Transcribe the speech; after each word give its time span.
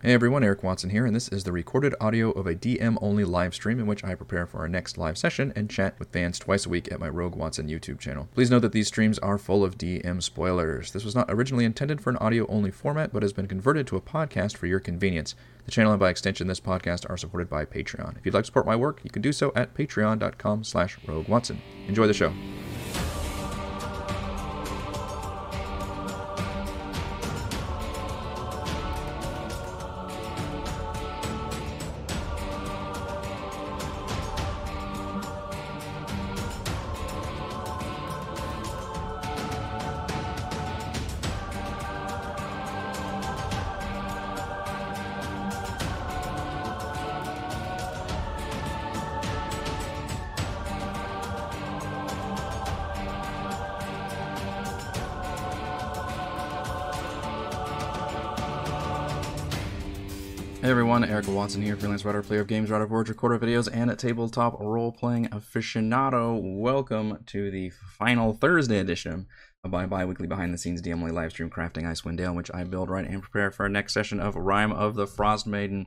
Hey 0.00 0.12
everyone, 0.12 0.44
Eric 0.44 0.62
Watson 0.62 0.90
here, 0.90 1.06
and 1.06 1.16
this 1.16 1.26
is 1.26 1.42
the 1.42 1.50
recorded 1.50 1.92
audio 2.00 2.30
of 2.30 2.46
a 2.46 2.54
DM 2.54 2.96
only 3.02 3.24
live 3.24 3.52
stream 3.52 3.80
in 3.80 3.86
which 3.88 4.04
I 4.04 4.14
prepare 4.14 4.46
for 4.46 4.58
our 4.58 4.68
next 4.68 4.96
live 4.96 5.18
session 5.18 5.52
and 5.56 5.68
chat 5.68 5.98
with 5.98 6.12
fans 6.12 6.38
twice 6.38 6.66
a 6.66 6.68
week 6.68 6.92
at 6.92 7.00
my 7.00 7.08
Rogue 7.08 7.34
Watson 7.34 7.66
YouTube 7.66 7.98
channel. 7.98 8.28
Please 8.32 8.48
note 8.48 8.60
that 8.60 8.70
these 8.70 8.86
streams 8.86 9.18
are 9.18 9.38
full 9.38 9.64
of 9.64 9.76
DM 9.76 10.22
spoilers. 10.22 10.92
This 10.92 11.04
was 11.04 11.16
not 11.16 11.28
originally 11.28 11.64
intended 11.64 12.00
for 12.00 12.10
an 12.10 12.16
audio 12.18 12.46
only 12.46 12.70
format, 12.70 13.12
but 13.12 13.24
has 13.24 13.32
been 13.32 13.48
converted 13.48 13.88
to 13.88 13.96
a 13.96 14.00
podcast 14.00 14.56
for 14.56 14.68
your 14.68 14.78
convenience. 14.78 15.34
The 15.64 15.72
channel 15.72 15.90
and 15.90 15.98
by 15.98 16.10
extension 16.10 16.46
this 16.46 16.60
podcast 16.60 17.10
are 17.10 17.16
supported 17.16 17.50
by 17.50 17.64
Patreon. 17.64 18.16
If 18.18 18.24
you'd 18.24 18.34
like 18.34 18.44
to 18.44 18.46
support 18.46 18.66
my 18.66 18.76
work, 18.76 19.00
you 19.02 19.10
can 19.10 19.20
do 19.20 19.32
so 19.32 19.50
at 19.56 19.74
patreon.com 19.74 20.62
slash 20.62 20.96
rogue 21.08 21.26
watson. 21.26 21.60
Enjoy 21.88 22.06
the 22.06 22.14
show. 22.14 22.32
Watson 61.38 61.62
here, 61.62 61.76
freelance 61.76 62.04
writer, 62.04 62.20
player 62.20 62.40
of 62.40 62.48
games, 62.48 62.68
writer 62.68 62.88
words, 62.88 63.08
recorder 63.08 63.38
videos, 63.38 63.68
and 63.72 63.96
tabletop 63.96 64.58
role-playing 64.58 65.28
aficionado. 65.28 66.36
Welcome 66.42 67.22
to 67.26 67.48
the 67.52 67.70
final 67.70 68.32
Thursday 68.32 68.80
edition 68.80 69.28
of 69.62 69.70
my 69.70 69.86
bi-weekly 69.86 70.26
behind-the-scenes 70.26 70.82
DMly 70.82 71.12
live 71.12 71.30
stream 71.30 71.48
crafting 71.48 71.84
Icewind 71.84 72.16
Dale, 72.16 72.34
which 72.34 72.50
I 72.52 72.64
build, 72.64 72.90
write, 72.90 73.08
and 73.08 73.22
prepare 73.22 73.52
for 73.52 73.62
our 73.62 73.68
next 73.68 73.94
session 73.94 74.18
of 74.18 74.34
Rime 74.34 74.72
of 74.72 74.96
the 74.96 75.06
Frost 75.06 75.46
Maiden. 75.46 75.86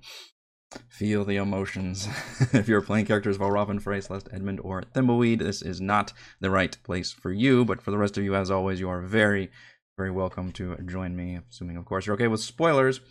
Feel 0.88 1.26
the 1.26 1.36
emotions. 1.36 2.08
if 2.54 2.70
you're 2.70 2.82
playing 2.82 3.08
characters 3.08 3.36
of 3.36 3.42
Elroven, 3.42 3.82
Frey, 3.82 4.00
Celeste, 4.00 4.30
Edmund, 4.32 4.62
or 4.64 4.84
Thimbleweed, 4.84 5.40
this 5.40 5.62
is 5.62 5.82
not 5.82 6.14
the 6.40 6.50
right 6.50 6.78
place 6.84 7.12
for 7.12 7.34
you, 7.34 7.66
but 7.66 7.82
for 7.82 7.92
the 7.92 7.98
rest 7.98 8.18
of 8.18 8.24
you, 8.24 8.36
as 8.36 8.50
always, 8.50 8.80
you 8.80 8.88
are 8.88 9.02
very, 9.02 9.52
very 9.98 10.12
welcome 10.12 10.54
to 10.54 10.78
join 10.86 11.14
me, 11.14 11.42
assuming, 11.50 11.76
of 11.76 11.84
course, 11.84 12.06
you're 12.06 12.16
okay 12.16 12.30
with 12.30 12.40
spoilers. 12.40 13.02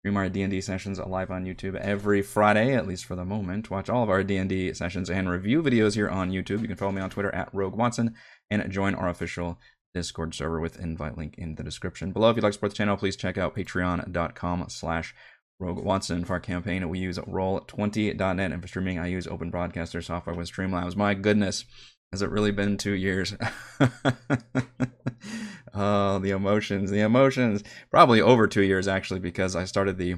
Stream 0.00 0.16
our 0.16 0.30
D&D 0.30 0.62
sessions 0.62 0.98
live 0.98 1.30
on 1.30 1.44
YouTube 1.44 1.74
every 1.74 2.22
Friday, 2.22 2.74
at 2.74 2.88
least 2.88 3.04
for 3.04 3.14
the 3.14 3.24
moment. 3.26 3.70
Watch 3.70 3.90
all 3.90 4.02
of 4.02 4.08
our 4.08 4.24
D&D 4.24 4.72
sessions 4.72 5.10
and 5.10 5.28
review 5.28 5.62
videos 5.62 5.94
here 5.94 6.08
on 6.08 6.30
YouTube. 6.30 6.62
You 6.62 6.68
can 6.68 6.76
follow 6.76 6.92
me 6.92 7.02
on 7.02 7.10
Twitter 7.10 7.34
at 7.34 7.52
Rogue 7.52 7.76
Watson 7.76 8.14
and 8.50 8.72
join 8.72 8.94
our 8.94 9.10
official 9.10 9.58
Discord 9.92 10.34
server 10.34 10.58
with 10.58 10.80
invite 10.80 11.18
link 11.18 11.34
in 11.36 11.56
the 11.56 11.62
description 11.62 12.12
below. 12.12 12.30
If 12.30 12.36
you'd 12.36 12.44
like 12.44 12.52
to 12.52 12.54
support 12.54 12.72
the 12.72 12.78
channel, 12.78 12.96
please 12.96 13.14
check 13.14 13.36
out 13.36 13.54
patreon.com 13.54 14.64
slash 14.70 15.14
Rogue 15.58 15.84
Watson. 15.84 16.24
For 16.24 16.32
our 16.32 16.40
campaign, 16.40 16.88
we 16.88 16.98
use 16.98 17.18
Roll20.net, 17.18 18.52
and 18.52 18.62
for 18.62 18.68
streaming, 18.68 18.98
I 18.98 19.08
use 19.08 19.26
Open 19.26 19.50
Broadcaster 19.50 20.00
software 20.00 20.34
with 20.34 20.50
Streamlabs. 20.50 20.96
My 20.96 21.12
goodness, 21.12 21.66
has 22.10 22.22
it 22.22 22.30
really 22.30 22.52
been 22.52 22.78
two 22.78 22.92
years? 22.92 23.34
oh, 25.74 26.18
the 26.18 26.30
emotions, 26.30 26.90
the 26.90 27.00
emotions. 27.00 27.62
Probably 27.90 28.20
over 28.20 28.46
two 28.46 28.62
years, 28.62 28.88
actually, 28.88 29.20
because 29.20 29.56
I 29.56 29.64
started 29.64 29.98
the 29.98 30.16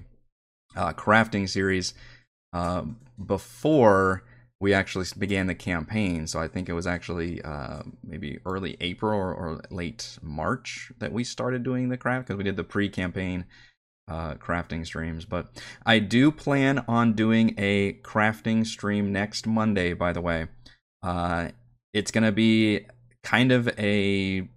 uh, 0.76 0.92
crafting 0.92 1.48
series 1.48 1.94
uh, 2.52 2.82
before 3.24 4.24
we 4.60 4.72
actually 4.72 5.06
began 5.18 5.48
the 5.48 5.54
campaign. 5.54 6.26
So 6.26 6.38
I 6.40 6.46
think 6.46 6.68
it 6.68 6.72
was 6.72 6.86
actually 6.86 7.42
uh, 7.42 7.82
maybe 8.04 8.38
early 8.46 8.76
April 8.80 9.18
or, 9.18 9.34
or, 9.34 9.60
late 9.70 10.18
March 10.22 10.92
that 10.98 11.12
we 11.12 11.24
started 11.24 11.64
doing 11.64 11.88
the 11.88 11.96
craft 11.96 12.28
because 12.28 12.38
we 12.38 12.44
did 12.44 12.56
the 12.56 12.64
pre 12.64 12.88
campaign. 12.88 13.44
Uh, 14.08 14.34
crafting 14.34 14.84
streams, 14.84 15.24
but 15.24 15.62
I 15.86 16.00
do 16.00 16.32
plan 16.32 16.84
on 16.88 17.12
doing 17.12 17.54
a 17.56 17.92
crafting 18.02 18.66
stream 18.66 19.12
next 19.12 19.46
Monday. 19.46 19.94
By 19.94 20.12
the 20.12 20.20
way, 20.20 20.48
uh, 21.04 21.50
it's 21.94 22.10
gonna 22.10 22.32
be 22.32 22.84
kind 23.22 23.52
of 23.52 23.68
a 23.78 24.48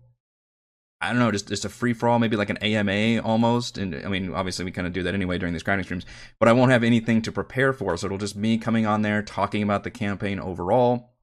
I 1.01 1.09
don't 1.09 1.19
know, 1.19 1.31
just 1.31 1.49
just 1.49 1.65
a 1.65 1.69
free 1.69 1.93
for 1.93 2.07
all, 2.07 2.19
maybe 2.19 2.37
like 2.37 2.49
an 2.49 2.57
AMA 2.57 3.21
almost. 3.21 3.77
And 3.77 3.95
I 3.95 4.07
mean, 4.07 4.33
obviously 4.33 4.65
we 4.65 4.71
kind 4.71 4.87
of 4.87 4.93
do 4.93 5.03
that 5.03 5.13
anyway 5.13 5.37
during 5.37 5.53
these 5.53 5.63
crafting 5.63 5.83
streams, 5.83 6.05
but 6.39 6.47
I 6.47 6.53
won't 6.53 6.71
have 6.71 6.83
anything 6.83 7.21
to 7.23 7.31
prepare 7.31 7.73
for, 7.73 7.97
so 7.97 8.05
it'll 8.05 8.17
just 8.17 8.35
be 8.35 8.41
me 8.41 8.57
coming 8.57 8.85
on 8.85 9.01
there 9.01 9.21
talking 9.21 9.61
about 9.61 9.83
the 9.83 9.91
campaign 9.91 10.39
overall. 10.39 11.13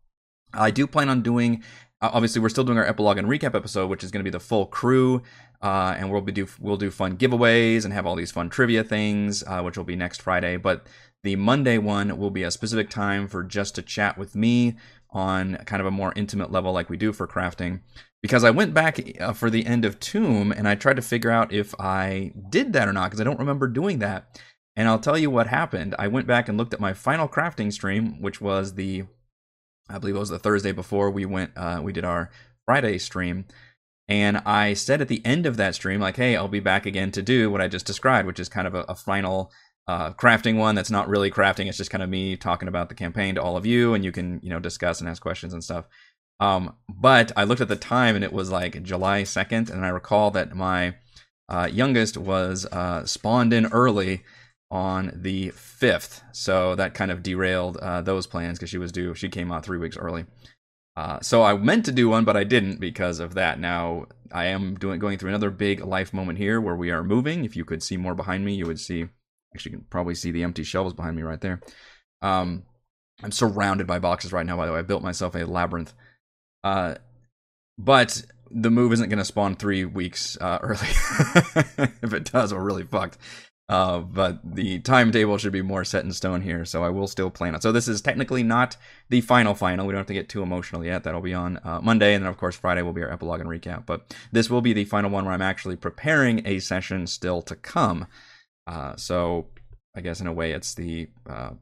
I 0.52 0.70
do 0.70 0.86
plan 0.86 1.08
on 1.08 1.22
doing. 1.22 1.62
Obviously, 2.02 2.42
we're 2.42 2.48
still 2.48 2.64
doing 2.64 2.78
our 2.78 2.84
epilogue 2.84 3.16
and 3.16 3.28
recap 3.28 3.54
episode, 3.54 3.88
which 3.88 4.02
is 4.02 4.10
going 4.10 4.20
to 4.20 4.24
be 4.24 4.30
the 4.30 4.40
full 4.40 4.66
crew, 4.66 5.22
uh, 5.62 5.94
and 5.96 6.10
we'll 6.10 6.20
be 6.20 6.32
do 6.32 6.46
we'll 6.60 6.76
do 6.76 6.90
fun 6.90 7.16
giveaways 7.16 7.84
and 7.84 7.94
have 7.94 8.06
all 8.06 8.16
these 8.16 8.32
fun 8.32 8.50
trivia 8.50 8.84
things, 8.84 9.42
uh, 9.46 9.62
which 9.62 9.76
will 9.76 9.84
be 9.84 9.96
next 9.96 10.20
Friday. 10.20 10.56
But 10.56 10.86
the 11.22 11.36
Monday 11.36 11.78
one 11.78 12.18
will 12.18 12.30
be 12.30 12.42
a 12.42 12.50
specific 12.50 12.90
time 12.90 13.28
for 13.28 13.42
just 13.44 13.76
to 13.76 13.82
chat 13.82 14.18
with 14.18 14.34
me 14.34 14.76
on 15.10 15.56
kind 15.64 15.80
of 15.80 15.86
a 15.86 15.90
more 15.90 16.12
intimate 16.16 16.50
level 16.50 16.72
like 16.72 16.90
we 16.90 16.96
do 16.96 17.12
for 17.12 17.26
crafting 17.28 17.80
because 18.22 18.44
I 18.44 18.50
went 18.50 18.72
back 18.72 19.20
uh, 19.20 19.32
for 19.32 19.50
the 19.50 19.66
end 19.66 19.84
of 19.84 19.98
Tomb 19.98 20.52
and 20.52 20.68
I 20.68 20.74
tried 20.76 20.96
to 20.96 21.02
figure 21.02 21.30
out 21.30 21.52
if 21.52 21.74
I 21.78 22.32
did 22.48 22.72
that 22.72 22.88
or 22.88 22.92
not 22.92 23.10
because 23.10 23.20
I 23.20 23.24
don't 23.24 23.38
remember 23.38 23.66
doing 23.66 23.98
that. 23.98 24.40
And 24.76 24.88
I'll 24.88 25.00
tell 25.00 25.18
you 25.18 25.30
what 25.30 25.48
happened. 25.48 25.94
I 25.98 26.08
went 26.08 26.26
back 26.26 26.48
and 26.48 26.56
looked 26.56 26.72
at 26.72 26.80
my 26.80 26.94
final 26.94 27.28
crafting 27.28 27.72
stream, 27.72 28.22
which 28.22 28.40
was 28.40 28.74
the, 28.74 29.04
I 29.90 29.98
believe 29.98 30.16
it 30.16 30.20
was 30.20 30.30
the 30.30 30.38
Thursday 30.38 30.72
before 30.72 31.10
we 31.10 31.26
went, 31.26 31.50
uh, 31.56 31.80
we 31.82 31.92
did 31.92 32.04
our 32.04 32.30
Friday 32.64 32.96
stream. 32.98 33.44
And 34.08 34.38
I 34.38 34.74
said 34.74 35.00
at 35.00 35.08
the 35.08 35.24
end 35.24 35.44
of 35.44 35.56
that 35.58 35.74
stream, 35.74 36.00
like, 36.00 36.16
hey, 36.16 36.36
I'll 36.36 36.48
be 36.48 36.60
back 36.60 36.86
again 36.86 37.10
to 37.12 37.22
do 37.22 37.50
what 37.50 37.60
I 37.60 37.68
just 37.68 37.86
described, 37.86 38.26
which 38.26 38.40
is 38.40 38.48
kind 38.48 38.66
of 38.66 38.74
a, 38.74 38.84
a 38.88 38.94
final 38.94 39.50
uh, 39.88 40.12
crafting 40.12 40.56
one 40.56 40.74
that's 40.74 40.90
not 40.90 41.08
really 41.08 41.30
crafting. 41.30 41.66
It's 41.66 41.76
just 41.76 41.90
kind 41.90 42.02
of 42.02 42.08
me 42.08 42.36
talking 42.36 42.68
about 42.68 42.88
the 42.88 42.94
campaign 42.94 43.34
to 43.34 43.42
all 43.42 43.56
of 43.56 43.66
you, 43.66 43.94
and 43.94 44.04
you 44.04 44.12
can 44.12 44.40
you 44.42 44.50
know 44.50 44.60
discuss 44.60 45.00
and 45.00 45.08
ask 45.08 45.20
questions 45.20 45.52
and 45.52 45.62
stuff. 45.62 45.86
Um, 46.42 46.74
but 46.88 47.30
I 47.36 47.44
looked 47.44 47.60
at 47.60 47.68
the 47.68 47.76
time, 47.76 48.14
and 48.14 48.24
it 48.24 48.32
was 48.32 48.50
like 48.50 48.82
July 48.82 49.22
second, 49.24 49.70
and 49.70 49.84
I 49.84 49.88
recall 49.88 50.30
that 50.32 50.54
my 50.54 50.94
uh, 51.48 51.68
youngest 51.70 52.16
was 52.16 52.66
uh, 52.66 53.04
spawned 53.06 53.52
in 53.52 53.66
early 53.66 54.22
on 54.70 55.12
the 55.14 55.50
fifth, 55.50 56.22
so 56.32 56.74
that 56.74 56.94
kind 56.94 57.10
of 57.10 57.22
derailed 57.22 57.76
uh, 57.76 58.00
those 58.00 58.26
plans 58.26 58.58
because 58.58 58.70
she 58.70 58.78
was 58.78 58.92
due. 58.92 59.14
She 59.14 59.28
came 59.28 59.52
out 59.52 59.64
three 59.64 59.78
weeks 59.78 59.96
early. 59.96 60.24
Uh, 60.96 61.20
so 61.20 61.42
I 61.42 61.56
meant 61.56 61.84
to 61.86 61.92
do 61.92 62.08
one, 62.08 62.24
but 62.24 62.36
I 62.36 62.44
didn't 62.44 62.80
because 62.80 63.20
of 63.20 63.34
that. 63.34 63.58
Now 63.60 64.06
I 64.30 64.46
am 64.46 64.74
doing 64.74 64.98
going 64.98 65.18
through 65.18 65.30
another 65.30 65.50
big 65.50 65.84
life 65.84 66.12
moment 66.12 66.38
here 66.38 66.60
where 66.60 66.76
we 66.76 66.90
are 66.90 67.02
moving. 67.02 67.44
If 67.44 67.56
you 67.56 67.64
could 67.64 67.82
see 67.82 67.96
more 67.96 68.14
behind 68.14 68.44
me, 68.44 68.54
you 68.54 68.66
would 68.66 68.80
see 68.80 69.08
Actually, 69.54 69.72
you 69.72 69.78
can 69.78 69.86
probably 69.90 70.14
see 70.14 70.30
the 70.30 70.42
empty 70.42 70.62
shelves 70.62 70.94
behind 70.94 71.16
me 71.16 71.22
right 71.22 71.40
there. 71.40 71.60
Um, 72.22 72.64
I'm 73.22 73.32
surrounded 73.32 73.86
by 73.86 73.98
boxes 73.98 74.32
right 74.32 74.46
now. 74.46 74.56
By 74.56 74.66
the 74.66 74.72
way, 74.72 74.78
I 74.78 74.82
built 74.82 75.02
myself 75.02 75.34
a 75.34 75.44
labyrinth. 75.44 75.92
Uh, 76.62 76.94
but 77.78 78.22
the 78.50 78.70
move 78.70 78.92
isn't 78.92 79.08
going 79.08 79.18
to 79.18 79.24
spawn 79.24 79.56
three 79.56 79.84
weeks 79.84 80.36
uh, 80.40 80.58
early. 80.62 80.88
if 82.02 82.12
it 82.12 82.30
does, 82.30 82.52
we're 82.52 82.60
really 82.60 82.84
fucked. 82.84 83.18
Uh, 83.68 84.00
but 84.00 84.38
the 84.44 84.80
timetable 84.80 85.38
should 85.38 85.52
be 85.52 85.62
more 85.62 85.84
set 85.84 86.04
in 86.04 86.12
stone 86.12 86.42
here, 86.42 86.64
so 86.64 86.84
I 86.84 86.90
will 86.90 87.06
still 87.06 87.30
plan 87.30 87.54
it. 87.54 87.62
So 87.62 87.72
this 87.72 87.88
is 87.88 88.02
technically 88.02 88.42
not 88.42 88.76
the 89.08 89.22
final 89.22 89.54
final. 89.54 89.86
We 89.86 89.92
don't 89.92 90.00
have 90.00 90.06
to 90.08 90.14
get 90.14 90.28
too 90.28 90.42
emotional 90.42 90.84
yet. 90.84 91.04
That'll 91.04 91.22
be 91.22 91.32
on 91.32 91.58
uh, 91.64 91.80
Monday, 91.82 92.14
and 92.14 92.22
then 92.22 92.28
of 92.28 92.36
course 92.36 92.56
Friday 92.56 92.82
will 92.82 92.92
be 92.92 93.02
our 93.02 93.10
epilogue 93.10 93.40
and 93.40 93.48
recap. 93.48 93.86
But 93.86 94.14
this 94.30 94.50
will 94.50 94.60
be 94.60 94.74
the 94.74 94.84
final 94.84 95.10
one 95.10 95.24
where 95.24 95.32
I'm 95.32 95.40
actually 95.40 95.76
preparing 95.76 96.46
a 96.46 96.58
session 96.58 97.06
still 97.06 97.40
to 97.42 97.56
come. 97.56 98.08
Uh, 98.66 98.94
so 98.96 99.46
I 99.94 100.02
guess 100.02 100.20
in 100.20 100.26
a 100.26 100.32
way 100.32 100.52
it's 100.52 100.74
the 100.74 101.08
uh, 101.26 101.52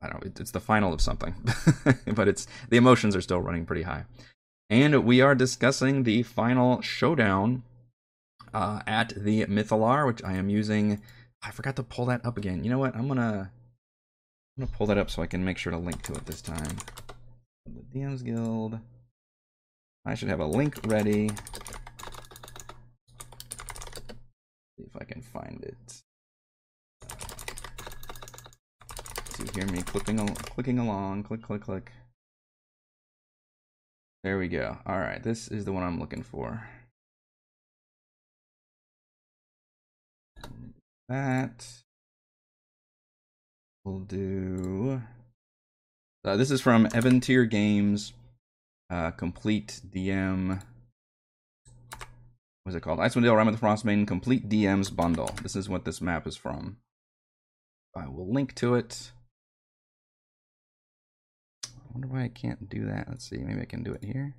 I 0.00 0.08
don't 0.08 0.24
know 0.24 0.30
it's 0.38 0.52
the 0.52 0.60
final 0.60 0.92
of 0.92 1.00
something, 1.00 1.34
but 2.14 2.28
it's 2.28 2.46
the 2.68 2.76
emotions 2.76 3.16
are 3.16 3.20
still 3.20 3.40
running 3.40 3.66
pretty 3.66 3.82
high, 3.82 4.04
and 4.70 5.04
we 5.04 5.20
are 5.20 5.34
discussing 5.34 6.04
the 6.04 6.22
final 6.22 6.80
showdown 6.80 7.64
uh, 8.54 8.80
at 8.86 9.12
the 9.16 9.44
Mythallar, 9.46 10.06
which 10.06 10.22
I 10.22 10.34
am 10.34 10.48
using. 10.48 11.00
I 11.42 11.50
forgot 11.50 11.76
to 11.76 11.82
pull 11.82 12.06
that 12.06 12.24
up 12.24 12.36
again. 12.36 12.64
You 12.64 12.70
know 12.70 12.78
what? 12.78 12.94
I'm 12.94 13.08
gonna 13.08 13.50
I'm 14.56 14.64
gonna 14.64 14.76
pull 14.76 14.86
that 14.86 14.98
up 14.98 15.10
so 15.10 15.22
I 15.22 15.26
can 15.26 15.44
make 15.44 15.58
sure 15.58 15.72
to 15.72 15.78
link 15.78 16.02
to 16.02 16.12
it 16.12 16.26
this 16.26 16.42
time. 16.42 16.76
The 17.66 17.98
DMs 17.98 18.24
Guild. 18.24 18.78
I 20.04 20.14
should 20.14 20.28
have 20.28 20.40
a 20.40 20.46
link 20.46 20.78
ready. 20.84 21.28
See 24.76 24.84
if 24.84 24.96
I 24.96 25.04
can 25.04 25.22
find 25.22 25.62
it. 25.64 26.02
Hear 29.54 29.66
me 29.66 29.82
clicking, 29.82 30.20
al 30.20 30.28
clicking 30.28 30.78
along. 30.78 31.24
Click, 31.24 31.42
click, 31.42 31.62
click. 31.62 31.92
There 34.22 34.38
we 34.38 34.48
go. 34.48 34.78
All 34.86 34.98
right, 34.98 35.22
this 35.22 35.48
is 35.48 35.64
the 35.64 35.72
one 35.72 35.82
I'm 35.82 35.98
looking 35.98 36.22
for. 36.22 36.68
That. 41.08 41.66
we'll 43.84 44.00
do. 44.00 45.02
Uh, 46.24 46.36
this 46.36 46.50
is 46.50 46.60
from 46.60 46.86
Eventyr 46.88 47.48
Games, 47.48 48.12
uh, 48.90 49.12
complete 49.12 49.80
DM. 49.88 50.60
What's 52.64 52.76
it 52.76 52.82
called? 52.82 52.98
Icewind 52.98 53.22
Dale, 53.22 53.34
Rime 53.34 53.48
of 53.48 53.58
the 53.58 53.66
Frostmaiden, 53.66 54.06
complete 54.06 54.48
DM's 54.48 54.90
bundle. 54.90 55.30
This 55.42 55.56
is 55.56 55.70
what 55.70 55.86
this 55.86 56.02
map 56.02 56.26
is 56.26 56.36
from. 56.36 56.76
I 57.96 58.08
will 58.08 58.30
link 58.30 58.54
to 58.56 58.74
it. 58.74 59.12
I 61.88 61.92
wonder 61.94 62.08
why 62.08 62.24
I 62.24 62.28
can't 62.28 62.68
do 62.68 62.86
that. 62.86 63.08
Let's 63.08 63.28
see. 63.28 63.38
Maybe 63.38 63.60
I 63.60 63.64
can 63.64 63.82
do 63.82 63.92
it 63.92 64.04
here. 64.04 64.34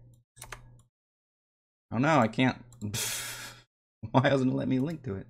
Oh 1.91 1.97
no, 1.97 2.19
I 2.19 2.27
can't. 2.27 2.57
why 4.11 4.21
doesn't 4.29 4.49
it 4.49 4.55
let 4.55 4.67
me 4.67 4.79
link 4.79 5.03
to 5.03 5.15
it? 5.15 5.27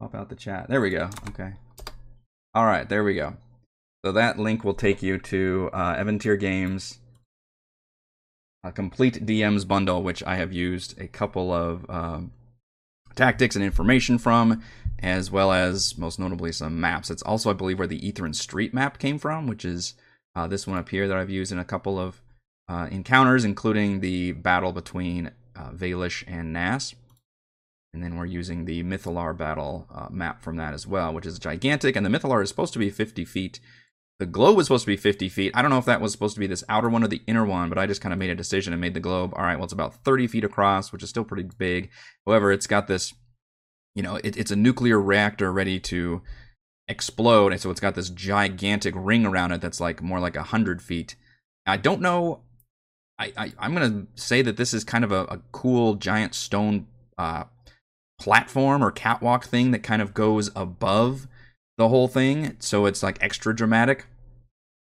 Pop 0.00 0.14
out 0.14 0.28
the 0.28 0.36
chat. 0.36 0.68
There 0.68 0.80
we 0.80 0.90
go. 0.90 1.10
Okay. 1.30 1.54
All 2.54 2.66
right, 2.66 2.88
there 2.88 3.02
we 3.02 3.14
go. 3.14 3.36
So 4.04 4.12
that 4.12 4.38
link 4.38 4.64
will 4.64 4.74
take 4.74 5.02
you 5.02 5.18
to 5.18 5.70
uh, 5.72 5.96
Eventyr 5.96 6.38
Games, 6.38 6.98
a 8.62 8.70
complete 8.70 9.26
DMs 9.26 9.66
bundle, 9.66 10.02
which 10.02 10.22
I 10.24 10.36
have 10.36 10.52
used 10.52 11.00
a 11.00 11.08
couple 11.08 11.52
of 11.52 11.88
um, 11.88 12.32
tactics 13.16 13.56
and 13.56 13.64
information 13.64 14.18
from, 14.18 14.62
as 15.00 15.30
well 15.30 15.52
as 15.52 15.98
most 15.98 16.18
notably 16.18 16.52
some 16.52 16.80
maps. 16.80 17.10
It's 17.10 17.22
also, 17.22 17.50
I 17.50 17.54
believe, 17.54 17.78
where 17.78 17.88
the 17.88 18.00
Ythryn 18.00 18.34
Street 18.34 18.74
map 18.74 18.98
came 18.98 19.18
from, 19.18 19.46
which 19.46 19.64
is 19.64 19.94
uh, 20.36 20.46
this 20.46 20.66
one 20.66 20.78
up 20.78 20.88
here 20.88 21.08
that 21.08 21.16
I've 21.16 21.30
used 21.30 21.52
in 21.52 21.58
a 21.58 21.64
couple 21.64 21.98
of 21.98 22.20
uh, 22.68 22.88
encounters, 22.90 23.44
including 23.44 24.00
the 24.00 24.32
battle 24.32 24.72
between 24.72 25.30
uh, 25.56 25.70
Vaelish 25.70 26.24
and 26.26 26.52
Nass. 26.52 26.94
And 27.92 28.02
then 28.02 28.16
we're 28.16 28.26
using 28.26 28.64
the 28.64 28.82
Mythallar 28.82 29.36
battle 29.36 29.86
uh, 29.94 30.08
map 30.10 30.42
from 30.42 30.56
that 30.56 30.74
as 30.74 30.86
well, 30.86 31.14
which 31.14 31.26
is 31.26 31.38
gigantic. 31.38 31.94
And 31.94 32.04
the 32.04 32.10
Mythallar 32.10 32.42
is 32.42 32.48
supposed 32.48 32.72
to 32.72 32.78
be 32.80 32.90
50 32.90 33.24
feet. 33.24 33.60
The 34.18 34.26
globe 34.26 34.56
was 34.56 34.66
supposed 34.66 34.84
to 34.84 34.90
be 34.90 34.96
50 34.96 35.28
feet. 35.28 35.52
I 35.54 35.62
don't 35.62 35.70
know 35.70 35.78
if 35.78 35.84
that 35.84 36.00
was 36.00 36.10
supposed 36.10 36.34
to 36.34 36.40
be 36.40 36.46
this 36.46 36.64
outer 36.68 36.88
one 36.88 37.04
or 37.04 37.08
the 37.08 37.22
inner 37.26 37.44
one, 37.44 37.68
but 37.68 37.78
I 37.78 37.86
just 37.86 38.00
kind 38.00 38.12
of 38.12 38.18
made 38.18 38.30
a 38.30 38.34
decision 38.34 38.72
and 38.72 38.80
made 38.80 38.94
the 38.94 39.00
globe. 39.00 39.32
All 39.36 39.44
right, 39.44 39.56
well, 39.56 39.64
it's 39.64 39.72
about 39.72 40.04
30 40.04 40.26
feet 40.26 40.44
across, 40.44 40.92
which 40.92 41.02
is 41.02 41.10
still 41.10 41.24
pretty 41.24 41.48
big. 41.58 41.90
However, 42.26 42.50
it's 42.50 42.66
got 42.66 42.88
this, 42.88 43.14
you 43.94 44.02
know, 44.02 44.16
it, 44.16 44.36
it's 44.36 44.50
a 44.50 44.56
nuclear 44.56 45.00
reactor 45.00 45.52
ready 45.52 45.78
to 45.80 46.22
explode. 46.88 47.52
And 47.52 47.60
so 47.60 47.70
it's 47.70 47.80
got 47.80 47.94
this 47.94 48.10
gigantic 48.10 48.94
ring 48.96 49.26
around 49.26 49.52
it 49.52 49.60
that's 49.60 49.80
like 49.80 50.02
more 50.02 50.20
like 50.20 50.36
a 50.36 50.40
100 50.40 50.82
feet. 50.82 51.16
I 51.66 51.76
don't 51.76 52.00
know. 52.00 52.40
I, 53.18 53.32
I, 53.36 53.66
am 53.66 53.74
going 53.74 54.06
to 54.16 54.20
say 54.20 54.42
that 54.42 54.56
this 54.56 54.74
is 54.74 54.84
kind 54.84 55.04
of 55.04 55.12
a, 55.12 55.22
a 55.24 55.40
cool 55.52 55.94
giant 55.94 56.34
stone 56.34 56.86
uh, 57.16 57.44
platform 58.18 58.82
or 58.82 58.90
catwalk 58.90 59.44
thing 59.44 59.70
that 59.70 59.82
kind 59.82 60.02
of 60.02 60.14
goes 60.14 60.50
above 60.56 61.28
the 61.78 61.88
whole 61.88 62.08
thing. 62.08 62.56
So 62.58 62.86
it's 62.86 63.02
like 63.02 63.18
extra 63.20 63.54
dramatic. 63.54 64.06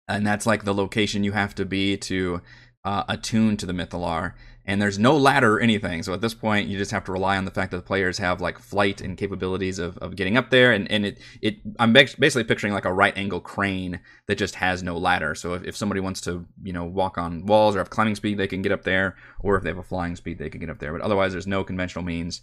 And 0.08 0.26
that's 0.26 0.46
like 0.46 0.64
the 0.64 0.74
location 0.74 1.24
you 1.24 1.32
have 1.32 1.54
to 1.56 1.64
be 1.64 1.96
to 1.96 2.42
uh, 2.84 3.04
attune 3.08 3.56
to 3.58 3.66
the 3.66 3.72
Mythallar. 3.72 4.34
And 4.64 4.80
there's 4.80 4.98
no 4.98 5.16
ladder 5.16 5.56
or 5.56 5.60
anything. 5.60 6.04
So 6.04 6.12
at 6.14 6.20
this 6.20 6.34
point, 6.34 6.68
you 6.68 6.78
just 6.78 6.92
have 6.92 7.04
to 7.04 7.12
rely 7.12 7.36
on 7.36 7.44
the 7.44 7.50
fact 7.50 7.72
that 7.72 7.78
the 7.78 7.82
players 7.82 8.18
have 8.18 8.40
like 8.40 8.60
flight 8.60 9.00
and 9.00 9.18
capabilities 9.18 9.80
of, 9.80 9.98
of 9.98 10.14
getting 10.14 10.36
up 10.36 10.50
there. 10.50 10.70
And, 10.70 10.90
and 10.90 11.04
it, 11.04 11.18
it, 11.40 11.56
I'm 11.80 11.92
basically 11.92 12.44
picturing 12.44 12.72
like 12.72 12.84
a 12.84 12.92
right 12.92 13.16
angle 13.18 13.40
crane 13.40 14.00
that 14.28 14.38
just 14.38 14.54
has 14.56 14.82
no 14.82 14.96
ladder. 14.96 15.34
So 15.34 15.54
if, 15.54 15.64
if 15.64 15.76
somebody 15.76 16.00
wants 16.00 16.20
to, 16.22 16.46
you 16.62 16.72
know, 16.72 16.84
walk 16.84 17.18
on 17.18 17.44
walls 17.44 17.74
or 17.74 17.78
have 17.78 17.90
climbing 17.90 18.14
speed, 18.14 18.38
they 18.38 18.46
can 18.46 18.62
get 18.62 18.72
up 18.72 18.84
there. 18.84 19.16
Or 19.40 19.56
if 19.56 19.64
they 19.64 19.70
have 19.70 19.78
a 19.78 19.82
flying 19.82 20.14
speed, 20.14 20.38
they 20.38 20.50
can 20.50 20.60
get 20.60 20.70
up 20.70 20.78
there. 20.78 20.92
But 20.92 21.02
otherwise, 21.02 21.32
there's 21.32 21.46
no 21.46 21.64
conventional 21.64 22.04
means 22.04 22.40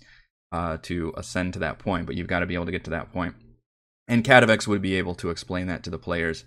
uh, 0.51 0.77
to 0.83 1.13
ascend 1.15 1.53
to 1.53 1.59
that 1.59 1.79
point, 1.79 2.05
but 2.05 2.15
you've 2.15 2.27
got 2.27 2.39
to 2.39 2.45
be 2.45 2.55
able 2.55 2.65
to 2.65 2.71
get 2.71 2.83
to 2.85 2.89
that 2.89 3.13
point. 3.13 3.35
And 4.07 4.23
Cadavex 4.23 4.67
would 4.67 4.81
be 4.81 4.95
able 4.95 5.15
to 5.15 5.29
explain 5.29 5.67
that 5.67 5.83
to 5.83 5.89
the 5.89 5.99
players 5.99 6.43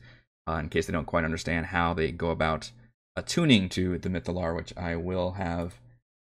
uh, 0.48 0.54
in 0.54 0.68
case 0.68 0.86
they 0.86 0.92
don't 0.92 1.06
quite 1.06 1.24
understand 1.24 1.66
how 1.66 1.94
they 1.94 2.10
go 2.10 2.30
about 2.30 2.72
attuning 3.16 3.68
to 3.70 3.98
the 3.98 4.08
Mythallar, 4.08 4.54
which 4.56 4.76
I 4.76 4.96
will 4.96 5.32
have. 5.32 5.74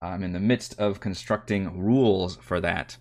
I'm 0.00 0.22
in 0.22 0.32
the 0.32 0.40
midst 0.40 0.78
of 0.78 1.00
constructing 1.00 1.78
rules 1.78 2.36
for 2.36 2.60
that. 2.60 2.96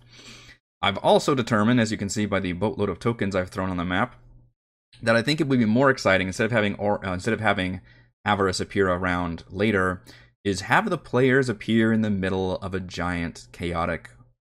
I've 0.80 0.98
also 0.98 1.34
determined, 1.34 1.80
as 1.80 1.90
you 1.90 1.98
can 1.98 2.08
see 2.08 2.26
by 2.26 2.40
the 2.40 2.52
boatload 2.52 2.88
of 2.88 2.98
tokens 2.98 3.34
I've 3.34 3.50
thrown 3.50 3.70
on 3.70 3.76
the 3.76 3.84
map, 3.84 4.16
that 5.02 5.16
I 5.16 5.22
think 5.22 5.40
it 5.40 5.48
would 5.48 5.58
be 5.58 5.64
more 5.64 5.90
exciting 5.90 6.26
instead 6.26 6.44
of 6.44 6.52
having 6.52 6.74
or 6.76 7.04
uh, 7.04 7.14
instead 7.14 7.34
of 7.34 7.40
having 7.40 7.80
Avarice 8.24 8.60
appear 8.60 8.88
around 8.88 9.44
later, 9.48 10.02
is 10.44 10.62
have 10.62 10.90
the 10.90 10.98
players 10.98 11.48
appear 11.48 11.92
in 11.92 12.02
the 12.02 12.10
middle 12.10 12.56
of 12.56 12.74
a 12.74 12.80
giant 12.80 13.48
chaotic 13.52 14.10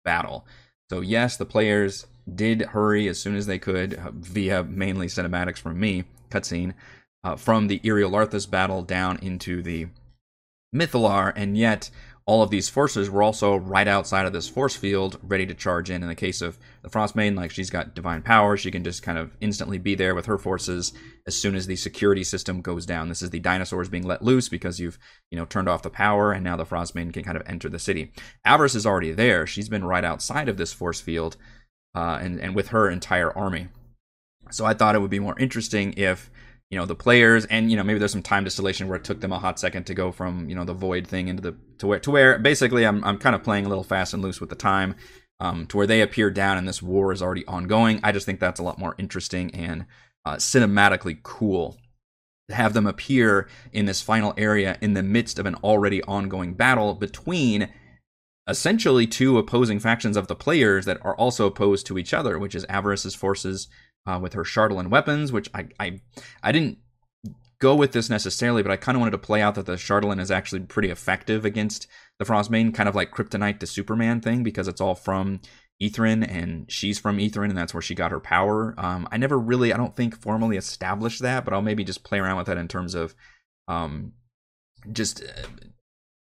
battle. 0.03 0.45
So, 0.89 1.01
yes, 1.01 1.37
the 1.37 1.45
players 1.45 2.07
did 2.33 2.61
hurry 2.61 3.07
as 3.07 3.19
soon 3.19 3.35
as 3.35 3.47
they 3.47 3.59
could 3.59 3.93
uh, 3.93 4.11
via 4.13 4.63
mainly 4.63 5.07
cinematics 5.07 5.57
from 5.57 5.79
me, 5.79 6.05
cutscene, 6.29 6.73
uh, 7.23 7.35
from 7.35 7.67
the 7.67 7.79
Iriol 7.79 8.49
battle 8.49 8.81
down 8.81 9.17
into 9.21 9.61
the 9.61 9.87
Mythallar, 10.75 11.31
and 11.35 11.57
yet 11.57 11.89
all 12.25 12.41
of 12.41 12.49
these 12.49 12.69
forces 12.69 13.09
were 13.09 13.21
also 13.21 13.55
right 13.55 13.87
outside 13.87 14.25
of 14.25 14.31
this 14.31 14.47
force 14.47 14.75
field, 14.75 15.19
ready 15.21 15.45
to 15.45 15.53
charge 15.53 15.89
in. 15.89 16.01
In 16.01 16.07
the 16.07 16.15
case 16.15 16.41
of 16.41 16.57
the 16.81 16.89
Frostmaiden, 16.89 17.35
like 17.35 17.51
she's 17.51 17.69
got 17.69 17.95
divine 17.95 18.21
power, 18.21 18.55
she 18.55 18.71
can 18.71 18.83
just 18.83 19.03
kind 19.03 19.17
of 19.17 19.35
instantly 19.41 19.77
be 19.77 19.93
there 19.93 20.15
with 20.15 20.25
her 20.25 20.37
forces 20.37 20.93
as 21.27 21.37
soon 21.37 21.53
as 21.53 21.67
the 21.67 21.75
security 21.75 22.23
system 22.23 22.61
goes 22.61 22.85
down. 22.85 23.09
This 23.09 23.21
is 23.21 23.31
the 23.31 23.39
dinosaurs 23.39 23.89
being 23.89 24.07
let 24.07 24.21
loose 24.21 24.47
because 24.47 24.79
you've 24.79 24.97
you 25.31 25.37
know 25.37 25.45
turned 25.45 25.67
off 25.67 25.83
the 25.83 25.89
power, 25.89 26.31
and 26.31 26.43
now 26.43 26.55
the 26.55 26.65
Frostmaiden 26.65 27.13
can 27.13 27.23
kind 27.23 27.37
of 27.37 27.43
enter 27.45 27.67
the 27.67 27.79
city. 27.79 28.13
Avarice 28.45 28.75
is 28.75 28.85
already 28.85 29.11
there; 29.11 29.45
she's 29.45 29.69
been 29.69 29.83
right 29.83 30.05
outside 30.05 30.47
of 30.47 30.57
this 30.57 30.71
force 30.71 31.01
field, 31.01 31.35
uh, 31.93 32.19
and 32.21 32.39
and 32.39 32.55
with 32.55 32.69
her 32.69 32.89
entire 32.89 33.37
army. 33.37 33.67
So 34.49 34.65
I 34.65 34.73
thought 34.73 34.95
it 34.95 34.99
would 34.99 35.09
be 35.09 35.19
more 35.19 35.37
interesting 35.39 35.93
if 35.97 36.29
you 36.69 36.77
know 36.77 36.85
the 36.85 36.95
players 36.95 37.45
and 37.45 37.69
you 37.69 37.77
know 37.77 37.83
maybe 37.83 37.99
there's 37.99 38.11
some 38.11 38.23
time 38.23 38.43
distillation 38.43 38.87
where 38.87 38.97
it 38.97 39.03
took 39.03 39.21
them 39.21 39.31
a 39.31 39.39
hot 39.39 39.59
second 39.59 39.85
to 39.85 39.93
go 39.93 40.11
from 40.11 40.49
you 40.49 40.55
know 40.55 40.63
the 40.63 40.73
void 40.73 41.05
thing 41.05 41.27
into 41.27 41.41
the 41.41 41.55
to 41.77 41.87
where 41.87 41.99
to 41.99 42.11
where 42.11 42.39
basically 42.39 42.85
I'm 42.85 43.03
I'm 43.03 43.17
kind 43.17 43.35
of 43.35 43.43
playing 43.43 43.65
a 43.65 43.69
little 43.69 43.83
fast 43.83 44.13
and 44.13 44.23
loose 44.23 44.41
with 44.41 44.49
the 44.49 44.55
time 44.55 44.95
um, 45.39 45.67
to 45.67 45.77
where 45.77 45.87
they 45.87 46.01
appear 46.01 46.29
down 46.31 46.57
and 46.57 46.67
this 46.67 46.81
war 46.81 47.11
is 47.11 47.21
already 47.21 47.45
ongoing. 47.45 47.99
I 48.03 48.11
just 48.11 48.25
think 48.25 48.39
that's 48.39 48.59
a 48.59 48.63
lot 48.63 48.79
more 48.79 48.95
interesting 48.97 49.53
and 49.53 49.85
uh, 50.25 50.35
cinematically 50.35 51.21
cool 51.21 51.77
to 52.49 52.55
have 52.55 52.73
them 52.73 52.87
appear 52.87 53.47
in 53.71 53.85
this 53.85 54.01
final 54.01 54.33
area 54.37 54.77
in 54.81 54.93
the 54.93 55.03
midst 55.03 55.39
of 55.39 55.45
an 55.45 55.55
already 55.55 56.01
ongoing 56.03 56.53
battle 56.53 56.93
between 56.93 57.69
essentially 58.47 59.07
two 59.07 59.37
opposing 59.37 59.79
factions 59.79 60.17
of 60.17 60.27
the 60.27 60.35
players 60.35 60.85
that 60.85 61.03
are 61.05 61.15
also 61.15 61.45
opposed 61.45 61.85
to 61.87 61.97
each 61.97 62.13
other, 62.13 62.37
which 62.37 62.55
is 62.55 62.65
Avarice's 62.67 63.15
forces 63.15 63.67
uh, 64.05 64.19
with 64.21 64.33
her 64.33 64.43
Chardalyn 64.43 64.89
weapons, 64.89 65.31
which 65.31 65.49
I, 65.53 65.67
I 65.79 66.01
I 66.41 66.51
didn't 66.51 66.79
go 67.59 67.75
with 67.75 67.93
this 67.93 68.09
necessarily, 68.09 68.61
but 68.61 68.71
I 68.71 68.75
kind 68.75 68.97
of 68.97 68.99
wanted 68.99 69.11
to 69.11 69.17
play 69.17 69.41
out 69.41 69.55
that 69.55 69.65
the 69.65 69.73
Chardalyn 69.73 70.19
is 70.19 70.29
actually 70.29 70.61
pretty 70.61 70.89
effective 70.89 71.45
against 71.45 71.87
the 72.19 72.25
Frostmaiden, 72.25 72.73
kind 72.73 72.89
of 72.89 72.95
like 72.95 73.11
Kryptonite 73.11 73.59
to 73.59 73.67
Superman 73.67 74.19
thing, 74.19 74.43
because 74.43 74.67
it's 74.67 74.81
all 74.81 74.95
from 74.95 75.39
Ythryn 75.81 76.27
and 76.29 76.69
she's 76.69 76.99
from 76.99 77.17
Ythryn 77.17 77.49
and 77.49 77.57
that's 77.57 77.73
where 77.73 77.81
she 77.81 77.95
got 77.95 78.11
her 78.11 78.19
power. 78.19 78.73
Um, 78.77 79.07
I 79.11 79.17
never 79.17 79.39
really, 79.39 79.71
I 79.71 79.77
don't 79.77 79.95
think 79.95 80.19
formally 80.21 80.57
established 80.57 81.21
that, 81.21 81.45
but 81.45 81.53
I'll 81.53 81.61
maybe 81.61 81.85
just 81.85 82.03
play 82.03 82.19
around 82.19 82.37
with 82.37 82.47
that 82.47 82.57
in 82.57 82.67
terms 82.67 82.95
of 82.95 83.15
um, 83.69 84.11
just 84.91 85.23
uh, 85.23 85.47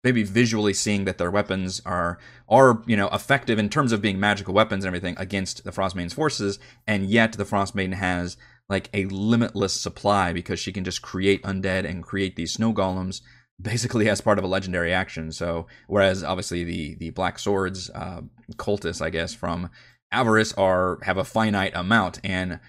maybe 0.03 0.23
visually 0.23 0.73
seeing 0.73 1.05
that 1.05 1.17
their 1.17 1.31
weapons 1.31 1.81
are 1.85 2.17
are 2.47 2.81
you 2.85 2.95
know 2.95 3.09
effective 3.09 3.59
in 3.59 3.69
terms 3.69 3.91
of 3.91 4.01
being 4.01 4.19
magical 4.19 4.53
weapons 4.53 4.83
and 4.83 4.89
everything 4.89 5.15
against 5.17 5.63
the 5.63 5.71
Frostmaiden's 5.71 6.13
forces, 6.13 6.59
and 6.87 7.09
yet 7.09 7.33
the 7.33 7.45
Frostmaiden 7.45 7.93
has 7.93 8.37
like 8.69 8.89
a 8.93 9.05
limitless 9.05 9.73
supply 9.73 10.31
because 10.31 10.59
she 10.59 10.71
can 10.71 10.83
just 10.83 11.01
create 11.01 11.41
undead 11.43 11.89
and 11.89 12.03
create 12.03 12.35
these 12.35 12.53
snow 12.53 12.73
golems 12.73 13.21
basically 13.61 14.09
as 14.09 14.21
part 14.21 14.37
of 14.37 14.43
a 14.43 14.47
legendary 14.47 14.93
action. 14.93 15.31
So 15.31 15.67
whereas 15.87 16.23
obviously 16.23 16.63
the 16.63 16.95
the 16.95 17.09
black 17.11 17.39
swords 17.39 17.89
uh, 17.93 18.21
cultists, 18.53 19.01
I 19.01 19.09
guess 19.09 19.33
from 19.33 19.69
Avarice 20.11 20.53
are 20.53 20.99
have 21.03 21.17
a 21.17 21.23
finite 21.23 21.75
amount 21.75 22.19
and 22.23 22.59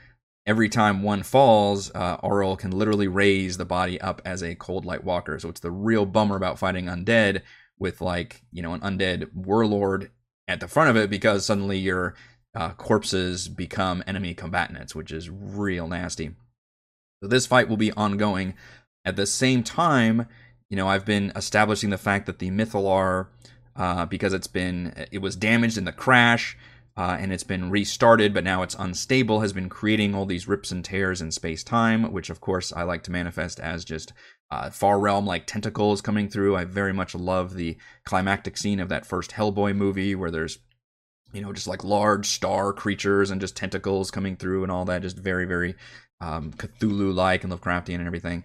every 0.50 0.68
time 0.68 1.04
one 1.04 1.22
falls, 1.22 1.92
uh, 1.94 2.16
Auril 2.18 2.58
can 2.58 2.72
literally 2.72 3.06
raise 3.06 3.56
the 3.56 3.64
body 3.64 4.00
up 4.00 4.20
as 4.24 4.42
a 4.42 4.56
coldlight 4.56 5.04
walker. 5.04 5.38
So 5.38 5.48
it's 5.48 5.60
the 5.60 5.70
real 5.70 6.04
bummer 6.04 6.34
about 6.34 6.58
fighting 6.58 6.86
undead 6.86 7.42
with 7.78 8.00
like 8.00 8.42
you 8.50 8.60
know 8.60 8.74
an 8.74 8.80
undead 8.80 9.32
warlord 9.32 10.10
at 10.48 10.58
the 10.58 10.66
front 10.66 10.90
of 10.90 10.96
it 10.96 11.08
because 11.08 11.46
suddenly 11.46 11.78
your 11.78 12.16
uh, 12.52 12.70
corpses 12.70 13.46
become 13.46 14.02
enemy 14.08 14.34
combatants, 14.34 14.92
which 14.92 15.12
is 15.12 15.30
real 15.30 15.86
nasty. 15.86 16.32
So 17.22 17.28
this 17.28 17.46
fight 17.46 17.68
will 17.68 17.76
be 17.76 17.92
ongoing. 17.92 18.54
At 19.04 19.14
the 19.14 19.26
same 19.26 19.62
time, 19.62 20.26
you 20.68 20.76
know 20.76 20.88
I've 20.88 21.06
been 21.06 21.30
establishing 21.36 21.90
the 21.90 21.96
fact 21.96 22.26
that 22.26 22.40
the 22.40 22.50
Mythallar, 22.50 23.28
uh, 23.76 24.04
because 24.06 24.32
it's 24.32 24.48
been 24.48 25.06
it 25.12 25.18
was 25.18 25.36
damaged 25.36 25.78
in 25.78 25.84
the 25.84 25.92
crash 25.92 26.58
uh, 26.96 27.16
and 27.18 27.32
it's 27.32 27.44
been 27.44 27.70
restarted, 27.70 28.34
but 28.34 28.44
now 28.44 28.62
it's 28.62 28.76
unstable, 28.78 29.40
has 29.40 29.52
been 29.52 29.68
creating 29.68 30.14
all 30.14 30.26
these 30.26 30.48
rips 30.48 30.70
and 30.70 30.84
tears 30.84 31.20
in 31.20 31.30
space 31.30 31.64
time, 31.64 32.12
which 32.12 32.30
of 32.30 32.40
course 32.40 32.72
I 32.72 32.82
like 32.82 33.02
to 33.04 33.12
manifest 33.12 33.60
as 33.60 33.84
just 33.84 34.12
uh, 34.50 34.70
far 34.70 34.98
realm 34.98 35.26
like 35.26 35.46
tentacles 35.46 36.00
coming 36.00 36.28
through. 36.28 36.56
I 36.56 36.64
very 36.64 36.92
much 36.92 37.14
love 37.14 37.54
the 37.54 37.76
climactic 38.04 38.56
scene 38.56 38.80
of 38.80 38.88
that 38.88 39.06
first 39.06 39.32
Hellboy 39.32 39.76
movie 39.76 40.14
where 40.14 40.30
there's 40.30 40.58
you 41.32 41.40
know, 41.40 41.52
just 41.52 41.66
like 41.66 41.84
large 41.84 42.26
star 42.26 42.72
creatures 42.72 43.30
and 43.30 43.40
just 43.40 43.56
tentacles 43.56 44.10
coming 44.10 44.36
through 44.36 44.62
and 44.62 44.72
all 44.72 44.84
that, 44.86 45.02
just 45.02 45.16
very, 45.16 45.44
very 45.44 45.74
um, 46.20 46.52
Cthulhu 46.52 47.14
like 47.14 47.44
and 47.44 47.52
Lovecraftian 47.52 47.96
and 47.96 48.06
everything. 48.06 48.44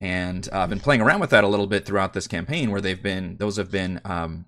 And 0.00 0.46
uh, 0.52 0.60
I've 0.60 0.68
been 0.68 0.80
playing 0.80 1.00
around 1.00 1.20
with 1.20 1.30
that 1.30 1.44
a 1.44 1.48
little 1.48 1.66
bit 1.66 1.86
throughout 1.86 2.12
this 2.12 2.26
campaign, 2.26 2.70
where 2.70 2.80
they've 2.80 3.02
been 3.02 3.38
those 3.38 3.56
have 3.56 3.70
been 3.70 4.00
um, 4.04 4.44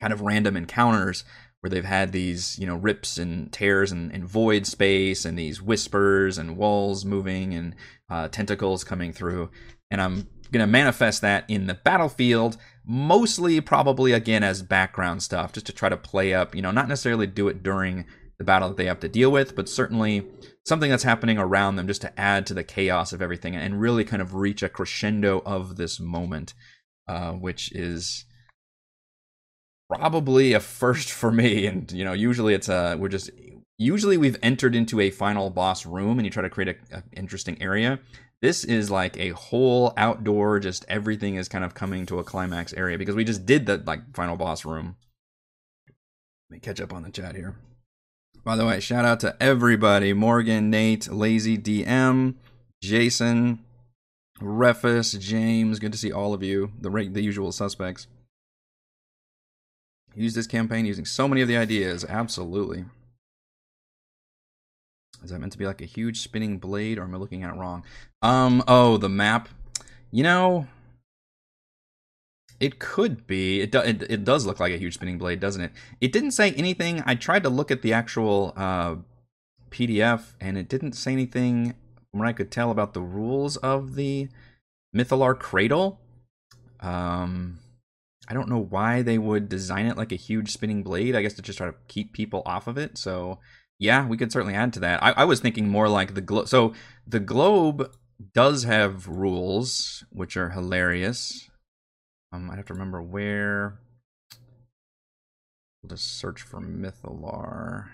kind 0.00 0.12
of 0.12 0.20
random 0.20 0.56
encounters 0.56 1.24
where 1.60 1.70
they've 1.70 1.84
had 1.84 2.12
these 2.12 2.58
you 2.58 2.66
know 2.66 2.76
rips 2.76 3.18
and 3.18 3.52
tears 3.52 3.92
and, 3.92 4.12
and 4.12 4.24
void 4.24 4.66
space 4.66 5.24
and 5.24 5.38
these 5.38 5.60
whispers 5.62 6.38
and 6.38 6.56
walls 6.56 7.04
moving 7.04 7.54
and 7.54 7.74
uh, 8.10 8.28
tentacles 8.28 8.84
coming 8.84 9.12
through. 9.12 9.50
And 9.90 10.00
I'm 10.00 10.28
gonna 10.52 10.66
manifest 10.66 11.20
that 11.22 11.44
in 11.48 11.66
the 11.66 11.74
battlefield 11.74 12.56
mostly 12.84 13.60
probably 13.60 14.12
again 14.12 14.44
as 14.44 14.62
background 14.62 15.22
stuff 15.22 15.52
just 15.52 15.66
to 15.66 15.72
try 15.72 15.88
to 15.88 15.96
play 15.96 16.32
up 16.32 16.54
you 16.54 16.62
know 16.62 16.70
not 16.70 16.88
necessarily 16.88 17.26
do 17.26 17.48
it 17.48 17.62
during 17.62 18.06
the 18.38 18.44
battle 18.44 18.68
that 18.68 18.76
they 18.76 18.84
have 18.84 19.00
to 19.00 19.08
deal 19.08 19.30
with 19.30 19.56
but 19.56 19.68
certainly 19.68 20.24
something 20.64 20.90
that's 20.90 21.02
happening 21.02 21.36
around 21.36 21.76
them 21.76 21.86
just 21.86 22.00
to 22.00 22.20
add 22.20 22.46
to 22.46 22.54
the 22.54 22.62
chaos 22.62 23.12
of 23.12 23.20
everything 23.20 23.56
and 23.56 23.80
really 23.80 24.04
kind 24.04 24.22
of 24.22 24.34
reach 24.34 24.62
a 24.62 24.68
crescendo 24.68 25.42
of 25.44 25.76
this 25.76 25.98
moment 25.98 26.54
uh, 27.08 27.32
which 27.32 27.72
is 27.72 28.24
probably 29.88 30.52
a 30.52 30.60
first 30.60 31.10
for 31.10 31.30
me 31.30 31.66
and 31.66 31.92
you 31.92 32.04
know 32.04 32.12
usually 32.12 32.54
it's 32.54 32.68
a 32.68 32.96
we're 32.98 33.08
just 33.08 33.30
usually 33.78 34.16
we've 34.16 34.38
entered 34.42 34.74
into 34.74 35.00
a 35.00 35.10
final 35.10 35.50
boss 35.50 35.86
room 35.86 36.18
and 36.18 36.26
you 36.26 36.30
try 36.30 36.42
to 36.42 36.50
create 36.50 36.76
an 36.90 37.02
interesting 37.12 37.60
area 37.62 38.00
this 38.42 38.64
is 38.64 38.90
like 38.90 39.16
a 39.16 39.30
whole 39.30 39.94
outdoor, 39.96 40.60
just 40.60 40.84
everything 40.88 41.36
is 41.36 41.48
kind 41.48 41.64
of 41.64 41.74
coming 41.74 42.04
to 42.06 42.18
a 42.18 42.24
climax 42.24 42.72
area 42.74 42.98
because 42.98 43.14
we 43.14 43.24
just 43.24 43.46
did 43.46 43.66
the 43.66 43.82
like 43.86 44.14
final 44.14 44.36
boss 44.36 44.64
room. 44.64 44.96
Let 46.50 46.56
me 46.56 46.60
catch 46.60 46.80
up 46.80 46.92
on 46.92 47.02
the 47.02 47.10
chat 47.10 47.34
here. 47.34 47.56
By 48.44 48.56
the 48.56 48.66
way, 48.66 48.78
shout 48.78 49.04
out 49.04 49.20
to 49.20 49.36
everybody 49.40 50.12
Morgan, 50.12 50.70
Nate, 50.70 51.10
Lazy 51.10 51.56
DM, 51.56 52.34
Jason, 52.82 53.64
Refus, 54.40 55.18
James. 55.18 55.78
Good 55.78 55.92
to 55.92 55.98
see 55.98 56.12
all 56.12 56.34
of 56.34 56.42
you, 56.42 56.72
the, 56.78 56.90
the 56.90 57.22
usual 57.22 57.52
suspects. 57.52 58.06
Use 60.16 60.34
this 60.34 60.46
campaign 60.46 60.86
using 60.86 61.04
so 61.04 61.28
many 61.28 61.42
of 61.42 61.48
the 61.48 61.58
ideas. 61.58 62.04
Absolutely. 62.08 62.86
Is 65.22 65.30
that 65.30 65.38
meant 65.38 65.52
to 65.52 65.58
be 65.58 65.66
like 65.66 65.82
a 65.82 65.86
huge 65.86 66.20
spinning 66.20 66.58
blade, 66.58 66.98
or 66.98 67.02
am 67.02 67.14
I 67.14 67.18
looking 67.18 67.42
at 67.42 67.54
it 67.54 67.58
wrong? 67.58 67.84
Um, 68.22 68.64
oh, 68.66 68.96
the 68.96 69.10
map. 69.10 69.50
You 70.10 70.22
know, 70.22 70.66
it 72.58 72.78
could 72.78 73.26
be. 73.26 73.60
It, 73.60 73.72
do, 73.72 73.80
it, 73.80 74.02
it 74.08 74.24
does 74.24 74.46
look 74.46 74.58
like 74.58 74.72
a 74.72 74.78
huge 74.78 74.94
spinning 74.94 75.18
blade, 75.18 75.38
doesn't 75.38 75.60
it? 75.60 75.72
It 76.00 76.12
didn't 76.12 76.30
say 76.30 76.52
anything. 76.52 77.02
I 77.04 77.14
tried 77.14 77.42
to 77.42 77.50
look 77.50 77.70
at 77.70 77.82
the 77.82 77.92
actual 77.92 78.54
uh, 78.56 78.96
PDF, 79.70 80.32
and 80.40 80.56
it 80.56 80.68
didn't 80.68 80.92
say 80.92 81.12
anything 81.12 81.74
from 82.10 82.20
what 82.20 82.28
I 82.28 82.32
could 82.32 82.50
tell 82.50 82.70
about 82.70 82.94
the 82.94 83.02
rules 83.02 83.58
of 83.58 83.96
the 83.96 84.28
Mythallar 84.94 85.38
Cradle. 85.38 86.00
Um, 86.80 87.58
I 88.28 88.34
don't 88.34 88.48
know 88.48 88.58
why 88.58 89.02
they 89.02 89.18
would 89.18 89.48
design 89.48 89.86
it 89.86 89.96
like 89.96 90.12
a 90.12 90.16
huge 90.16 90.52
spinning 90.52 90.82
blade. 90.82 91.14
I 91.14 91.22
guess 91.22 91.34
to 91.34 91.42
just 91.42 91.58
try 91.58 91.68
to 91.68 91.76
keep 91.88 92.12
people 92.12 92.42
off 92.44 92.66
of 92.66 92.78
it. 92.78 92.98
So 92.98 93.38
yeah, 93.78 94.06
we 94.06 94.16
could 94.16 94.32
certainly 94.32 94.54
add 94.54 94.72
to 94.74 94.80
that. 94.80 95.02
I, 95.02 95.12
I 95.12 95.24
was 95.24 95.40
thinking 95.40 95.68
more 95.68 95.88
like 95.88 96.14
the 96.14 96.20
globe. 96.20 96.48
So 96.48 96.72
the 97.06 97.20
globe 97.20 97.92
does 98.34 98.64
have 98.64 99.06
rules, 99.06 100.04
which 100.10 100.36
are 100.36 100.50
hilarious. 100.50 101.48
Um, 102.32 102.50
I'd 102.50 102.56
have 102.56 102.66
to 102.66 102.74
remember 102.74 103.02
where. 103.02 103.78
We'll 105.82 105.90
just 105.90 106.18
search 106.18 106.42
for 106.42 106.60
Mythallar. 106.60 107.88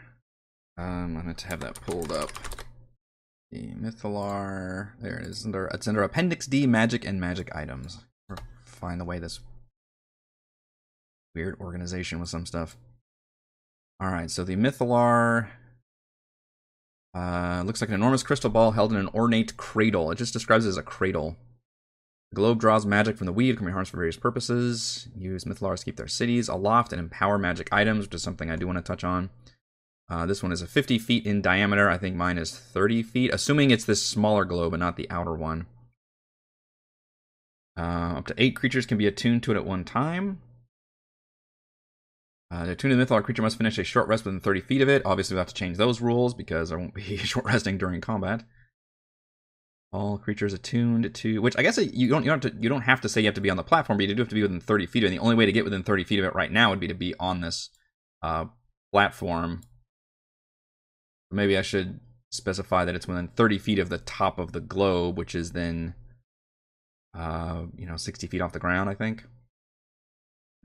Um, 0.78 1.16
I'm 1.16 1.22
going 1.24 1.34
to 1.34 1.46
have 1.48 1.60
that 1.60 1.80
pulled 1.80 2.12
up. 2.12 2.30
The 3.50 3.72
Mythallar. 3.74 4.92
There 5.00 5.18
it 5.18 5.26
is. 5.26 5.44
Under, 5.44 5.66
it's 5.66 5.88
under 5.88 6.02
Appendix 6.02 6.46
D, 6.46 6.66
Magic 6.66 7.04
and 7.04 7.20
Magic 7.20 7.54
Items. 7.54 8.04
Find 8.64 9.00
the 9.00 9.04
way 9.04 9.18
this 9.18 9.40
weird 11.34 11.58
organization 11.60 12.20
with 12.20 12.28
some 12.28 12.46
stuff. 12.46 12.76
All 14.00 14.10
right, 14.10 14.30
so 14.30 14.44
the 14.44 14.56
Mythallar 14.56 15.48
uh, 17.14 17.62
looks 17.64 17.80
like 17.80 17.88
an 17.88 17.94
enormous 17.94 18.22
crystal 18.22 18.50
ball 18.50 18.72
held 18.72 18.92
in 18.92 18.98
an 18.98 19.08
ornate 19.14 19.56
cradle. 19.56 20.10
It 20.10 20.18
just 20.18 20.32
describes 20.32 20.66
it 20.66 20.70
as 20.70 20.76
a 20.76 20.82
cradle. 20.82 21.36
The 22.32 22.36
globe 22.36 22.60
draws 22.60 22.86
magic 22.86 23.18
from 23.18 23.26
the 23.26 23.32
weed, 23.32 23.56
can 23.58 23.66
be 23.66 23.72
harnessed 23.72 23.90
for 23.90 23.98
various 23.98 24.16
purposes. 24.16 25.08
Use 25.16 25.44
Mythallars 25.44 25.80
to 25.80 25.84
keep 25.84 25.96
their 25.96 26.08
cities 26.08 26.48
aloft 26.48 26.92
and 26.92 26.98
empower 26.98 27.36
magic 27.38 27.68
items, 27.70 28.06
which 28.06 28.14
is 28.14 28.22
something 28.22 28.50
I 28.50 28.56
do 28.56 28.66
want 28.66 28.78
to 28.78 28.82
touch 28.82 29.04
on. 29.04 29.28
Uh, 30.08 30.26
this 30.26 30.42
one 30.42 30.52
is 30.52 30.62
a 30.62 30.66
50 30.66 30.98
feet 30.98 31.26
in 31.26 31.42
diameter. 31.42 31.88
I 31.88 31.98
think 31.98 32.16
mine 32.16 32.38
is 32.38 32.56
30 32.58 33.02
feet, 33.02 33.32
assuming 33.32 33.70
it's 33.70 33.84
this 33.84 34.04
smaller 34.04 34.44
globe 34.44 34.72
and 34.72 34.80
not 34.80 34.96
the 34.96 35.10
outer 35.10 35.34
one. 35.34 35.66
Uh, 37.78 38.14
up 38.16 38.26
to 38.26 38.34
eight 38.38 38.56
creatures 38.56 38.86
can 38.86 38.98
be 38.98 39.06
attuned 39.06 39.42
to 39.42 39.52
it 39.52 39.56
at 39.56 39.64
one 39.64 39.84
time. 39.84 40.40
Uh, 42.52 42.74
to 42.74 42.94
the 42.94 43.02
Mythallar 43.02 43.24
creature 43.24 43.40
must 43.40 43.56
finish 43.56 43.78
a 43.78 43.84
short 43.84 44.08
rest 44.08 44.26
within 44.26 44.38
30 44.38 44.60
feet 44.60 44.82
of 44.82 44.88
it. 44.88 45.00
Obviously, 45.06 45.34
we 45.34 45.38
have 45.38 45.48
to 45.48 45.54
change 45.54 45.78
those 45.78 46.02
rules 46.02 46.34
because 46.34 46.68
there 46.68 46.78
won't 46.78 46.92
be 46.92 47.16
short 47.16 47.46
resting 47.46 47.78
during 47.78 48.02
combat. 48.02 48.44
All 49.90 50.18
creatures 50.18 50.52
attuned 50.52 51.14
to, 51.14 51.40
which 51.40 51.56
I 51.56 51.62
guess 51.62 51.78
you 51.78 52.08
don't 52.08 52.24
you 52.24 52.30
don't 52.30 52.44
have 52.44 52.52
to, 52.52 52.62
you 52.62 52.68
don't 52.68 52.82
have 52.82 53.00
to 53.02 53.08
say 53.08 53.22
you 53.22 53.26
have 53.26 53.34
to 53.34 53.40
be 53.40 53.50
on 53.50 53.56
the 53.56 53.62
platform, 53.62 53.96
but 53.96 54.06
you 54.06 54.14
do 54.14 54.20
have 54.20 54.28
to 54.28 54.34
be 54.34 54.42
within 54.42 54.60
30 54.60 54.86
feet. 54.86 55.04
And 55.04 55.12
the 55.12 55.18
only 55.18 55.34
way 55.34 55.46
to 55.46 55.52
get 55.52 55.64
within 55.64 55.82
30 55.82 56.04
feet 56.04 56.18
of 56.18 56.26
it 56.26 56.34
right 56.34 56.52
now 56.52 56.68
would 56.68 56.80
be 56.80 56.88
to 56.88 56.94
be 56.94 57.14
on 57.18 57.40
this 57.40 57.70
uh, 58.22 58.46
platform. 58.92 59.62
Maybe 61.30 61.56
I 61.56 61.62
should 61.62 62.00
specify 62.30 62.84
that 62.84 62.94
it's 62.94 63.08
within 63.08 63.28
30 63.28 63.58
feet 63.58 63.78
of 63.78 63.88
the 63.88 63.98
top 63.98 64.38
of 64.38 64.52
the 64.52 64.60
globe, 64.60 65.16
which 65.16 65.34
is 65.34 65.52
then, 65.52 65.94
uh, 67.16 67.64
you 67.76 67.86
know, 67.86 67.96
60 67.96 68.26
feet 68.26 68.42
off 68.42 68.52
the 68.52 68.58
ground. 68.58 68.90
I 68.90 68.94
think. 68.94 69.24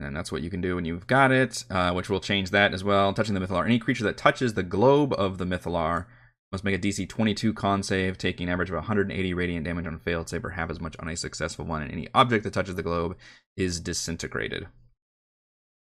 And 0.00 0.14
that's 0.14 0.30
what 0.30 0.42
you 0.42 0.50
can 0.50 0.60
do 0.60 0.76
when 0.76 0.84
you've 0.84 1.06
got 1.06 1.32
it, 1.32 1.64
uh, 1.70 1.92
which 1.92 2.08
will 2.08 2.20
change 2.20 2.50
that 2.50 2.72
as 2.72 2.84
well. 2.84 3.12
Touching 3.12 3.34
the 3.34 3.40
Mythallar. 3.40 3.64
Any 3.64 3.78
creature 3.78 4.04
that 4.04 4.16
touches 4.16 4.54
the 4.54 4.62
globe 4.62 5.12
of 5.14 5.38
the 5.38 5.44
Mythallar 5.44 6.06
must 6.52 6.64
make 6.64 6.74
a 6.74 6.78
DC 6.78 7.08
22 7.08 7.52
con 7.52 7.82
save, 7.82 8.16
taking 8.16 8.46
an 8.46 8.52
average 8.52 8.70
of 8.70 8.76
180 8.76 9.34
radiant 9.34 9.64
damage 9.64 9.86
on 9.86 9.94
a 9.94 9.98
failed 9.98 10.28
save 10.28 10.44
or 10.44 10.50
half 10.50 10.70
as 10.70 10.80
much 10.80 10.96
on 11.00 11.08
a 11.08 11.16
successful 11.16 11.64
one. 11.64 11.82
And 11.82 11.90
any 11.90 12.08
object 12.14 12.44
that 12.44 12.52
touches 12.52 12.76
the 12.76 12.82
globe 12.82 13.16
is 13.56 13.80
disintegrated. 13.80 14.68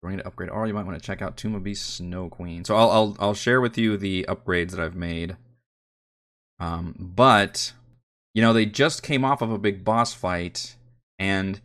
Going 0.02 0.18
to 0.18 0.26
upgrade 0.26 0.50
Or 0.50 0.66
you 0.66 0.74
might 0.74 0.84
want 0.84 1.00
to 1.00 1.06
check 1.06 1.22
out 1.22 1.36
Tome 1.36 1.54
of 1.54 1.62
Beasts 1.62 1.94
Snow 1.94 2.28
Queen. 2.28 2.64
So 2.64 2.74
I'll, 2.74 2.90
I'll, 2.90 3.16
I'll 3.20 3.34
share 3.34 3.60
with 3.60 3.78
you 3.78 3.96
the 3.96 4.26
upgrades 4.28 4.72
that 4.72 4.80
I've 4.80 4.96
made. 4.96 5.36
Um, 6.58 6.96
but, 6.98 7.72
you 8.34 8.42
know, 8.42 8.52
they 8.52 8.66
just 8.66 9.04
came 9.04 9.24
off 9.24 9.42
of 9.42 9.52
a 9.52 9.58
big 9.58 9.84
boss 9.84 10.12
fight, 10.12 10.74
and 11.20 11.60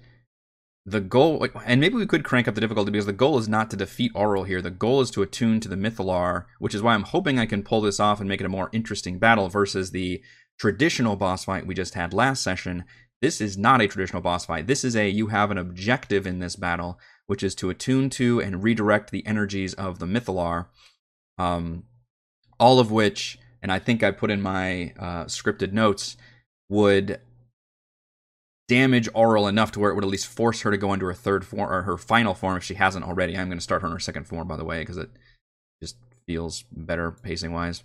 the 0.87 1.01
goal, 1.01 1.45
and 1.65 1.81
maybe 1.81 1.95
we 1.95 2.05
could 2.05 2.23
crank 2.23 2.47
up 2.47 2.55
the 2.55 2.61
difficulty 2.61 2.91
because 2.91 3.05
the 3.05 3.11
goal 3.11 3.37
is 3.37 3.49
not 3.49 3.69
to 3.69 3.75
defeat 3.75 4.13
Auril 4.13 4.47
here. 4.47 4.61
The 4.61 4.71
goal 4.71 5.01
is 5.01 5.11
to 5.11 5.21
attune 5.21 5.59
to 5.59 5.67
the 5.67 5.75
Mythallar, 5.75 6.45
which 6.59 6.73
is 6.73 6.81
why 6.81 6.93
I'm 6.93 7.03
hoping 7.03 7.37
I 7.37 7.45
can 7.45 7.61
pull 7.61 7.81
this 7.81 7.99
off 7.99 8.21
and 8.21 8.29
make 8.29 8.39
it 8.39 8.45
a 8.45 8.49
more 8.49 8.69
interesting 8.71 9.19
battle 9.19 9.49
versus 9.49 9.91
the 9.91 10.23
traditional 10.57 11.17
boss 11.17 11.43
fight 11.43 11.67
we 11.67 11.75
just 11.75 11.95
had 11.95 12.13
last 12.13 12.41
session. 12.41 12.85
This 13.21 13.41
is 13.41 13.57
not 13.57 13.81
a 13.81 13.87
traditional 13.89 14.21
boss 14.21 14.45
fight. 14.45 14.67
This 14.67 14.85
is 14.85 14.95
a 14.95 15.09
you 15.09 15.27
have 15.27 15.51
an 15.51 15.57
objective 15.57 16.25
in 16.25 16.39
this 16.39 16.55
battle, 16.55 16.97
which 17.25 17.43
is 17.43 17.53
to 17.55 17.69
attune 17.69 18.09
to 18.11 18.39
and 18.39 18.63
redirect 18.63 19.11
the 19.11 19.27
energies 19.27 19.73
of 19.73 19.99
the 19.99 20.05
Mythallar. 20.05 20.67
Um, 21.37 21.83
all 22.61 22.79
of 22.79 22.91
which, 22.91 23.37
and 23.61 23.73
I 23.73 23.79
think 23.79 24.03
I 24.03 24.11
put 24.11 24.31
in 24.31 24.41
my 24.41 24.93
uh, 24.97 25.25
scripted 25.25 25.73
notes, 25.73 26.15
would 26.69 27.19
damage 28.67 29.09
Auril 29.13 29.49
enough 29.49 29.71
to 29.71 29.79
where 29.79 29.91
it 29.91 29.95
would 29.95 30.03
at 30.03 30.09
least 30.09 30.27
force 30.27 30.61
her 30.61 30.71
to 30.71 30.77
go 30.77 30.93
into 30.93 31.05
her 31.05 31.13
third 31.13 31.45
form 31.45 31.71
or 31.71 31.83
her 31.83 31.97
final 31.97 32.33
form 32.33 32.57
if 32.57 32.63
she 32.63 32.75
hasn't 32.75 33.05
already. 33.05 33.37
I'm 33.37 33.47
going 33.47 33.57
to 33.57 33.63
start 33.63 33.81
her 33.81 33.87
in 33.87 33.93
her 33.93 33.99
second 33.99 34.25
form, 34.25 34.47
by 34.47 34.57
the 34.57 34.65
way, 34.65 34.79
because 34.79 34.97
it 34.97 35.09
just 35.81 35.95
feels 36.25 36.63
better 36.71 37.11
pacing 37.11 37.53
wise. 37.53 37.83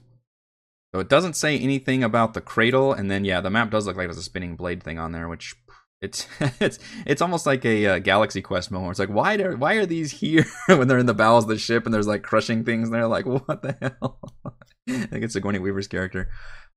So 0.95 1.01
it 1.01 1.09
doesn't 1.09 1.37
say 1.37 1.59
anything 1.59 2.05
about 2.05 2.35
the 2.35 2.41
cradle, 2.41 2.93
and 2.93 3.11
then 3.11 3.25
yeah, 3.25 3.41
the 3.41 3.51
map 3.51 3.71
does 3.71 3.87
look 3.87 3.97
like 3.97 4.07
there's 4.07 4.19
a 4.19 4.23
spinning 4.23 4.57
blade 4.57 4.83
thing 4.83 4.99
on 4.99 5.13
there, 5.13 5.27
which 5.27 5.57
it's 6.03 6.27
it's 6.61 6.79
it's 7.07 7.23
almost 7.23 7.47
like 7.47 7.65
a 7.65 7.87
uh, 7.87 7.99
Galaxy 8.01 8.43
Quest 8.43 8.71
moment. 8.71 8.91
It's 8.91 8.99
like 8.99 9.09
why 9.09 9.37
do, 9.39 9.57
why 9.57 9.75
are 9.75 9.87
these 9.87 10.11
here 10.11 10.45
when 10.67 10.89
they're 10.89 10.99
in 10.99 11.07
the 11.07 11.15
bowels 11.15 11.45
of 11.45 11.49
the 11.49 11.59
ship 11.59 11.87
and 11.87 11.95
there's 11.95 12.09
like 12.09 12.23
crushing 12.23 12.65
things 12.65 12.89
and 12.89 12.95
they're 12.95 13.07
like 13.07 13.25
what 13.25 13.63
the 13.63 13.77
hell? 13.81 14.19
I 14.89 15.07
think 15.07 15.25
it's 15.25 15.35
Sigourney 15.35 15.61
Weaver's 15.61 15.87
character. 15.87 16.29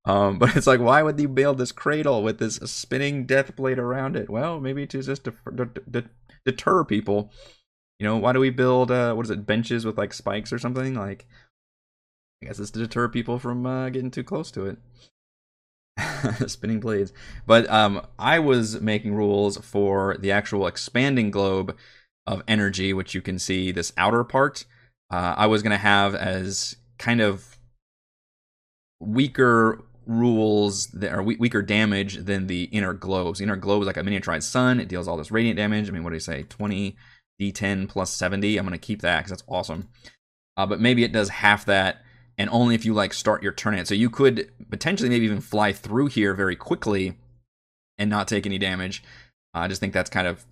Um, 0.06 0.38
but 0.40 0.56
it's 0.56 0.66
like, 0.66 0.80
why 0.80 1.02
would 1.02 1.20
you 1.20 1.28
build 1.28 1.58
this 1.58 1.72
cradle 1.72 2.22
with 2.22 2.38
this 2.38 2.56
spinning 2.56 3.26
death 3.26 3.54
blade 3.56 3.78
around 3.78 4.16
it? 4.16 4.30
Well, 4.30 4.60
maybe 4.60 4.86
to 4.86 5.02
just 5.02 5.24
deter, 5.24 5.50
deter, 5.50 6.08
deter 6.44 6.84
people. 6.84 7.30
You 7.98 8.06
know, 8.06 8.16
why 8.16 8.32
do 8.32 8.40
we 8.40 8.50
build 8.50 8.90
uh, 8.90 9.14
what 9.14 9.26
is 9.26 9.30
it, 9.30 9.46
benches 9.46 9.84
with 9.84 9.98
like 9.98 10.12
spikes 10.12 10.52
or 10.52 10.58
something? 10.58 10.94
Like, 10.94 11.26
I 12.42 12.46
guess 12.46 12.58
it's 12.58 12.70
to 12.72 12.78
deter 12.78 13.08
people 13.08 13.38
from 13.38 13.66
uh, 13.66 13.88
getting 13.90 14.10
too 14.10 14.24
close 14.24 14.50
to 14.52 14.66
it. 14.66 14.78
spinning 16.46 16.80
blades. 16.80 17.12
But 17.46 17.68
um, 17.70 18.06
I 18.18 18.38
was 18.38 18.80
making 18.80 19.14
rules 19.14 19.56
for 19.58 20.16
the 20.18 20.30
actual 20.30 20.66
expanding 20.66 21.30
globe 21.30 21.74
of 22.26 22.42
energy, 22.46 22.92
which 22.92 23.14
you 23.14 23.22
can 23.22 23.38
see 23.38 23.72
this 23.72 23.92
outer 23.96 24.22
part 24.24 24.66
uh, 25.10 25.34
I 25.36 25.46
was 25.46 25.62
gonna 25.62 25.78
have 25.78 26.14
as 26.14 26.76
kind 26.98 27.20
of 27.20 27.58
weaker 29.00 29.84
rules 30.06 30.86
that 30.88 31.12
are 31.12 31.22
weaker 31.22 31.62
damage 31.62 32.16
than 32.16 32.46
the 32.46 32.64
inner 32.64 32.92
globes. 32.92 33.38
The 33.38 33.44
inner 33.44 33.56
globe 33.56 33.82
is 33.82 33.86
like 33.86 33.96
a 33.96 34.02
miniaturized 34.02 34.44
sun. 34.44 34.80
It 34.80 34.88
deals 34.88 35.08
all 35.08 35.16
this 35.16 35.30
radiant 35.30 35.56
damage. 35.56 35.88
I 35.88 35.92
mean, 35.92 36.04
what 36.04 36.10
do 36.10 36.16
you 36.16 36.20
say? 36.20 36.44
20 36.44 36.96
d10 37.40 37.88
plus 37.88 38.10
70. 38.10 38.56
I'm 38.56 38.64
gonna 38.64 38.78
keep 38.78 39.02
that 39.02 39.18
because 39.18 39.30
that's 39.30 39.44
awesome. 39.48 39.88
Uh, 40.56 40.66
but 40.66 40.80
maybe 40.80 41.04
it 41.04 41.12
does 41.12 41.28
half 41.28 41.64
that, 41.66 42.02
and 42.38 42.48
only 42.50 42.74
if 42.74 42.84
you 42.84 42.94
like 42.94 43.12
start 43.12 43.42
your 43.42 43.52
turn 43.52 43.74
in 43.74 43.80
it. 43.80 43.88
So 43.88 43.94
you 43.94 44.08
could 44.08 44.50
potentially 44.70 45.10
maybe 45.10 45.26
even 45.26 45.40
fly 45.40 45.72
through 45.72 46.06
here 46.06 46.34
very 46.34 46.56
quickly 46.56 47.18
and 47.98 48.08
not 48.08 48.28
take 48.28 48.46
any 48.46 48.58
damage. 48.58 49.02
Uh, 49.54 49.60
I 49.60 49.68
just 49.68 49.80
think 49.80 49.92
that's 49.92 50.10
kind 50.10 50.26
of 50.26 50.44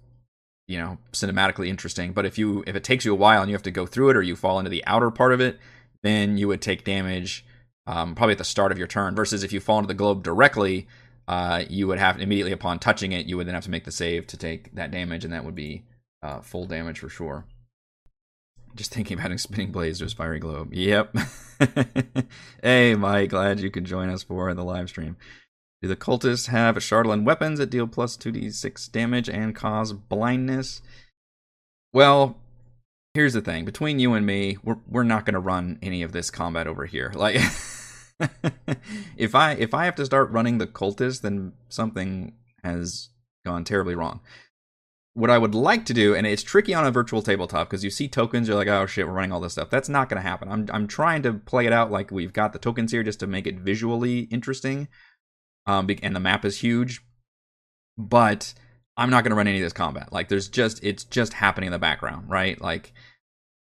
you 0.67 0.79
know 0.79 0.99
cinematically 1.13 1.69
interesting. 1.69 2.13
But 2.13 2.27
if 2.27 2.39
you 2.39 2.65
if 2.67 2.77
it 2.77 2.85
takes 2.85 3.05
you 3.05 3.13
a 3.13 3.17
while 3.17 3.41
and 3.41 3.51
you 3.51 3.55
have 3.55 3.63
to 3.63 3.71
go 3.71 3.87
through 3.87 4.11
it 4.11 4.17
or 4.17 4.23
you 4.23 4.37
fall 4.37 4.59
into 4.59 4.71
the 4.71 4.85
outer 4.87 5.11
part 5.11 5.33
of 5.33 5.41
it, 5.41 5.59
then 6.03 6.37
you 6.37 6.49
would 6.49 6.61
take 6.61 6.85
damage 6.85 7.45
um, 7.87 8.15
probably 8.15 8.33
at 8.33 8.39
the 8.39 8.45
start 8.45 8.73
of 8.73 8.79
your 8.79 8.87
turn. 8.87 9.15
Versus 9.15 9.43
if 9.43 9.53
you 9.53 9.61
fall 9.61 9.79
into 9.79 9.89
the 9.89 9.95
globe 9.95 10.23
directly, 10.23 10.87
uh, 11.27 11.65
you 11.69 11.87
would 11.87 11.99
have 11.99 12.21
immediately 12.21 12.53
upon 12.53 12.79
touching 12.79 13.13
it, 13.13 13.27
you 13.27 13.37
would 13.37 13.47
then 13.47 13.55
have 13.55 13.65
to 13.65 13.71
make 13.71 13.85
the 13.85 13.93
save 13.93 14.27
to 14.29 14.37
take 14.37 14.75
that 14.75 14.91
damage, 14.91 15.25
and 15.25 15.33
that 15.33 15.45
would 15.45 15.55
be 15.55 15.85
uh, 16.23 16.41
full 16.41 16.67
damage 16.67 16.99
for 16.99 17.09
sure. 17.09 17.45
Just 18.75 18.93
thinking 18.93 19.19
about 19.19 19.39
spinning 19.41 19.73
blades 19.73 20.01
to 20.01 20.07
a 20.07 20.09
fiery 20.09 20.39
globe. 20.39 20.73
Yep. 20.73 21.17
hey, 22.63 22.95
Mike, 22.95 23.31
glad 23.31 23.61
you 23.61 23.71
could 23.71 23.85
join 23.85 24.09
us 24.09 24.23
for 24.23 24.53
the 24.53 24.65
live 24.65 24.89
stream. 24.89 25.17
Do 25.81 25.89
the 25.89 25.97
cultists 25.97 26.49
have 26.49 26.77
Chardalyn 26.77 27.25
weapons 27.25 27.59
that 27.59 27.71
deal 27.71 27.87
plus 27.87 28.17
2d6 28.17 28.91
damage 28.91 29.29
and 29.29 29.55
cause 29.55 29.93
blindness? 29.93 30.81
Well, 31.93 32.39
here's 33.15 33.33
the 33.33 33.41
thing. 33.41 33.65
Between 33.65 33.99
you 33.99 34.13
and 34.15 34.27
me, 34.27 34.59
we're 34.63 34.79
we're 34.87 35.03
not 35.03 35.25
going 35.25 35.35
to 35.35 35.41
run 35.41 35.79
any 35.83 36.03
of 36.03 36.13
this 36.13 36.31
combat 36.31 36.67
over 36.67 36.87
here. 36.87 37.13
Like 37.25 37.37
if 39.17 39.35
I 39.35 39.53
if 39.53 39.75
I 39.75 39.87
have 39.87 39.97
to 39.97 40.05
start 40.05 40.31
running 40.31 40.59
the 40.59 40.67
cultists, 40.67 41.21
then 41.21 41.53
something 41.69 42.35
has 42.63 43.11
gone 43.45 43.65
terribly 43.65 43.95
wrong 43.95 44.21
what 45.15 45.31
I 45.31 45.39
would 45.39 45.55
like 45.55 45.87
to 45.87 45.95
do, 45.95 46.15
and 46.15 46.27
it's 46.27 46.43
tricky 46.43 46.75
on 46.75 46.85
a 46.85 46.91
virtual 46.91 47.23
tabletop 47.23 47.71
because 47.71 47.85
you 47.85 47.91
see 47.91 48.09
tokens, 48.09 48.49
you're 48.49 48.57
like, 48.57 48.69
oh 48.69 48.85
shit, 48.85 49.07
we're 49.07 49.15
running 49.15 49.33
all 49.33 49.41
this 49.41 49.53
stuff. 49.53 49.71
That's 49.71 49.89
not 49.89 50.09
going 50.09 50.21
to 50.21 50.29
happen. 50.29 50.49
I'm 50.49 50.69
I'm 50.73 50.87
trying 50.89 51.23
to 51.23 51.33
play 51.33 51.67
it 51.67 51.73
out 51.73 51.91
like 51.91 52.11
we've 52.11 52.33
got 52.33 52.53
the 52.53 52.59
tokens 52.59 52.93
here 52.93 53.05
just 53.05 53.21
to 53.21 53.27
make 53.27 53.47
it 53.47 53.61
visually 53.61 54.21
interesting. 54.23 54.89
Um, 55.67 55.89
and 56.03 56.15
the 56.15 56.21
map 56.21 56.45
is 56.45 56.59
huge, 56.59 57.01
but 57.97 58.55
I'm 58.97 59.11
not 59.11 59.25
going 59.25 59.31
to 59.31 59.37
run 59.37 59.49
any 59.49 59.59
of 59.59 59.65
this 59.65 59.73
combat. 59.73 60.13
Like, 60.13 60.29
there's 60.29 60.49
just 60.49 60.83
it's 60.85 61.05
just 61.05 61.33
happening 61.33 61.69
in 61.69 61.73
the 61.73 61.79
background, 61.79 62.31
right? 62.31 62.61
Like, 62.61 62.93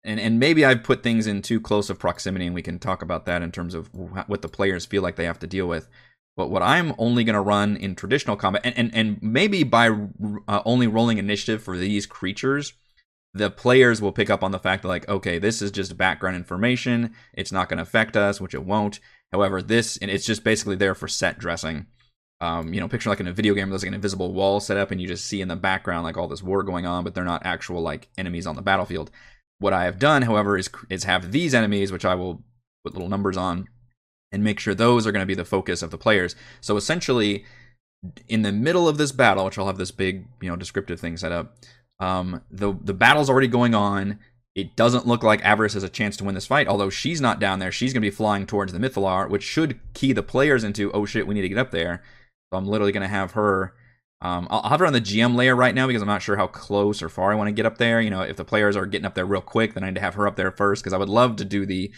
and 0.03 0.19
and 0.19 0.41
maybe 0.41 0.65
I've 0.65 0.83
put 0.83 1.03
things 1.03 1.27
in 1.27 1.43
too 1.43 1.61
close 1.61 1.91
of 1.91 1.99
proximity, 1.99 2.47
and 2.47 2.55
we 2.55 2.63
can 2.63 2.79
talk 2.79 3.03
about 3.03 3.27
that 3.27 3.43
in 3.43 3.53
terms 3.53 3.75
of 3.75 3.89
what 3.93 4.43
the 4.43 4.49
players 4.49 4.87
feel 4.87 5.03
like 5.03 5.17
they 5.17 5.27
have 5.27 5.39
to 5.41 5.47
deal 5.47 5.67
with. 5.67 5.89
But 6.37 6.49
what 6.49 6.63
I'm 6.63 6.95
only 6.97 7.25
going 7.25 7.35
to 7.35 7.41
run 7.41 7.77
in 7.77 7.95
traditional 7.95 8.37
combat, 8.37 8.63
and, 8.65 8.79
and, 8.79 8.95
and 8.95 9.23
maybe 9.23 9.63
by 9.63 9.91
uh, 10.49 10.63
only 10.65 10.87
rolling 10.87 11.19
initiative 11.19 11.63
for 11.63 11.77
these 11.77 12.07
creatures, 12.07 12.73
the 13.35 13.51
players 13.51 14.01
will 14.01 14.13
pick 14.13 14.31
up 14.31 14.43
on 14.43 14.53
the 14.53 14.59
fact 14.59 14.83
that, 14.83 14.89
like, 14.89 15.09
okay, 15.09 15.39
this 15.39 15.61
is 15.61 15.71
just 15.71 15.99
background 15.99 16.37
information. 16.37 17.15
It's 17.35 17.53
not 17.53 17.69
going 17.69 17.77
to 17.77 17.83
affect 17.83 18.17
us, 18.17 18.41
which 18.41 18.55
it 18.55 18.65
won't. 18.65 19.01
However, 19.33 19.61
this, 19.61 19.97
and 19.99 20.11
it's 20.11 20.25
just 20.25 20.43
basically 20.43 20.77
there 20.77 20.95
for 20.95 21.09
set 21.09 21.39
dressing. 21.39 21.87
Um, 22.43 22.73
you 22.73 22.81
know, 22.81 22.89
picture 22.89 23.11
like 23.11 23.21
in 23.21 23.27
a 23.27 23.33
video 23.33 23.53
game, 23.55 23.69
there's 23.69 23.83
like 23.83 23.89
an 23.89 23.95
invisible 23.95 24.33
wall 24.33 24.61
set 24.61 24.79
up, 24.79 24.91
and 24.91 25.01
you 25.01 25.07
just 25.07 25.27
see 25.27 25.41
in 25.41 25.49
the 25.49 25.57
background 25.57 26.05
like 26.05 26.17
all 26.17 26.29
this 26.29 26.43
war 26.43 26.63
going 26.63 26.87
on, 26.87 27.05
but 27.05 27.15
they're 27.15 27.25
not 27.25 27.45
actual 27.45 27.83
like 27.83 28.09
enemies 28.17 28.47
on 28.47 28.57
the 28.57 28.63
battlefield. 28.63 29.11
What 29.59 29.75
I 29.75 29.85
have 29.85 29.99
done, 29.99 30.23
however, 30.23 30.57
is 30.57 30.71
is 30.89 31.05
have 31.05 31.33
these 31.33 31.55
enemies, 31.55 31.93
which 31.93 32.05
I 32.05 32.15
will 32.15 32.43
put 32.83 32.95
little 32.95 33.11
numbers 33.11 33.37
on, 33.37 33.69
and 34.33 34.43
make 34.43 34.59
sure 34.59 34.75
those 34.75 35.07
are 35.07 35.13
going 35.13 35.23
to 35.23 35.27
be 35.27 35.35
the 35.35 35.45
focus 35.45 35.83
of 35.83 35.91
the 35.91 35.99
players. 35.99 36.35
So 36.63 36.77
essentially, 36.77 37.45
in 38.27 38.41
the 38.41 38.53
middle 38.53 38.89
of 38.89 38.97
this 38.97 39.13
battle, 39.13 39.45
which 39.45 39.59
I'll 39.59 39.67
have 39.67 39.77
this 39.77 39.91
big, 39.91 40.27
you 40.41 40.49
know, 40.49 40.57
descriptive 40.57 40.99
thing 40.99 41.19
set 41.19 41.33
up, 41.33 41.57
um, 41.99 42.41
the 42.51 42.73
the 42.73 42.95
battle's 42.95 43.29
already 43.29 43.49
going 43.49 43.75
on. 43.75 44.19
It 44.55 44.75
doesn't 44.77 45.07
look 45.07 45.23
like 45.23 45.45
Avarice 45.45 45.75
has 45.75 45.85
a 45.85 45.89
chance 45.89 46.17
to 46.17 46.25
win 46.25 46.35
this 46.35 46.47
fight, 46.47 46.67
although 46.67 46.91
she's 46.91 47.21
not 47.21 47.39
down 47.39 47.61
there. 47.61 47.71
She's 47.71 47.93
going 47.93 48.03
to 48.03 48.11
be 48.11 48.15
flying 48.15 48.47
towards 48.47 48.73
the 48.73 48.79
Mythallar, 48.81 49.29
which 49.29 49.45
should 49.45 49.79
key 49.95 50.13
the 50.13 50.25
players 50.25 50.65
into, 50.65 50.91
oh 50.93 51.05
shit, 51.05 51.27
we 51.27 51.35
need 51.35 51.43
to 51.43 51.49
get 51.49 51.59
up 51.59 51.71
there. 51.71 52.03
I'm 52.53 52.67
literally 52.67 52.93
going 52.93 53.03
to 53.03 53.09
have 53.09 53.33
her. 53.33 53.75
Um, 54.23 54.47
I'll 54.51 54.69
have 54.69 54.81
her 54.81 54.87
on 54.87 54.93
the 54.93 55.01
GM 55.01 55.35
layer 55.35 55.57
right 55.57 55.75
now 55.75 55.87
because 55.87 56.03
I'm 56.03 56.09
not 56.09 56.23
sure 56.23 56.37
how 56.37 56.47
close 56.47 57.03
or 57.03 57.09
far 57.09 57.33
I 57.33 57.35
want 57.37 57.49
to 57.49 57.53
get 57.53 57.65
up 57.65 57.79
there. 57.79 58.01
You 58.01 58.11
know, 58.11 58.21
if 58.21 58.37
the 58.37 58.45
players 58.45 58.77
are 58.77 58.85
getting 58.85 59.07
up 59.07 59.15
there 59.15 59.25
real 59.25 59.41
quick, 59.41 59.75
then 59.75 59.83
I 59.83 59.89
need 59.89 59.95
to 59.95 60.01
have 60.03 60.15
her 60.15 60.27
up 60.27 60.37
there 60.37 60.51
first 60.51 60.83
because 60.83 60.93
I 60.93 60.99
would 60.99 61.09
love 61.09 61.37
to 61.37 61.45
do 61.45 61.65
the 61.65 61.91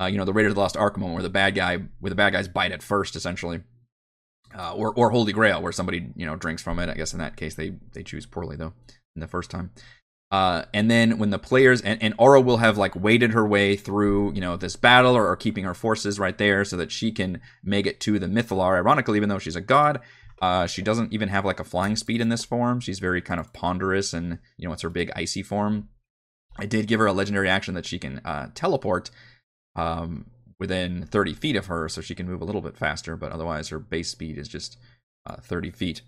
uh, 0.00 0.06
you 0.06 0.18
know, 0.18 0.24
the 0.24 0.32
Raiders 0.32 0.50
of 0.50 0.56
the 0.56 0.60
Lost 0.60 0.76
Ark 0.76 0.96
moment 0.96 1.14
where 1.14 1.22
the 1.22 1.28
bad 1.28 1.54
guy, 1.54 1.78
where 2.00 2.10
the 2.10 2.16
bad 2.16 2.32
guys 2.32 2.48
bite 2.48 2.72
it 2.72 2.82
first, 2.82 3.14
essentially, 3.14 3.60
uh, 4.56 4.74
or 4.74 4.92
or 4.94 5.10
Holy 5.10 5.32
Grail 5.32 5.62
where 5.62 5.72
somebody 5.72 6.10
you 6.16 6.26
know 6.26 6.36
drinks 6.36 6.62
from 6.62 6.78
it. 6.78 6.88
I 6.88 6.94
guess 6.94 7.12
in 7.12 7.18
that 7.18 7.36
case 7.36 7.54
they 7.54 7.74
they 7.92 8.02
choose 8.02 8.26
poorly 8.26 8.56
though 8.56 8.72
in 9.14 9.20
the 9.20 9.28
first 9.28 9.50
time. 9.50 9.70
Uh, 10.34 10.64
and 10.74 10.90
then 10.90 11.16
when 11.18 11.30
the 11.30 11.38
players 11.38 11.80
and, 11.80 12.02
and 12.02 12.16
Auril 12.16 12.44
will 12.44 12.56
have 12.56 12.76
like 12.76 12.96
waded 12.96 13.30
her 13.30 13.46
way 13.46 13.76
through, 13.76 14.32
you 14.34 14.40
know, 14.40 14.56
this 14.56 14.74
battle 14.74 15.16
or, 15.16 15.28
or, 15.28 15.36
keeping 15.36 15.62
her 15.62 15.74
forces 15.74 16.18
right 16.18 16.38
there 16.38 16.64
so 16.64 16.76
that 16.76 16.90
she 16.90 17.12
can 17.12 17.40
make 17.62 17.86
it 17.86 18.00
to 18.00 18.18
the 18.18 18.26
Mythallar. 18.26 18.74
Ironically, 18.74 19.16
even 19.16 19.28
though 19.28 19.38
she's 19.38 19.54
a 19.54 19.60
god, 19.60 20.00
uh, 20.42 20.66
she 20.66 20.82
doesn't 20.82 21.12
even 21.12 21.28
have 21.28 21.44
like 21.44 21.60
a 21.60 21.64
flying 21.64 21.94
speed 21.94 22.20
in 22.20 22.30
this 22.30 22.44
form. 22.44 22.80
She's 22.80 22.98
very 22.98 23.22
kind 23.22 23.38
of 23.38 23.52
ponderous 23.52 24.12
and, 24.12 24.40
you 24.56 24.66
know, 24.66 24.72
it's 24.72 24.82
her 24.82 24.90
big 24.90 25.12
icy 25.14 25.44
form. 25.44 25.88
I 26.56 26.66
did 26.66 26.88
give 26.88 26.98
her 26.98 27.06
a 27.06 27.12
legendary 27.12 27.48
action 27.48 27.74
that 27.74 27.86
she 27.86 28.00
can 28.00 28.20
uh, 28.24 28.50
teleport, 28.56 29.12
um, 29.76 30.26
within 30.58 31.06
30 31.06 31.34
feet 31.34 31.54
of 31.54 31.66
her, 31.66 31.88
so 31.88 32.00
she 32.00 32.16
can 32.16 32.26
move 32.26 32.42
a 32.42 32.44
little 32.44 32.60
bit 32.60 32.76
faster. 32.76 33.16
But 33.16 33.30
otherwise, 33.30 33.68
her 33.68 33.78
base 33.78 34.08
speed 34.08 34.36
is 34.36 34.48
just 34.48 34.78
uh, 35.26 35.36
30 35.36 35.70
feet. 35.70 36.02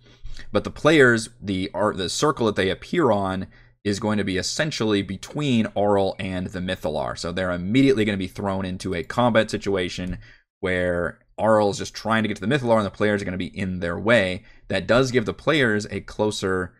But 0.51 0.65
the 0.65 0.71
players, 0.73 1.29
the 1.41 1.71
the 1.95 2.11
circle 2.11 2.47
that 2.47 2.57
they 2.57 2.71
appear 2.71 3.13
on 3.13 3.47
is 3.87 4.01
going 4.01 4.19
to 4.19 4.25
be 4.25 4.37
essentially 4.37 5.01
between 5.01 5.65
Auril 5.67 6.17
and 6.19 6.49
the 6.49 6.59
Mythallar. 6.59 7.17
So 7.17 7.31
they're 7.31 7.53
immediately 7.53 8.05
going 8.05 8.19
to 8.19 8.23
be 8.23 8.27
thrown 8.27 8.65
into 8.65 8.95
a 8.95 9.05
combat 9.05 9.49
situation 9.49 10.19
where 10.59 11.21
Auril 11.39 11.71
is 11.71 11.79
just 11.79 11.95
trying 11.95 12.25
to 12.25 12.29
get 12.29 12.37
to 12.37 12.45
the 12.45 12.53
Mythallar 12.53 12.79
and 12.79 12.85
the 12.85 12.91
players 12.91 13.23
are 13.23 13.25
going 13.25 13.31
to 13.31 13.39
be 13.39 13.57
in 13.57 13.79
their 13.79 13.97
way. 13.97 14.43
That 14.67 14.89
does 14.89 15.13
give 15.13 15.25
the 15.25 15.33
players 15.33 15.87
a 15.89 16.01
closer 16.01 16.75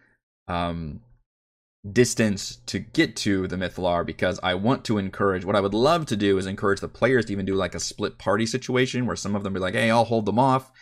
um, 0.49 1.01
distance 1.93 2.57
to 2.67 2.81
get 2.81 3.15
to 3.19 3.47
the 3.47 3.57
Mythallar 3.57 4.05
because 4.05 4.41
I 4.43 4.55
want 4.55 4.85
to 4.87 4.99
encourage 4.99 5.45
what 5.45 5.55
I 5.55 5.61
would 5.61 5.75
love 5.75 6.07
to 6.07 6.17
do 6.17 6.39
is 6.39 6.47
encourage 6.47 6.81
the 6.81 6.89
players 6.89 7.27
to 7.27 7.33
even 7.33 7.47
do 7.47 7.55
like 7.55 7.77
a 7.77 7.81
split 7.81 8.19
party 8.19 8.47
situation 8.47 9.07
where 9.07 9.15
some 9.15 9.37
of 9.37 9.45
them 9.45 9.53
be 9.53 9.61
like, 9.61 9.75
hey, 9.75 9.93
I'll 9.93 10.07
hold 10.07 10.27
them 10.27 10.41
off. 10.41 10.73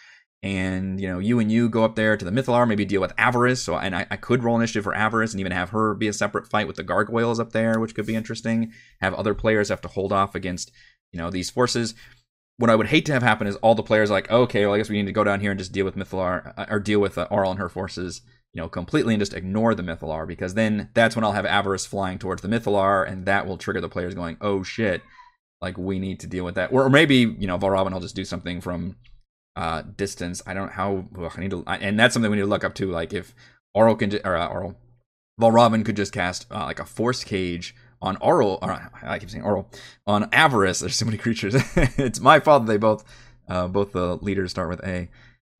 And 0.45 1.01
you 1.01 1.09
know, 1.09 1.19
you 1.21 1.39
and 1.39 1.51
you 1.51 1.71
go 1.71 1.85
up 1.85 1.95
there 1.95 2.19
to 2.19 2.25
the 2.25 2.31
Mythallar, 2.31 2.69
maybe 2.69 2.85
deal 2.85 3.01
with 3.01 3.15
Avarice. 3.17 3.63
So, 3.63 3.79
and 3.79 3.97
I, 3.97 4.07
I 4.11 4.17
could 4.17 4.45
roll 4.45 4.57
initiative 4.57 4.85
for 4.85 4.95
Avarice 4.95 5.33
and 5.33 5.41
even 5.41 5.53
have 5.53 5.71
her 5.71 5.95
be 5.95 6.07
a 6.07 6.13
separate 6.13 6.47
fight 6.47 6.67
with 6.67 6.77
the 6.77 6.83
gargoyles 6.83 7.41
up 7.41 7.53
there, 7.53 7.81
which 7.81 7.95
could 7.95 8.05
be 8.05 8.15
interesting. 8.15 8.71
Have 9.01 9.15
other 9.15 9.33
players 9.33 9.71
have 9.71 9.81
to 9.81 9.89
hold 9.89 10.13
off 10.13 10.35
against 10.35 10.71
you 11.13 11.19
know 11.19 11.31
these 11.31 11.49
forces. 11.49 11.95
What 12.59 12.69
I 12.69 12.77
would 12.77 12.89
hate 12.89 13.07
to 13.07 13.13
have 13.15 13.23
happen 13.23 13.47
is 13.47 13.57
all 13.57 13.75
the 13.75 13.83
players 13.83 14.11
like, 14.11 14.31
okay, 14.31 14.67
well, 14.67 14.75
I 14.75 14.79
guess 14.79 14.91
we 14.91 14.97
need 14.97 15.07
to 15.07 15.13
go 15.13 15.25
down 15.25 15.41
here 15.41 15.51
and 15.51 15.59
just 15.59 15.73
deal 15.73 15.87
with 15.87 15.97
Mythallar 15.97 16.53
uh, 16.59 16.67
or 16.69 16.79
deal 16.79 17.01
with 17.01 17.17
uh, 17.17 17.27
Auril 17.31 17.51
and 17.51 17.59
her 17.59 17.71
forces 17.71 18.21
you 18.53 18.61
know, 18.61 18.69
completely 18.69 19.15
and 19.15 19.21
just 19.21 19.35
ignore 19.35 19.75
the 19.75 19.83
Mythallar 19.83 20.29
because 20.29 20.55
then 20.55 20.89
that's 20.95 21.17
when 21.17 21.25
I'll 21.25 21.33
have 21.33 21.45
Avarice 21.45 21.87
flying 21.87 22.19
towards 22.19 22.41
the 22.41 22.49
Mythallar 22.49 23.11
and 23.11 23.27
that 23.27 23.47
will 23.47 23.59
trigger 23.59 23.81
the 23.81 23.89
players 23.89 24.15
going, 24.15 24.37
oh 24.41 24.63
shit, 24.63 25.03
like 25.61 25.77
we 25.77 25.99
need 25.99 26.21
to 26.21 26.29
deal 26.29 26.45
with 26.45 26.55
that. 26.55 26.71
Or, 26.73 26.85
or 26.85 26.91
maybe, 26.91 27.17
you 27.17 27.49
know, 27.49 27.59
Valravn 27.59 27.93
will 27.93 28.01
just 28.01 28.15
do 28.15 28.25
something 28.25 28.61
from 28.61 28.95
uh, 29.57 29.83
distance. 29.83 30.43
I 30.47 30.55
don't 30.55 30.73
how, 30.73 31.07
ugh, 31.19 31.33
I 31.37 31.41
need 31.41 31.51
to, 31.51 31.65
and 31.67 31.99
that's 31.99 32.15
something 32.15 32.31
we 32.31 32.37
need 32.37 32.43
to 32.43 32.49
look 32.49 32.65
up 32.65 32.75
too. 32.75 32.91
Like 32.91 33.13
if 33.13 33.35
Auril 33.77 33.99
can, 33.99 34.15
or 34.25 34.37
uh, 34.37 34.49
Auril, 34.49 34.77
Valravn 35.41 35.85
could 35.85 35.97
just 35.97 36.13
cast 36.13 36.47
uh, 36.51 36.65
like 36.65 36.81
a 36.81 36.85
force 36.85 37.25
cage 37.25 37.75
on 38.01 38.17
Auril, 38.17 38.59
or 38.63 38.91
I 39.03 39.19
keep 39.19 39.31
saying 39.31 39.45
Auril, 39.45 39.67
on 40.07 40.29
Avarice. 40.33 40.81
There's 40.81 40.97
so 40.97 41.07
many 41.07 41.19
creatures. 41.25 41.55
it's 41.77 42.21
my 42.21 42.41
fault 42.41 42.67
that 42.67 42.73
they 42.73 42.79
both, 42.79 43.05
uh, 43.49 43.69
both 43.69 43.93
the 43.93 44.17
leaders 44.17 44.51
start 44.51 44.69
with 44.69 44.85
A 44.85 45.09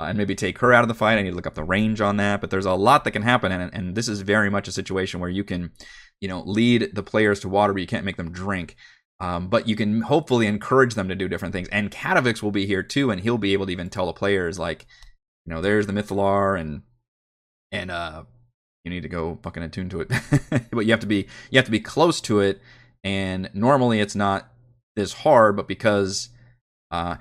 uh, 0.01 0.05
and 0.05 0.19
maybe 0.19 0.35
take 0.35 0.59
her 0.59 0.73
out 0.73 0.83
of 0.83 0.89
the 0.89 0.95
fight. 0.95 1.19
I 1.19 1.23
need 1.23 1.31
to 1.31 1.37
look 1.37 1.47
up 1.47 1.55
the 1.55 1.65
range 1.65 2.01
on 2.01 2.17
that, 2.17 2.41
but 2.41 2.51
there's 2.51 2.67
a 2.67 2.75
lot 2.75 3.05
that 3.05 3.13
can 3.13 3.23
happen, 3.23 3.53
and, 3.53 3.73
and 3.73 3.95
this 3.95 4.09
is 4.09 4.21
very 4.21 4.51
much 4.51 4.69
a 4.69 4.73
situation 4.73 5.21
where 5.21 5.31
you 5.31 5.45
can, 5.45 5.73
you 6.21 6.29
know, 6.29 6.43
lead 6.45 6.91
the 6.95 7.03
players 7.03 7.41
to 7.41 7.49
water, 7.49 7.73
but 7.73 7.81
you 7.81 7.87
can't 7.87 8.05
make 8.05 8.17
them 8.17 8.33
drink. 8.33 8.77
Um, 9.21 9.49
but 9.49 9.69
you 9.69 9.77
can 9.77 10.03
hopefully 10.03 10.47
encourage 10.47 10.95
them 10.95 11.09
to 11.09 11.15
do 11.15 11.29
different 11.29 11.53
things. 11.53 11.69
And 11.69 11.91
Katovix 11.91 12.43
will 12.43 12.51
be 12.51 12.67
here 12.67 12.83
too, 12.83 13.11
and 13.11 13.21
he'll 13.21 13.39
be 13.39 13.53
able 13.53 13.67
to 13.67 13.73
even 13.73 13.89
tell 13.89 14.07
the 14.07 14.13
players 14.13 14.59
like, 14.59 14.87
you 15.47 15.55
know, 15.55 15.61
there's 15.61 15.87
the 15.87 15.93
Mythallar, 15.93 16.59
and 16.59 16.83
and 17.71 17.91
uh, 17.91 18.25
you 18.85 18.91
need 18.91 19.03
to 19.03 19.09
go 19.09 19.39
fucking 19.43 19.63
attune 19.63 19.89
to 19.91 20.01
it. 20.01 20.11
but 20.71 20.87
you 20.87 20.91
have 20.91 21.01
to 21.01 21.07
be 21.07 21.27
you 21.51 21.59
have 21.59 21.65
to 21.65 21.71
be 21.71 21.81
close 21.81 22.21
to 22.23 22.41
it, 22.41 22.61
and 23.03 23.51
normally 23.55 24.01
it's 24.01 24.17
not 24.17 24.49
this 24.97 25.13
hard, 25.13 25.57
but 25.57 25.69
because 25.69 26.31
uh, 26.91 27.17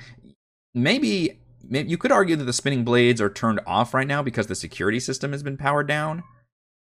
maybe 0.74 1.40
maybe 1.64 1.90
you 1.90 1.98
could 1.98 2.12
argue 2.12 2.36
that 2.36 2.46
the 2.46 2.54
spinning 2.54 2.84
blades 2.84 3.22
are 3.22 3.30
turned 3.30 3.60
off 3.66 3.94
right 3.94 4.08
now 4.08 4.22
because 4.22 4.48
the 4.48 4.56
security 4.56 5.00
system 5.00 5.32
has 5.32 5.44
been 5.44 5.58
powered 5.58 5.88
down. 5.88 6.24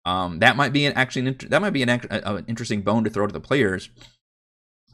Um, 0.04 0.40
that 0.40 0.56
might 0.56 0.72
be 0.72 0.84
an 0.84 0.92
actually 0.94 1.30
that 1.30 1.60
might 1.60 1.70
be 1.70 1.82
an, 1.82 1.88
an 1.88 2.44
interesting 2.48 2.82
bone 2.82 3.04
to 3.04 3.10
throw 3.10 3.26
to 3.26 3.32
the 3.32 3.40
players. 3.40 3.90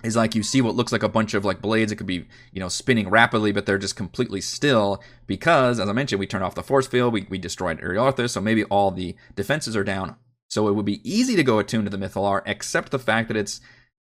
Is 0.02 0.16
like 0.16 0.34
you 0.34 0.42
see 0.42 0.60
what 0.60 0.76
looks 0.76 0.92
like 0.92 1.02
a 1.02 1.08
bunch 1.08 1.34
of 1.34 1.44
like 1.44 1.60
blades. 1.60 1.90
It 1.90 1.96
could 1.96 2.06
be, 2.06 2.26
you 2.52 2.60
know, 2.60 2.68
spinning 2.68 3.10
rapidly, 3.10 3.52
but 3.52 3.66
they're 3.66 3.78
just 3.78 3.96
completely 3.96 4.40
still 4.40 5.02
because, 5.26 5.80
as 5.80 5.88
I 5.88 5.92
mentioned, 5.92 6.20
we 6.20 6.26
turned 6.26 6.44
off 6.44 6.54
the 6.54 6.62
force 6.62 6.86
field, 6.86 7.12
we, 7.12 7.26
we 7.28 7.38
destroyed 7.38 7.82
Arthur, 7.82 8.28
so 8.28 8.40
maybe 8.40 8.64
all 8.64 8.90
the 8.90 9.16
defenses 9.34 9.76
are 9.76 9.84
down. 9.84 10.16
So 10.48 10.68
it 10.68 10.72
would 10.72 10.86
be 10.86 11.08
easy 11.08 11.36
to 11.36 11.42
go 11.42 11.58
attuned 11.58 11.90
to 11.90 11.96
the 11.96 12.04
Mythallar, 12.04 12.42
except 12.46 12.90
the 12.90 12.98
fact 12.98 13.28
that 13.28 13.36
it's, 13.36 13.60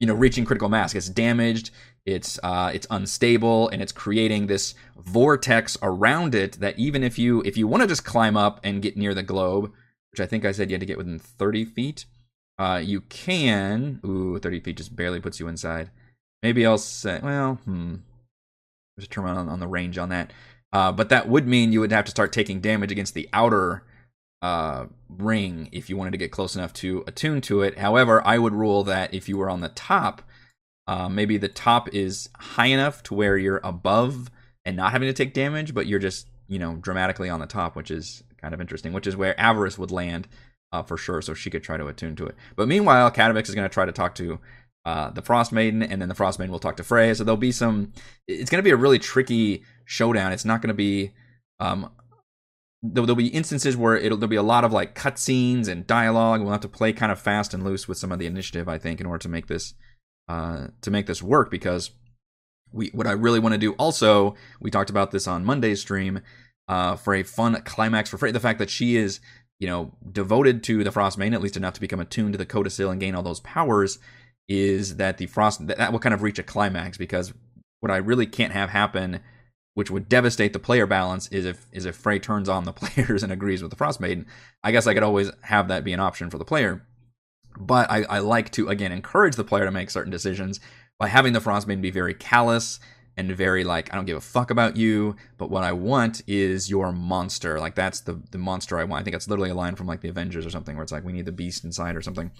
you 0.00 0.06
know, 0.06 0.14
reaching 0.14 0.44
critical 0.44 0.68
mass. 0.68 0.94
It's 0.94 1.08
damaged, 1.08 1.70
it's 2.04 2.38
uh, 2.42 2.70
it's 2.74 2.86
unstable, 2.90 3.68
and 3.68 3.80
it's 3.80 3.92
creating 3.92 4.46
this 4.46 4.74
vortex 4.96 5.78
around 5.80 6.34
it 6.34 6.52
that 6.60 6.78
even 6.78 7.02
if 7.02 7.18
you 7.18 7.40
if 7.42 7.56
you 7.56 7.66
want 7.66 7.82
to 7.82 7.88
just 7.88 8.04
climb 8.04 8.36
up 8.36 8.60
and 8.64 8.82
get 8.82 8.96
near 8.96 9.14
the 9.14 9.22
globe, 9.22 9.72
which 10.10 10.20
I 10.20 10.26
think 10.26 10.44
I 10.44 10.52
said 10.52 10.70
you 10.70 10.74
had 10.74 10.80
to 10.80 10.86
get 10.86 10.98
within 10.98 11.18
30 11.18 11.64
feet 11.64 12.04
uh, 12.58 12.80
you 12.82 13.02
can. 13.02 14.00
Ooh, 14.04 14.38
30 14.38 14.60
feet 14.60 14.76
just 14.76 14.96
barely 14.96 15.20
puts 15.20 15.38
you 15.38 15.48
inside. 15.48 15.90
Maybe 16.42 16.66
I'll 16.66 16.78
say, 16.78 17.20
well, 17.22 17.54
hmm. 17.64 17.96
There's 18.96 19.08
a 19.16 19.20
on, 19.20 19.48
on 19.48 19.60
the 19.60 19.68
range 19.68 19.96
on 19.96 20.08
that. 20.08 20.32
Uh, 20.72 20.90
but 20.92 21.08
that 21.08 21.28
would 21.28 21.46
mean 21.46 21.72
you 21.72 21.80
would 21.80 21.92
have 21.92 22.04
to 22.06 22.10
start 22.10 22.32
taking 22.32 22.60
damage 22.60 22.90
against 22.90 23.14
the 23.14 23.28
outer 23.32 23.84
uh, 24.42 24.86
ring 25.08 25.68
if 25.72 25.88
you 25.88 25.96
wanted 25.96 26.10
to 26.10 26.18
get 26.18 26.32
close 26.32 26.54
enough 26.56 26.72
to 26.74 27.04
attune 27.06 27.40
to 27.42 27.62
it. 27.62 27.78
However, 27.78 28.26
I 28.26 28.38
would 28.38 28.52
rule 28.52 28.82
that 28.84 29.14
if 29.14 29.28
you 29.28 29.36
were 29.38 29.48
on 29.48 29.60
the 29.60 29.68
top, 29.70 30.22
uh, 30.86 31.08
maybe 31.08 31.36
the 31.36 31.48
top 31.48 31.94
is 31.94 32.28
high 32.36 32.66
enough 32.66 33.02
to 33.04 33.14
where 33.14 33.36
you're 33.36 33.60
above 33.62 34.30
and 34.64 34.76
not 34.76 34.92
having 34.92 35.08
to 35.08 35.12
take 35.12 35.32
damage, 35.32 35.74
but 35.74 35.86
you're 35.86 35.98
just, 35.98 36.26
you 36.48 36.58
know, 36.58 36.76
dramatically 36.76 37.28
on 37.28 37.40
the 37.40 37.46
top, 37.46 37.76
which 37.76 37.90
is 37.90 38.22
kind 38.40 38.52
of 38.52 38.60
interesting, 38.60 38.92
which 38.92 39.06
is 39.06 39.16
where 39.16 39.38
Avarice 39.40 39.78
would 39.78 39.90
land 39.90 40.28
uh, 40.72 40.82
for 40.82 40.96
sure, 40.96 41.22
so 41.22 41.34
she 41.34 41.50
could 41.50 41.62
try 41.62 41.76
to 41.76 41.86
attune 41.86 42.16
to 42.16 42.26
it. 42.26 42.34
But 42.56 42.68
meanwhile, 42.68 43.10
Katovix 43.10 43.48
is 43.48 43.54
going 43.54 43.68
to 43.68 43.72
try 43.72 43.84
to 43.84 43.92
talk 43.92 44.14
to 44.16 44.38
uh, 44.84 45.10
the 45.10 45.22
Frost 45.22 45.52
Maiden, 45.52 45.82
and 45.82 46.00
then 46.00 46.08
the 46.08 46.14
Frost 46.14 46.38
Maiden 46.38 46.52
will 46.52 46.58
talk 46.58 46.76
to 46.76 46.84
Freya. 46.84 47.14
So 47.14 47.24
there'll 47.24 47.36
be 47.36 47.52
some. 47.52 47.92
It's 48.26 48.50
going 48.50 48.58
to 48.58 48.66
be 48.66 48.70
a 48.70 48.76
really 48.76 48.98
tricky 48.98 49.62
showdown. 49.84 50.32
It's 50.32 50.44
not 50.44 50.62
going 50.62 50.68
to 50.68 50.74
be. 50.74 51.12
Um, 51.60 51.90
there'll, 52.82 53.06
there'll, 53.06 53.16
be 53.16 53.28
instances 53.28 53.76
where 53.76 53.96
it'll 53.96 54.16
there'll 54.16 54.30
be 54.30 54.36
a 54.36 54.42
lot 54.42 54.64
of 54.64 54.72
like 54.72 54.94
cutscenes 54.94 55.68
and 55.68 55.86
dialogue. 55.86 56.40
We'll 56.40 56.52
have 56.52 56.60
to 56.62 56.68
play 56.68 56.92
kind 56.92 57.12
of 57.12 57.20
fast 57.20 57.52
and 57.52 57.64
loose 57.64 57.86
with 57.86 57.98
some 57.98 58.12
of 58.12 58.18
the 58.18 58.26
initiative, 58.26 58.68
I 58.68 58.78
think, 58.78 59.00
in 59.00 59.06
order 59.06 59.18
to 59.18 59.28
make 59.28 59.46
this 59.46 59.74
uh, 60.28 60.68
to 60.80 60.90
make 60.90 61.06
this 61.06 61.22
work. 61.22 61.50
Because 61.50 61.90
we 62.72 62.88
what 62.94 63.06
I 63.06 63.12
really 63.12 63.40
want 63.40 63.54
to 63.54 63.58
do 63.58 63.72
also, 63.72 64.36
we 64.60 64.70
talked 64.70 64.90
about 64.90 65.10
this 65.10 65.26
on 65.26 65.44
Monday's 65.44 65.80
stream. 65.80 66.20
Uh, 66.66 66.96
for 66.96 67.14
a 67.14 67.22
fun 67.22 67.62
climax 67.62 68.10
for 68.10 68.18
Freya, 68.18 68.32
the 68.34 68.40
fact 68.40 68.58
that 68.58 68.68
she 68.68 68.96
is 68.96 69.20
you 69.58 69.66
know, 69.66 69.92
devoted 70.10 70.62
to 70.64 70.84
the 70.84 70.92
Frost 70.92 71.18
Maiden, 71.18 71.34
at 71.34 71.40
least 71.40 71.56
enough 71.56 71.74
to 71.74 71.80
become 71.80 72.00
attuned 72.00 72.32
to 72.32 72.38
the 72.38 72.46
Codicil 72.46 72.90
and 72.90 73.00
gain 73.00 73.14
all 73.14 73.22
those 73.22 73.40
powers, 73.40 73.98
is 74.48 74.96
that 74.96 75.18
the 75.18 75.26
Frost 75.26 75.66
that, 75.66 75.78
that 75.78 75.92
will 75.92 75.98
kind 75.98 76.14
of 76.14 76.22
reach 76.22 76.38
a 76.38 76.44
climax 76.44 76.96
because 76.96 77.32
what 77.80 77.92
I 77.92 77.96
really 77.96 78.26
can't 78.26 78.52
have 78.52 78.70
happen, 78.70 79.20
which 79.74 79.90
would 79.90 80.08
devastate 80.08 80.52
the 80.52 80.58
player 80.58 80.86
balance, 80.86 81.28
is 81.28 81.44
if 81.44 81.66
is 81.72 81.86
if 81.86 81.96
Frey 81.96 82.18
turns 82.18 82.48
on 82.48 82.64
the 82.64 82.72
players 82.74 83.22
and 83.22 83.32
agrees 83.32 83.62
with 83.62 83.70
the 83.70 83.76
Frost 83.76 84.00
Maiden. 84.00 84.26
I 84.62 84.72
guess 84.72 84.86
I 84.86 84.94
could 84.94 85.02
always 85.02 85.30
have 85.42 85.68
that 85.68 85.84
be 85.84 85.92
an 85.92 86.00
option 86.00 86.30
for 86.30 86.38
the 86.38 86.44
player. 86.44 86.84
But 87.58 87.90
I, 87.90 88.04
I 88.04 88.18
like 88.20 88.52
to 88.52 88.68
again 88.68 88.92
encourage 88.92 89.34
the 89.34 89.44
player 89.44 89.64
to 89.64 89.72
make 89.72 89.90
certain 89.90 90.12
decisions 90.12 90.60
by 90.98 91.08
having 91.08 91.32
the 91.32 91.40
Frost 91.40 91.66
Maiden 91.66 91.82
be 91.82 91.90
very 91.90 92.14
callous 92.14 92.78
and 93.18 93.32
very 93.36 93.64
like 93.64 93.92
I 93.92 93.96
don't 93.96 94.04
give 94.04 94.16
a 94.16 94.20
fuck 94.20 94.50
about 94.50 94.76
you, 94.76 95.16
but 95.38 95.50
what 95.50 95.64
I 95.64 95.72
want 95.72 96.22
is 96.28 96.70
your 96.70 96.92
monster. 96.92 97.58
Like 97.58 97.74
that's 97.74 98.00
the 98.00 98.22
the 98.30 98.38
monster 98.38 98.78
I 98.78 98.84
want. 98.84 99.00
I 99.00 99.04
think 99.04 99.14
that's 99.14 99.28
literally 99.28 99.50
a 99.50 99.54
line 99.54 99.74
from 99.74 99.88
like 99.88 100.00
the 100.00 100.08
Avengers 100.08 100.46
or 100.46 100.50
something 100.50 100.76
where 100.76 100.84
it's 100.84 100.92
like 100.92 101.04
we 101.04 101.12
need 101.12 101.26
the 101.26 101.32
beast 101.32 101.64
inside 101.64 101.96
or 101.96 102.00
something. 102.00 102.30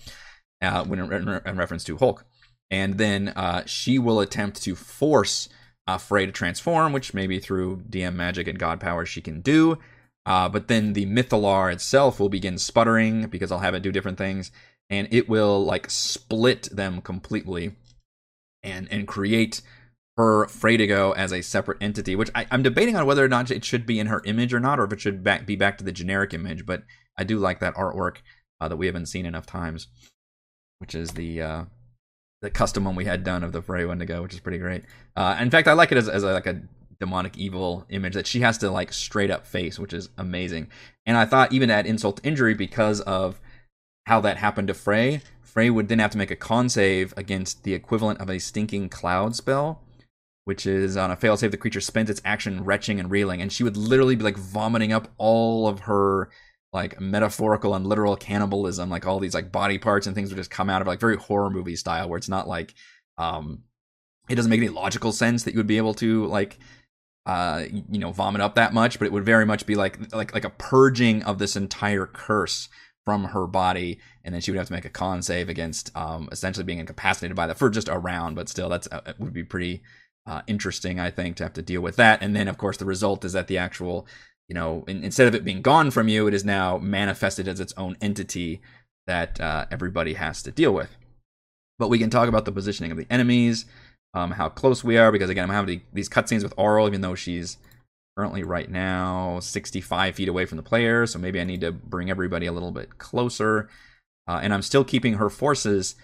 Uh, 0.62 0.84
when 0.84 1.00
in, 1.00 1.28
in, 1.44 1.56
reference 1.56 1.84
to 1.84 1.96
Hulk, 1.96 2.24
and 2.70 2.96
then 2.96 3.28
uh, 3.30 3.64
she 3.66 3.98
will 3.98 4.20
attempt 4.20 4.62
to 4.62 4.74
force 4.74 5.48
uh, 5.88 5.98
Frey 5.98 6.26
to 6.26 6.32
transform, 6.32 6.92
which 6.92 7.12
maybe 7.12 7.40
through 7.40 7.82
DM 7.88 8.14
magic 8.14 8.46
and 8.46 8.58
god 8.58 8.80
power 8.80 9.04
she 9.04 9.20
can 9.20 9.40
do. 9.40 9.78
Uh, 10.26 10.48
but 10.48 10.68
then 10.68 10.92
the 10.92 11.06
Mythallar 11.06 11.72
itself 11.72 12.20
will 12.20 12.28
begin 12.28 12.58
sputtering 12.58 13.26
because 13.28 13.50
I'll 13.50 13.60
have 13.60 13.74
it 13.74 13.82
do 13.82 13.90
different 13.90 14.18
things, 14.18 14.52
and 14.88 15.08
it 15.10 15.28
will 15.28 15.64
like 15.64 15.90
split 15.90 16.68
them 16.70 17.00
completely, 17.00 17.72
and 18.62 18.86
and 18.92 19.08
create 19.08 19.60
her 20.18 20.46
Freydigo 20.46 21.14
as 21.16 21.32
a 21.32 21.42
separate 21.42 21.78
entity, 21.80 22.16
which 22.16 22.30
I, 22.34 22.44
am 22.50 22.64
debating 22.64 22.96
on 22.96 23.06
whether 23.06 23.24
or 23.24 23.28
not 23.28 23.52
it 23.52 23.64
should 23.64 23.86
be 23.86 24.00
in 24.00 24.08
her 24.08 24.20
image 24.24 24.52
or 24.52 24.58
not, 24.58 24.80
or 24.80 24.84
if 24.84 24.92
it 24.92 25.00
should 25.00 25.22
back, 25.22 25.46
be 25.46 25.54
back 25.54 25.78
to 25.78 25.84
the 25.84 25.92
generic 25.92 26.34
image. 26.34 26.66
But 26.66 26.82
I 27.16 27.22
do 27.22 27.38
like 27.38 27.60
that 27.60 27.76
artwork 27.76 28.16
uh, 28.60 28.66
that 28.66 28.76
we 28.76 28.86
haven't 28.86 29.06
seen 29.06 29.26
enough 29.26 29.46
times, 29.46 29.86
which 30.80 30.96
is 30.96 31.12
the 31.12 31.40
uh, 31.40 31.64
the 32.42 32.50
custom 32.50 32.84
one 32.84 32.96
we 32.96 33.04
had 33.04 33.22
done 33.22 33.44
of 33.44 33.52
the 33.52 33.62
Frey 33.62 33.84
Wendigo, 33.84 34.20
which 34.20 34.34
is 34.34 34.40
pretty 34.40 34.58
great. 34.58 34.82
Uh, 35.14 35.36
in 35.40 35.50
fact, 35.50 35.68
I 35.68 35.72
like 35.74 35.92
it 35.92 35.98
as, 35.98 36.08
as 36.08 36.24
a, 36.24 36.32
like 36.32 36.46
a 36.46 36.62
demonic 36.98 37.38
evil 37.38 37.86
image 37.88 38.14
that 38.14 38.26
she 38.26 38.40
has 38.40 38.58
to 38.58 38.72
like 38.72 38.92
straight 38.92 39.30
up 39.30 39.46
face, 39.46 39.78
which 39.78 39.92
is 39.92 40.08
amazing. 40.18 40.68
And 41.06 41.16
I 41.16 41.26
thought 41.26 41.52
even 41.52 41.70
at 41.70 41.86
insult 41.86 42.16
to 42.16 42.26
injury 42.26 42.54
because 42.54 43.00
of 43.02 43.40
how 44.06 44.20
that 44.22 44.38
happened 44.38 44.66
to 44.66 44.74
Frey, 44.74 45.20
Frey 45.42 45.70
would 45.70 45.86
then 45.86 46.00
have 46.00 46.10
to 46.10 46.18
make 46.18 46.32
a 46.32 46.36
con 46.36 46.68
save 46.68 47.14
against 47.16 47.62
the 47.62 47.74
equivalent 47.74 48.20
of 48.20 48.28
a 48.28 48.40
stinking 48.40 48.88
cloud 48.88 49.36
spell 49.36 49.80
which 50.48 50.64
is 50.64 50.96
on 50.96 51.10
a 51.10 51.16
fail 51.16 51.36
save, 51.36 51.50
the 51.50 51.58
creature 51.58 51.78
spends 51.78 52.08
its 52.08 52.22
action 52.24 52.64
retching 52.64 52.98
and 52.98 53.10
reeling, 53.10 53.42
and 53.42 53.52
she 53.52 53.62
would 53.62 53.76
literally 53.76 54.16
be 54.16 54.24
like 54.24 54.38
vomiting 54.38 54.94
up 54.94 55.12
all 55.18 55.68
of 55.68 55.80
her 55.80 56.30
like 56.72 56.98
metaphorical 56.98 57.74
and 57.74 57.86
literal 57.86 58.16
cannibalism, 58.16 58.88
like 58.88 59.06
all 59.06 59.18
these 59.18 59.34
like 59.34 59.52
body 59.52 59.76
parts 59.76 60.06
and 60.06 60.16
things 60.16 60.30
would 60.30 60.38
just 60.38 60.50
come 60.50 60.70
out 60.70 60.80
of 60.80 60.88
like 60.88 61.00
very 61.00 61.18
horror 61.18 61.50
movie 61.50 61.76
style, 61.76 62.08
where 62.08 62.16
it's 62.16 62.30
not 62.30 62.48
like 62.48 62.72
um 63.18 63.62
it 64.30 64.36
doesn't 64.36 64.48
make 64.48 64.56
any 64.56 64.70
logical 64.70 65.12
sense 65.12 65.42
that 65.42 65.52
you 65.52 65.58
would 65.58 65.66
be 65.66 65.76
able 65.76 65.92
to 65.92 66.24
like 66.28 66.58
uh 67.26 67.64
you 67.70 67.98
know 67.98 68.10
vomit 68.10 68.40
up 68.40 68.54
that 68.54 68.72
much, 68.72 68.98
but 68.98 69.04
it 69.04 69.12
would 69.12 69.26
very 69.26 69.44
much 69.44 69.66
be 69.66 69.74
like 69.74 69.98
like 70.14 70.32
like 70.32 70.46
a 70.46 70.50
purging 70.56 71.22
of 71.24 71.38
this 71.38 71.56
entire 71.56 72.06
curse 72.06 72.70
from 73.04 73.24
her 73.24 73.46
body, 73.46 73.98
and 74.24 74.32
then 74.32 74.40
she 74.40 74.50
would 74.50 74.56
have 74.56 74.68
to 74.68 74.72
make 74.72 74.86
a 74.86 74.88
con 74.88 75.20
save 75.20 75.50
against 75.50 75.94
um 75.94 76.26
essentially 76.32 76.64
being 76.64 76.78
incapacitated 76.78 77.36
by 77.36 77.46
that 77.46 77.58
for 77.58 77.68
just 77.68 77.90
a 77.90 77.98
round, 77.98 78.34
but 78.34 78.48
still 78.48 78.70
that's 78.70 78.88
uh, 78.90 79.12
would 79.18 79.34
be 79.34 79.44
pretty 79.44 79.82
uh, 80.28 80.42
interesting, 80.46 81.00
I 81.00 81.10
think, 81.10 81.36
to 81.36 81.44
have 81.44 81.54
to 81.54 81.62
deal 81.62 81.80
with 81.80 81.96
that. 81.96 82.22
And 82.22 82.36
then, 82.36 82.48
of 82.48 82.58
course, 82.58 82.76
the 82.76 82.84
result 82.84 83.24
is 83.24 83.32
that 83.32 83.46
the 83.46 83.56
actual, 83.56 84.06
you 84.46 84.54
know, 84.54 84.84
in, 84.86 85.02
instead 85.02 85.26
of 85.26 85.34
it 85.34 85.42
being 85.42 85.62
gone 85.62 85.90
from 85.90 86.06
you, 86.06 86.26
it 86.26 86.34
is 86.34 86.44
now 86.44 86.76
manifested 86.76 87.48
as 87.48 87.60
its 87.60 87.72
own 87.78 87.96
entity 88.02 88.60
that 89.06 89.40
uh, 89.40 89.64
everybody 89.70 90.14
has 90.14 90.42
to 90.42 90.52
deal 90.52 90.72
with. 90.72 90.96
But 91.78 91.88
we 91.88 91.98
can 91.98 92.10
talk 92.10 92.28
about 92.28 92.44
the 92.44 92.52
positioning 92.52 92.92
of 92.92 92.98
the 92.98 93.06
enemies, 93.10 93.64
um, 94.12 94.32
how 94.32 94.50
close 94.50 94.84
we 94.84 94.98
are, 94.98 95.10
because 95.10 95.30
again, 95.30 95.44
I'm 95.44 95.54
having 95.54 95.80
these 95.94 96.10
cutscenes 96.10 96.42
with 96.42 96.54
Auril, 96.56 96.88
even 96.88 97.00
though 97.00 97.14
she's 97.14 97.56
currently 98.16 98.42
right 98.42 98.70
now 98.70 99.38
65 99.40 100.14
feet 100.14 100.28
away 100.28 100.44
from 100.44 100.56
the 100.56 100.62
player, 100.62 101.06
so 101.06 101.18
maybe 101.18 101.40
I 101.40 101.44
need 101.44 101.62
to 101.62 101.72
bring 101.72 102.10
everybody 102.10 102.46
a 102.46 102.52
little 102.52 102.72
bit 102.72 102.98
closer. 102.98 103.70
Uh, 104.26 104.40
and 104.42 104.52
I'm 104.52 104.60
still 104.60 104.84
keeping 104.84 105.14
her 105.14 105.30
forces 105.30 105.94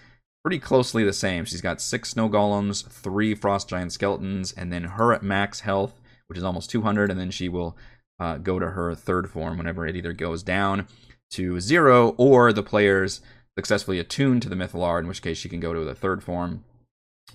pretty 0.45 0.59
closely 0.59 1.03
the 1.03 1.11
same. 1.11 1.43
She's 1.43 1.59
got 1.59 1.81
six 1.81 2.09
snow 2.09 2.29
golems, 2.29 2.87
three 2.87 3.33
frost 3.33 3.67
giant 3.67 3.91
skeletons, 3.91 4.51
and 4.51 4.71
then 4.71 4.83
her 4.83 5.11
at 5.11 5.23
max 5.23 5.61
health, 5.61 5.99
which 6.27 6.37
is 6.37 6.43
almost 6.43 6.69
200, 6.69 7.09
and 7.09 7.19
then 7.19 7.31
she 7.31 7.49
will 7.49 7.75
uh, 8.19 8.37
go 8.37 8.59
to 8.59 8.69
her 8.69 8.93
third 8.93 9.27
form 9.27 9.57
whenever 9.57 9.87
it 9.87 9.95
either 9.95 10.13
goes 10.13 10.43
down 10.43 10.87
to 11.31 11.59
zero 11.59 12.09
or 12.19 12.53
the 12.53 12.61
player's 12.61 13.21
successfully 13.57 13.97
attuned 13.97 14.43
to 14.43 14.47
the 14.49 14.55
Mythallar, 14.55 14.99
in 14.99 15.07
which 15.07 15.23
case 15.23 15.39
she 15.39 15.49
can 15.49 15.59
go 15.59 15.73
to 15.73 15.83
the 15.83 15.95
third 15.95 16.23
form. 16.23 16.63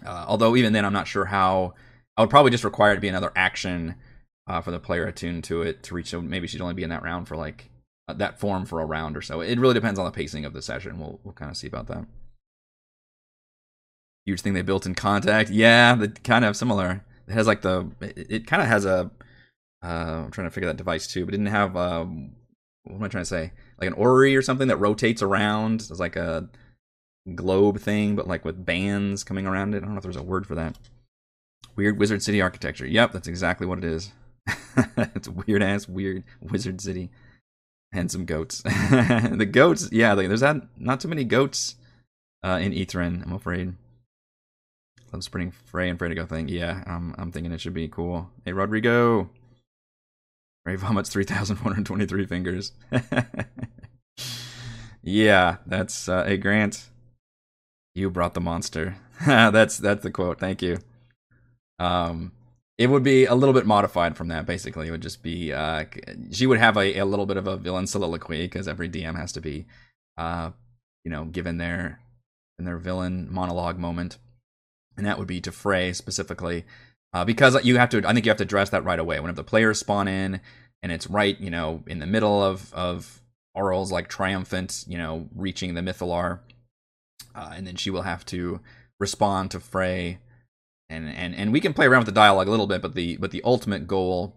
Uh, 0.06 0.26
although 0.28 0.54
even 0.54 0.72
then, 0.72 0.84
I'm 0.84 0.92
not 0.92 1.08
sure 1.08 1.24
how. 1.24 1.74
I 2.16 2.20
would 2.20 2.30
probably 2.30 2.52
just 2.52 2.62
require 2.62 2.92
it 2.92 2.96
to 2.96 3.00
be 3.00 3.08
another 3.08 3.32
action 3.34 3.96
uh, 4.46 4.60
for 4.60 4.70
the 4.70 4.78
player 4.78 5.06
attuned 5.06 5.42
to 5.44 5.62
it 5.62 5.82
to 5.82 5.94
reach. 5.96 6.10
So 6.10 6.22
maybe 6.22 6.46
she'd 6.46 6.60
only 6.60 6.74
be 6.74 6.84
in 6.84 6.90
that 6.90 7.02
round 7.02 7.26
for 7.26 7.34
like 7.34 7.70
uh, 8.06 8.14
that 8.14 8.38
form 8.38 8.66
for 8.66 8.80
a 8.80 8.86
round 8.86 9.16
or 9.16 9.22
so. 9.22 9.40
It 9.40 9.58
really 9.58 9.74
depends 9.74 9.98
on 9.98 10.04
the 10.04 10.12
pacing 10.12 10.44
of 10.44 10.52
the 10.52 10.62
session. 10.62 11.00
We'll 11.00 11.18
we'll 11.24 11.34
kind 11.34 11.50
of 11.50 11.56
see 11.56 11.66
about 11.66 11.88
that 11.88 12.06
huge 14.26 14.40
thing 14.40 14.54
they 14.54 14.62
built 14.62 14.86
in 14.86 14.94
Contact. 14.94 15.50
Yeah, 15.50 15.94
they 15.94 16.08
kind 16.08 16.44
of 16.44 16.56
similar. 16.56 17.04
It 17.26 17.32
has 17.32 17.46
like 17.46 17.62
the 17.62 17.90
it, 18.00 18.26
it 18.30 18.46
kind 18.46 18.62
of 18.62 18.68
has 18.68 18.84
a. 18.84 19.10
Uh, 19.82 20.24
I'm 20.24 20.30
trying 20.30 20.46
to 20.46 20.50
figure 20.50 20.68
that 20.68 20.76
device 20.76 21.06
too, 21.06 21.24
but 21.24 21.32
it 21.32 21.38
didn't 21.38 21.52
have 21.52 21.76
um, 21.76 22.32
what 22.84 22.96
am 22.96 23.02
I 23.02 23.08
trying 23.08 23.22
to 23.22 23.28
say? 23.28 23.52
Like 23.78 23.88
an 23.88 23.94
orrery 23.94 24.36
or 24.36 24.42
something 24.42 24.68
that 24.68 24.76
rotates 24.76 25.22
around. 25.22 25.80
It's 25.80 26.00
like 26.00 26.16
a 26.16 26.48
globe 27.34 27.80
thing, 27.80 28.16
but 28.16 28.28
like 28.28 28.44
with 28.44 28.64
bands 28.64 29.24
coming 29.24 29.46
around 29.46 29.74
it. 29.74 29.78
I 29.78 29.80
don't 29.80 29.92
know 29.92 29.98
if 29.98 30.02
there's 30.02 30.16
a 30.16 30.22
word 30.22 30.46
for 30.46 30.54
that. 30.54 30.78
Weird 31.76 31.98
Wizard 31.98 32.22
City 32.22 32.40
architecture. 32.40 32.86
Yep, 32.86 33.12
that's 33.12 33.28
exactly 33.28 33.66
what 33.66 33.78
it 33.78 33.84
is. 33.84 34.12
it's 34.96 35.28
weird 35.28 35.62
ass 35.62 35.88
weird 35.88 36.24
Wizard 36.40 36.80
City. 36.80 37.10
And 37.92 38.10
some 38.10 38.24
goats. 38.24 38.62
the 38.62 39.48
goats, 39.50 39.88
yeah, 39.90 40.12
like, 40.12 40.28
there's 40.28 40.42
not 40.42 40.68
not 40.78 41.00
too 41.00 41.08
many 41.08 41.24
goats 41.24 41.74
uh, 42.44 42.58
in 42.62 42.72
Ythryn, 42.72 43.24
I'm 43.24 43.32
afraid. 43.32 43.74
Club 45.10 45.22
Spring 45.24 45.50
Frey 45.50 45.88
and 45.88 45.98
Freydigo 45.98 46.28
thing. 46.28 46.48
Yeah, 46.48 46.84
I'm 46.86 47.14
I'm 47.18 47.32
thinking 47.32 47.52
it 47.52 47.60
should 47.60 47.74
be 47.74 47.88
cool. 47.88 48.30
Hey 48.44 48.52
Rodrigo. 48.52 49.30
Ray 50.64 50.76
vomits 50.76 51.08
3,423 51.08 52.26
fingers. 52.26 52.72
yeah, 55.02 55.56
that's 55.66 56.08
uh, 56.08 56.24
a 56.26 56.36
Grant. 56.36 56.88
You 57.94 58.10
brought 58.10 58.34
the 58.34 58.40
monster. 58.40 58.96
that's 59.26 59.78
that's 59.78 60.02
the 60.02 60.10
quote. 60.10 60.38
Thank 60.38 60.62
you. 60.62 60.78
Um, 61.78 62.32
it 62.78 62.88
would 62.88 63.02
be 63.02 63.24
a 63.24 63.34
little 63.34 63.54
bit 63.54 63.66
modified 63.66 64.16
from 64.16 64.28
that. 64.28 64.46
Basically, 64.46 64.88
it 64.88 64.90
would 64.90 65.02
just 65.02 65.22
be 65.22 65.52
uh, 65.52 65.84
she 66.30 66.46
would 66.46 66.58
have 66.58 66.76
a, 66.76 66.98
a 66.98 67.04
little 67.04 67.26
bit 67.26 67.36
of 67.36 67.46
a 67.46 67.56
villain 67.56 67.86
soliloquy 67.86 68.42
because 68.42 68.68
every 68.68 68.88
DM 68.88 69.16
has 69.16 69.32
to 69.32 69.40
be, 69.40 69.66
uh, 70.18 70.50
you 71.04 71.10
know, 71.10 71.24
given 71.24 71.58
their 71.58 72.00
in 72.58 72.64
their 72.64 72.78
villain 72.78 73.28
monologue 73.30 73.78
moment, 73.78 74.18
and 74.96 75.06
that 75.06 75.18
would 75.18 75.26
be 75.26 75.40
to 75.40 75.52
Frey 75.52 75.92
specifically, 75.92 76.64
uh, 77.12 77.24
because 77.24 77.62
you 77.64 77.78
have 77.78 77.90
to. 77.90 78.06
I 78.06 78.12
think 78.12 78.26
you 78.26 78.30
have 78.30 78.38
to 78.38 78.44
address 78.44 78.70
that 78.70 78.84
right 78.84 78.98
away. 78.98 79.20
Whenever 79.20 79.36
the 79.36 79.44
players 79.44 79.80
spawn 79.80 80.08
in, 80.08 80.40
and 80.82 80.92
it's 80.92 81.08
right, 81.08 81.38
you 81.40 81.50
know, 81.50 81.82
in 81.86 81.98
the 81.98 82.06
middle 82.06 82.42
of 82.42 82.72
of 82.74 83.20
Auril's 83.54 83.92
like 83.92 84.08
triumphant, 84.08 84.84
you 84.86 84.98
know, 84.98 85.28
reaching 85.34 85.74
the 85.74 85.80
Mythallar, 85.80 86.40
uh, 87.34 87.52
and 87.54 87.66
then 87.66 87.76
she 87.76 87.90
will 87.90 88.02
have 88.02 88.24
to 88.26 88.60
respond 88.98 89.50
to 89.50 89.60
Frey 89.60 90.18
and 90.90 91.08
and 91.08 91.34
and 91.34 91.52
we 91.52 91.60
can 91.60 91.72
play 91.72 91.86
around 91.86 92.00
with 92.00 92.06
the 92.06 92.12
dialogue 92.12 92.48
a 92.48 92.50
little 92.50 92.66
bit, 92.66 92.82
but 92.82 92.94
the 92.94 93.16
but 93.16 93.30
the 93.30 93.40
ultimate 93.44 93.86
goal 93.86 94.34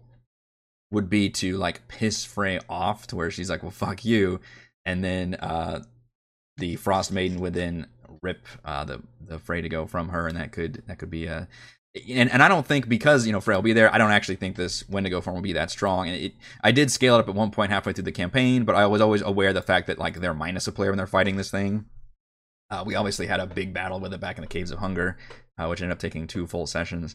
would 0.90 1.10
be 1.10 1.28
to 1.28 1.56
like 1.56 1.88
piss 1.88 2.24
Frey 2.24 2.60
off 2.68 3.06
to 3.08 3.16
where 3.16 3.30
she's 3.30 3.50
like, 3.50 3.62
"Well, 3.62 3.72
fuck 3.72 4.04
you," 4.04 4.40
and 4.86 5.02
then 5.02 5.34
uh, 5.34 5.82
the 6.56 6.76
Frost 6.76 7.10
Maiden 7.12 7.40
would 7.40 7.54
then 7.54 7.88
rip 8.22 8.46
uh, 8.64 8.84
the 8.84 9.02
the 9.20 9.38
Freydigo 9.38 9.88
from 9.88 10.10
her, 10.10 10.26
and 10.26 10.36
that 10.36 10.52
could 10.52 10.82
that 10.86 10.98
could 10.98 11.10
be 11.10 11.26
a 11.26 11.48
and, 12.10 12.30
and 12.30 12.42
I 12.42 12.48
don't 12.48 12.66
think 12.66 12.88
because 12.88 13.26
you 13.26 13.32
know 13.32 13.40
Frey 13.40 13.54
will 13.54 13.62
be 13.62 13.72
there, 13.72 13.92
I 13.94 13.98
don't 13.98 14.10
actually 14.10 14.36
think 14.36 14.56
this 14.56 14.88
Wendigo 14.88 15.20
form 15.20 15.36
will 15.36 15.42
be 15.42 15.52
that 15.52 15.70
strong. 15.70 16.08
And 16.08 16.16
it, 16.16 16.34
I 16.62 16.72
did 16.72 16.90
scale 16.90 17.14
it 17.16 17.20
up 17.20 17.28
at 17.28 17.34
one 17.34 17.50
point 17.50 17.70
halfway 17.70 17.92
through 17.92 18.04
the 18.04 18.12
campaign, 18.12 18.64
but 18.64 18.74
I 18.74 18.86
was 18.86 19.00
always 19.00 19.22
aware 19.22 19.48
of 19.48 19.54
the 19.54 19.62
fact 19.62 19.86
that 19.86 19.98
like 19.98 20.20
they're 20.20 20.34
minus 20.34 20.66
a 20.66 20.72
player 20.72 20.90
when 20.90 20.96
they're 20.96 21.06
fighting 21.06 21.36
this 21.36 21.50
thing. 21.50 21.86
Uh, 22.70 22.82
we 22.84 22.94
obviously 22.94 23.26
had 23.26 23.40
a 23.40 23.46
big 23.46 23.72
battle 23.72 24.00
with 24.00 24.12
it 24.12 24.20
back 24.20 24.36
in 24.36 24.42
the 24.42 24.48
Caves 24.48 24.70
of 24.70 24.80
Hunger, 24.80 25.16
uh, 25.58 25.66
which 25.66 25.80
ended 25.80 25.92
up 25.92 26.00
taking 26.00 26.26
two 26.26 26.46
full 26.46 26.66
sessions. 26.66 27.14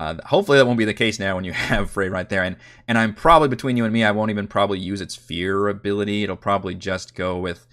Uh, 0.00 0.16
hopefully 0.26 0.58
that 0.58 0.66
won't 0.66 0.78
be 0.78 0.84
the 0.84 0.94
case 0.94 1.18
now 1.18 1.34
when 1.34 1.44
you 1.44 1.52
have 1.54 1.90
Frey 1.90 2.10
right 2.10 2.28
there. 2.28 2.42
And 2.42 2.56
and 2.86 2.98
I'm 2.98 3.14
probably 3.14 3.48
between 3.48 3.78
you 3.78 3.84
and 3.84 3.92
me, 3.92 4.04
I 4.04 4.10
won't 4.10 4.30
even 4.30 4.46
probably 4.46 4.78
use 4.78 5.00
its 5.00 5.16
fear 5.16 5.68
ability. 5.68 6.24
It'll 6.24 6.36
probably 6.36 6.74
just 6.74 7.14
go 7.14 7.38
with 7.38 7.66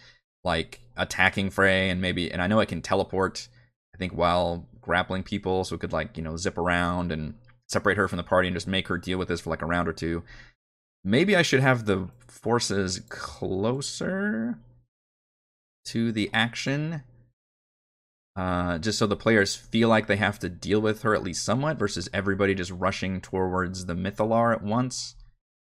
like 0.45 0.79
attacking 0.95 1.49
Frey 1.49 1.89
and 1.89 1.99
maybe 1.99 2.31
and 2.31 2.41
I 2.41 2.47
know 2.47 2.59
it 2.59 2.69
can 2.69 2.81
teleport. 2.81 3.49
I 3.93 3.97
think 3.97 4.13
while 4.13 4.67
grappling 4.81 5.23
people, 5.23 5.63
so 5.63 5.75
it 5.75 5.81
could 5.81 5.93
like 5.93 6.15
you 6.15 6.23
know 6.23 6.37
zip 6.37 6.57
around 6.57 7.11
and 7.11 7.35
separate 7.67 7.97
her 7.97 8.07
from 8.07 8.17
the 8.17 8.23
party 8.23 8.47
and 8.47 8.55
just 8.55 8.67
make 8.67 8.87
her 8.87 8.97
deal 8.97 9.17
with 9.17 9.27
this 9.27 9.41
for 9.41 9.49
like 9.49 9.61
a 9.61 9.65
round 9.65 9.87
or 9.87 9.93
two. 9.93 10.23
Maybe 11.03 11.35
I 11.35 11.41
should 11.41 11.59
have 11.59 11.85
the 11.85 12.09
forces 12.27 13.01
closer 13.09 14.57
to 15.85 16.11
the 16.11 16.29
action 16.33 17.03
uh, 18.35 18.77
just 18.79 18.99
so 18.99 19.07
the 19.07 19.15
players 19.15 19.55
feel 19.55 19.87
like 19.87 20.07
they 20.07 20.17
have 20.17 20.39
to 20.39 20.49
deal 20.49 20.81
with 20.81 21.03
her 21.03 21.15
at 21.15 21.23
least 21.23 21.45
somewhat, 21.45 21.77
versus 21.77 22.09
everybody 22.13 22.53
just 22.53 22.71
rushing 22.71 23.21
towards 23.21 23.85
the 23.85 23.95
Mythallar 23.95 24.53
at 24.53 24.63
once. 24.63 25.15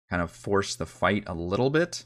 Kind 0.09 0.23
of 0.23 0.31
force 0.31 0.75
the 0.75 0.87
fight 0.87 1.25
a 1.27 1.35
little 1.35 1.71
bit 1.71 2.05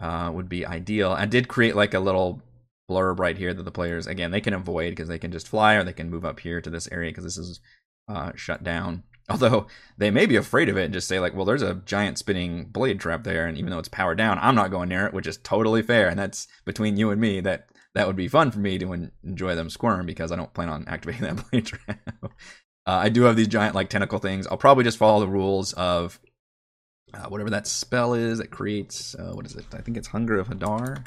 uh, 0.00 0.30
would 0.32 0.48
be 0.48 0.66
ideal. 0.66 1.12
I 1.12 1.26
did 1.26 1.48
create 1.48 1.76
like 1.76 1.94
a 1.94 2.00
little 2.00 2.42
blurb 2.88 3.18
right 3.18 3.36
here 3.36 3.52
that 3.52 3.64
the 3.64 3.70
players 3.72 4.06
again 4.06 4.30
they 4.30 4.40
can 4.40 4.54
avoid 4.54 4.90
because 4.90 5.08
they 5.08 5.18
can 5.18 5.32
just 5.32 5.48
fly 5.48 5.74
or 5.74 5.82
they 5.82 5.92
can 5.92 6.08
move 6.08 6.24
up 6.24 6.38
here 6.38 6.60
to 6.60 6.70
this 6.70 6.88
area 6.92 7.10
because 7.10 7.24
this 7.24 7.38
is 7.38 7.60
uh, 8.08 8.32
shut 8.34 8.62
down. 8.62 9.02
Although 9.28 9.66
they 9.98 10.12
may 10.12 10.26
be 10.26 10.36
afraid 10.36 10.68
of 10.68 10.76
it 10.76 10.84
and 10.84 10.94
just 10.94 11.08
say 11.08 11.18
like, 11.18 11.34
well, 11.34 11.44
there's 11.44 11.62
a 11.62 11.82
giant 11.84 12.16
spinning 12.16 12.66
blade 12.66 13.00
trap 13.00 13.24
there, 13.24 13.46
and 13.46 13.58
even 13.58 13.70
though 13.70 13.80
it's 13.80 13.88
powered 13.88 14.18
down, 14.18 14.38
I'm 14.40 14.54
not 14.54 14.70
going 14.70 14.88
near 14.88 15.06
it, 15.06 15.12
which 15.12 15.26
is 15.26 15.38
totally 15.38 15.82
fair. 15.82 16.08
And 16.08 16.18
that's 16.18 16.46
between 16.64 16.96
you 16.96 17.10
and 17.10 17.20
me. 17.20 17.40
That 17.40 17.68
that 17.94 18.06
would 18.06 18.14
be 18.14 18.28
fun 18.28 18.52
for 18.52 18.60
me 18.60 18.78
to 18.78 19.10
enjoy 19.24 19.56
them 19.56 19.70
squirm 19.70 20.06
because 20.06 20.30
I 20.30 20.36
don't 20.36 20.54
plan 20.54 20.68
on 20.68 20.84
activating 20.88 21.22
that 21.22 21.44
blade 21.50 21.66
trap. 21.66 21.98
uh, 22.22 22.28
I 22.86 23.08
do 23.08 23.22
have 23.22 23.34
these 23.34 23.48
giant 23.48 23.74
like 23.74 23.90
tentacle 23.90 24.20
things. 24.20 24.46
I'll 24.46 24.58
probably 24.58 24.84
just 24.84 24.98
follow 24.98 25.18
the 25.18 25.28
rules 25.28 25.72
of 25.72 26.20
uh, 27.14 27.26
whatever 27.28 27.50
that 27.50 27.66
spell 27.66 28.14
is 28.14 28.38
that 28.38 28.50
creates 28.50 29.14
uh, 29.14 29.32
what 29.32 29.46
is 29.46 29.54
it? 29.54 29.66
I 29.72 29.78
think 29.78 29.96
it's 29.96 30.08
Hunger 30.08 30.38
of 30.38 30.48
Hadar. 30.48 31.06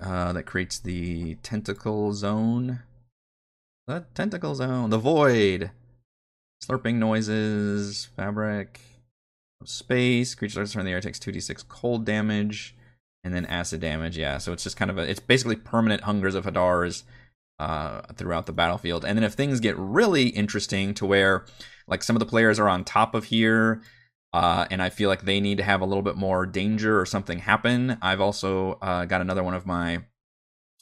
Uh, 0.00 0.32
that 0.32 0.44
creates 0.44 0.78
the 0.78 1.34
tentacle 1.36 2.12
zone. 2.12 2.80
The 3.88 4.04
tentacle 4.14 4.54
zone, 4.54 4.90
the 4.90 4.98
void, 4.98 5.70
slurping 6.62 6.96
noises, 6.96 8.08
fabric, 8.16 8.80
space. 9.64 10.34
Creature 10.34 10.52
starts 10.52 10.74
in 10.74 10.84
the 10.84 10.92
air 10.92 11.00
takes 11.00 11.18
two 11.18 11.32
d 11.32 11.40
six 11.40 11.62
cold 11.62 12.04
damage 12.04 12.76
and 13.24 13.34
then 13.34 13.46
acid 13.46 13.80
damage. 13.80 14.16
Yeah, 14.16 14.38
so 14.38 14.52
it's 14.52 14.62
just 14.62 14.76
kind 14.76 14.90
of 14.90 14.98
a 14.98 15.02
it's 15.02 15.20
basically 15.20 15.56
permanent 15.56 16.02
hungers 16.02 16.34
of 16.34 16.44
Hadars 16.44 17.02
uh, 17.58 18.02
throughout 18.14 18.46
the 18.46 18.52
battlefield. 18.52 19.04
And 19.04 19.16
then 19.16 19.24
if 19.24 19.34
things 19.34 19.60
get 19.60 19.76
really 19.76 20.28
interesting 20.28 20.94
to 20.94 21.06
where 21.06 21.44
like 21.86 22.02
some 22.02 22.16
of 22.16 22.20
the 22.20 22.26
players 22.26 22.58
are 22.58 22.68
on 22.68 22.84
top 22.84 23.14
of 23.14 23.24
here. 23.24 23.82
Uh, 24.32 24.66
and 24.70 24.82
I 24.82 24.90
feel 24.90 25.08
like 25.08 25.22
they 25.22 25.40
need 25.40 25.56
to 25.56 25.64
have 25.64 25.80
a 25.80 25.86
little 25.86 26.02
bit 26.02 26.16
more 26.16 26.44
danger 26.44 27.00
or 27.00 27.06
something 27.06 27.38
happen. 27.38 27.96
I've 28.02 28.20
also 28.20 28.78
uh, 28.82 29.06
got 29.06 29.22
another 29.22 29.42
one 29.42 29.54
of 29.54 29.66
my 29.66 30.02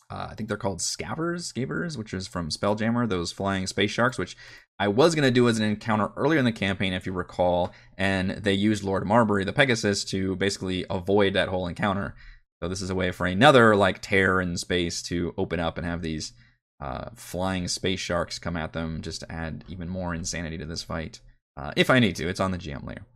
uh, 0.08 0.28
I 0.30 0.34
think 0.34 0.48
they're 0.48 0.56
called 0.56 0.78
Scavvers, 0.78 1.52
Scavvers, 1.52 1.96
which 1.96 2.14
is 2.14 2.28
from 2.28 2.48
Spelljammer, 2.48 3.08
those 3.08 3.32
flying 3.32 3.66
space 3.66 3.90
sharks, 3.90 4.18
which 4.18 4.36
I 4.78 4.86
was 4.88 5.14
going 5.16 5.24
to 5.24 5.32
do 5.32 5.48
as 5.48 5.58
an 5.58 5.64
encounter 5.64 6.12
earlier 6.16 6.38
in 6.38 6.44
the 6.44 6.52
campaign, 6.52 6.92
if 6.92 7.06
you 7.06 7.12
recall, 7.12 7.72
and 7.98 8.30
they 8.30 8.52
used 8.52 8.84
Lord 8.84 9.04
Marbury, 9.04 9.42
the 9.42 9.52
Pegasus, 9.52 10.04
to 10.06 10.36
basically 10.36 10.84
avoid 10.88 11.32
that 11.32 11.48
whole 11.48 11.66
encounter. 11.66 12.14
So 12.62 12.68
this 12.68 12.82
is 12.82 12.90
a 12.90 12.94
way 12.94 13.10
for 13.10 13.26
another 13.26 13.74
like 13.74 14.00
tear 14.00 14.40
in 14.40 14.56
space 14.56 15.02
to 15.04 15.34
open 15.36 15.58
up 15.58 15.76
and 15.76 15.84
have 15.84 16.02
these 16.02 16.32
uh, 16.80 17.10
flying 17.14 17.68
space 17.68 18.00
sharks 18.00 18.38
come 18.38 18.56
at 18.56 18.72
them, 18.72 19.02
just 19.02 19.20
to 19.20 19.32
add 19.32 19.64
even 19.68 19.88
more 19.88 20.14
insanity 20.14 20.58
to 20.58 20.66
this 20.66 20.82
fight. 20.82 21.20
Uh, 21.56 21.72
if 21.76 21.88
I 21.88 21.98
need 21.98 22.16
to, 22.16 22.28
it's 22.28 22.40
on 22.40 22.50
the 22.50 22.58
GM 22.58 22.86
layer. 22.86 23.06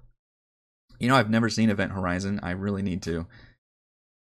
You 0.98 1.08
know, 1.08 1.16
I've 1.16 1.30
never 1.30 1.48
seen 1.48 1.70
Event 1.70 1.92
Horizon. 1.92 2.40
I 2.42 2.50
really 2.52 2.82
need 2.82 3.02
to. 3.02 3.26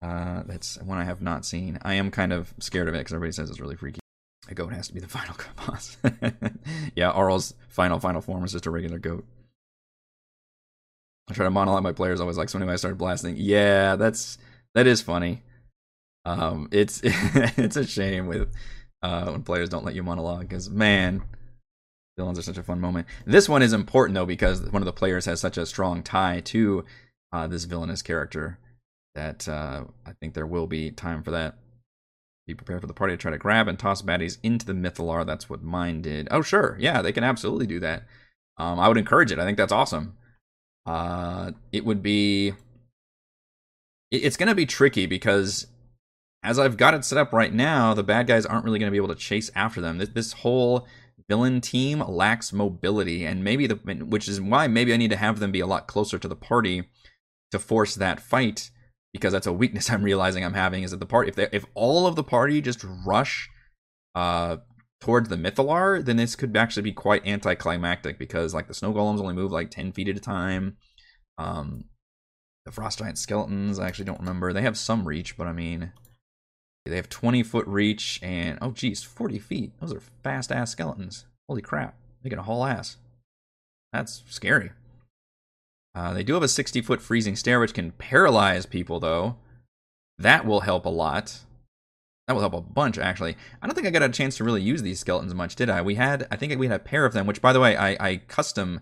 Uh, 0.01 0.43
that's 0.45 0.79
one 0.81 0.97
I 0.97 1.05
have 1.05 1.21
not 1.21 1.45
seen. 1.45 1.79
I 1.81 1.93
am 1.93 2.11
kind 2.11 2.33
of 2.33 2.53
scared 2.59 2.87
of 2.87 2.95
it 2.95 2.99
because 2.99 3.13
everybody 3.13 3.31
says 3.31 3.49
it's 3.49 3.59
really 3.59 3.75
freaky. 3.75 3.99
A 4.49 4.53
goat 4.53 4.73
has 4.73 4.87
to 4.87 4.93
be 4.93 4.99
the 4.99 5.07
final 5.07 5.35
boss. 5.55 5.97
yeah, 6.95 7.09
Auril's 7.11 7.53
final 7.69 7.99
final 7.99 8.21
form 8.21 8.43
is 8.43 8.51
just 8.51 8.65
a 8.65 8.71
regular 8.71 8.99
goat. 8.99 9.25
I 11.29 11.33
try 11.33 11.45
to 11.45 11.51
monologue 11.51 11.83
my 11.83 11.93
players 11.93 12.19
always 12.19 12.37
like 12.37 12.49
so 12.49 12.59
anyway 12.59 12.73
I 12.73 12.77
started 12.77 12.97
blasting. 12.97 13.35
Yeah, 13.37 13.95
that's 13.95 14.37
that 14.75 14.87
is 14.87 15.01
funny. 15.01 15.41
Um, 16.25 16.67
it's 16.71 16.99
it's 17.03 17.77
a 17.77 17.85
shame 17.85 18.27
with 18.27 18.53
uh 19.03 19.31
when 19.31 19.43
players 19.43 19.69
don't 19.69 19.85
let 19.85 19.93
you 19.93 20.01
monologue 20.01 20.49
because 20.49 20.69
man, 20.69 21.21
villains 22.17 22.39
are 22.39 22.43
such 22.43 22.57
a 22.57 22.63
fun 22.63 22.79
moment. 22.79 23.07
This 23.25 23.47
one 23.47 23.61
is 23.61 23.73
important 23.73 24.15
though 24.15 24.25
because 24.25 24.61
one 24.71 24.81
of 24.81 24.85
the 24.85 24.93
players 24.93 25.25
has 25.25 25.39
such 25.39 25.57
a 25.57 25.65
strong 25.65 26.01
tie 26.01 26.39
to 26.45 26.85
uh, 27.31 27.47
this 27.47 27.65
villainous 27.65 28.01
character 28.01 28.59
that 29.15 29.47
uh, 29.47 29.85
I 30.05 30.13
think 30.13 30.33
there 30.33 30.47
will 30.47 30.67
be 30.67 30.91
time 30.91 31.23
for 31.23 31.31
that. 31.31 31.55
Be 32.45 32.53
prepared 32.53 32.81
for 32.81 32.87
the 32.87 32.93
party 32.93 33.13
to 33.13 33.17
try 33.17 33.31
to 33.31 33.37
grab 33.37 33.67
and 33.67 33.79
toss 33.79 34.01
baddies 34.01 34.37
into 34.43 34.65
the 34.65 34.73
Mythallar. 34.73 35.25
That's 35.25 35.49
what 35.49 35.63
mine 35.63 36.01
did. 36.01 36.27
Oh, 36.29 36.41
sure. 36.41 36.77
Yeah, 36.79 37.01
they 37.01 37.13
can 37.13 37.23
absolutely 37.23 37.67
do 37.67 37.79
that. 37.79 38.03
Um, 38.57 38.79
I 38.79 38.87
would 38.87 38.97
encourage 38.97 39.31
it. 39.31 39.39
I 39.39 39.45
think 39.45 39.57
that's 39.57 39.71
awesome. 39.71 40.17
Uh, 40.85 41.51
it 41.71 41.85
would 41.85 42.03
be. 42.03 42.53
It's 44.11 44.37
going 44.37 44.49
to 44.49 44.55
be 44.55 44.65
tricky 44.65 45.05
because 45.05 45.67
as 46.43 46.59
I've 46.59 46.77
got 46.77 46.93
it 46.93 47.05
set 47.05 47.17
up 47.17 47.31
right 47.31 47.53
now, 47.53 47.93
the 47.93 48.03
bad 48.03 48.27
guys 48.27 48.45
aren't 48.45 48.65
really 48.65 48.79
going 48.79 48.87
to 48.87 48.91
be 48.91 48.97
able 48.97 49.13
to 49.13 49.15
chase 49.15 49.49
after 49.55 49.79
them. 49.79 49.97
This, 49.97 50.09
this 50.09 50.33
whole 50.33 50.85
villain 51.29 51.61
team 51.61 52.01
lacks 52.01 52.51
mobility, 52.51 53.25
and 53.25 53.43
maybe 53.43 53.65
the 53.65 53.75
which 53.75 54.27
is 54.27 54.41
why 54.41 54.67
maybe 54.67 54.93
I 54.93 54.97
need 54.97 55.11
to 55.11 55.17
have 55.17 55.39
them 55.39 55.51
be 55.51 55.61
a 55.61 55.67
lot 55.67 55.87
closer 55.87 56.19
to 56.19 56.27
the 56.27 56.35
party 56.35 56.89
to 57.51 57.59
force 57.59 57.95
that 57.95 58.19
fight 58.19 58.71
because 59.13 59.31
that's 59.31 59.47
a 59.47 59.53
weakness 59.53 59.89
I'm 59.91 60.03
realizing 60.03 60.43
I'm 60.43 60.53
having 60.53 60.83
is 60.83 60.91
that 60.91 60.99
the 60.99 61.05
party 61.05 61.29
if 61.29 61.35
they, 61.35 61.47
if 61.51 61.65
all 61.75 62.07
of 62.07 62.15
the 62.15 62.23
party 62.23 62.61
just 62.61 62.83
rush 63.05 63.49
uh 64.15 64.57
towards 64.99 65.29
the 65.29 65.35
Mythallar, 65.35 66.03
then 66.03 66.15
this 66.15 66.35
could 66.35 66.55
actually 66.55 66.83
be 66.83 66.93
quite 66.93 67.27
anticlimactic 67.27 68.17
because 68.17 68.53
like 68.53 68.67
the 68.67 68.73
snow 68.73 68.93
golems 68.93 69.19
only 69.19 69.33
move 69.33 69.51
like 69.51 69.69
10 69.69 69.91
feet 69.91 70.07
at 70.09 70.17
a 70.17 70.19
time. 70.19 70.77
Um 71.37 71.85
the 72.65 72.71
frost 72.71 72.99
giant 72.99 73.17
skeletons, 73.17 73.79
I 73.79 73.87
actually 73.87 74.05
don't 74.05 74.19
remember. 74.19 74.51
They 74.51 74.61
have 74.61 74.77
some 74.77 75.07
reach, 75.07 75.37
but 75.37 75.47
I 75.47 75.53
mean 75.53 75.91
they 76.85 76.95
have 76.97 77.09
20 77.09 77.43
foot 77.43 77.65
reach 77.67 78.19
and 78.21 78.57
oh 78.61 78.71
geez, 78.71 79.03
40 79.03 79.39
feet. 79.39 79.71
Those 79.79 79.93
are 79.93 80.01
fast 80.23 80.51
ass 80.51 80.71
skeletons. 80.71 81.25
Holy 81.47 81.61
crap. 81.61 81.95
They 82.21 82.29
can 82.29 82.39
haul 82.39 82.65
ass. 82.65 82.97
That's 83.91 84.23
scary. 84.27 84.71
Uh, 85.95 86.13
they 86.13 86.23
do 86.23 86.33
have 86.33 86.43
a 86.43 86.47
60 86.47 86.81
foot 86.81 87.01
freezing 87.01 87.35
stare, 87.35 87.59
which 87.59 87.73
can 87.73 87.91
paralyze 87.91 88.65
people, 88.65 88.99
though. 88.99 89.37
That 90.17 90.45
will 90.45 90.61
help 90.61 90.85
a 90.85 90.89
lot. 90.89 91.39
That 92.27 92.33
will 92.33 92.41
help 92.41 92.53
a 92.53 92.61
bunch, 92.61 92.97
actually. 92.97 93.37
I 93.61 93.67
don't 93.67 93.75
think 93.75 93.85
I 93.87 93.91
got 93.91 94.01
a 94.01 94.09
chance 94.09 94.37
to 94.37 94.43
really 94.43 94.61
use 94.61 94.81
these 94.81 94.99
skeletons 94.99 95.35
much, 95.35 95.55
did 95.55 95.69
I? 95.69 95.81
We 95.81 95.95
had, 95.95 96.27
I 96.31 96.35
think 96.35 96.57
we 96.57 96.67
had 96.67 96.75
a 96.75 96.83
pair 96.83 97.05
of 97.05 97.13
them, 97.13 97.27
which, 97.27 97.41
by 97.41 97.53
the 97.53 97.59
way, 97.59 97.75
I, 97.75 97.97
I 97.99 98.17
custom 98.27 98.79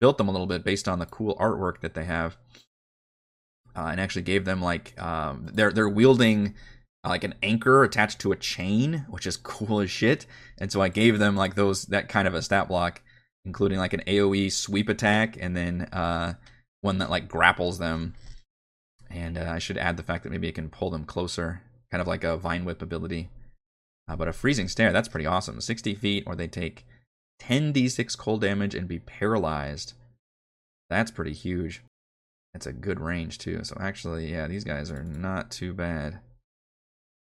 built 0.00 0.18
them 0.18 0.28
a 0.28 0.32
little 0.32 0.46
bit 0.46 0.64
based 0.64 0.88
on 0.88 0.98
the 0.98 1.06
cool 1.06 1.36
artwork 1.36 1.80
that 1.80 1.94
they 1.94 2.04
have. 2.04 2.36
Uh, 3.76 3.88
and 3.92 4.00
actually 4.00 4.22
gave 4.22 4.44
them 4.44 4.60
like 4.60 5.00
um, 5.00 5.50
they're 5.52 5.70
they're 5.70 5.88
wielding 5.88 6.54
like 7.08 7.24
an 7.24 7.34
anchor 7.42 7.82
attached 7.82 8.20
to 8.20 8.32
a 8.32 8.36
chain, 8.36 9.06
which 9.08 9.26
is 9.26 9.36
cool 9.36 9.80
as 9.80 9.90
shit. 9.90 10.26
And 10.58 10.70
so 10.70 10.80
I 10.80 10.88
gave 10.88 11.18
them 11.18 11.36
like 11.36 11.54
those 11.54 11.84
that 11.86 12.08
kind 12.08 12.28
of 12.28 12.34
a 12.34 12.42
stat 12.42 12.68
block, 12.68 13.02
including 13.44 13.78
like 13.78 13.92
an 13.92 14.02
AOE 14.06 14.52
sweep 14.52 14.88
attack, 14.88 15.36
and 15.40 15.56
then 15.56 15.82
uh, 15.92 16.34
one 16.80 16.98
that 16.98 17.10
like 17.10 17.28
grapples 17.28 17.78
them. 17.78 18.14
And 19.10 19.38
uh, 19.38 19.50
I 19.50 19.58
should 19.58 19.78
add 19.78 19.96
the 19.96 20.02
fact 20.02 20.24
that 20.24 20.30
maybe 20.30 20.48
it 20.48 20.54
can 20.54 20.68
pull 20.68 20.90
them 20.90 21.04
closer, 21.04 21.62
kind 21.90 22.00
of 22.00 22.06
like 22.06 22.24
a 22.24 22.36
vine 22.36 22.64
whip 22.64 22.82
ability. 22.82 23.30
Uh, 24.08 24.16
but 24.16 24.28
a 24.28 24.32
freezing 24.32 24.68
stare, 24.68 24.92
that's 24.92 25.08
pretty 25.08 25.26
awesome. 25.26 25.60
60 25.60 25.94
feet, 25.94 26.24
or 26.26 26.34
they 26.34 26.48
take 26.48 26.86
10d6 27.40 28.16
cold 28.18 28.40
damage 28.40 28.74
and 28.74 28.88
be 28.88 28.98
paralyzed. 28.98 29.94
That's 30.90 31.10
pretty 31.10 31.32
huge. 31.32 31.82
That's 32.52 32.66
a 32.66 32.72
good 32.72 33.00
range 33.00 33.38
too. 33.38 33.62
So 33.64 33.76
actually, 33.78 34.32
yeah, 34.32 34.46
these 34.46 34.64
guys 34.64 34.90
are 34.90 35.04
not 35.04 35.50
too 35.50 35.74
bad. 35.74 36.20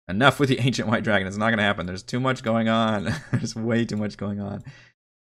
Enough 0.09 0.39
with 0.39 0.49
the 0.49 0.59
ancient 0.65 0.89
white 0.89 1.05
dragon. 1.05 1.27
It's 1.27 1.37
not 1.37 1.49
going 1.49 1.59
to 1.59 1.65
happen. 1.65 1.87
There's 1.87 2.03
too 2.03 2.21
much 2.21 2.43
going 2.43 2.69
on. 2.69 3.13
There's 3.33 3.57
way 3.57 3.85
too 3.85 3.97
much 3.97 4.17
going 4.17 4.41
on. 4.41 4.65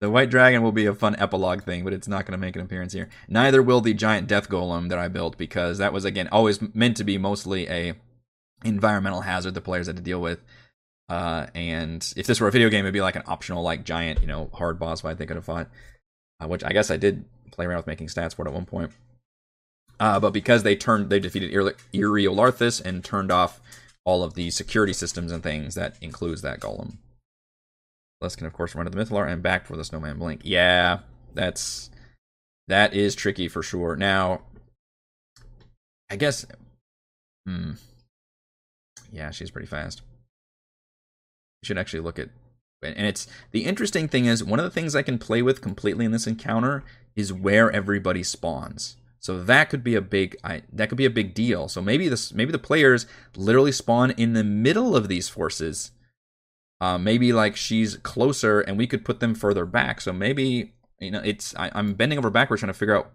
The 0.01 0.09
white 0.09 0.29
dragon 0.29 0.61
will 0.61 0.73
be 0.73 0.85
a 0.85 0.93
fun 0.93 1.15
epilogue 1.17 1.63
thing, 1.63 1.85
but 1.85 1.93
it's 1.93 2.09
not 2.09 2.25
going 2.25 2.33
to 2.33 2.37
make 2.37 2.57
an 2.57 2.61
appearance 2.61 2.91
here. 2.91 3.07
Neither 3.29 3.61
will 3.61 3.79
the 3.79 3.93
giant 3.93 4.27
death 4.27 4.49
golem 4.49 4.89
that 4.89 4.99
I 4.99 5.07
built 5.07 5.37
because 5.37 5.77
that 5.77 5.93
was 5.93 6.03
again 6.03 6.27
always 6.29 6.59
meant 6.73 6.97
to 6.97 7.05
be 7.05 7.17
mostly 7.17 7.69
a 7.69 7.93
environmental 8.65 9.21
hazard 9.21 9.53
the 9.53 9.61
players 9.61 9.87
had 9.87 9.95
to 9.95 10.01
deal 10.01 10.19
with. 10.19 10.43
Uh, 11.07 11.47
and 11.55 12.13
if 12.17 12.27
this 12.27 12.41
were 12.41 12.47
a 12.47 12.51
video 12.51 12.69
game, 12.69 12.83
it'd 12.83 12.93
be 12.93 13.01
like 13.01 13.15
an 13.15 13.23
optional, 13.27 13.63
like 13.63 13.85
giant, 13.85 14.19
you 14.19 14.27
know, 14.27 14.49
hard 14.53 14.77
boss 14.77 15.01
fight 15.01 15.17
they 15.17 15.25
could 15.25 15.37
have 15.37 15.45
fought. 15.45 15.69
Uh, 16.41 16.47
which 16.47 16.63
I 16.63 16.73
guess 16.73 16.91
I 16.91 16.97
did 16.97 17.23
play 17.51 17.65
around 17.65 17.77
with 17.77 17.87
making 17.87 18.07
stats 18.07 18.35
for 18.35 18.45
it 18.45 18.49
at 18.49 18.53
one 18.53 18.65
point. 18.65 18.91
Uh, 19.99 20.19
but 20.19 20.31
because 20.31 20.63
they 20.63 20.75
turned, 20.75 21.09
they 21.09 21.19
defeated 21.19 21.51
Iriolarthas 21.51 22.83
and 22.83 23.05
turned 23.05 23.31
off 23.31 23.61
all 24.05 24.23
of 24.23 24.33
the 24.33 24.51
security 24.51 24.93
systems 24.93 25.31
and 25.31 25.43
things 25.43 25.75
that 25.75 25.95
includes 26.01 26.41
that 26.41 26.59
golem. 26.59 26.97
Les 28.21 28.35
can 28.35 28.47
of 28.47 28.53
course 28.53 28.75
run 28.75 28.85
to 28.85 28.89
the 28.89 28.97
Mythallar 28.97 29.27
and 29.27 29.43
back 29.43 29.65
for 29.65 29.75
the 29.75 29.83
Snowman 29.83 30.17
Blink. 30.17 30.41
Yeah, 30.43 30.99
that's 31.33 31.89
that 32.67 32.93
is 32.93 33.15
tricky 33.15 33.47
for 33.47 33.61
sure. 33.61 33.95
Now, 33.95 34.41
I 36.09 36.15
guess, 36.15 36.45
hmm, 37.45 37.71
yeah, 39.11 39.31
she's 39.31 39.51
pretty 39.51 39.67
fast. 39.67 40.01
You 41.61 41.67
should 41.67 41.77
actually 41.77 42.01
look 42.01 42.19
at, 42.19 42.29
and 42.81 43.07
it's 43.07 43.27
the 43.51 43.65
interesting 43.65 44.07
thing 44.07 44.25
is 44.25 44.43
one 44.43 44.59
of 44.59 44.65
the 44.65 44.71
things 44.71 44.95
I 44.95 45.01
can 45.01 45.17
play 45.17 45.41
with 45.41 45.61
completely 45.61 46.05
in 46.05 46.11
this 46.11 46.27
encounter 46.27 46.83
is 47.15 47.31
where 47.31 47.71
everybody 47.71 48.23
spawns. 48.23 48.97
So 49.23 49.41
that 49.41 49.69
could 49.69 49.85
be 49.85 49.95
a 49.95 50.01
big 50.01 50.35
I, 50.43 50.63
that 50.73 50.89
could 50.89 50.97
be 50.97 51.05
a 51.05 51.09
big 51.09 51.33
deal. 51.33 51.69
So 51.69 51.81
maybe 51.81 52.09
this 52.09 52.33
maybe 52.33 52.51
the 52.51 52.59
players 52.59 53.05
literally 53.37 53.71
spawn 53.71 54.11
in 54.11 54.33
the 54.33 54.43
middle 54.43 54.95
of 54.95 55.07
these 55.07 55.29
forces. 55.29 55.91
Uh, 56.81 56.97
maybe 56.97 57.31
like 57.31 57.55
she's 57.55 57.95
closer 57.97 58.59
and 58.59 58.77
we 58.77 58.85
could 58.85 59.05
put 59.05 59.21
them 59.21 59.33
further 59.33 59.65
back. 59.65 60.01
So 60.01 60.11
maybe 60.11 60.73
you 60.99 61.11
know 61.11 61.21
it's 61.23 61.55
I, 61.55 61.71
I'm 61.73 61.93
bending 61.93 62.19
over 62.19 62.29
backwards 62.29 62.59
trying 62.59 62.73
to 62.73 62.77
figure 62.77 62.97
out 62.97 63.13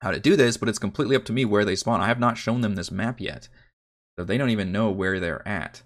how 0.00 0.12
to 0.12 0.20
do 0.20 0.34
this, 0.34 0.56
but 0.56 0.68
it's 0.68 0.78
completely 0.78 1.14
up 1.14 1.26
to 1.26 1.32
me 1.32 1.44
where 1.44 1.64
they 1.64 1.76
spawn. 1.76 2.00
I 2.00 2.06
have 2.06 2.20
not 2.20 2.38
shown 2.38 2.62
them 2.62 2.74
this 2.74 2.90
map 2.90 3.20
yet, 3.20 3.48
so 4.18 4.24
they 4.24 4.38
don't 4.38 4.50
even 4.50 4.72
know 4.72 4.90
where 4.90 5.20
they're 5.20 5.46
at. 5.46 5.82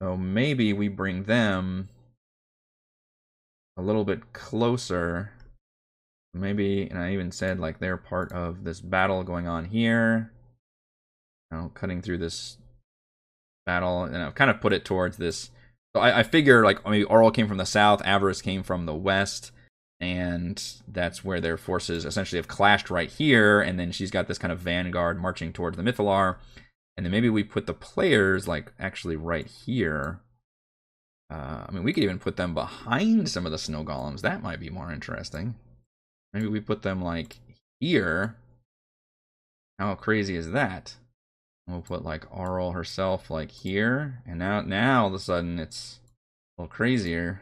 So 0.00 0.16
maybe 0.16 0.72
we 0.72 0.86
bring 0.86 1.24
them 1.24 1.88
a 3.76 3.82
little 3.82 4.04
bit 4.04 4.32
closer 4.32 5.32
maybe, 6.34 6.88
and 6.88 6.98
I 6.98 7.12
even 7.12 7.32
said 7.32 7.58
like 7.58 7.78
they're 7.78 7.96
part 7.96 8.32
of 8.32 8.64
this 8.64 8.80
battle 8.80 9.22
going 9.24 9.46
on 9.46 9.66
here. 9.66 10.32
You 11.50 11.58
know, 11.58 11.70
cutting 11.74 12.02
through 12.02 12.18
this 12.18 12.58
battle, 13.66 14.04
and 14.04 14.16
I've 14.16 14.34
kind 14.34 14.50
of 14.50 14.60
put 14.60 14.72
it 14.72 14.84
towards 14.84 15.16
this. 15.16 15.50
So 15.94 16.02
I, 16.02 16.20
I 16.20 16.22
figure 16.22 16.64
like 16.64 16.86
maybe 16.86 17.06
Auril 17.06 17.32
came 17.32 17.48
from 17.48 17.56
the 17.56 17.66
south, 17.66 18.02
Avarice 18.04 18.42
came 18.42 18.62
from 18.62 18.86
the 18.86 18.94
west, 18.94 19.52
and 20.00 20.62
that's 20.86 21.24
where 21.24 21.40
their 21.40 21.56
forces 21.56 22.04
essentially 22.04 22.38
have 22.38 22.48
clashed 22.48 22.90
right 22.90 23.10
here. 23.10 23.60
And 23.60 23.78
then 23.78 23.92
she's 23.92 24.10
got 24.10 24.28
this 24.28 24.38
kind 24.38 24.52
of 24.52 24.58
vanguard 24.58 25.20
marching 25.20 25.52
towards 25.52 25.76
the 25.76 25.82
Mythallar, 25.82 26.36
and 26.96 27.06
then 27.06 27.10
maybe 27.10 27.30
we 27.30 27.44
put 27.44 27.66
the 27.66 27.74
players 27.74 28.46
like 28.46 28.72
actually 28.78 29.16
right 29.16 29.46
here. 29.46 30.20
Uh, 31.30 31.64
I 31.68 31.70
mean, 31.72 31.84
we 31.84 31.92
could 31.92 32.04
even 32.04 32.18
put 32.18 32.36
them 32.36 32.54
behind 32.54 33.28
some 33.28 33.44
of 33.44 33.52
the 33.52 33.58
snow 33.58 33.84
golems. 33.84 34.22
That 34.22 34.42
might 34.42 34.60
be 34.60 34.70
more 34.70 34.90
interesting. 34.92 35.54
Maybe 36.32 36.46
we 36.46 36.60
put 36.60 36.82
them 36.82 37.02
like 37.02 37.38
here. 37.80 38.36
How 39.78 39.94
crazy 39.94 40.36
is 40.36 40.50
that? 40.50 40.96
We'll 41.66 41.82
put 41.82 42.04
like 42.04 42.28
Auril 42.30 42.74
herself 42.74 43.30
like 43.30 43.50
here, 43.50 44.22
and 44.26 44.38
now 44.38 44.62
now 44.62 45.02
all 45.02 45.08
of 45.08 45.14
a 45.14 45.18
sudden 45.18 45.58
it's 45.58 46.00
a 46.56 46.62
little 46.62 46.70
crazier. 46.70 47.40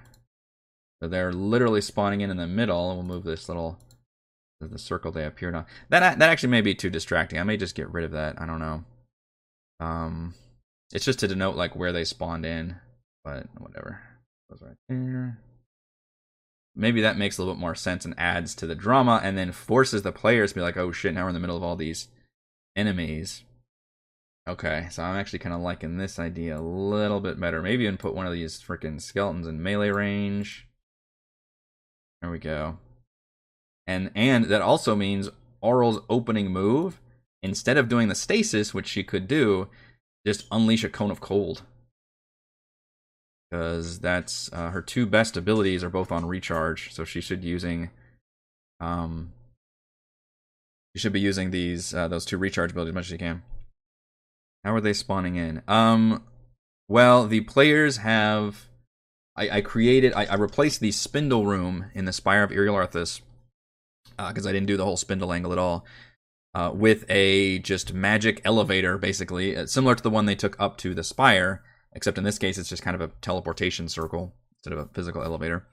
So 1.01 1.09
they're 1.09 1.33
literally 1.33 1.81
spawning 1.81 2.23
in 2.23 2.31
in 2.31 2.37
the 2.37 2.47
middle, 2.47 2.91
and 2.91 2.99
we'll 2.99 3.17
move 3.17 3.25
this 3.25 3.49
little 3.49 3.79
the 4.61 4.79
circle 4.79 5.13
they 5.13 5.25
appeared 5.25 5.55
on. 5.55 5.67
That 5.91 6.19
that 6.19 6.31
actually 6.31 6.49
may 6.49 6.61
be 6.61 6.75
too 6.75 6.91
distracting. 6.91 7.39
I 7.39 7.45
may 7.45 7.57
just 7.57 7.75
get 7.75 7.93
rid 7.93 8.05
of 8.05 8.13
that. 8.13 8.41
I 8.41 8.47
don't 8.47 8.59
know. 8.61 8.85
Um, 9.79 10.35
it's 10.93 11.05
just 11.05 11.21
to 11.21 11.29
denote 11.29 11.57
like 11.57 11.77
where 11.77 11.93
they 11.93 12.05
spawned 12.05 12.47
in, 12.47 12.77
but 13.25 13.47
whatever. 13.59 14.01
Goes 14.51 14.63
right 14.63 14.77
there 14.89 15.39
maybe 16.77 17.01
that 17.01 17.19
makes 17.19 17.39
a 17.39 17.43
little 17.43 17.55
bit 17.55 17.61
more 17.61 17.75
sense 17.75 18.05
and 18.05 18.15
adds 18.19 18.55
to 18.55 18.67
the 18.67 18.75
drama 18.75 19.21
and 19.25 19.37
then 19.37 19.51
forces 19.51 20.03
the 20.03 20.13
players 20.13 20.51
to 20.51 20.57
be 20.57 20.61
like, 20.61 20.77
oh 20.77 20.93
shit, 20.93 21.15
now 21.15 21.23
we're 21.23 21.31
in 21.31 21.35
the 21.35 21.41
middle 21.41 21.57
of 21.57 21.63
all 21.63 21.77
these 21.77 22.09
enemies. 22.77 23.43
Okay, 24.49 24.87
so 24.91 25.03
I'm 25.03 25.17
actually 25.17 25.41
kind 25.41 25.55
of 25.55 25.61
liking 25.61 25.97
this 25.97 26.19
idea 26.19 26.59
a 26.59 26.61
little 26.61 27.21
bit 27.21 27.41
better. 27.41 27.63
Maybe 27.63 27.85
even 27.85 27.97
put 27.97 28.15
one 28.15 28.27
of 28.27 28.33
these 28.33 28.63
freaking 28.63 29.01
skeletons 29.01 29.49
in 29.49 29.63
melee 29.63 29.91
range. 29.91 30.69
There 32.21 32.31
we 32.31 32.39
go. 32.39 32.79
And 33.87 34.11
and 34.15 34.45
that 34.45 34.63
also 34.63 34.95
means 34.95 35.31
Auril's 35.61 36.01
opening 36.09 36.53
move, 36.53 37.01
instead 37.43 37.77
of 37.77 37.89
doing 37.89 38.09
the 38.09 38.15
stasis, 38.15 38.73
which 38.73 38.87
she 38.87 39.03
could 39.03 39.27
do, 39.27 39.69
just 40.25 40.47
unleash 40.53 40.85
a 40.85 40.89
cone 40.89 41.11
of 41.11 41.21
cold 41.21 41.63
because 43.51 44.01
that's 44.01 44.53
uh, 44.53 44.71
her 44.71 44.83
two 44.83 45.07
best 45.07 45.37
abilities 45.37 45.85
are 45.85 45.91
both 45.91 46.11
on 46.11 46.27
recharge, 46.27 46.93
so 46.93 47.05
she 47.05 47.21
should 47.21 47.45
using 47.45 47.91
um 48.81 49.33
she 50.95 51.01
should 51.01 51.13
be 51.13 51.21
using 51.21 51.51
these 51.51 51.95
uh, 51.95 52.09
those 52.09 52.25
two 52.25 52.39
recharge 52.39 52.71
abilities 52.71 52.93
as 52.93 52.95
much 52.95 53.05
as 53.05 53.11
she 53.11 53.19
can. 53.19 53.43
How 54.65 54.75
are 54.75 54.81
they 54.81 54.95
spawning 54.95 55.37
in? 55.37 55.63
Um, 55.69 56.25
well, 56.89 57.27
the 57.27 57.43
players 57.43 57.99
have. 57.99 58.67
I, 59.37 59.59
I 59.59 59.61
created. 59.61 60.15
I, 60.15 60.25
I, 60.25 60.35
replaced 60.37 60.81
the 60.81 60.93
spindle 60.93 61.45
room 61.45 61.91
in 61.95 62.07
the 62.07 62.13
Spire 62.13 62.43
of 62.43 62.51
Iriolarthas 62.51 63.21
because 64.17 64.47
uh, 64.47 64.49
I 64.49 64.53
didn't 64.53 64.67
do 64.67 64.79
the 64.79 64.85
whole 64.85 64.97
spindle 64.97 65.33
angle 65.33 65.53
at 65.53 65.59
all. 65.59 65.85
Uh, 66.55 66.71
with 66.75 67.05
a 67.11 67.59
just 67.59 67.93
magic 67.93 68.41
elevator, 68.45 68.97
basically 68.97 69.55
uh, 69.55 69.67
similar 69.67 69.95
to 69.95 70.03
the 70.03 70.09
one 70.09 70.25
they 70.25 70.35
took 70.35 70.59
up 70.59 70.79
to 70.79 70.95
the 70.95 71.05
spire, 71.05 71.63
except 71.97 72.19
in 72.19 72.25
this 72.25 72.39
case 72.39 72.59
it's 72.59 72.69
just 72.69 72.83
kind 72.83 72.95
of 72.95 73.01
a 73.01 73.13
teleportation 73.21 73.89
circle 73.89 74.33
instead 74.59 74.73
of 74.73 74.79
a 74.79 74.89
physical 74.93 75.23
elevator. 75.23 75.67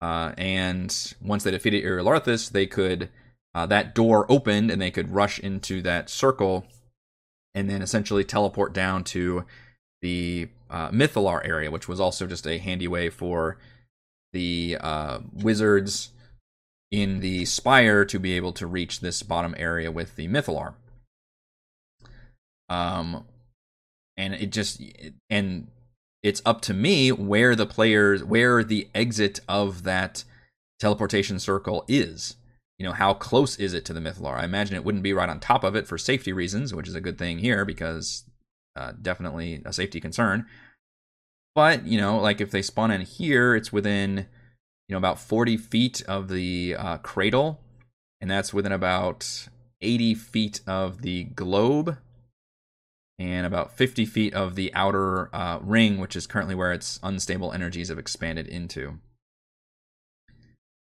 Uh, 0.00 0.32
and 0.38 1.14
once 1.20 1.44
they 1.44 1.50
defeated 1.50 1.84
Iriolarthas, 1.84 2.50
they 2.50 2.66
could 2.66 3.10
uh, 3.54 3.66
that 3.66 3.94
door 3.94 4.24
opened 4.30 4.70
and 4.70 4.80
they 4.80 4.90
could 4.90 5.10
rush 5.10 5.38
into 5.38 5.82
that 5.82 6.08
circle 6.08 6.64
and 7.54 7.68
then 7.68 7.82
essentially 7.82 8.24
teleport 8.24 8.72
down 8.72 9.02
to 9.02 9.44
the 10.00 10.48
uh, 10.70 10.90
Mythallar 10.90 11.44
area, 11.44 11.70
which 11.70 11.88
was 11.88 11.98
also 11.98 12.26
just 12.26 12.46
a 12.46 12.58
handy 12.58 12.86
way 12.86 13.10
for 13.10 13.58
the 14.32 14.76
uh, 14.80 15.18
wizards 15.32 16.10
in 16.90 17.20
the 17.20 17.44
spire 17.44 18.04
to 18.04 18.18
be 18.18 18.34
able 18.34 18.52
to 18.52 18.66
reach 18.66 19.00
this 19.00 19.22
bottom 19.22 19.54
area 19.58 19.90
with 19.90 20.16
the 20.16 20.28
Mythallar. 20.28 20.74
Um, 22.68 23.24
and 24.18 24.34
it 24.34 24.50
just 24.50 24.82
and 25.30 25.68
it's 26.22 26.42
up 26.44 26.60
to 26.62 26.74
me 26.74 27.10
where 27.12 27.54
the 27.54 27.64
players 27.64 28.22
where 28.22 28.62
the 28.62 28.88
exit 28.94 29.40
of 29.48 29.84
that 29.84 30.24
teleportation 30.78 31.38
circle 31.38 31.84
is. 31.88 32.36
You 32.78 32.86
know 32.86 32.92
how 32.92 33.14
close 33.14 33.56
is 33.58 33.74
it 33.74 33.84
to 33.86 33.92
the 33.92 33.98
mythallar 33.98 34.36
i 34.36 34.44
imagine 34.44 34.76
it 34.76 34.84
wouldn't 34.84 35.02
be 35.02 35.12
right 35.12 35.28
on 35.28 35.40
top 35.40 35.64
of 35.64 35.74
it 35.74 35.88
for 35.88 35.98
safety 35.98 36.32
reasons 36.32 36.72
which 36.72 36.86
is 36.86 36.94
a 36.94 37.00
good 37.00 37.18
thing 37.18 37.38
here 37.38 37.64
because 37.64 38.24
uh, 38.76 38.92
definitely 39.02 39.62
a 39.64 39.72
safety 39.72 40.00
concern. 40.00 40.46
But 41.54 41.86
you 41.86 42.00
know 42.00 42.18
like 42.18 42.40
if 42.40 42.50
they 42.50 42.62
spawn 42.62 42.90
in 42.90 43.00
here 43.00 43.56
it's 43.56 43.72
within 43.72 44.26
you 44.88 44.94
know 44.94 44.98
about 44.98 45.18
40 45.18 45.56
feet 45.56 46.02
of 46.06 46.28
the 46.28 46.76
uh, 46.78 46.98
cradle 46.98 47.60
and 48.20 48.30
that's 48.30 48.54
within 48.54 48.72
about 48.72 49.48
80 49.80 50.14
feet 50.14 50.60
of 50.66 51.02
the 51.02 51.24
globe 51.24 51.98
and 53.18 53.44
about 53.44 53.76
50 53.76 54.06
feet 54.06 54.34
of 54.34 54.54
the 54.54 54.72
outer 54.74 55.34
uh, 55.34 55.58
ring, 55.60 55.98
which 55.98 56.14
is 56.14 56.26
currently 56.26 56.54
where 56.54 56.72
its 56.72 57.00
unstable 57.02 57.52
energies 57.52 57.88
have 57.88 57.98
expanded 57.98 58.46
into. 58.46 58.98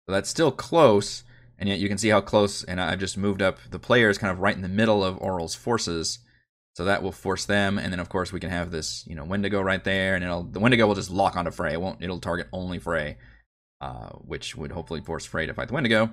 So 0.07 0.13
that's 0.13 0.29
still 0.29 0.51
close, 0.51 1.23
and 1.57 1.67
yet 1.67 1.79
you 1.79 1.89
can 1.89 1.97
see 1.97 2.09
how 2.09 2.21
close, 2.21 2.63
and 2.63 2.79
I've 2.79 2.99
just 2.99 3.17
moved 3.17 3.41
up 3.41 3.57
the 3.71 3.79
players 3.79 4.17
kind 4.17 4.31
of 4.31 4.39
right 4.39 4.55
in 4.55 4.61
the 4.61 4.67
middle 4.67 5.03
of 5.03 5.21
Auril's 5.21 5.55
forces. 5.55 6.19
So 6.75 6.85
that 6.85 7.01
will 7.01 7.11
force 7.11 7.43
them, 7.45 7.79
and 7.79 7.91
then 7.91 7.99
of 7.99 8.07
course 8.07 8.31
we 8.31 8.39
can 8.39 8.51
have 8.51 8.69
this, 8.69 9.03
you 9.07 9.15
know, 9.15 9.25
Wendigo 9.25 9.59
right 9.61 9.83
there, 9.83 10.13
and 10.13 10.23
it'll 10.23 10.43
the 10.43 10.59
Wendigo 10.59 10.85
will 10.85 10.93
just 10.93 11.09
lock 11.09 11.35
onto 11.35 11.49
Frey. 11.49 11.73
It 11.73 11.81
won't 11.81 12.03
it'll 12.03 12.19
target 12.19 12.47
only 12.53 12.77
Frey, 12.77 13.17
uh, 13.81 14.09
which 14.09 14.55
would 14.55 14.71
hopefully 14.71 15.01
force 15.01 15.25
Frey 15.25 15.47
to 15.47 15.55
fight 15.55 15.69
the 15.69 15.73
Wendigo. 15.73 16.11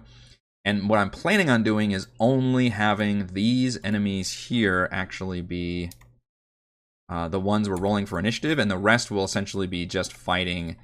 And 0.64 0.88
what 0.88 0.98
I'm 0.98 1.10
planning 1.10 1.50
on 1.50 1.62
doing 1.62 1.90
is 1.90 2.06
only 2.18 2.70
having 2.70 3.26
these 3.34 3.78
enemies 3.84 4.32
here 4.48 4.88
actually 4.90 5.42
be 5.42 5.90
uh, 7.08 7.28
the 7.28 7.40
ones 7.40 7.68
we're 7.68 7.76
rolling 7.76 8.06
for 8.06 8.18
initiative, 8.18 8.58
and 8.58 8.70
the 8.70 8.78
rest 8.78 9.10
will 9.10 9.24
essentially 9.24 9.66
be 9.66 9.86
just 9.86 10.12
fighting 10.12 10.76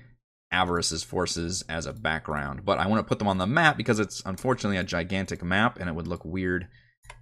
Avarice's 0.53 1.03
forces 1.03 1.65
as 1.69 1.87
a 1.87 1.93
background. 1.93 2.65
But 2.65 2.79
I 2.79 2.87
want 2.87 3.01
to 3.01 3.09
put 3.09 3.19
them 3.19 3.29
on 3.29 3.39
the 3.39 3.47
map 3.47 3.77
because 3.77 3.99
it's 3.99 4.23
unfortunately 4.27 4.77
a 4.77 4.85
gigantic 4.85 5.43
map, 5.43 5.79
and 5.79 5.89
it 5.89 5.95
would 5.95 6.09
look 6.09 6.25
weird 6.25 6.69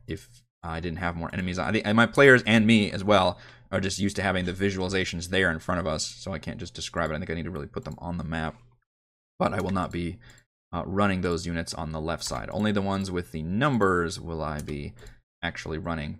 if 0.06 0.42
I 0.62 0.80
didn't 0.80 0.98
have 0.98 1.16
more 1.16 1.30
enemies. 1.32 1.58
I 1.58 1.70
think, 1.70 1.86
and 1.86 1.96
my 1.96 2.06
players 2.06 2.42
and 2.46 2.66
me 2.66 2.90
as 2.90 3.04
well 3.04 3.38
are 3.70 3.80
just 3.80 3.98
used 3.98 4.16
to 4.16 4.22
having 4.22 4.46
the 4.46 4.52
visualizations 4.52 5.28
there 5.28 5.50
in 5.50 5.58
front 5.58 5.80
of 5.80 5.86
us, 5.86 6.04
so 6.04 6.32
I 6.32 6.38
can't 6.38 6.58
just 6.58 6.74
describe 6.74 7.10
it. 7.10 7.14
I 7.14 7.18
think 7.18 7.30
I 7.30 7.34
need 7.34 7.44
to 7.44 7.50
really 7.50 7.66
put 7.66 7.84
them 7.84 7.96
on 7.98 8.18
the 8.18 8.24
map. 8.24 8.56
But 9.38 9.54
I 9.54 9.60
will 9.60 9.70
not 9.70 9.92
be 9.92 10.18
uh, 10.72 10.82
running 10.84 11.20
those 11.20 11.46
units 11.46 11.72
on 11.74 11.92
the 11.92 12.00
left 12.00 12.24
side. 12.24 12.48
Only 12.52 12.72
the 12.72 12.82
ones 12.82 13.10
with 13.10 13.30
the 13.30 13.42
numbers 13.42 14.18
will 14.18 14.42
I 14.42 14.60
be 14.60 14.94
actually 15.42 15.78
running. 15.78 16.18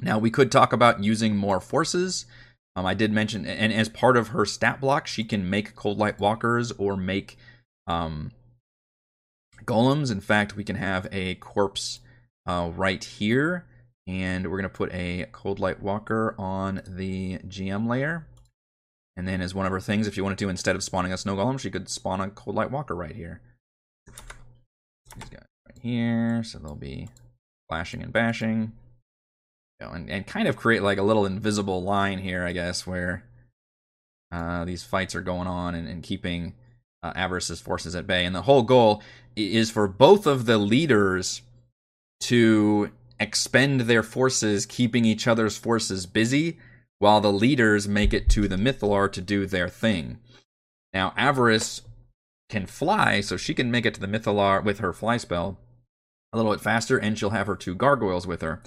Now, 0.00 0.18
we 0.18 0.30
could 0.30 0.52
talk 0.52 0.72
about 0.72 1.02
using 1.02 1.36
more 1.36 1.60
forces. 1.60 2.26
Um, 2.76 2.86
I 2.86 2.94
did 2.94 3.12
mention, 3.12 3.44
and 3.46 3.72
as 3.72 3.88
part 3.88 4.16
of 4.16 4.28
her 4.28 4.44
stat 4.44 4.80
block, 4.80 5.06
she 5.06 5.24
can 5.24 5.50
make 5.50 5.74
Coldlight 5.74 6.18
Walkers 6.18 6.70
or 6.72 6.96
make 6.96 7.36
um, 7.86 8.30
golems. 9.64 10.12
In 10.12 10.20
fact, 10.20 10.56
we 10.56 10.64
can 10.64 10.76
have 10.76 11.08
a 11.10 11.34
corpse 11.36 12.00
uh, 12.46 12.70
right 12.74 13.02
here, 13.02 13.66
and 14.06 14.46
we're 14.46 14.58
going 14.58 14.62
to 14.62 14.68
put 14.68 14.92
a 14.92 15.26
Coldlight 15.32 15.80
Walker 15.80 16.34
on 16.38 16.82
the 16.86 17.38
GM 17.38 17.88
layer. 17.88 18.26
And 19.16 19.26
then 19.26 19.40
as 19.40 19.52
one 19.52 19.66
of 19.66 19.72
her 19.72 19.80
things, 19.80 20.06
if 20.06 20.16
you 20.16 20.22
wanted 20.22 20.38
to, 20.38 20.48
instead 20.48 20.76
of 20.76 20.84
spawning 20.84 21.12
a 21.12 21.18
Snow 21.18 21.34
Golem, 21.34 21.58
she 21.58 21.70
could 21.70 21.88
spawn 21.88 22.20
a 22.20 22.28
Coldlight 22.28 22.70
Walker 22.70 22.94
right 22.94 23.16
here. 23.16 23.40
These 25.16 25.30
guys 25.30 25.46
right 25.66 25.78
here, 25.82 26.44
so 26.44 26.60
they'll 26.60 26.76
be 26.76 27.08
flashing 27.68 28.00
and 28.00 28.12
bashing. 28.12 28.72
Know, 29.80 29.90
and, 29.90 30.10
and 30.10 30.26
kind 30.26 30.48
of 30.48 30.56
create 30.56 30.82
like 30.82 30.98
a 30.98 31.04
little 31.04 31.24
invisible 31.24 31.82
line 31.82 32.18
here, 32.18 32.44
I 32.44 32.52
guess, 32.52 32.84
where 32.86 33.24
uh, 34.32 34.64
these 34.64 34.82
fights 34.82 35.14
are 35.14 35.20
going 35.20 35.46
on 35.46 35.74
and, 35.76 35.86
and 35.86 36.02
keeping 36.02 36.54
uh, 37.02 37.12
Avarice's 37.14 37.60
forces 37.60 37.94
at 37.94 38.06
bay. 38.06 38.24
And 38.24 38.34
the 38.34 38.42
whole 38.42 38.62
goal 38.62 39.02
is 39.36 39.70
for 39.70 39.86
both 39.86 40.26
of 40.26 40.46
the 40.46 40.58
leaders 40.58 41.42
to 42.22 42.90
expend 43.20 43.82
their 43.82 44.02
forces, 44.02 44.66
keeping 44.66 45.04
each 45.04 45.28
other's 45.28 45.56
forces 45.56 46.06
busy, 46.06 46.58
while 46.98 47.20
the 47.20 47.32
leaders 47.32 47.86
make 47.86 48.12
it 48.12 48.28
to 48.30 48.48
the 48.48 48.56
Mythallar 48.56 49.10
to 49.12 49.20
do 49.20 49.46
their 49.46 49.68
thing. 49.68 50.18
Now, 50.92 51.12
Avarice 51.16 51.82
can 52.48 52.66
fly, 52.66 53.20
so 53.20 53.36
she 53.36 53.54
can 53.54 53.70
make 53.70 53.86
it 53.86 53.94
to 53.94 54.00
the 54.00 54.08
Mythallar 54.08 54.64
with 54.64 54.80
her 54.80 54.92
fly 54.92 55.18
spell 55.18 55.58
a 56.32 56.36
little 56.36 56.52
bit 56.52 56.60
faster, 56.60 56.98
and 56.98 57.18
she'll 57.18 57.30
have 57.30 57.46
her 57.46 57.56
two 57.56 57.74
gargoyles 57.74 58.26
with 58.26 58.42
her. 58.42 58.62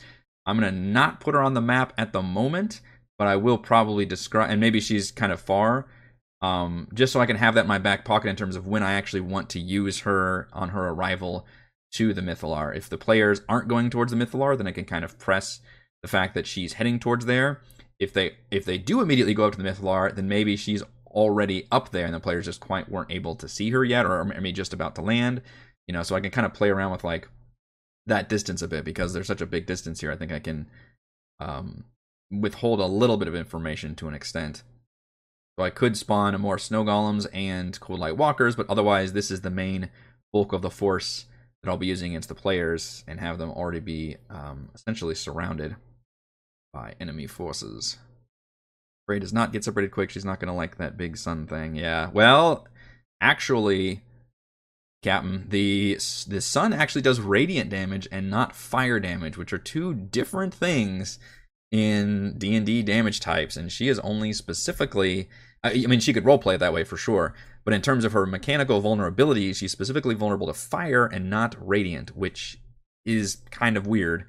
I'm 0.46 0.58
gonna 0.60 0.72
not 0.72 1.20
put 1.20 1.36
her 1.36 1.42
on 1.42 1.54
the 1.54 1.62
map 1.62 1.94
at 1.98 2.14
the 2.14 2.22
moment, 2.22 2.82
but 3.18 3.28
I 3.28 3.36
will 3.36 3.58
probably 3.58 4.06
describe, 4.06 4.50
and 4.50 4.60
maybe 4.60 4.80
she's 4.80 5.12
kind 5.12 5.32
of 5.32 5.40
far, 5.40 5.88
um, 6.42 6.88
just 6.94 7.14
so 7.14 7.20
I 7.20 7.26
can 7.26 7.36
have 7.36 7.54
that 7.56 7.62
in 7.62 7.68
my 7.68 7.78
back 7.78 8.04
pocket 8.04 8.30
in 8.30 8.36
terms 8.36 8.56
of 8.56 8.68
when 8.68 8.84
I 8.84 8.94
actually 8.94 9.22
want 9.22 9.50
to 9.52 9.60
use 9.60 10.00
her 10.00 10.48
on 10.54 10.70
her 10.70 10.90
arrival 10.90 11.46
to 11.94 12.14
the 12.14 12.22
Mythallar. 12.22 12.76
If 12.76 12.90
the 12.90 12.98
players 12.98 13.42
aren't 13.48 13.68
going 13.68 13.90
towards 13.90 14.12
the 14.12 14.18
Mythallar, 14.18 14.58
then 14.58 14.68
I 14.68 14.72
can 14.72 14.86
kind 14.86 15.06
of 15.06 15.20
press 15.20 15.60
the 16.02 16.08
fact 16.08 16.34
that 16.34 16.48
she's 16.48 16.74
heading 16.74 17.00
towards 17.00 17.26
there. 17.26 17.62
If 18.00 18.14
they 18.14 18.38
if 18.50 18.66
they 18.66 18.80
do 18.80 19.02
immediately 19.02 19.36
go 19.36 19.46
up 19.46 19.56
to 19.56 19.62
the 19.62 19.70
Mythallar, 19.70 20.16
then 20.16 20.28
maybe 20.28 20.56
she's 20.58 20.84
already 21.08 21.68
up 21.72 21.90
there 21.92 22.06
and 22.06 22.14
the 22.14 22.20
players 22.20 22.46
just 22.46 22.62
quite 22.62 22.90
weren't 22.90 23.12
able 23.12 23.36
to 23.36 23.48
see 23.48 23.70
her 23.72 23.84
yet, 23.84 24.06
or 24.06 24.24
maybe 24.26 24.52
just 24.52 24.74
about 24.74 24.96
to 24.96 25.02
land. 25.02 25.42
You 25.88 25.94
know, 25.94 26.04
so 26.04 26.16
I 26.16 26.22
can 26.22 26.32
kind 26.32 26.46
of 26.46 26.54
play 26.54 26.70
around 26.70 26.92
with 26.92 27.04
like 27.04 27.28
that 28.08 28.30
distance 28.30 28.62
a 28.62 28.68
bit 28.68 28.84
because 28.84 29.14
there's 29.14 29.28
such 29.28 29.42
a 29.42 29.46
big 29.46 29.66
distance 29.66 30.02
here. 30.02 30.12
I 30.12 30.16
think 30.16 30.32
I 30.32 30.40
can 30.40 30.68
um, 31.40 31.86
withhold 32.32 32.80
a 32.80 32.86
little 32.86 33.18
bit 33.18 33.28
of 33.28 33.36
information 33.36 33.96
to 33.96 34.08
an 34.08 34.14
extent. 34.14 34.64
So 35.60 35.66
I 35.66 35.70
could 35.70 35.98
spawn 35.98 36.40
more 36.40 36.58
snow 36.58 36.84
golems 36.84 37.28
and 37.34 37.80
coldlight 37.80 38.18
walkers, 38.18 38.56
but 38.56 38.70
otherwise 38.70 39.14
this 39.14 39.30
is 39.30 39.42
the 39.42 39.50
main 39.50 39.90
bulk 40.32 40.54
of 40.54 40.62
the 40.62 40.70
force 40.72 41.26
that 41.62 41.70
I'll 41.70 41.78
be 41.78 41.88
using 41.88 42.12
against 42.12 42.30
the 42.30 42.36
players 42.36 43.04
and 43.08 43.20
have 43.20 43.38
them 43.38 43.52
already 43.52 43.80
be 43.80 44.18
um, 44.30 44.70
essentially 44.74 45.14
surrounded 45.14 45.76
by 46.74 46.96
enemy 47.00 47.28
forces. 47.28 47.98
Frey 49.06 49.20
does 49.20 49.34
not 49.34 49.52
get 49.52 49.64
separated 49.64 49.92
quick. 49.92 50.10
She's 50.10 50.26
not 50.26 50.40
going 50.40 50.48
to 50.48 50.54
like 50.54 50.78
that 50.78 50.98
big 50.98 51.18
sun 51.18 51.46
thing. 51.46 51.76
Yeah. 51.76 52.10
Well, 52.14 52.68
actually, 53.20 54.02
Captain, 55.02 55.46
the 55.50 55.96
the 56.28 56.42
sun 56.42 56.74
actually 56.74 57.02
does 57.02 57.20
radiant 57.20 57.70
damage 57.72 58.08
and 58.12 58.30
not 58.30 58.56
fire 58.56 59.00
damage, 59.00 59.36
which 59.36 59.52
are 59.52 59.58
two 59.58 59.94
different 59.96 60.54
things 60.54 61.18
in 61.72 62.36
D 62.38 62.56
and 62.56 62.66
D 62.66 62.84
damage 62.84 63.20
types. 63.20 63.58
And 63.58 63.72
she 63.72 63.88
is 63.88 63.98
only 64.00 64.32
specifically, 64.32 65.28
I 65.64 65.74
mean, 65.88 66.00
she 66.00 66.14
could 66.14 66.24
roleplay 66.26 66.56
it 66.56 66.60
that 66.60 66.74
way 66.74 66.84
for 66.84 66.98
sure. 66.98 67.34
But 67.64 67.74
in 67.74 67.82
terms 67.82 68.06
of 68.06 68.14
her 68.14 68.26
mechanical 68.26 68.80
vulnerability, 68.82 69.54
she's 69.54 69.72
specifically 69.72 70.16
vulnerable 70.16 70.48
to 70.48 70.54
fire 70.54 71.06
and 71.06 71.30
not 71.30 71.56
radiant, 71.60 72.16
which 72.16 72.60
is 73.06 73.38
kind 73.50 73.78
of 73.78 73.88
weird. 73.88 74.26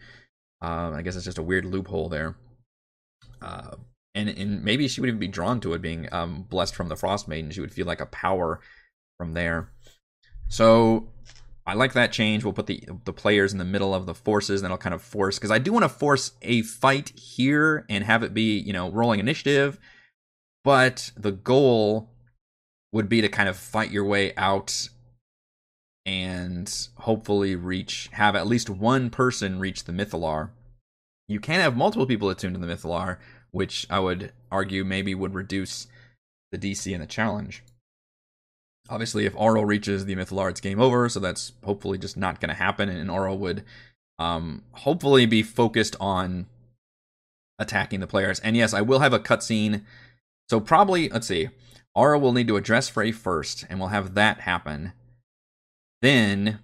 Uh, 0.62 0.92
I 0.94 1.02
guess 1.02 1.16
it's 1.16 1.24
just 1.24 1.38
a 1.38 1.42
weird 1.42 1.64
loophole 1.64 2.08
there. 2.08 2.36
Uh, 3.40 3.76
and, 4.14 4.28
and 4.28 4.62
maybe 4.62 4.88
she 4.88 5.00
would 5.00 5.08
even 5.08 5.18
be 5.18 5.28
drawn 5.28 5.60
to 5.60 5.72
it 5.74 5.82
being 5.82 6.08
um, 6.12 6.42
blessed 6.48 6.74
from 6.74 6.88
the 6.88 6.96
Frost 6.96 7.26
Maiden. 7.26 7.50
She 7.50 7.60
would 7.60 7.72
feel 7.72 7.86
like 7.86 8.00
a 8.00 8.06
power 8.06 8.60
from 9.18 9.32
there. 9.32 9.70
So 10.52 11.08
I 11.66 11.72
like 11.72 11.94
that 11.94 12.12
change. 12.12 12.44
We'll 12.44 12.52
put 12.52 12.66
the 12.66 12.84
the 13.06 13.12
players 13.14 13.52
in 13.52 13.58
the 13.58 13.64
middle 13.64 13.94
of 13.94 14.04
the 14.04 14.14
forces, 14.14 14.60
and 14.60 14.66
that'll 14.66 14.76
kind 14.76 14.94
of 14.94 15.00
force 15.00 15.38
because 15.38 15.50
I 15.50 15.56
do 15.56 15.72
want 15.72 15.84
to 15.84 15.88
force 15.88 16.32
a 16.42 16.60
fight 16.60 17.08
here 17.18 17.86
and 17.88 18.04
have 18.04 18.22
it 18.22 18.34
be 18.34 18.58
you 18.58 18.74
know 18.74 18.90
rolling 18.90 19.18
initiative, 19.18 19.80
but 20.62 21.10
the 21.16 21.32
goal 21.32 22.10
would 22.92 23.08
be 23.08 23.22
to 23.22 23.30
kind 23.30 23.48
of 23.48 23.56
fight 23.56 23.90
your 23.90 24.04
way 24.04 24.34
out 24.36 24.90
and 26.04 26.88
hopefully 26.96 27.56
reach 27.56 28.10
have 28.12 28.36
at 28.36 28.46
least 28.46 28.68
one 28.68 29.08
person 29.08 29.58
reach 29.58 29.84
the 29.84 29.92
Mythallar. 29.92 30.50
You 31.28 31.40
can 31.40 31.60
have 31.60 31.78
multiple 31.78 32.06
people 32.06 32.28
attuned 32.28 32.56
to 32.56 32.60
the 32.60 32.70
Mythallar, 32.70 33.16
which 33.52 33.86
I 33.88 34.00
would 34.00 34.32
argue 34.50 34.84
maybe 34.84 35.14
would 35.14 35.32
reduce 35.32 35.86
the 36.50 36.58
DC 36.58 36.92
and 36.92 37.02
the 37.02 37.06
challenge. 37.06 37.62
Obviously, 38.88 39.24
if 39.26 39.34
Auril 39.34 39.66
reaches 39.66 40.04
the 40.04 40.16
Mythallar, 40.16 40.50
it's 40.50 40.60
game 40.60 40.80
over, 40.80 41.08
so 41.08 41.20
that's 41.20 41.52
hopefully 41.64 41.98
just 41.98 42.16
not 42.16 42.40
going 42.40 42.48
to 42.50 42.54
happen, 42.54 42.88
and 42.88 43.08
Auril 43.08 43.38
would 43.38 43.64
um, 44.18 44.62
hopefully 44.72 45.24
be 45.24 45.42
focused 45.42 45.96
on 46.00 46.46
attacking 47.58 48.00
the 48.00 48.06
players. 48.06 48.40
And 48.40 48.56
yes, 48.56 48.74
I 48.74 48.80
will 48.80 48.98
have 48.98 49.12
a 49.12 49.20
cutscene. 49.20 49.82
So 50.50 50.60
probably, 50.60 51.08
let's 51.08 51.26
see, 51.26 51.48
Auril 51.96 52.20
will 52.20 52.32
need 52.32 52.48
to 52.48 52.56
address 52.56 52.88
Frey 52.88 53.12
first, 53.12 53.64
and 53.70 53.78
we'll 53.78 53.88
have 53.88 54.14
that 54.14 54.40
happen. 54.40 54.92
Then 56.02 56.58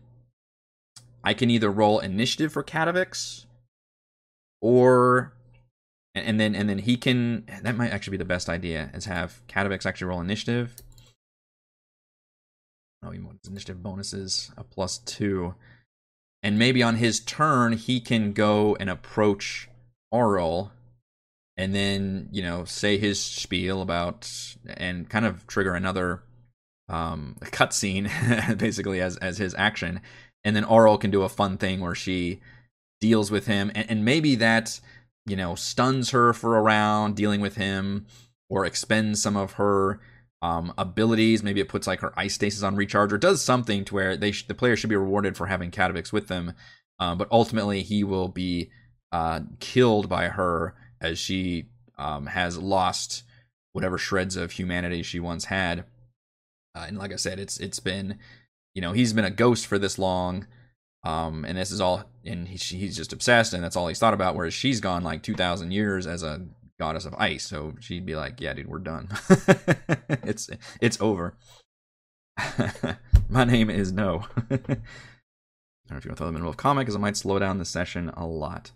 I 1.23 1.35
can 1.35 1.51
either 1.51 1.71
roll 1.71 2.01
initiative 2.01 2.53
for 2.53 2.65
Catavix, 2.65 3.47
or 4.61 5.33
and, 6.15 6.41
then 6.41 6.55
and 6.55 6.69
then 6.69 6.79
he 6.79 6.97
can. 6.97 7.45
That 7.63 7.77
might 7.77 7.93
actually 7.93 8.13
be 8.13 8.19
the 8.19 8.25
best 8.25 8.49
idea, 8.49 8.91
is 8.93 9.05
have 9.05 9.41
Catavix 9.49 9.87
actually 9.87 10.09
roll 10.09 10.21
initiative. 10.21 10.75
Oh, 13.03 13.11
what 13.11 13.37
his 13.43 13.51
initiative 13.51 13.83
bonuses 13.83 14.51
a 14.57 14.65
plus 14.65 14.99
two, 14.99 15.55
and 16.43 16.59
maybe 16.59 16.83
on 16.83 16.97
his 16.97 17.21
turn 17.21 17.75
he 17.75 18.01
can 18.01 18.33
go 18.33 18.77
and 18.81 18.91
approach 18.91 19.69
Auril 20.13 20.71
and 21.59 21.75
then 21.75 22.29
you 22.31 22.41
know 22.41 22.65
say 22.65 22.97
his 22.97 23.21
spiel 23.21 23.83
about 23.83 24.31
and 24.69 25.11
kind 25.11 25.27
of 25.27 25.47
trigger 25.47 25.75
another 25.75 26.23
um, 26.89 27.37
cutscene 27.43 28.57
basically 28.59 29.03
as 29.03 29.17
as 29.19 29.37
his 29.37 29.55
action, 29.59 30.01
and 30.45 30.57
then 30.57 30.65
Auril 30.65 31.01
can 31.01 31.11
do 31.11 31.23
a 31.23 31.29
fun 31.29 31.59
thing 31.59 31.81
where 31.81 31.97
she 31.97 32.41
deals 33.01 33.31
with 33.31 33.47
him, 33.47 33.71
and, 33.75 33.91
and 33.91 34.05
maybe 34.05 34.37
that 34.37 34.81
you 35.27 35.37
know 35.37 35.55
stuns 35.57 36.11
her 36.11 36.33
for 36.33 36.57
a 36.57 36.63
round 36.63 37.17
dealing 37.17 37.41
with 37.41 37.57
him, 37.57 38.07
or 38.49 38.65
expends 38.65 39.21
some 39.21 39.37
of 39.37 39.53
her 39.55 40.01
um, 40.43 40.73
abilities. 40.79 41.43
Maybe 41.43 41.61
it 41.61 41.69
puts 41.69 41.87
like 41.87 42.01
her 42.01 42.13
ice 42.17 42.35
stasis 42.35 42.63
on 42.63 42.77
recharge, 42.77 43.13
or 43.13 43.19
does 43.19 43.43
something 43.43 43.85
to 43.87 43.95
where 43.95 44.17
they 44.17 44.33
sh- 44.33 44.47
the 44.47 44.55
player 44.55 44.77
should 44.77 44.91
be 44.91 44.97
rewarded 44.97 45.37
for 45.37 45.47
having 45.47 45.71
Catavix 45.71 46.13
with 46.13 46.29
them. 46.29 46.55
Uh, 47.01 47.15
but 47.15 47.29
ultimately, 47.31 47.83
he 47.83 48.05
will 48.05 48.29
be 48.29 48.71
uh, 49.13 49.41
killed 49.61 50.09
by 50.09 50.29
her 50.29 50.75
as 51.01 51.19
she 51.19 51.67
um, 51.97 52.27
has 52.27 52.59
lost 52.59 53.23
whatever 53.73 53.99
shreds 53.99 54.37
of 54.37 54.53
humanity 54.53 55.03
she 55.03 55.21
once 55.21 55.47
had. 55.47 55.85
Uh, 56.75 56.85
and 56.89 56.99
like 56.99 57.13
I 57.13 57.17
said, 57.17 57.39
it's 57.39 57.59
it's 57.59 57.81
been, 57.81 58.19
you 58.75 58.83
know, 58.83 58.93
he's 58.93 59.13
been 59.13 59.25
a 59.25 59.31
ghost 59.31 59.67
for 59.67 59.79
this 59.79 59.99
long. 59.99 60.47
Um, 61.05 61.45
and 61.45 61.57
this 61.57 61.71
is 61.71 61.81
all, 61.81 62.05
and 62.25 62.49
he, 62.49 62.57
he's 62.57 62.97
just 62.97 63.13
obsessed, 63.13 63.55
and 63.55 63.63
that's 63.63 63.77
all 63.77 63.87
he's 63.87 64.01
thought 64.01 64.15
about. 64.15 64.35
Whereas 64.35 64.53
she's 64.53 64.81
gone 64.81 65.05
like 65.05 65.23
two 65.23 65.35
thousand 65.35 65.71
years 65.71 66.07
as 66.07 66.25
a 66.25 66.47
goddess 66.79 67.05
of 67.05 67.15
ice, 67.15 67.45
so 67.45 67.75
she'd 67.81 68.07
be 68.07 68.17
like, 68.17 68.41
"Yeah, 68.41 68.53
dude, 68.55 68.69
we're 68.69 68.79
done. 68.79 69.09
it's 70.09 70.51
it's 70.81 71.01
over." 71.01 71.35
My 73.29 73.45
name 73.45 73.69
is 73.71 73.93
No. 73.93 74.27
I 74.51 74.57
don't 74.57 74.71
know 75.91 75.97
if 75.97 76.05
you 76.05 76.11
want 76.11 76.17
to 76.19 76.21
throw 76.23 76.29
in 76.29 76.35
the 76.35 76.39
middle 76.39 76.51
of 76.51 76.57
comic, 76.57 76.83
because 76.83 76.95
it 76.95 77.01
might 77.01 77.17
slow 77.17 77.39
down 77.39 77.59
the 77.59 77.65
session 77.65 78.11
a 78.11 78.27
lot. 78.27 78.71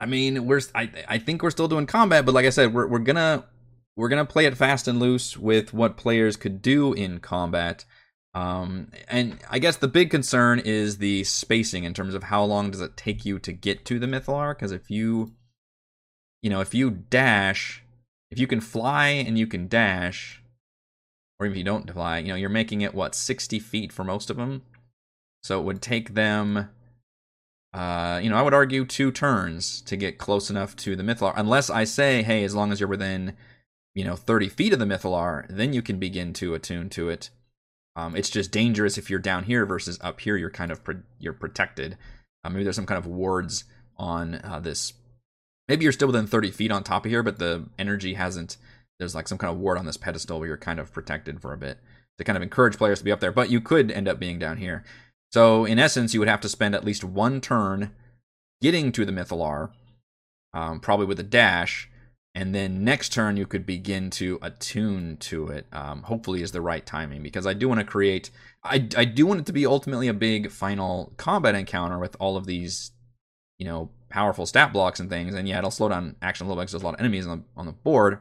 I 0.00 0.06
mean, 0.06 0.46
we're 0.46 0.60
I 0.74 0.90
I 1.08 1.18
think 1.18 1.42
we're 1.42 1.50
still 1.50 1.68
doing 1.68 1.86
combat, 1.86 2.24
but 2.24 2.34
like 2.34 2.46
I 2.46 2.50
said, 2.50 2.74
we're 2.74 2.86
we're 2.86 2.98
gonna 2.98 3.44
we're 3.96 4.08
gonna 4.08 4.24
play 4.24 4.46
it 4.46 4.56
fast 4.56 4.88
and 4.88 4.98
loose 4.98 5.36
with 5.36 5.72
what 5.72 5.96
players 5.96 6.36
could 6.36 6.62
do 6.62 6.92
in 6.92 7.20
combat. 7.20 7.84
Um, 8.34 8.90
and 9.06 9.38
I 9.48 9.60
guess 9.60 9.76
the 9.76 9.88
big 9.88 10.10
concern 10.10 10.58
is 10.58 10.98
the 10.98 11.22
spacing 11.24 11.84
in 11.84 11.94
terms 11.94 12.14
of 12.14 12.24
how 12.24 12.42
long 12.42 12.70
does 12.70 12.80
it 12.80 12.96
take 12.96 13.24
you 13.24 13.38
to 13.38 13.52
get 13.52 13.84
to 13.86 14.00
the 14.00 14.06
Mythallar? 14.06 14.56
Because 14.56 14.72
if 14.72 14.90
you, 14.90 15.32
you 16.44 16.50
know, 16.50 16.60
if 16.60 16.74
you 16.74 16.90
dash, 16.90 17.82
if 18.30 18.38
you 18.38 18.46
can 18.46 18.60
fly 18.60 19.08
and 19.08 19.38
you 19.38 19.46
can 19.46 19.66
dash, 19.66 20.42
or 21.40 21.46
if 21.46 21.56
you 21.56 21.64
don't 21.64 21.90
fly, 21.90 22.18
you 22.18 22.28
know, 22.28 22.34
you're 22.34 22.50
making 22.50 22.82
it 22.82 22.94
what 22.94 23.14
60 23.14 23.58
feet 23.58 23.90
for 23.90 24.04
most 24.04 24.28
of 24.28 24.36
them. 24.36 24.60
So 25.42 25.58
it 25.58 25.64
would 25.64 25.80
take 25.80 26.12
them, 26.12 26.68
uh, 27.72 28.20
you 28.22 28.28
know, 28.28 28.36
I 28.36 28.42
would 28.42 28.52
argue 28.52 28.84
two 28.84 29.10
turns 29.10 29.80
to 29.82 29.96
get 29.96 30.18
close 30.18 30.50
enough 30.50 30.76
to 30.76 30.94
the 30.94 31.02
Mythallar, 31.02 31.32
unless 31.34 31.70
I 31.70 31.84
say, 31.84 32.22
hey, 32.22 32.44
as 32.44 32.54
long 32.54 32.72
as 32.72 32.78
you're 32.78 32.90
within, 32.90 33.38
you 33.94 34.04
know, 34.04 34.14
30 34.14 34.50
feet 34.50 34.74
of 34.74 34.78
the 34.78 34.84
Mythallar, 34.84 35.46
then 35.48 35.72
you 35.72 35.80
can 35.80 35.98
begin 35.98 36.34
to 36.34 36.52
attune 36.52 36.90
to 36.90 37.08
it. 37.08 37.30
Um, 37.96 38.14
it's 38.14 38.30
just 38.30 38.50
dangerous 38.50 38.98
if 38.98 39.08
you're 39.08 39.18
down 39.18 39.44
here 39.44 39.64
versus 39.64 39.98
up 40.02 40.20
here. 40.20 40.36
You're 40.36 40.50
kind 40.50 40.70
of 40.70 40.84
pro- 40.84 41.02
you're 41.18 41.32
protected. 41.32 41.96
Uh, 42.44 42.50
maybe 42.50 42.64
there's 42.64 42.76
some 42.76 42.84
kind 42.84 42.98
of 42.98 43.06
wards 43.06 43.64
on 43.96 44.34
uh, 44.44 44.60
this. 44.60 44.92
Maybe 45.68 45.84
you're 45.84 45.92
still 45.92 46.08
within 46.08 46.26
30 46.26 46.50
feet 46.50 46.70
on 46.70 46.84
top 46.84 47.04
of 47.04 47.10
here, 47.10 47.22
but 47.22 47.38
the 47.38 47.66
energy 47.78 48.14
hasn't. 48.14 48.56
There's 48.98 49.14
like 49.14 49.28
some 49.28 49.38
kind 49.38 49.52
of 49.52 49.58
ward 49.58 49.78
on 49.78 49.86
this 49.86 49.96
pedestal 49.96 50.38
where 50.38 50.48
you're 50.48 50.56
kind 50.56 50.78
of 50.78 50.92
protected 50.92 51.40
for 51.40 51.52
a 51.52 51.58
bit 51.58 51.78
to 52.18 52.24
kind 52.24 52.36
of 52.36 52.42
encourage 52.42 52.76
players 52.76 52.98
to 52.98 53.04
be 53.04 53.12
up 53.12 53.20
there. 53.20 53.32
But 53.32 53.50
you 53.50 53.60
could 53.60 53.90
end 53.90 54.06
up 54.06 54.20
being 54.20 54.38
down 54.38 54.58
here. 54.58 54.84
So 55.32 55.64
in 55.64 55.78
essence, 55.78 56.14
you 56.14 56.20
would 56.20 56.28
have 56.28 56.42
to 56.42 56.48
spend 56.48 56.74
at 56.74 56.84
least 56.84 57.02
one 57.02 57.40
turn 57.40 57.90
getting 58.60 58.92
to 58.92 59.04
the 59.04 59.12
Mythallar, 59.12 59.70
um, 60.52 60.78
probably 60.80 61.06
with 61.06 61.18
a 61.18 61.24
dash, 61.24 61.90
and 62.34 62.54
then 62.54 62.82
next 62.82 63.12
turn 63.12 63.36
you 63.36 63.46
could 63.46 63.64
begin 63.64 64.10
to 64.10 64.38
attune 64.42 65.16
to 65.18 65.48
it 65.48 65.66
um, 65.72 66.02
hopefully 66.02 66.42
is 66.42 66.52
the 66.52 66.60
right 66.60 66.84
timing 66.84 67.22
because 67.22 67.46
i 67.46 67.54
do 67.54 67.68
want 67.68 67.80
to 67.80 67.86
create 67.86 68.30
I, 68.62 68.88
I 68.96 69.04
do 69.04 69.26
want 69.26 69.40
it 69.40 69.46
to 69.46 69.52
be 69.52 69.66
ultimately 69.66 70.08
a 70.08 70.14
big 70.14 70.50
final 70.50 71.12
combat 71.16 71.54
encounter 71.54 71.98
with 71.98 72.16
all 72.18 72.36
of 72.36 72.46
these 72.46 72.92
you 73.58 73.66
know 73.66 73.90
powerful 74.14 74.46
stat 74.46 74.72
blocks 74.72 75.00
and 75.00 75.10
things 75.10 75.34
and 75.34 75.48
yeah 75.48 75.58
it'll 75.58 75.72
slow 75.72 75.88
down 75.88 76.14
action 76.22 76.46
a 76.46 76.48
little 76.48 76.60
bit 76.60 76.62
because 76.62 76.72
there's 76.72 76.82
a 76.84 76.86
lot 76.86 76.94
of 76.94 77.00
enemies 77.00 77.26
on 77.26 77.38
the, 77.38 77.44
on 77.56 77.66
the 77.66 77.72
board. 77.72 78.20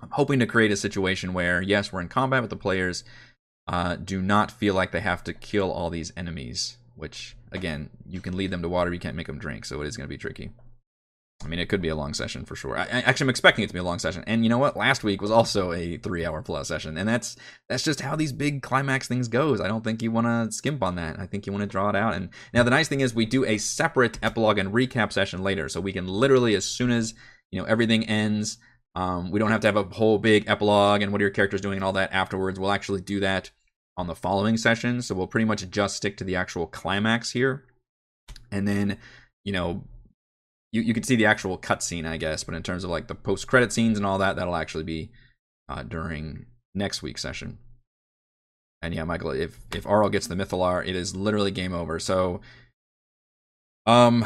I'm 0.00 0.10
hoping 0.10 0.38
to 0.38 0.46
create 0.46 0.70
a 0.70 0.76
situation 0.76 1.34
where 1.34 1.60
yes 1.60 1.92
we're 1.92 2.00
in 2.00 2.08
combat 2.08 2.40
with 2.40 2.50
the 2.50 2.56
players 2.56 3.02
uh, 3.66 3.96
do 3.96 4.22
not 4.22 4.52
feel 4.52 4.74
like 4.74 4.92
they 4.92 5.00
have 5.00 5.24
to 5.24 5.32
kill 5.32 5.72
all 5.72 5.90
these 5.90 6.12
enemies 6.16 6.76
which 6.94 7.36
again 7.50 7.90
you 8.06 8.20
can 8.20 8.36
lead 8.36 8.52
them 8.52 8.62
to 8.62 8.68
water 8.68 8.94
you 8.94 9.00
can't 9.00 9.16
make 9.16 9.26
them 9.26 9.40
drink 9.40 9.64
so 9.64 9.82
it 9.82 9.88
is 9.88 9.96
going 9.96 10.04
to 10.04 10.08
be 10.08 10.16
tricky 10.16 10.52
I 11.44 11.46
mean, 11.46 11.60
it 11.60 11.68
could 11.68 11.80
be 11.80 11.88
a 11.88 11.94
long 11.94 12.14
session 12.14 12.44
for 12.44 12.56
sure. 12.56 12.76
I, 12.76 12.86
actually, 12.86 13.26
I'm 13.26 13.30
expecting 13.30 13.62
it 13.62 13.68
to 13.68 13.72
be 13.72 13.78
a 13.78 13.84
long 13.84 14.00
session. 14.00 14.24
And 14.26 14.42
you 14.42 14.48
know 14.48 14.58
what? 14.58 14.76
Last 14.76 15.04
week 15.04 15.22
was 15.22 15.30
also 15.30 15.72
a 15.72 15.96
three-hour 15.96 16.42
plus 16.42 16.66
session, 16.66 16.98
and 16.98 17.08
that's 17.08 17.36
that's 17.68 17.84
just 17.84 18.00
how 18.00 18.16
these 18.16 18.32
big 18.32 18.60
climax 18.60 19.06
things 19.06 19.28
goes. 19.28 19.60
I 19.60 19.68
don't 19.68 19.84
think 19.84 20.02
you 20.02 20.10
want 20.10 20.26
to 20.26 20.52
skimp 20.52 20.82
on 20.82 20.96
that. 20.96 21.18
I 21.18 21.26
think 21.26 21.46
you 21.46 21.52
want 21.52 21.62
to 21.62 21.68
draw 21.68 21.90
it 21.90 21.96
out. 21.96 22.14
And 22.14 22.30
now 22.52 22.64
the 22.64 22.70
nice 22.70 22.88
thing 22.88 23.00
is 23.00 23.14
we 23.14 23.24
do 23.24 23.44
a 23.44 23.58
separate 23.58 24.18
epilogue 24.20 24.58
and 24.58 24.72
recap 24.72 25.12
session 25.12 25.44
later, 25.44 25.68
so 25.68 25.80
we 25.80 25.92
can 25.92 26.08
literally 26.08 26.56
as 26.56 26.64
soon 26.64 26.90
as 26.90 27.14
you 27.52 27.60
know 27.60 27.66
everything 27.66 28.04
ends, 28.08 28.58
um, 28.96 29.30
we 29.30 29.38
don't 29.38 29.52
have 29.52 29.60
to 29.60 29.68
have 29.68 29.76
a 29.76 29.84
whole 29.84 30.18
big 30.18 30.48
epilogue 30.48 31.02
and 31.02 31.12
what 31.12 31.20
are 31.20 31.24
your 31.24 31.30
characters 31.30 31.60
doing 31.60 31.76
and 31.76 31.84
all 31.84 31.92
that 31.92 32.12
afterwards. 32.12 32.58
We'll 32.58 32.72
actually 32.72 33.00
do 33.00 33.20
that 33.20 33.52
on 33.96 34.08
the 34.08 34.16
following 34.16 34.56
session. 34.56 35.02
So 35.02 35.14
we'll 35.14 35.28
pretty 35.28 35.44
much 35.44 35.68
just 35.70 35.96
stick 35.96 36.16
to 36.16 36.24
the 36.24 36.34
actual 36.34 36.66
climax 36.66 37.30
here, 37.30 37.64
and 38.50 38.66
then 38.66 38.98
you 39.44 39.52
know 39.52 39.84
you, 40.72 40.82
you 40.82 40.94
can 40.94 41.02
see 41.02 41.16
the 41.16 41.26
actual 41.26 41.58
cutscene, 41.58 42.06
I 42.06 42.16
guess, 42.16 42.44
but 42.44 42.54
in 42.54 42.62
terms 42.62 42.84
of 42.84 42.90
like 42.90 43.06
the 43.08 43.14
post 43.14 43.46
credit 43.46 43.72
scenes 43.72 43.96
and 43.96 44.06
all 44.06 44.18
that, 44.18 44.36
that'll 44.36 44.56
actually 44.56 44.84
be 44.84 45.10
uh, 45.68 45.82
during 45.82 46.46
next 46.74 47.02
week's 47.02 47.22
session. 47.22 47.58
And 48.82 48.94
yeah, 48.94 49.04
Michael, 49.04 49.30
if 49.30 49.58
if 49.74 49.84
Auril 49.84 50.12
gets 50.12 50.26
the 50.26 50.36
Mythallar, 50.36 50.86
it 50.86 50.94
is 50.94 51.16
literally 51.16 51.50
game 51.50 51.72
over. 51.72 51.98
So, 51.98 52.40
um, 53.86 54.24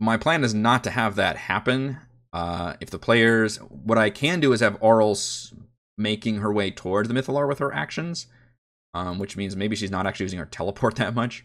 my 0.00 0.16
plan 0.16 0.42
is 0.42 0.54
not 0.54 0.82
to 0.84 0.90
have 0.90 1.14
that 1.16 1.36
happen. 1.36 1.98
Uh, 2.32 2.74
if 2.80 2.90
the 2.90 2.98
players, 2.98 3.58
what 3.58 3.98
I 3.98 4.10
can 4.10 4.40
do 4.40 4.52
is 4.52 4.60
have 4.60 4.80
Auril 4.80 5.54
making 5.98 6.38
her 6.38 6.52
way 6.52 6.70
towards 6.70 7.08
the 7.08 7.14
Mythallar 7.14 7.46
with 7.46 7.58
her 7.58 7.72
actions, 7.72 8.26
um, 8.94 9.18
which 9.18 9.36
means 9.36 9.54
maybe 9.54 9.76
she's 9.76 9.90
not 9.90 10.06
actually 10.06 10.24
using 10.24 10.38
her 10.40 10.46
teleport 10.46 10.96
that 10.96 11.14
much. 11.14 11.44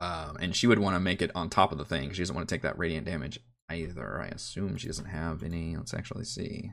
Um, 0.00 0.36
and 0.40 0.56
she 0.56 0.66
would 0.66 0.78
want 0.78 0.96
to 0.96 1.00
make 1.00 1.20
it 1.20 1.30
on 1.34 1.50
top 1.50 1.72
of 1.72 1.78
the 1.78 1.84
thing. 1.84 2.12
She 2.12 2.22
doesn't 2.22 2.34
want 2.34 2.48
to 2.48 2.54
take 2.54 2.62
that 2.62 2.78
radiant 2.78 3.06
damage 3.06 3.38
either. 3.70 4.20
I 4.20 4.28
assume 4.28 4.76
she 4.76 4.86
doesn't 4.86 5.06
have 5.06 5.42
any. 5.42 5.76
Let's 5.76 5.94
actually 5.94 6.24
see. 6.24 6.72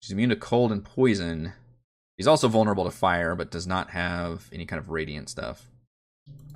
She's 0.00 0.12
immune 0.12 0.30
to 0.30 0.36
cold 0.36 0.72
and 0.72 0.84
poison. 0.84 1.52
She's 2.18 2.26
also 2.26 2.48
vulnerable 2.48 2.84
to 2.84 2.90
fire, 2.90 3.34
but 3.34 3.50
does 3.50 3.66
not 3.66 3.90
have 3.90 4.48
any 4.52 4.66
kind 4.66 4.80
of 4.80 4.90
radiant 4.90 5.28
stuff. 5.28 5.68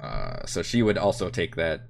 Uh, 0.01 0.45
so 0.47 0.63
she 0.63 0.83
would 0.83 0.99
also 0.99 1.29
take 1.29 1.57
that 1.57 1.83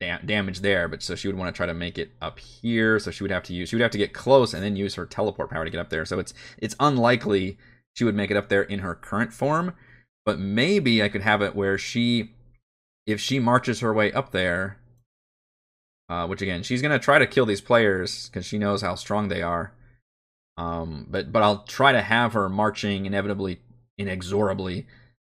da- 0.00 0.18
damage 0.24 0.60
there, 0.60 0.88
but 0.88 1.02
so 1.02 1.14
she 1.14 1.28
would 1.28 1.36
want 1.36 1.52
to 1.52 1.56
try 1.56 1.66
to 1.66 1.74
make 1.74 1.98
it 1.98 2.12
up 2.20 2.38
here. 2.38 2.98
So 2.98 3.10
she 3.10 3.24
would 3.24 3.30
have 3.30 3.42
to 3.44 3.54
use 3.54 3.68
she 3.68 3.76
would 3.76 3.82
have 3.82 3.90
to 3.92 3.98
get 3.98 4.12
close 4.12 4.54
and 4.54 4.62
then 4.62 4.76
use 4.76 4.94
her 4.94 5.06
teleport 5.06 5.50
power 5.50 5.64
to 5.64 5.70
get 5.70 5.80
up 5.80 5.90
there. 5.90 6.04
So 6.04 6.18
it's 6.18 6.34
it's 6.58 6.76
unlikely 6.80 7.58
she 7.94 8.04
would 8.04 8.14
make 8.14 8.30
it 8.30 8.36
up 8.36 8.48
there 8.48 8.62
in 8.62 8.80
her 8.80 8.94
current 8.94 9.32
form. 9.32 9.74
But 10.24 10.38
maybe 10.40 11.02
I 11.02 11.08
could 11.08 11.22
have 11.22 11.40
it 11.40 11.54
where 11.54 11.78
she 11.78 12.32
if 13.06 13.20
she 13.20 13.38
marches 13.38 13.80
her 13.80 13.94
way 13.94 14.12
up 14.12 14.32
there, 14.32 14.78
uh, 16.08 16.26
which 16.26 16.42
again, 16.42 16.62
she's 16.62 16.82
gonna 16.82 16.98
try 16.98 17.18
to 17.18 17.26
kill 17.26 17.46
these 17.46 17.60
players 17.60 18.28
because 18.28 18.44
she 18.44 18.58
knows 18.58 18.82
how 18.82 18.94
strong 18.94 19.28
they 19.28 19.42
are. 19.42 19.72
Um, 20.56 21.06
but 21.08 21.32
but 21.32 21.42
I'll 21.42 21.64
try 21.64 21.92
to 21.92 22.02
have 22.02 22.32
her 22.32 22.48
marching 22.48 23.06
inevitably, 23.06 23.60
inexorably 23.98 24.86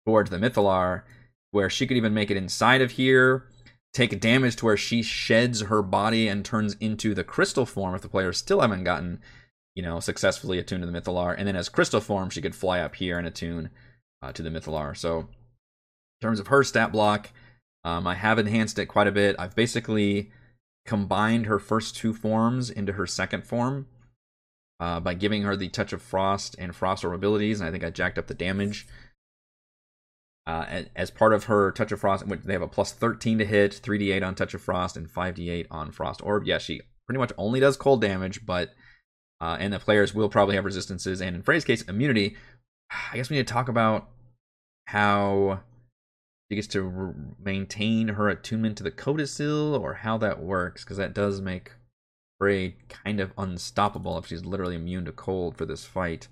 towards 0.06 0.30
the 0.30 0.38
Mythallar, 0.38 1.04
where 1.52 1.70
she 1.70 1.86
could 1.86 1.98
even 1.98 2.14
make 2.14 2.32
it 2.32 2.38
inside 2.38 2.82
of 2.82 2.92
here, 2.92 3.46
take 3.94 4.20
damage 4.20 4.56
to 4.58 4.66
where 4.66 4.78
she 4.78 5.04
sheds 5.04 5.62
her 5.62 5.82
body 5.82 6.28
and 6.28 6.44
turns 6.44 6.76
into 6.80 7.14
the 7.14 7.24
crystal 7.24 7.66
form 7.66 7.94
if 7.94 8.02
the 8.02 8.10
players 8.10 8.38
still 8.38 8.62
haven't 8.62 8.84
gotten, 8.84 9.20
you 9.76 9.84
know, 9.84 10.00
successfully 10.00 10.58
attuned 10.58 10.84
to 10.84 10.90
the 10.90 11.00
Mythallar. 11.00 11.36
And 11.38 11.48
then 11.48 11.56
as 11.56 11.70
crystal 11.70 12.02
form, 12.02 12.30
she 12.30 12.42
could 12.42 12.56
fly 12.56 12.80
up 12.80 12.96
here 12.96 13.18
and 13.18 13.28
attune 13.28 13.70
uh, 14.22 14.32
to 14.32 14.42
the 14.42 14.50
Mythallar. 14.50 14.96
So 14.98 15.20
in 15.20 15.28
terms 16.22 16.40
of 16.40 16.48
her 16.48 16.64
stat 16.64 16.92
block, 16.92 17.32
um, 17.84 18.06
I 18.08 18.16
have 18.16 18.40
enhanced 18.40 18.78
it 18.80 18.88
quite 18.88 19.08
a 19.08 19.12
bit. 19.12 19.36
I've 19.40 19.56
basically 19.56 20.32
combined 20.86 21.46
her 21.46 21.60
first 21.60 21.96
two 21.96 22.14
forms 22.14 22.70
into 22.70 22.94
her 22.94 23.08
second 23.08 23.46
form 23.46 23.88
uh, 24.80 25.00
by 25.00 25.14
giving 25.14 25.44
her 25.44 25.56
the 25.56 25.70
Touch 25.70 25.94
of 25.94 26.02
Frost 26.02 26.56
and 26.58 26.76
Frost 26.76 27.04
Orb 27.04 27.14
abilities, 27.14 27.60
and 27.60 27.68
I 27.68 27.72
think 27.72 27.84
I 27.84 27.90
jacked 27.90 28.18
up 28.18 28.28
the 28.28 28.34
damage. 28.34 28.88
Uh, 30.48 30.84
as 30.96 31.12
part 31.12 31.34
of 31.34 31.46
her 31.46 31.72
Touch 31.72 31.92
of 31.92 32.00
Frost, 32.00 32.26
they 32.28 32.54
have 32.54 32.64
a 32.64 32.68
plus 32.68 32.92
13 32.92 33.38
to 33.38 33.46
hit, 33.46 33.80
3d8 33.84 34.26
on 34.26 34.36
Touch 34.36 34.54
of 34.54 34.62
Frost, 34.62 34.98
and 34.98 35.08
5d8 35.08 35.68
on 35.70 35.92
Frost 35.92 36.22
Orb. 36.24 36.46
Yeah, 36.46 36.58
she 36.58 36.82
pretty 37.06 37.20
much 37.20 37.32
only 37.38 37.60
does 37.60 37.78
cold 37.78 38.02
damage, 38.02 38.46
but 38.46 38.72
uh, 39.40 39.58
and 39.60 39.74
the 39.74 39.80
players 39.80 40.14
will 40.14 40.30
probably 40.30 40.56
have 40.56 40.66
resistances 40.66 41.22
and 41.22 41.36
in 41.36 41.42
Frey's 41.42 41.66
case 41.66 41.82
immunity. 41.84 42.38
I 43.12 43.18
guess 43.18 43.30
we 43.30 43.38
need 43.38 43.48
to 43.48 43.54
talk 43.54 43.70
about 43.70 44.10
how 44.86 45.62
she 46.52 46.56
gets 46.56 46.68
to 46.68 47.16
maintain 47.42 48.10
her 48.10 48.28
attunement 48.28 48.76
to 48.76 48.84
the 48.84 48.92
codicil 48.92 49.74
or 49.74 49.94
how 49.94 50.18
that 50.18 50.44
works 50.44 50.84
because 50.84 50.98
that 50.98 51.14
does 51.14 51.40
make 51.40 51.72
Frey 52.38 52.76
kind 52.90 53.22
of 53.22 53.32
unstoppable 53.38 54.18
if 54.18 54.28
she's 54.28 54.44
literally 54.44 54.76
immune 54.76 55.06
to 55.06 55.14
cold 55.14 55.56
for 55.56 55.66
this 55.66 55.86
fight. 55.86 56.28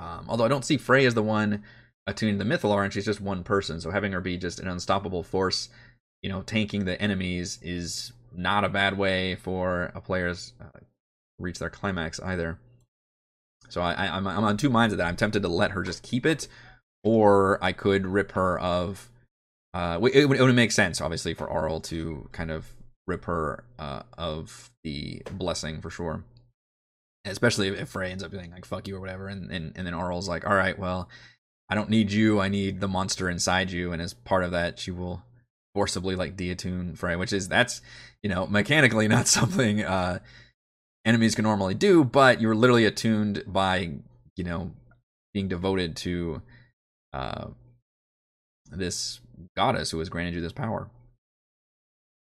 Um, 0.00 0.26
although 0.28 0.44
I 0.44 0.48
don't 0.48 0.64
see 0.64 0.76
Frey 0.76 1.06
as 1.06 1.14
the 1.14 1.22
one 1.22 1.62
attuned 2.08 2.40
to 2.40 2.44
the 2.44 2.52
Mythallar, 2.52 2.82
and 2.82 2.92
she's 2.92 3.04
just 3.04 3.20
one 3.20 3.44
person, 3.44 3.80
so 3.80 3.92
having 3.92 4.10
her 4.10 4.20
be 4.20 4.36
just 4.36 4.58
an 4.58 4.66
unstoppable 4.66 5.22
force, 5.22 5.68
you 6.20 6.28
know, 6.28 6.42
tanking 6.42 6.84
the 6.84 7.00
enemies 7.00 7.60
is 7.62 8.12
not 8.34 8.64
a 8.64 8.68
bad 8.68 8.98
way 8.98 9.36
for 9.36 9.92
a 9.94 10.00
player's 10.00 10.52
uh, 10.60 10.80
reach 11.38 11.60
their 11.60 11.70
climax 11.70 12.18
either. 12.18 12.58
So 13.68 13.82
I, 13.82 14.16
I'm 14.16 14.26
on 14.26 14.56
two 14.56 14.68
minds 14.68 14.92
of 14.92 14.98
that. 14.98 15.06
I'm 15.06 15.14
tempted 15.14 15.42
to 15.42 15.48
let 15.48 15.70
her 15.70 15.84
just 15.84 16.02
keep 16.02 16.26
it, 16.26 16.48
or 17.02 17.62
I 17.62 17.72
could 17.72 18.06
rip 18.06 18.32
her 18.32 18.58
of. 18.58 19.10
Uh, 19.72 20.00
it, 20.02 20.28
would, 20.28 20.38
it 20.38 20.42
would 20.42 20.54
make 20.56 20.72
sense, 20.72 21.00
obviously, 21.00 21.32
for 21.32 21.46
Auril 21.46 21.80
to 21.84 22.28
kind 22.32 22.50
of 22.50 22.66
rip 23.06 23.24
her 23.26 23.62
uh, 23.78 24.02
of 24.18 24.70
the 24.82 25.22
blessing 25.32 25.80
for 25.80 25.90
sure. 25.90 26.24
Especially 27.24 27.68
if 27.68 27.90
Frey 27.90 28.10
ends 28.10 28.24
up 28.24 28.32
being 28.32 28.50
like 28.50 28.64
"fuck 28.64 28.88
you" 28.88 28.96
or 28.96 29.00
whatever, 29.00 29.28
and 29.28 29.50
and, 29.50 29.72
and 29.76 29.86
then 29.86 29.94
Auril's 29.94 30.28
like, 30.28 30.46
"All 30.46 30.54
right, 30.54 30.78
well, 30.78 31.08
I 31.70 31.76
don't 31.76 31.88
need 31.88 32.10
you. 32.10 32.40
I 32.40 32.48
need 32.48 32.80
the 32.80 32.88
monster 32.88 33.30
inside 33.30 33.70
you. 33.70 33.92
And 33.92 34.02
as 34.02 34.12
part 34.12 34.42
of 34.42 34.50
that, 34.50 34.78
she 34.78 34.90
will 34.90 35.22
forcibly 35.72 36.16
like 36.16 36.36
deattune 36.36 36.98
Frey, 36.98 37.14
which 37.14 37.32
is 37.32 37.48
that's 37.48 37.80
you 38.22 38.28
know 38.28 38.46
mechanically 38.46 39.06
not 39.16 39.28
something 39.28 39.82
uh, 39.82 40.18
enemies 41.04 41.36
can 41.36 41.44
normally 41.44 41.74
do, 41.74 42.04
but 42.04 42.40
you're 42.40 42.56
literally 42.56 42.84
attuned 42.84 43.44
by 43.46 43.92
you 44.36 44.44
know 44.44 44.72
being 45.32 45.46
devoted 45.46 45.96
to 45.96 46.42
uh, 47.12 47.48
this 48.70 49.20
goddess 49.56 49.90
who 49.90 49.98
has 49.98 50.08
granted 50.08 50.34
you 50.34 50.40
this 50.40 50.52
power. 50.52 50.90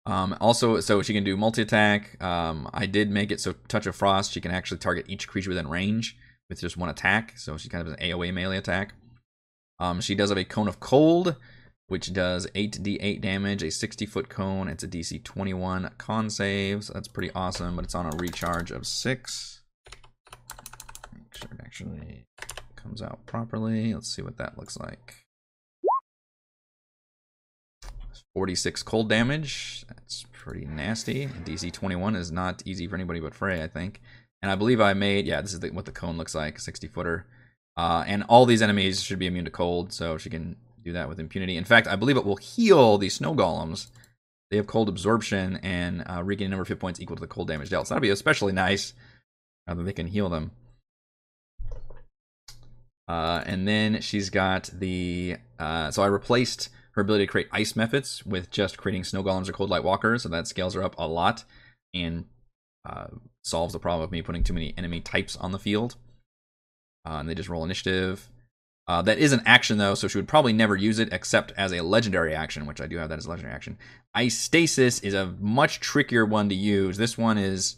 Um, 0.05 0.35
also, 0.41 0.79
so 0.79 1.01
she 1.01 1.13
can 1.13 1.23
do 1.23 1.37
multi 1.37 1.61
attack. 1.61 2.21
Um, 2.23 2.69
I 2.73 2.85
did 2.85 3.11
make 3.11 3.31
it 3.31 3.39
so 3.39 3.53
Touch 3.67 3.85
of 3.85 3.95
Frost, 3.95 4.31
she 4.31 4.41
can 4.41 4.51
actually 4.51 4.79
target 4.79 5.05
each 5.07 5.27
creature 5.27 5.49
within 5.49 5.67
range 5.67 6.17
with 6.49 6.59
just 6.59 6.77
one 6.77 6.89
attack. 6.89 7.37
So 7.37 7.57
she 7.57 7.69
kind 7.69 7.81
of 7.81 7.87
has 7.87 7.99
an 7.99 8.09
AoE 8.11 8.33
melee 8.33 8.57
attack. 8.57 8.93
Um, 9.79 10.01
she 10.01 10.15
does 10.15 10.29
have 10.29 10.37
a 10.37 10.43
Cone 10.43 10.67
of 10.67 10.79
Cold, 10.79 11.35
which 11.87 12.13
does 12.13 12.47
8d8 12.55 13.21
damage, 13.21 13.63
a 13.63 13.71
60 13.71 14.05
foot 14.05 14.29
cone. 14.29 14.67
It's 14.67 14.83
a 14.83 14.87
DC 14.87 15.23
21 15.23 15.91
con 15.97 16.29
save, 16.29 16.83
so 16.83 16.93
that's 16.93 17.07
pretty 17.07 17.31
awesome, 17.33 17.75
but 17.75 17.85
it's 17.85 17.95
on 17.95 18.05
a 18.05 18.15
recharge 18.15 18.71
of 18.71 18.87
6. 18.87 19.61
Make 21.13 21.35
sure 21.35 21.49
it 21.51 21.61
actually 21.63 22.25
comes 22.81 23.01
out 23.01 23.25
properly. 23.25 23.93
Let's 23.93 24.13
see 24.13 24.21
what 24.21 24.37
that 24.37 24.57
looks 24.57 24.77
like. 24.77 25.25
46 28.33 28.83
cold 28.83 29.09
damage. 29.09 29.85
That's 29.89 30.25
pretty 30.31 30.65
nasty. 30.65 31.27
DC 31.27 31.71
21 31.71 32.15
is 32.15 32.31
not 32.31 32.63
easy 32.65 32.87
for 32.87 32.95
anybody 32.95 33.19
but 33.19 33.35
Frey, 33.35 33.61
I 33.61 33.67
think. 33.67 34.01
And 34.41 34.51
I 34.51 34.55
believe 34.55 34.81
I 34.81 34.93
made, 34.93 35.27
yeah, 35.27 35.41
this 35.41 35.53
is 35.53 35.59
the, 35.59 35.69
what 35.69 35.85
the 35.85 35.91
cone 35.91 36.17
looks 36.17 36.33
like, 36.33 36.59
60 36.59 36.87
footer. 36.87 37.25
Uh, 37.77 38.03
and 38.07 38.23
all 38.27 38.45
these 38.45 38.61
enemies 38.61 39.01
should 39.01 39.19
be 39.19 39.27
immune 39.27 39.45
to 39.45 39.51
cold, 39.51 39.93
so 39.93 40.17
she 40.17 40.29
can 40.29 40.55
do 40.83 40.93
that 40.93 41.07
with 41.07 41.19
impunity. 41.19 41.57
In 41.57 41.63
fact, 41.63 41.87
I 41.87 41.95
believe 41.95 42.17
it 42.17 42.25
will 42.25 42.37
heal 42.37 42.97
these 42.97 43.13
snow 43.15 43.35
golems. 43.35 43.87
They 44.49 44.57
have 44.57 44.67
cold 44.67 44.89
absorption 44.89 45.57
and 45.63 46.03
uh, 46.09 46.23
regain 46.23 46.49
number 46.49 46.63
of 46.63 46.67
hit 46.67 46.79
points 46.79 46.99
equal 46.99 47.15
to 47.15 47.21
the 47.21 47.27
cold 47.27 47.47
damage 47.47 47.69
dealt. 47.69 47.87
So 47.87 47.93
that'll 47.93 48.01
be 48.01 48.09
especially 48.09 48.51
nice 48.51 48.93
uh, 49.67 49.73
that 49.75 49.83
they 49.83 49.93
can 49.93 50.07
heal 50.07 50.27
them. 50.27 50.51
Uh, 53.11 53.43
and 53.45 53.67
then 53.67 53.99
she's 53.99 54.29
got 54.29 54.69
the. 54.71 55.35
Uh, 55.59 55.91
so 55.91 56.01
I 56.01 56.07
replaced 56.07 56.69
her 56.93 57.01
ability 57.01 57.25
to 57.25 57.31
create 57.31 57.49
ice 57.51 57.73
mephits 57.73 58.25
with 58.25 58.49
just 58.49 58.77
creating 58.77 59.03
snow 59.03 59.21
golems 59.21 59.49
or 59.49 59.51
coldlight 59.51 59.83
walkers, 59.83 60.23
so 60.23 60.29
that 60.29 60.47
scales 60.47 60.75
her 60.75 60.83
up 60.83 60.95
a 60.97 61.05
lot 61.05 61.43
and 61.93 62.23
uh, 62.87 63.07
solves 63.43 63.73
the 63.73 63.79
problem 63.79 64.05
of 64.05 64.13
me 64.13 64.21
putting 64.21 64.45
too 64.45 64.53
many 64.53 64.73
enemy 64.77 65.01
types 65.01 65.35
on 65.35 65.51
the 65.51 65.59
field. 65.59 65.97
Uh, 67.05 67.15
and 67.15 67.27
they 67.27 67.35
just 67.35 67.49
roll 67.49 67.65
initiative. 67.65 68.29
Uh, 68.87 69.01
that 69.01 69.17
is 69.17 69.33
an 69.33 69.41
action 69.45 69.77
though, 69.77 69.93
so 69.93 70.07
she 70.07 70.17
would 70.17 70.27
probably 70.29 70.53
never 70.53 70.77
use 70.77 70.97
it 70.97 71.11
except 71.11 71.51
as 71.57 71.73
a 71.73 71.83
legendary 71.83 72.33
action, 72.33 72.65
which 72.65 72.79
I 72.79 72.87
do 72.87 72.95
have 72.95 73.09
that 73.09 73.19
as 73.19 73.25
a 73.25 73.29
legendary 73.29 73.53
action. 73.53 73.77
Ice 74.15 74.37
Stasis 74.37 75.01
is 75.01 75.13
a 75.13 75.35
much 75.37 75.81
trickier 75.81 76.25
one 76.25 76.47
to 76.47 76.55
use. 76.55 76.95
This 76.95 77.17
one 77.17 77.37
is 77.37 77.75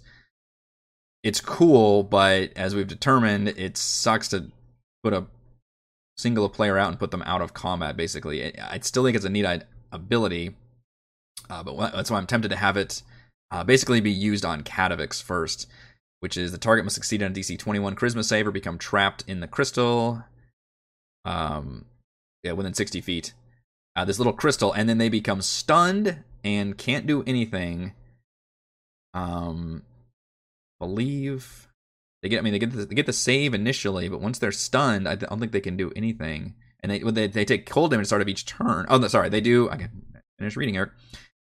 it's 1.24 1.42
cool, 1.42 2.04
but 2.04 2.52
as 2.56 2.76
we've 2.76 2.88
determined, 2.88 3.48
it 3.48 3.78
sucks 3.78 4.28
to 4.28 4.52
put 5.04 5.14
a 5.14 5.26
single 6.18 6.50
player 6.50 6.78
out 6.78 6.90
and 6.90 7.00
put 7.00 7.12
them 7.12 7.24
out 7.24 7.42
of 7.42 7.54
combat. 7.54 7.98
Basically, 7.98 8.58
I 8.60 8.80
still 8.80 9.04
think 9.04 9.16
it's 9.16 9.26
a 9.26 9.30
neat 9.30 9.64
ability, 9.92 10.56
uh, 11.50 11.64
but 11.64 11.92
that's 11.92 12.10
why 12.10 12.18
I'm 12.18 12.28
tempted 12.28 12.50
to 12.50 12.56
have 12.56 12.78
it 12.78 13.04
uh, 13.52 13.64
basically 13.64 14.02
be 14.02 14.12
used 14.12 14.46
on 14.46 14.64
Catavix 14.64 15.22
first, 15.22 15.68
which 16.22 16.38
is 16.38 16.52
the 16.52 16.58
target 16.58 16.86
must 16.86 16.96
succeed 16.96 17.22
on 17.22 17.32
a 17.32 17.36
DC 17.36 17.60
21 17.60 17.96
Charisma 17.96 18.24
save 18.24 18.48
or 18.48 18.52
become 18.52 18.78
trapped 18.78 19.24
in 19.28 19.42
the 19.42 19.48
crystal. 19.48 20.24
Um, 21.26 21.86
yeah, 22.42 22.54
within 22.54 22.74
60 22.74 23.02
feet. 23.02 23.34
Uh, 23.96 24.06
this 24.06 24.18
little 24.18 24.34
crystal, 24.34 24.74
and 24.74 24.90
then 24.90 24.98
they 24.98 25.08
become 25.08 25.42
stunned 25.42 26.24
and 26.44 26.78
can't 26.78 27.06
do 27.06 27.24
anything. 27.28 27.94
Um, 29.14 29.84
believe 30.80 31.68
they 32.24 32.30
get. 32.30 32.40
I 32.40 32.42
mean, 32.42 32.54
they 32.54 32.60
get 32.60 32.72
the, 32.72 32.86
they 32.86 32.96
get 32.96 33.06
the 33.06 33.14
save 33.14 33.54
initially, 33.54 34.08
but 34.08 34.22
once 34.22 34.40
they're 34.40 34.54
stunned, 34.54 35.08
I 35.10 35.16
don't 35.16 35.40
think 35.40 35.52
they 35.52 35.60
can 35.60 35.76
do 35.76 35.92
anything. 35.94 36.56
And 36.80 36.92
they 36.92 37.00
they, 37.00 37.28
they 37.28 37.46
take 37.46 37.70
cold 37.70 37.92
damage 37.92 38.00
at 38.00 38.04
the 38.04 38.08
start 38.08 38.22
of 38.22 38.30
each 38.30 38.46
turn. 38.46 38.86
Oh, 38.90 38.98
no, 38.98 39.10
sorry, 39.10 39.30
they 39.30 39.42
do. 39.42 39.70
I 39.70 39.76
can 39.76 39.92
finish 40.40 40.56
reading 40.56 40.74
here. 40.74 40.94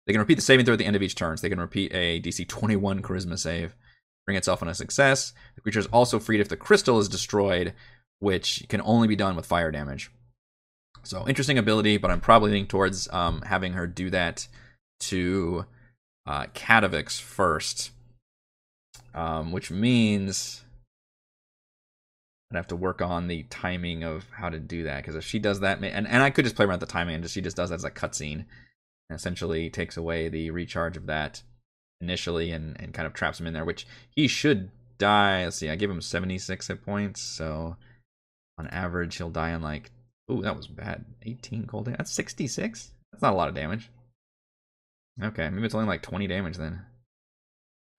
They 0.07 0.15
can 0.15 0.21
repeat 0.21 0.37
the 0.37 0.43
saving 0.43 0.65
throw 0.65 0.73
at 0.73 0.79
the 0.79 0.87
end 0.87 0.97
of 0.97 1.03
each 1.03 1.15
turn. 1.15 1.37
So 1.37 1.43
they 1.43 1.51
can 1.51 1.61
repeat 1.61 1.95
a 1.95 2.21
DC 2.21 2.49
21 2.49 3.03
Charisma 3.03 3.39
save, 3.39 3.77
bring 4.25 4.39
itself 4.39 4.63
on 4.63 4.69
a 4.69 4.75
success. 4.75 5.35
The 5.55 5.61
creature 5.61 5.81
is 5.81 5.87
also 5.87 6.19
freed 6.19 6.41
if 6.41 6.49
the 6.49 6.57
crystal 6.57 6.99
is 6.99 7.09
destroyed, 7.09 7.75
which 8.19 8.65
can 8.71 8.81
only 8.83 9.07
be 9.07 9.17
done 9.17 9.37
with 9.37 9.47
fire 9.47 9.71
damage. 9.71 10.11
So 11.03 11.29
interesting 11.29 11.59
ability, 11.59 11.99
but 11.99 12.11
I'm 12.11 12.21
probably 12.21 12.53
leaning 12.53 12.67
towards 12.67 13.07
um, 13.13 13.43
having 13.43 13.75
her 13.75 13.87
do 13.87 14.09
that 14.11 14.49
to 15.01 15.67
uh, 16.27 16.47
Catavix 16.55 17.21
first, 17.21 17.91
um, 19.15 19.53
which 19.53 19.71
means 19.71 20.65
I'd 22.51 22.57
have 22.57 22.69
to 22.69 22.77
work 22.77 23.01
on 23.01 23.29
the 23.29 23.45
timing 23.45 24.03
of 24.03 24.27
how 24.31 24.49
to 24.49 24.59
do 24.59 24.85
that 24.85 25.03
because 25.03 25.15
if 25.15 25.25
she 25.25 25.39
does 25.39 25.61
that, 25.61 25.79
and, 25.79 26.07
and 26.07 26.23
I 26.23 26.31
could 26.31 26.45
just 26.45 26.57
play 26.57 26.67
around 26.67 26.81
the 26.81 26.87
timing 26.87 27.15
and 27.15 27.23
just, 27.23 27.35
she 27.35 27.41
just 27.41 27.57
does 27.57 27.71
that 27.71 27.77
as 27.77 27.85
a 27.85 27.91
cutscene, 27.91 28.45
and 29.09 29.17
essentially 29.17 29.71
takes 29.71 29.97
away 29.97 30.29
the 30.29 30.51
recharge 30.51 30.97
of 30.97 31.07
that 31.07 31.43
initially 32.01 32.51
and, 32.51 32.81
and 32.81 32.93
kind 32.93 33.07
of 33.07 33.13
traps 33.13 33.39
him 33.39 33.47
in 33.47 33.55
there, 33.55 33.65
which 33.65 33.87
he 34.17 34.27
should 34.27 34.71
die. 34.99 35.45
Let's 35.45 35.57
see, 35.57 35.71
I 35.71 35.77
give 35.77 35.91
him 35.91 36.01
76 36.01 36.67
hit 36.67 36.85
points, 36.85 37.21
so 37.21 37.77
on 38.59 38.67
average 38.69 39.17
he'll 39.17 39.31
die 39.31 39.51
in 39.51 39.63
like, 39.63 39.93
oh, 40.29 40.43
that 40.43 40.57
was 40.57 40.67
bad, 40.67 41.05
18 41.23 41.67
cold 41.67 41.85
damage. 41.85 41.99
That's 41.99 42.13
66. 42.13 42.91
That's 43.13 43.23
not 43.23 43.33
a 43.33 43.37
lot 43.37 43.49
of 43.49 43.55
damage. 43.55 43.91
Okay, 45.23 45.49
maybe 45.51 45.67
it's 45.67 45.75
only 45.75 45.87
like 45.87 46.03
20 46.03 46.27
damage 46.27 46.57
then. 46.57 46.83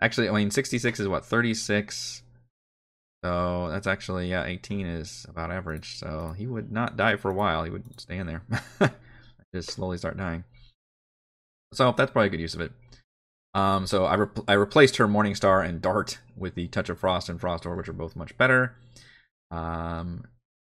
Actually, 0.01 0.29
I 0.29 0.33
mean, 0.33 0.51
66 0.51 0.99
is 0.99 1.07
what, 1.07 1.25
36 1.25 2.23
so 3.23 3.67
that's 3.69 3.87
actually, 3.87 4.29
yeah, 4.29 4.45
18 4.45 4.87
is 4.87 5.25
about 5.29 5.51
average. 5.51 5.97
So 5.97 6.33
he 6.35 6.47
would 6.47 6.71
not 6.71 6.97
die 6.97 7.17
for 7.17 7.29
a 7.29 7.33
while. 7.33 7.63
He 7.63 7.69
would 7.69 7.99
stay 7.99 8.17
in 8.17 8.27
there. 8.27 8.43
Just 9.55 9.71
slowly 9.71 9.97
start 9.97 10.17
dying. 10.17 10.43
So 11.73 11.93
that's 11.95 12.11
probably 12.11 12.27
a 12.27 12.31
good 12.31 12.39
use 12.39 12.55
of 12.55 12.61
it. 12.61 12.71
Um, 13.53 13.85
so 13.85 14.05
I, 14.05 14.15
re- 14.15 14.43
I 14.47 14.53
replaced 14.53 14.97
her 14.97 15.07
Morningstar 15.07 15.65
and 15.65 15.81
Dart 15.81 16.19
with 16.35 16.55
the 16.55 16.67
Touch 16.67 16.89
of 16.89 16.99
Frost 16.99 17.29
and 17.29 17.39
Frost 17.39 17.65
Orb, 17.65 17.77
which 17.77 17.89
are 17.89 17.93
both 17.93 18.15
much 18.15 18.37
better. 18.37 18.75
Um, 19.51 20.25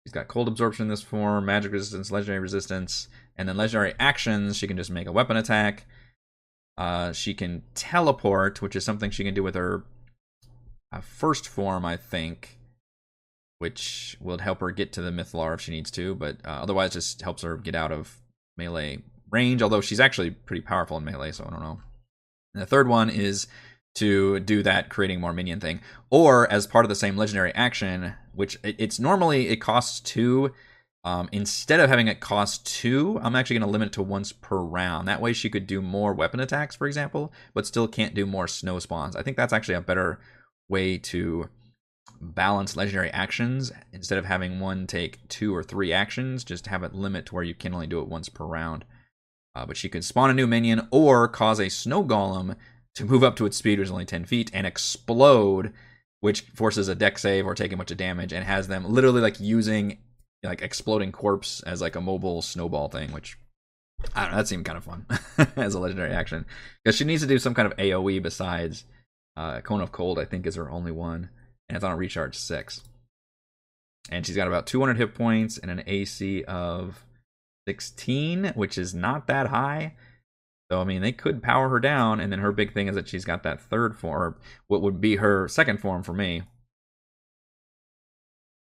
she's 0.04 0.12
got 0.12 0.28
Cold 0.28 0.48
Absorption 0.48 0.84
in 0.84 0.88
this 0.88 1.02
form, 1.02 1.44
Magic 1.44 1.70
Resistance, 1.70 2.10
Legendary 2.10 2.40
Resistance, 2.40 3.08
and 3.36 3.48
then 3.48 3.56
Legendary 3.56 3.94
Actions. 4.00 4.56
She 4.56 4.66
can 4.66 4.78
just 4.78 4.90
make 4.90 5.06
a 5.06 5.12
weapon 5.12 5.36
attack. 5.36 5.86
Uh, 6.78 7.12
she 7.12 7.34
can 7.34 7.62
teleport, 7.74 8.62
which 8.62 8.74
is 8.74 8.84
something 8.84 9.10
she 9.10 9.24
can 9.24 9.34
do 9.34 9.42
with 9.42 9.54
her 9.54 9.84
first 11.00 11.48
form, 11.48 11.84
I 11.84 11.96
think, 11.96 12.58
which 13.58 14.16
will 14.20 14.38
help 14.38 14.60
her 14.60 14.70
get 14.70 14.92
to 14.92 15.02
the 15.02 15.10
Mythallar 15.10 15.54
if 15.54 15.60
she 15.60 15.70
needs 15.70 15.90
to, 15.92 16.14
but 16.14 16.36
uh, 16.44 16.48
otherwise 16.62 16.92
just 16.92 17.22
helps 17.22 17.42
her 17.42 17.56
get 17.56 17.74
out 17.74 17.92
of 17.92 18.18
melee 18.56 18.98
range, 19.30 19.62
although 19.62 19.80
she's 19.80 20.00
actually 20.00 20.30
pretty 20.30 20.62
powerful 20.62 20.96
in 20.96 21.04
melee, 21.04 21.32
so 21.32 21.44
I 21.46 21.50
don't 21.50 21.62
know. 21.62 21.80
And 22.54 22.62
the 22.62 22.66
third 22.66 22.88
one 22.88 23.08
is 23.08 23.46
to 23.94 24.40
do 24.40 24.62
that 24.62 24.88
creating 24.88 25.20
more 25.20 25.32
minion 25.32 25.60
thing, 25.60 25.80
or 26.10 26.50
as 26.50 26.66
part 26.66 26.84
of 26.84 26.88
the 26.88 26.94
same 26.94 27.16
legendary 27.16 27.54
action, 27.54 28.14
which 28.34 28.58
it's 28.62 28.98
normally 28.98 29.48
it 29.48 29.56
costs 29.56 30.00
two. 30.00 30.52
Um, 31.04 31.28
instead 31.32 31.80
of 31.80 31.90
having 31.90 32.06
it 32.06 32.20
cost 32.20 32.64
two, 32.64 33.18
I'm 33.22 33.34
actually 33.34 33.58
going 33.58 33.66
to 33.66 33.72
limit 33.72 33.88
it 33.88 33.92
to 33.94 34.02
once 34.02 34.30
per 34.30 34.58
round. 34.58 35.08
That 35.08 35.20
way, 35.20 35.32
she 35.32 35.50
could 35.50 35.66
do 35.66 35.82
more 35.82 36.12
weapon 36.12 36.38
attacks, 36.38 36.76
for 36.76 36.86
example, 36.86 37.32
but 37.54 37.66
still 37.66 37.88
can't 37.88 38.14
do 38.14 38.24
more 38.24 38.46
snow 38.46 38.78
spawns. 38.78 39.16
I 39.16 39.22
think 39.22 39.36
that's 39.36 39.52
actually 39.52 39.74
a 39.74 39.80
better 39.80 40.20
way 40.72 40.98
to 40.98 41.48
balance 42.20 42.76
legendary 42.76 43.10
actions 43.10 43.70
instead 43.92 44.18
of 44.18 44.24
having 44.24 44.58
one 44.58 44.86
take 44.86 45.26
two 45.28 45.54
or 45.54 45.62
three 45.62 45.92
actions 45.92 46.44
just 46.44 46.68
have 46.68 46.82
it 46.82 46.94
limit 46.94 47.26
to 47.26 47.34
where 47.34 47.44
you 47.44 47.54
can 47.54 47.74
only 47.74 47.86
do 47.86 48.00
it 48.00 48.08
once 48.08 48.28
per 48.28 48.44
round. 48.44 48.84
Uh, 49.54 49.66
but 49.66 49.76
she 49.76 49.88
could 49.88 50.04
spawn 50.04 50.30
a 50.30 50.34
new 50.34 50.46
minion 50.46 50.88
or 50.90 51.28
cause 51.28 51.60
a 51.60 51.68
snow 51.68 52.02
golem 52.02 52.56
to 52.94 53.04
move 53.04 53.22
up 53.22 53.36
to 53.36 53.46
its 53.46 53.56
speed 53.56 53.78
which 53.78 53.86
is 53.86 53.92
only 53.92 54.04
10 54.04 54.24
feet 54.24 54.50
and 54.54 54.66
explode 54.66 55.72
which 56.20 56.42
forces 56.54 56.88
a 56.88 56.94
deck 56.94 57.18
save 57.18 57.46
or 57.46 57.54
taking 57.54 57.74
a 57.74 57.76
bunch 57.76 57.90
of 57.90 57.96
damage 57.96 58.32
and 58.32 58.44
has 58.44 58.68
them 58.68 58.84
literally 58.84 59.20
like 59.20 59.40
using 59.40 59.98
like 60.42 60.62
exploding 60.62 61.12
corpse 61.12 61.60
as 61.62 61.80
like 61.80 61.96
a 61.96 62.00
mobile 62.00 62.40
snowball 62.40 62.88
thing 62.88 63.12
which 63.12 63.36
I 64.14 64.22
don't 64.22 64.30
know 64.32 64.36
that 64.38 64.48
seemed 64.48 64.64
kind 64.64 64.78
of 64.78 64.84
fun 64.84 65.06
as 65.56 65.74
a 65.74 65.78
legendary 65.78 66.12
action. 66.12 66.44
Because 66.82 66.96
she 66.96 67.04
needs 67.04 67.22
to 67.22 67.28
do 67.28 67.38
some 67.38 67.54
kind 67.54 67.66
of 67.66 67.76
AoE 67.76 68.22
besides 68.22 68.84
uh, 69.36 69.60
Cone 69.60 69.80
of 69.80 69.92
Cold, 69.92 70.18
I 70.18 70.24
think, 70.24 70.46
is 70.46 70.56
her 70.56 70.70
only 70.70 70.92
one, 70.92 71.30
and 71.68 71.76
it's 71.76 71.84
on 71.84 71.92
a 71.92 71.96
recharge 71.96 72.36
six. 72.36 72.82
And 74.10 74.26
she's 74.26 74.36
got 74.36 74.48
about 74.48 74.66
200 74.66 74.96
hit 74.96 75.14
points 75.14 75.58
and 75.58 75.70
an 75.70 75.84
AC 75.86 76.42
of 76.44 77.04
16, 77.68 78.52
which 78.54 78.76
is 78.76 78.94
not 78.94 79.26
that 79.28 79.48
high. 79.48 79.94
So 80.70 80.80
I 80.80 80.84
mean, 80.84 81.02
they 81.02 81.12
could 81.12 81.42
power 81.42 81.68
her 81.68 81.78
down, 81.80 82.18
and 82.18 82.32
then 82.32 82.38
her 82.40 82.50
big 82.50 82.72
thing 82.72 82.88
is 82.88 82.94
that 82.94 83.08
she's 83.08 83.24
got 83.24 83.42
that 83.42 83.60
third 83.60 83.96
form, 83.96 84.36
what 84.68 84.82
would 84.82 85.00
be 85.00 85.16
her 85.16 85.46
second 85.48 85.80
form 85.80 86.02
for 86.02 86.14
me. 86.14 86.42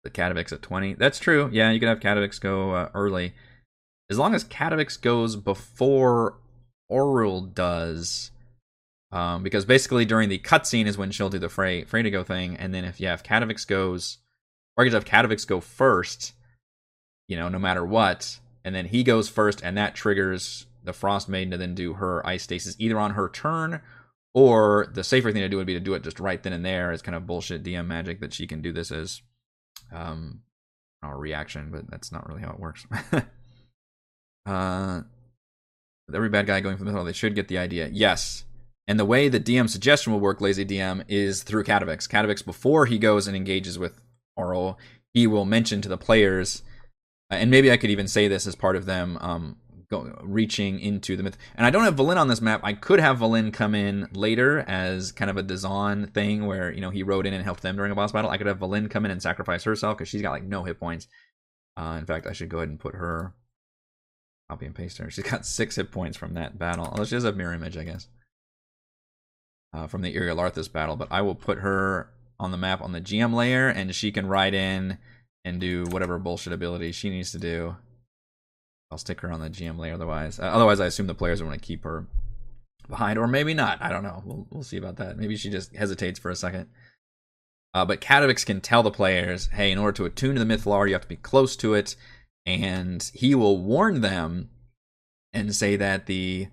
the 0.04 0.10
Catavix 0.10 0.52
at 0.54 0.62
20. 0.62 0.94
That's 0.94 1.20
true. 1.20 1.50
Yeah, 1.52 1.72
you 1.72 1.80
could 1.80 1.90
have 1.90 2.00
Catavix 2.00 2.40
go 2.40 2.72
uh, 2.72 2.90
early. 2.94 3.34
As 4.10 4.18
long 4.18 4.34
as 4.34 4.44
Catavix 4.46 5.00
goes 5.00 5.36
before 5.36 6.38
Auril 6.92 7.54
does, 7.54 8.32
um, 9.12 9.44
because 9.44 9.66
basically 9.66 10.06
during 10.06 10.30
the 10.30 10.40
cutscene 10.40 10.86
is 10.86 10.98
when 10.98 11.12
she'll 11.12 11.30
do 11.30 11.40
the 11.40 11.50
Frey 11.50 11.84
Freydigo 11.84 12.26
thing, 12.26 12.56
and 12.58 12.74
then 12.74 12.86
if 12.86 13.00
yeah, 13.00 13.14
if 13.14 13.24
Catavix 13.24 13.68
goes, 13.68 14.20
or 14.78 14.84
I 14.84 14.88
could 14.88 14.94
have 14.94 15.06
Catavix 15.06 15.48
go 15.48 15.60
first, 15.60 16.34
you 17.28 17.38
know, 17.38 17.50
no 17.50 17.60
matter 17.60 17.86
what, 17.86 18.40
and 18.64 18.76
then 18.76 18.86
he 18.86 19.04
goes 19.04 19.30
first, 19.30 19.62
and 19.64 19.78
that 19.78 19.96
triggers 19.96 20.68
the 20.84 20.94
Frost 20.94 21.28
Maiden 21.30 21.52
to 21.52 21.58
then 21.58 21.76
do 21.76 21.94
her 21.94 22.26
ice 22.26 22.44
stasis 22.44 22.76
either 22.80 23.00
on 23.00 23.12
her 23.12 23.30
turn 23.30 23.82
or 24.34 24.88
the 24.94 25.04
safer 25.04 25.32
thing 25.32 25.42
to 25.42 25.50
do 25.50 25.58
would 25.58 25.68
be 25.68 25.74
to 25.74 25.80
do 25.80 25.94
it 25.94 26.04
just 26.04 26.20
right 26.20 26.42
then 26.42 26.54
and 26.54 26.66
there 26.66 26.92
as 26.92 27.02
kind 27.02 27.16
of 27.16 27.26
bullshit 27.28 27.64
DM 27.64 27.88
magic 27.88 28.20
that 28.20 28.34
she 28.34 28.48
can 28.48 28.62
do 28.62 28.72
this 28.72 28.92
as 28.92 29.22
um 29.92 30.42
a 31.02 31.16
reaction, 31.16 31.70
but 31.72 31.90
that's 31.90 32.12
not 32.12 32.28
really 32.28 32.42
how 32.42 32.52
it 32.52 32.60
works. 32.60 32.86
uh 34.46 35.02
every 36.14 36.30
bad 36.30 36.48
guy 36.48 36.60
going 36.60 36.78
for 36.78 36.84
the 36.84 36.92
middle, 36.92 37.06
they 37.06 37.14
should 37.14 37.36
get 37.36 37.48
the 37.48 37.58
idea. 37.58 37.90
Yes. 37.92 38.44
And 38.90 39.00
the 39.00 39.06
way 39.06 39.30
the 39.30 39.40
DM 39.40 39.70
suggestion 39.70 40.12
will 40.12 40.20
work, 40.20 40.42
lazy 40.42 40.66
DM, 40.66 41.04
is 41.08 41.44
through 41.44 41.64
Catavix. 41.64 42.10
Catavix, 42.10 42.44
before 42.44 42.88
he 42.88 42.98
goes 42.98 43.28
and 43.28 43.38
engages 43.38 43.78
with 43.78 44.02
Auril, 44.38 44.78
he 45.14 45.28
will 45.28 45.46
mention 45.46 45.80
to 45.84 45.90
the 45.90 45.96
players, 45.96 46.64
and 47.30 47.52
maybe 47.52 47.72
I 47.72 47.78
could 47.78 47.92
even 47.92 48.08
say 48.08 48.28
this 48.28 48.48
as 48.48 48.56
part 48.56 48.76
of 48.76 48.88
them 48.88 49.20
um, 49.22 49.58
go, 49.92 50.20
reaching 50.24 50.80
into 50.80 51.16
the 51.16 51.22
myth. 51.22 51.38
And 51.56 51.68
I 51.68 51.70
don't 51.70 51.84
have 51.84 51.98
Vellynne 51.98 52.18
on 52.18 52.30
this 52.30 52.42
map. 52.42 52.62
I 52.64 52.74
could 52.74 53.00
have 53.00 53.20
Vellynne 53.20 53.54
come 53.54 53.76
in 53.76 54.08
later 54.12 54.66
as 54.68 55.12
kind 55.12 55.30
of 55.30 55.38
a 55.38 55.44
Dazan 55.44 56.08
thing 56.08 56.48
where, 56.48 56.72
you 56.72 56.82
know, 56.82 56.90
he 56.90 57.04
rode 57.04 57.28
in 57.28 57.34
and 57.36 57.44
helped 57.44 57.62
them 57.62 57.76
during 57.76 57.92
a 57.92 57.96
boss 57.96 58.12
battle. 58.12 58.32
I 58.32 58.38
could 58.38 58.48
have 58.48 58.58
Vellynne 58.58 58.90
come 58.90 59.06
in 59.06 59.12
and 59.12 59.22
sacrifice 59.22 59.64
herself 59.64 60.00
because 60.00 60.10
she's 60.10 60.24
got 60.24 60.32
like 60.32 60.44
no 60.44 60.64
hit 60.64 60.80
points. 60.80 61.08
Uh, 61.78 61.98
in 62.00 62.08
fact, 62.08 62.26
I 62.26 62.34
should 62.34 62.50
go 62.50 62.58
ahead 62.58 62.70
and 62.70 62.80
put 62.80 62.96
her, 62.96 63.36
copy 64.50 64.66
and 64.66 64.74
paste 64.74 64.98
her. 64.98 65.12
She's 65.12 65.24
got 65.24 65.46
six 65.46 65.76
hit 65.76 65.92
points 65.92 66.18
from 66.18 66.34
that 66.34 66.58
battle. 66.58 66.86
Although 66.86 67.06
she 67.06 67.14
has 67.14 67.24
a 67.24 67.32
mirror 67.32 67.54
image, 67.54 67.78
I 67.78 67.84
guess, 67.84 68.08
uh, 69.74 69.88
from 69.88 70.02
the 70.02 70.16
Iriolarthas 70.16 70.72
battle. 70.72 70.96
But 70.96 71.10
I 71.12 71.22
will 71.22 71.36
put 71.36 71.60
her 71.60 72.10
on 72.40 72.52
the 72.52 72.58
map 72.58 72.82
on 72.82 72.92
the 72.92 73.02
GM 73.02 73.34
layer 73.34 73.68
and 73.68 73.94
she 73.94 74.12
can 74.12 74.28
ride 74.28 74.54
in 74.54 74.98
and 75.46 75.60
do 75.60 75.86
whatever 75.90 76.18
bullshit 76.20 76.54
ability 76.54 76.92
she 76.92 77.10
needs 77.10 77.32
to 77.32 77.40
do. 77.40 77.76
I'll 78.92 78.98
stick 78.98 79.22
her 79.22 79.32
on 79.32 79.40
the 79.40 79.50
GM 79.50 79.78
layer 79.78 79.94
otherwise. 79.94 80.40
Uh, 80.40 80.44
otherwise, 80.44 80.80
I 80.80 80.88
assume 80.88 81.08
the 81.08 81.14
players 81.14 81.44
want 81.44 81.54
to 81.54 81.66
keep 81.66 81.84
her 81.84 82.08
behind, 82.90 83.20
or 83.20 83.28
maybe 83.28 83.54
not. 83.54 83.82
I 83.82 83.90
don't 83.90 84.04
know. 84.04 84.24
We'll 84.26 84.48
we'll 84.50 84.64
see 84.64 84.78
about 84.78 84.98
that. 84.98 85.18
Maybe 85.18 85.38
she 85.38 85.50
just 85.50 85.76
hesitates 85.76 86.20
for 86.20 86.32
a 86.32 86.36
second. 86.36 86.68
Uh, 87.74 87.86
but 87.86 88.02
Catavix 88.02 88.44
can 88.44 88.62
tell 88.62 88.82
the 88.82 88.90
players, 88.90 89.48
hey, 89.54 89.72
in 89.72 89.78
order 89.78 89.92
to 89.98 90.06
attune 90.06 90.36
to 90.36 90.44
the 90.44 90.52
Mythallar, 90.52 90.88
you 90.88 90.94
have 90.94 91.04
to 91.04 91.08
be 91.08 91.16
close 91.16 91.56
to 91.58 91.76
it, 91.76 91.96
and 92.46 93.12
he 93.14 93.36
will 93.36 93.60
warn 93.60 94.02
them 94.02 94.50
and 95.34 95.54
say 95.54 95.76
that 95.76 96.08
the 96.08 96.48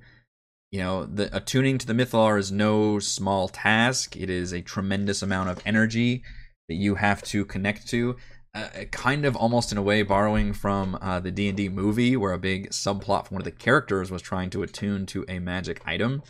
you 0.71 0.81
know 0.81 1.05
the 1.05 1.35
attuning 1.35 1.79
to 1.79 1.87
the 1.87 1.93
Mythallar 1.93 2.39
is 2.39 2.51
no 2.53 2.99
small 2.99 3.49
task. 3.49 4.17
It 4.17 4.31
is 4.31 4.53
a 4.53 4.63
tremendous 4.63 5.23
amount 5.23 5.51
of 5.51 5.61
energy 5.65 6.23
that 6.69 6.75
you 6.75 6.97
have 6.97 7.23
to 7.25 7.45
connect 7.45 7.87
to 7.89 8.17
uh, 8.57 8.85
kind 8.91 9.27
of 9.27 9.37
almost 9.37 9.71
in 9.71 9.77
a 9.77 9.83
way 9.83 10.03
borrowing 10.03 10.55
from 10.55 10.97
uh, 11.03 11.21
the 11.21 11.31
D&D 11.31 11.69
movie 11.69 12.17
where 12.17 12.33
a 12.33 12.39
big 12.39 12.71
subplot 12.71 13.27
from 13.27 13.35
one 13.35 13.43
of 13.43 13.45
the 13.45 13.51
characters 13.51 14.11
was 14.11 14.23
trying 14.23 14.49
to 14.49 14.63
attune 14.63 15.05
to 15.05 15.27
a 15.29 15.39
magic 15.39 15.83
item, 15.85 16.23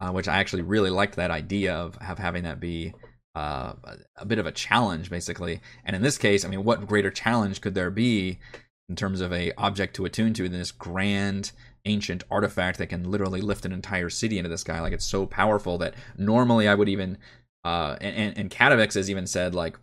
uh, 0.00 0.10
which 0.10 0.26
I 0.26 0.38
actually 0.38 0.62
really 0.62 0.88
liked 0.88 1.16
that 1.16 1.30
idea 1.30 1.74
of, 1.74 1.98
of 1.98 2.18
having 2.18 2.44
that 2.44 2.60
be 2.60 2.94
uh, 3.34 3.74
a 4.16 4.24
bit 4.24 4.38
of 4.38 4.46
a 4.46 4.52
challenge 4.52 5.10
basically. 5.10 5.60
And 5.84 5.94
in 5.94 6.00
this 6.00 6.16
case, 6.16 6.46
I 6.46 6.48
mean, 6.48 6.64
what 6.64 6.86
greater 6.86 7.10
challenge 7.10 7.60
could 7.60 7.74
there 7.74 7.90
be 7.90 8.38
in 8.88 8.96
terms 8.96 9.20
of 9.20 9.30
a 9.30 9.52
object 9.58 9.94
to 9.96 10.06
attune 10.06 10.32
to 10.34 10.48
than 10.48 10.58
this 10.58 10.72
grand 10.72 11.52
ancient 11.84 12.24
artifact 12.30 12.78
that 12.78 12.88
can 12.88 13.10
literally 13.10 13.40
lift 13.40 13.64
an 13.64 13.72
entire 13.72 14.10
city 14.10 14.38
into 14.38 14.50
the 14.50 14.58
sky? 14.58 14.80
Like 14.80 14.92
it's 14.92 15.04
so 15.04 15.26
powerful 15.26 15.78
that 15.78 15.94
normally 16.16 16.68
I 16.68 16.74
would 16.74 16.88
even 16.88 17.18
uh, 17.62 17.96
and, 18.00 18.38
and, 18.38 18.50
Catavix 18.50 18.94
has 18.94 19.10
even 19.10 19.26
said 19.26 19.54
like 19.54 19.76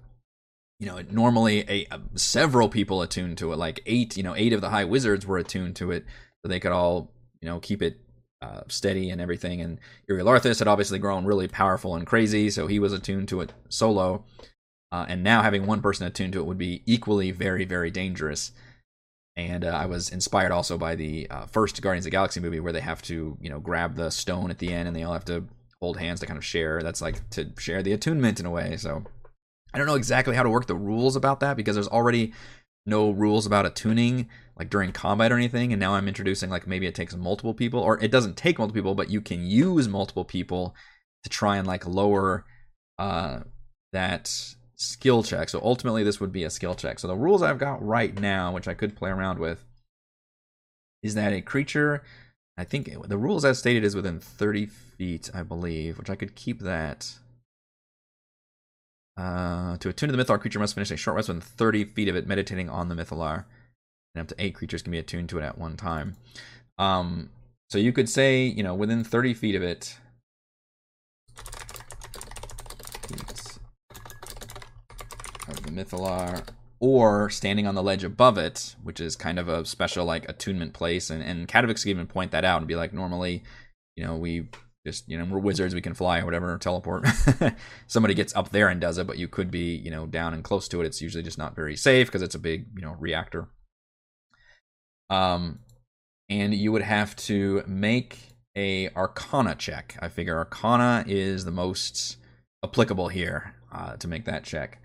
you 0.80 0.88
know, 0.88 1.02
normally 1.10 1.62
a, 1.68 1.88
a, 1.92 2.00
several 2.16 2.70
people 2.70 3.02
attuned 3.02 3.38
to 3.40 3.52
it, 3.52 3.58
like 3.58 3.80
eight, 3.86 4.16
you 4.16 4.24
know, 4.24 4.36
eight 4.36 4.54
of 4.54 4.62
the 4.62 4.70
high 4.70 4.86
wizards 4.86 5.26
were 5.26 5.38
attuned 5.38 5.76
to 5.78 5.92
it, 5.92 6.06
so 6.42 6.50
they 6.50 6.60
could 6.60 6.72
all, 6.72 7.12
you 7.42 7.50
know, 7.50 7.60
keep 7.60 7.82
it 7.82 8.00
uh, 8.42 8.62
steady 8.68 9.10
and 9.10 9.20
everything. 9.20 9.62
And 9.62 9.80
Iriolarthas 10.10 10.60
had 10.60 10.68
obviously 10.68 11.00
grown 11.00 11.26
really 11.26 11.48
powerful 11.48 11.96
and 11.96 12.06
crazy, 12.06 12.50
so 12.52 12.68
he 12.68 12.80
was 12.80 12.94
attuned 12.94 13.28
to 13.30 13.42
it 13.42 13.54
solo. 13.70 14.24
Uh, 14.92 15.06
and 15.10 15.24
now 15.24 15.42
having 15.42 15.66
one 15.66 15.82
person 15.82 16.06
attuned 16.06 16.34
to 16.34 16.40
it 16.40 16.46
would 16.46 16.58
be 16.58 16.84
equally 16.86 17.32
very, 17.32 17.66
very 17.66 17.92
dangerous. 17.92 18.52
And 19.38 19.64
uh, 19.64 19.70
I 19.70 19.86
was 19.86 20.10
inspired 20.10 20.52
also 20.52 20.78
by 20.78 20.96
the 20.96 21.30
uh, 21.30 21.46
first 21.46 21.80
Guardians 21.82 22.06
of 22.06 22.10
the 22.10 22.16
Galaxy 22.16 22.40
movie 22.40 22.60
where 22.60 22.74
they 22.74 22.82
have 22.82 23.04
to, 23.04 23.38
you 23.40 23.50
know, 23.50 23.60
grab 23.60 23.96
the 23.96 24.10
stone 24.10 24.50
at 24.50 24.58
the 24.58 24.74
end 24.74 24.88
and 24.88 24.98
they 24.98 25.04
all 25.04 25.14
have 25.14 25.26
to 25.26 25.46
hold 25.80 25.98
hands 25.98 26.20
to 26.20 26.26
kind 26.26 26.38
of 26.38 26.44
share. 26.44 26.82
That's 26.82 27.02
like 27.04 27.30
to 27.32 27.52
share 27.60 27.84
the 27.84 27.94
attunement 27.94 28.40
in 28.40 28.48
a 28.48 28.52
way. 28.52 28.78
So 28.78 29.04
I 29.74 29.78
don't 29.78 29.86
know 29.86 29.96
exactly 29.96 30.36
how 30.36 30.42
to 30.42 30.50
work 30.50 30.66
the 30.66 30.76
rules 30.76 31.16
about 31.16 31.40
that 31.42 31.56
because 31.56 31.76
there's 31.76 31.88
already 31.88 32.34
no 32.88 33.12
rules 33.12 33.46
about 33.46 33.66
attuning 33.66 34.30
like 34.58 34.70
during 34.70 34.92
combat 34.92 35.32
or 35.32 35.36
anything 35.36 35.74
and 35.74 35.80
now 35.80 35.94
i'm 35.94 36.08
introducing 36.08 36.50
like 36.50 36.66
maybe 36.66 36.88
it 36.88 36.96
takes 36.96 37.14
multiple 37.14 37.54
people 37.54 37.82
or 37.82 38.02
it 38.02 38.10
doesn't 38.10 38.38
take 38.38 38.58
multiple 38.58 38.80
people 38.80 38.96
but 38.96 39.10
you 39.10 39.20
can 39.20 39.46
use 39.46 39.90
multiple 39.90 40.24
people 40.24 40.74
to 41.22 41.30
try 41.30 41.58
and 41.58 41.68
like 41.68 41.86
lower 41.86 42.46
uh 42.98 43.42
that 43.92 44.56
skill 44.78 45.24
check 45.24 45.50
so 45.50 45.60
ultimately 45.64 46.04
this 46.04 46.20
would 46.20 46.32
be 46.32 46.44
a 46.44 46.50
skill 46.50 46.76
check 46.76 47.00
so 47.00 47.08
the 47.08 47.16
rules 47.16 47.42
i've 47.42 47.58
got 47.58 47.84
right 47.86 48.20
now 48.20 48.52
which 48.52 48.68
i 48.68 48.74
could 48.74 48.96
play 48.96 49.10
around 49.10 49.40
with 49.40 49.66
is 51.02 51.16
that 51.16 51.34
a 51.34 51.42
creature 51.42 52.04
i 52.58 52.64
think 52.64 52.90
the 53.08 53.18
rules 53.18 53.44
as 53.44 53.58
stated 53.58 53.84
is 53.84 53.96
within 53.96 54.20
30 54.20 54.68
feet 54.68 55.30
i 55.34 55.42
believe 55.42 55.98
which 55.98 56.10
i 56.10 56.16
could 56.16 56.36
keep 56.36 56.60
that 56.60 57.16
uh, 59.18 59.78
to 59.78 59.90
attune 59.90 60.10
to 60.10 60.16
the 60.16 60.24
Mythallar, 60.24 60.40
creature 60.40 60.60
must 60.60 60.76
finish 60.76 60.92
a 60.92 60.98
short 60.98 61.16
rest 61.16 61.28
within 61.28 61.42
30 61.42 61.86
feet 61.86 62.08
of 62.08 62.16
it, 62.16 62.28
meditating 62.28 62.70
on 62.70 62.88
the 62.88 62.96
Mythallar. 62.96 63.46
And 64.14 64.22
up 64.22 64.28
to 64.28 64.36
eight 64.38 64.54
creatures 64.56 64.82
can 64.82 64.92
be 64.92 65.00
attuned 65.00 65.30
to 65.30 65.40
it 65.40 65.44
at 65.44 65.58
one 65.58 65.76
time. 65.76 66.16
Um, 66.78 67.32
so 67.70 67.78
you 67.78 67.92
could 67.92 68.10
say, 68.10 68.44
you 68.46 68.64
know, 68.64 68.76
within 68.76 69.04
30 69.04 69.34
feet 69.34 69.56
of 69.56 69.64
it. 69.64 69.98
Of 75.48 75.64
the 75.64 75.72
Mythallar, 75.72 76.44
or 76.80 77.30
standing 77.30 77.68
on 77.68 77.76
the 77.76 77.84
ledge 77.84 78.04
above 78.04 78.38
it, 78.38 78.76
which 78.84 79.00
is 79.00 79.16
kind 79.16 79.40
of 79.40 79.48
a 79.48 79.66
special 79.66 80.06
like 80.06 80.28
attunement 80.30 80.74
place. 80.74 81.10
And 81.10 81.24
and 81.24 81.48
Catavix 81.48 81.84
can 81.84 81.92
even 81.92 82.08
point 82.08 82.32
that 82.32 82.46
out 82.46 82.58
and 82.58 82.68
be 82.68 82.76
like, 82.76 82.94
normally, 82.94 83.44
you 83.96 84.04
know, 84.04 84.16
we 84.16 84.50
just 84.86 85.08
you 85.10 85.18
know 85.18 85.26
we're 85.26 85.40
wizards 85.40 85.76
we 85.76 85.82
can 85.82 85.94
fly 85.94 86.20
or 86.20 86.26
whatever 86.26 86.54
or 86.54 86.58
teleport. 86.58 87.06
Somebody 87.88 88.14
gets 88.14 88.36
up 88.36 88.50
there 88.52 88.70
and 88.70 88.80
does 88.80 88.98
it 88.98 89.06
but 89.06 89.18
you 89.18 89.28
could 89.28 89.52
be 89.52 89.76
you 89.76 89.92
know 89.92 90.06
down 90.06 90.34
and 90.34 90.44
close 90.44 90.68
to 90.70 90.82
it. 90.82 90.86
It's 90.86 91.02
usually 91.02 91.24
just 91.24 91.38
not 91.38 91.56
very 91.56 91.76
safe 91.76 92.08
because 92.08 92.22
it's 92.22 92.36
a 92.36 92.40
big 92.40 92.68
you 92.76 92.82
know 92.82 92.96
reactor. 93.00 93.50
Um 95.10 95.60
and 96.30 96.54
you 96.54 96.72
would 96.72 96.82
have 96.82 97.16
to 97.18 97.64
make 97.68 98.18
a 98.56 98.90
arcana 98.96 99.56
check. 99.56 99.98
I 100.02 100.08
figure 100.08 100.38
arcana 100.38 101.04
is 101.06 101.46
the 101.46 101.52
most 101.52 102.18
applicable 102.64 103.10
here 103.10 103.54
uh, 103.72 103.96
to 103.98 104.08
make 104.08 104.26
that 104.26 104.44
check 104.44 104.82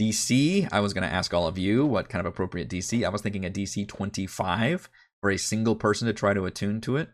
dc 0.00 0.68
i 0.72 0.80
was 0.80 0.92
going 0.92 1.06
to 1.06 1.14
ask 1.14 1.32
all 1.32 1.46
of 1.46 1.58
you 1.58 1.84
what 1.84 2.08
kind 2.08 2.20
of 2.20 2.26
appropriate 2.26 2.68
dc 2.68 3.04
i 3.04 3.08
was 3.08 3.22
thinking 3.22 3.44
a 3.44 3.50
dc 3.50 3.86
25 3.88 4.88
for 5.20 5.30
a 5.30 5.38
single 5.38 5.76
person 5.76 6.06
to 6.06 6.12
try 6.12 6.34
to 6.34 6.46
attune 6.46 6.80
to 6.80 6.96
it 6.96 7.10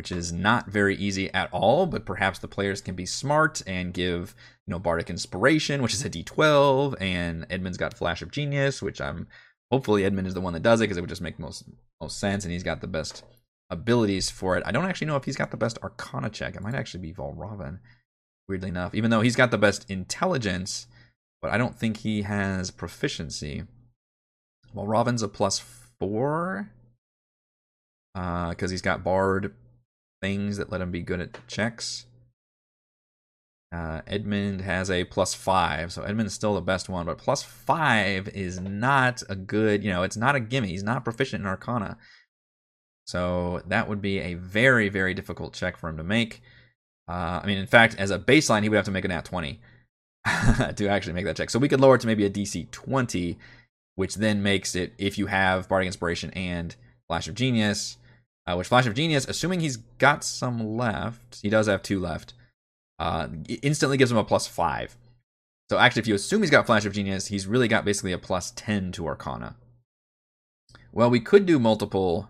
which 0.00 0.10
is 0.10 0.32
not 0.32 0.66
very 0.70 0.96
easy 0.96 1.30
at 1.34 1.52
all, 1.52 1.84
but 1.84 2.06
perhaps 2.06 2.38
the 2.38 2.48
players 2.48 2.80
can 2.80 2.94
be 2.94 3.04
smart 3.04 3.62
and 3.66 3.92
give, 3.92 4.34
you 4.66 4.70
know, 4.70 4.78
Bardic 4.78 5.10
Inspiration, 5.10 5.82
which 5.82 5.92
is 5.92 6.02
a 6.02 6.08
D12, 6.08 6.94
and 6.98 7.44
Edmund's 7.50 7.76
got 7.76 7.92
Flash 7.92 8.22
of 8.22 8.30
Genius, 8.30 8.80
which 8.80 8.98
I'm 8.98 9.28
hopefully 9.70 10.06
Edmund 10.06 10.26
is 10.26 10.32
the 10.32 10.40
one 10.40 10.54
that 10.54 10.62
does 10.62 10.80
it 10.80 10.84
because 10.84 10.96
it 10.96 11.02
would 11.02 11.10
just 11.10 11.20
make 11.20 11.38
most 11.38 11.64
most 12.00 12.18
sense, 12.18 12.44
and 12.44 12.52
he's 12.52 12.62
got 12.62 12.80
the 12.80 12.86
best 12.86 13.24
abilities 13.68 14.30
for 14.30 14.56
it. 14.56 14.62
I 14.64 14.72
don't 14.72 14.86
actually 14.86 15.08
know 15.08 15.16
if 15.16 15.24
he's 15.24 15.36
got 15.36 15.50
the 15.50 15.58
best 15.58 15.78
Arcana 15.82 16.30
check. 16.30 16.56
It 16.56 16.62
might 16.62 16.74
actually 16.74 17.02
be 17.02 17.12
Valravn, 17.12 17.80
weirdly 18.48 18.70
enough, 18.70 18.94
even 18.94 19.10
though 19.10 19.20
he's 19.20 19.36
got 19.36 19.50
the 19.50 19.58
best 19.58 19.90
intelligence, 19.90 20.86
but 21.42 21.50
I 21.50 21.58
don't 21.58 21.76
think 21.76 21.98
he 21.98 22.22
has 22.22 22.70
proficiency. 22.70 23.64
Well, 24.72 24.86
Robin's 24.86 25.22
a 25.22 25.28
plus 25.28 25.58
four 25.58 26.70
because 28.14 28.56
uh, 28.62 28.68
he's 28.68 28.82
got 28.82 29.04
bard 29.04 29.54
things 30.20 30.56
that 30.56 30.70
let 30.70 30.80
him 30.80 30.90
be 30.90 31.02
good 31.02 31.20
at 31.20 31.46
checks. 31.48 32.06
Uh, 33.72 34.00
Edmund 34.06 34.62
has 34.62 34.90
a 34.90 35.04
plus 35.04 35.32
five, 35.32 35.92
so 35.92 36.02
Edmund's 36.02 36.34
still 36.34 36.54
the 36.54 36.60
best 36.60 36.88
one, 36.88 37.06
but 37.06 37.18
plus 37.18 37.44
five 37.44 38.28
is 38.28 38.58
not 38.58 39.22
a 39.28 39.36
good, 39.36 39.84
you 39.84 39.90
know, 39.90 40.02
it's 40.02 40.16
not 40.16 40.34
a 40.34 40.40
gimme. 40.40 40.68
He's 40.68 40.82
not 40.82 41.04
proficient 41.04 41.42
in 41.42 41.46
Arcana. 41.46 41.96
So 43.06 43.62
that 43.68 43.88
would 43.88 44.02
be 44.02 44.18
a 44.18 44.34
very, 44.34 44.88
very 44.88 45.14
difficult 45.14 45.54
check 45.54 45.76
for 45.76 45.88
him 45.88 45.96
to 45.96 46.04
make. 46.04 46.42
Uh, 47.08 47.40
I 47.42 47.46
mean, 47.46 47.58
in 47.58 47.66
fact, 47.66 47.96
as 47.98 48.10
a 48.10 48.18
baseline, 48.18 48.62
he 48.62 48.68
would 48.68 48.76
have 48.76 48.84
to 48.86 48.90
make 48.90 49.04
a 49.04 49.12
at 49.12 49.24
20. 49.24 49.60
to 50.76 50.88
actually 50.88 51.12
make 51.12 51.24
that 51.24 51.36
check. 51.36 51.50
So 51.50 51.58
we 51.58 51.68
could 51.68 51.80
lower 51.80 51.94
it 51.94 52.00
to 52.02 52.06
maybe 52.06 52.24
a 52.24 52.30
DC 52.30 52.70
20, 52.70 53.38
which 53.94 54.16
then 54.16 54.42
makes 54.42 54.74
it 54.74 54.92
if 54.98 55.18
you 55.18 55.26
have 55.26 55.68
Bardic 55.68 55.86
Inspiration 55.86 56.30
and 56.30 56.74
Flash 57.08 57.28
of 57.28 57.34
Genius, 57.34 57.96
uh, 58.46 58.54
which 58.54 58.68
Flash 58.68 58.86
of 58.86 58.94
Genius, 58.94 59.26
assuming 59.26 59.60
he's 59.60 59.78
got 59.98 60.24
some 60.24 60.76
left, 60.76 61.40
he 61.42 61.48
does 61.48 61.66
have 61.66 61.82
two 61.82 62.00
left, 62.00 62.34
uh, 62.98 63.28
instantly 63.62 63.96
gives 63.96 64.10
him 64.10 64.18
a 64.18 64.24
plus 64.24 64.46
five. 64.46 64.96
So 65.70 65.78
actually, 65.78 66.00
if 66.00 66.08
you 66.08 66.14
assume 66.16 66.42
he's 66.42 66.50
got 66.50 66.66
Flash 66.66 66.84
of 66.84 66.92
Genius, 66.92 67.28
he's 67.28 67.46
really 67.46 67.68
got 67.68 67.84
basically 67.84 68.12
a 68.12 68.18
plus 68.18 68.50
10 68.56 68.90
to 68.92 69.06
Arcana. 69.06 69.54
Well, 70.92 71.08
we 71.08 71.20
could 71.20 71.46
do 71.46 71.60
multiple 71.60 72.28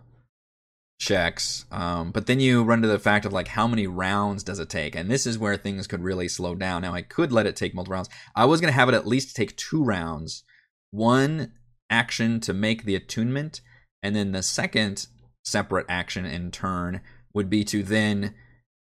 checks, 1.00 1.64
um, 1.72 2.12
but 2.12 2.26
then 2.26 2.38
you 2.38 2.62
run 2.62 2.82
to 2.82 2.88
the 2.88 2.98
fact 2.98 3.24
of 3.24 3.32
like 3.32 3.48
how 3.48 3.66
many 3.66 3.86
rounds 3.86 4.44
does 4.44 4.58
it 4.58 4.68
take, 4.68 4.94
and 4.94 5.10
this 5.10 5.26
is 5.26 5.38
where 5.38 5.56
things 5.56 5.86
could 5.86 6.02
really 6.02 6.28
slow 6.28 6.54
down. 6.54 6.82
Now, 6.82 6.92
I 6.92 7.02
could 7.02 7.32
let 7.32 7.46
it 7.46 7.56
take 7.56 7.74
multiple 7.74 7.94
rounds. 7.94 8.10
I 8.36 8.44
was 8.44 8.60
to 8.60 8.70
have 8.70 8.88
it 8.88 8.94
at 8.94 9.06
least 9.06 9.34
take 9.34 9.56
two 9.56 9.82
rounds, 9.82 10.44
one 10.90 11.52
action 11.88 12.38
to 12.40 12.52
make 12.52 12.84
the 12.84 12.94
attunement, 12.94 13.62
and 14.02 14.14
then 14.14 14.32
the 14.32 14.42
second 14.42 15.06
separate 15.42 15.86
action 15.88 16.26
in 16.26 16.50
turn 16.50 17.00
would 17.32 17.48
be 17.48 17.64
to 17.64 17.82
then 17.82 18.34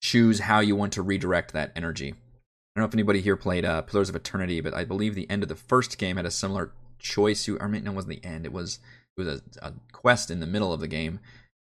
choose 0.01 0.39
how 0.39 0.59
you 0.59 0.75
want 0.75 0.93
to 0.93 1.03
redirect 1.03 1.53
that 1.53 1.71
energy. 1.75 2.09
I 2.09 2.79
don't 2.79 2.81
know 2.81 2.87
if 2.87 2.95
anybody 2.95 3.21
here 3.21 3.37
played 3.37 3.63
uh, 3.63 3.83
Pillars 3.83 4.09
of 4.09 4.15
Eternity, 4.15 4.59
but 4.59 4.73
I 4.73 4.83
believe 4.85 5.13
the 5.13 5.29
end 5.29 5.43
of 5.43 5.49
the 5.49 5.55
first 5.55 5.99
game 5.99 6.17
had 6.17 6.25
a 6.25 6.31
similar 6.31 6.71
choice. 6.97 7.47
You, 7.47 7.59
mean, 7.59 7.83
no, 7.83 7.91
it 7.91 7.95
wasn't 7.95 8.21
the 8.21 8.27
end. 8.27 8.45
It 8.45 8.53
was 8.53 8.79
it 9.17 9.21
was 9.21 9.27
a, 9.61 9.67
a 9.67 9.73
quest 9.91 10.31
in 10.31 10.39
the 10.39 10.47
middle 10.47 10.73
of 10.73 10.79
the 10.79 10.87
game 10.87 11.19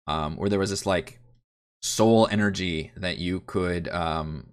um, 0.07 0.37
where 0.37 0.49
there 0.49 0.59
was 0.59 0.71
this 0.71 0.87
like 0.87 1.19
soul 1.83 2.29
energy 2.31 2.93
that 2.97 3.19
you 3.19 3.41
could 3.41 3.89
um, 3.89 4.47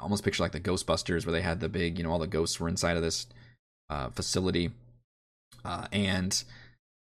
almost 0.00 0.24
picture 0.24 0.42
like 0.42 0.52
the 0.52 0.60
Ghostbusters, 0.60 1.26
where 1.26 1.32
they 1.32 1.42
had 1.42 1.60
the 1.60 1.68
big, 1.68 1.98
you 1.98 2.04
know, 2.04 2.10
all 2.10 2.18
the 2.18 2.26
ghosts 2.26 2.58
were 2.58 2.68
inside 2.68 2.96
of 2.96 3.02
this 3.02 3.26
uh, 3.90 4.10
facility, 4.10 4.70
uh, 5.64 5.86
and 5.92 6.44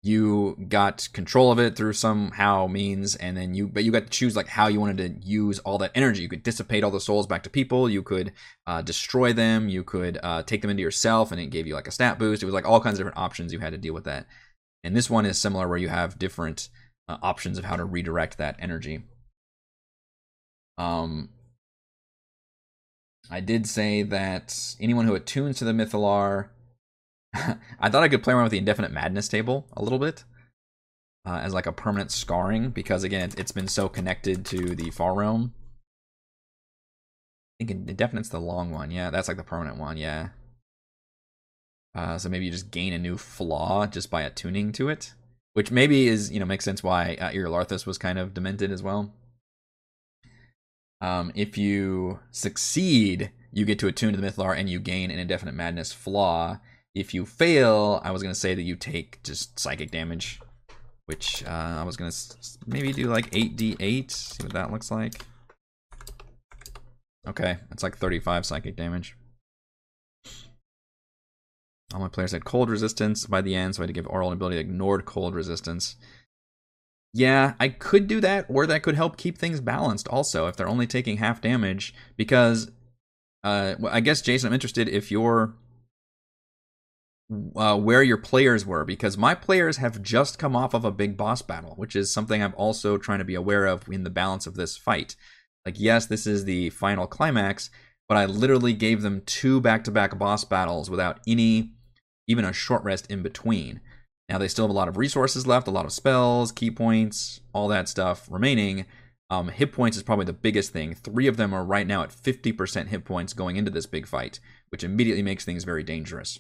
you 0.06 0.58
got 0.68 1.08
control 1.14 1.50
of 1.50 1.60
it 1.60 1.78
through 1.78 1.94
somehow 1.94 2.68
means 2.68 3.16
and 3.16 3.38
then 3.38 3.54
you 3.54 3.70
but 3.70 3.86
you 3.86 3.92
got 3.92 4.04
to 4.04 4.10
choose 4.10 4.36
like 4.36 4.50
how 4.50 4.68
you 4.68 4.78
wanted 4.78 4.98
to 4.98 5.28
use 5.28 5.60
all 5.60 5.78
that 5.78 5.92
energy. 5.96 6.22
You 6.22 6.28
could 6.28 6.44
dissipate 6.44 6.84
all 6.84 6.92
the 6.92 7.00
souls 7.00 7.26
back 7.26 7.42
to 7.44 7.50
people. 7.50 7.90
You 7.90 8.04
could 8.04 8.34
uh, 8.68 8.82
destroy 8.82 9.32
them. 9.32 9.70
You 9.70 9.82
could 9.86 10.20
uh, 10.22 10.44
take 10.44 10.62
them 10.62 10.70
into 10.70 10.84
yourself 10.84 11.32
and 11.32 11.40
it 11.40 11.52
gave 11.52 11.66
you 11.66 11.74
like 11.74 11.88
a 11.88 11.92
stat 11.92 12.20
boost. 12.20 12.44
It 12.44 12.46
was 12.46 12.54
like 12.54 12.68
all 12.68 12.82
kinds 12.82 12.96
of 12.96 13.06
different 13.06 13.18
options 13.18 13.54
you 13.54 13.60
had 13.60 13.72
to 13.72 13.78
deal 13.78 13.94
with 13.94 14.04
that. 14.04 14.28
And 14.84 14.94
this 14.94 15.10
one 15.10 15.26
is 15.26 15.38
similar 15.38 15.70
where 15.70 15.78
you 15.78 15.88
have 15.88 16.20
different 16.20 16.68
uh, 17.08 17.18
options 17.22 17.58
of 17.58 17.66
how 17.66 17.76
to 17.76 17.86
redirect 17.86 18.38
that 18.38 18.56
energy 18.60 19.04
um 20.78 21.30
i 23.30 23.40
did 23.40 23.68
say 23.68 24.04
that 24.04 24.76
anyone 24.80 25.06
who 25.06 25.16
attunes 25.16 25.58
to 25.58 25.66
the 25.66 25.72
mythallar 25.72 26.50
I 27.80 27.90
thought 27.90 28.04
I 28.04 28.10
could 28.10 28.24
play 28.24 28.34
around 28.34 28.44
with 28.44 28.52
the 28.52 28.60
indefinite 28.60 28.92
madness 28.92 29.28
table 29.28 29.66
a 29.76 29.82
little 29.82 30.00
bit 30.00 30.24
uh, 31.26 31.40
as 31.42 31.54
like 31.54 31.66
a 31.66 31.72
permanent 31.72 32.12
scarring 32.12 32.70
because 32.70 33.04
again, 33.04 33.32
it's 33.38 33.52
been 33.52 33.68
so 33.68 33.90
connected 33.90 34.46
to 34.48 34.76
the 34.76 34.92
far 34.92 35.14
realm. 35.14 35.54
I 37.60 37.66
think 37.66 37.90
indefinite's 37.90 38.30
the 38.30 38.40
long 38.40 38.72
one. 38.72 38.92
Yeah, 38.92 39.10
that's 39.10 39.28
like 39.28 39.38
the 39.38 39.44
permanent 39.44 39.78
one. 39.78 39.98
Yeah. 39.98 40.30
Uh, 41.96 42.18
so 42.18 42.30
maybe 42.30 42.46
you 42.46 42.52
just 42.52 42.72
gain 42.72 42.94
a 42.94 43.00
new 43.00 43.18
flaw 43.18 43.86
just 43.88 44.10
by 44.10 44.24
attuning 44.24 44.72
to 44.74 44.90
it, 44.90 45.14
which 45.54 45.72
maybe 45.72 46.08
is 46.08 46.32
you 46.32 46.40
know 46.40 46.46
makes 46.46 46.66
sense 46.66 46.84
why 46.84 47.16
uh, 47.16 47.32
was 47.86 47.98
kind 47.98 48.20
of 48.20 48.34
demented 48.34 48.72
as 48.72 48.84
well. 48.84 49.14
Um, 51.02 51.32
if 51.36 51.58
you 51.58 52.20
succeed, 52.32 53.32
you 53.52 53.66
get 53.66 53.78
to 53.80 53.88
attune 53.88 54.14
to 54.14 54.22
the 54.22 54.26
Mythallar 54.26 54.58
and 54.58 54.70
you 54.70 54.80
gain 54.80 55.12
an 55.12 55.20
indefinite 55.20 55.54
madness 55.54 55.92
flaw 55.92 56.60
if 56.96 57.14
you 57.14 57.26
fail, 57.26 58.02
I 58.04 58.12
was 58.12 58.22
going 58.22 58.34
to 58.34 58.40
say 58.40 58.54
that 58.54 58.62
you 58.62 58.76
take 58.76 59.22
just 59.24 59.60
psychic 59.60 59.90
damage, 59.92 60.40
which 61.06 61.44
uh, 61.44 61.78
I 61.80 61.84
was 61.84 61.98
going 61.98 62.12
to 62.12 62.18
maybe 62.68 62.94
do 62.94 63.08
like 63.08 63.32
8d8, 63.32 64.12
see 64.12 64.44
what 64.44 64.54
that 64.54 64.72
looks 64.72 64.92
like. 64.92 65.26
Okay, 67.28 67.58
it's 67.72 67.84
like 67.84 67.98
35 67.98 68.46
psychic 68.46 68.76
damage. 68.76 69.16
All 71.94 72.00
my 72.00 72.08
players 72.08 72.32
had 72.32 72.46
cold 72.46 72.70
resistance 72.70 73.26
by 73.26 73.42
the 73.42 73.56
end, 73.56 73.76
so 73.76 73.82
I 73.82 73.84
had 73.84 73.88
to 73.88 73.94
give 73.94 74.06
Auril 74.06 74.28
an 74.28 74.34
ability 74.34 74.56
that 74.56 74.62
ignored 74.62 75.06
cold 75.06 75.36
resistance. 75.36 75.96
Yeah, 77.14 77.54
I 77.60 77.70
could 77.70 78.08
do 78.08 78.20
that, 78.22 78.48
or 78.50 78.66
that 78.66 78.82
could 78.82 78.96
help 78.96 79.18
keep 79.18 79.38
things 79.38 79.62
balanced 79.62 80.08
also 80.08 80.48
if 80.48 80.56
they're 80.56 80.68
only 80.68 80.88
taking 80.88 81.18
half 81.18 81.42
damage. 81.42 81.94
Because, 82.18 82.72
uh, 83.44 83.76
I 83.88 84.00
guess, 84.00 84.22
Jason, 84.22 84.48
I'm 84.48 84.54
interested 84.54 84.90
if 84.90 85.12
you're 85.12 85.54
uh, 87.56 87.78
where 87.78 88.04
your 88.04 88.18
players 88.18 88.66
were 88.66 88.84
because 88.84 89.18
my 89.18 89.36
players 89.36 89.78
have 89.78 90.02
just 90.02 90.38
come 90.38 90.56
off 90.56 90.74
of 90.74 90.86
a 90.86 90.92
big 90.92 91.18
boss 91.18 91.42
battle, 91.42 91.74
which 91.76 91.96
is 91.96 92.14
something 92.14 92.42
I'm 92.42 92.54
also 92.58 92.98
trying 92.98 93.20
to 93.20 93.26
be 93.26 93.36
aware 93.36 93.66
of 93.66 93.88
in 93.90 94.04
the 94.04 94.10
balance 94.10 94.46
of 94.46 94.56
this 94.56 94.78
fight. 94.78 95.16
Like, 95.66 95.80
yes, 95.80 96.06
this 96.06 96.28
is 96.28 96.46
the 96.46 96.70
final 96.72 97.08
climax, 97.08 97.70
but 98.10 98.18
I 98.18 98.26
literally 98.26 98.74
gave 98.74 99.02
them 99.02 99.22
two 99.26 99.62
back 99.62 99.84
to 99.86 99.92
back 99.92 100.18
boss 100.18 100.44
battles 100.44 100.90
without 100.90 101.20
any, 101.28 101.72
even 102.28 102.46
a 102.46 102.54
short 102.54 102.84
rest 102.84 103.10
in 103.12 103.22
between. 103.22 103.82
Now, 104.30 104.38
they 104.38 104.48
still 104.48 104.66
have 104.66 104.72
a 104.72 104.78
lot 104.78 104.88
of 104.88 104.98
resources 104.98 105.46
left, 105.46 105.68
a 105.68 105.72
lot 105.72 105.86
of 105.86 105.92
spells, 105.92 106.52
ki 106.52 106.72
points, 106.72 107.42
all 107.54 107.68
that 107.68 107.90
stuff 107.90 108.28
remaining. 108.30 108.86
Um, 109.30 109.50
hit 109.50 109.72
points 109.72 109.98
is 109.98 110.04
probably 110.04 110.26
the 110.26 110.34
biggest 110.34 110.72
thing. 110.72 110.94
Three 110.94 111.28
of 111.28 111.38
them 111.38 111.54
are 111.54 111.64
right 111.64 111.88
now 111.88 112.04
at 112.04 112.12
50% 112.12 112.88
hit 112.88 113.04
points 113.04 113.34
going 113.34 113.56
into 113.56 113.72
this 113.72 113.86
big 113.86 114.08
fight, 114.08 114.40
which 114.70 114.84
immediately 114.84 115.24
makes 115.24 115.44
things 115.44 115.64
very 115.64 115.84
dangerous. 115.84 116.40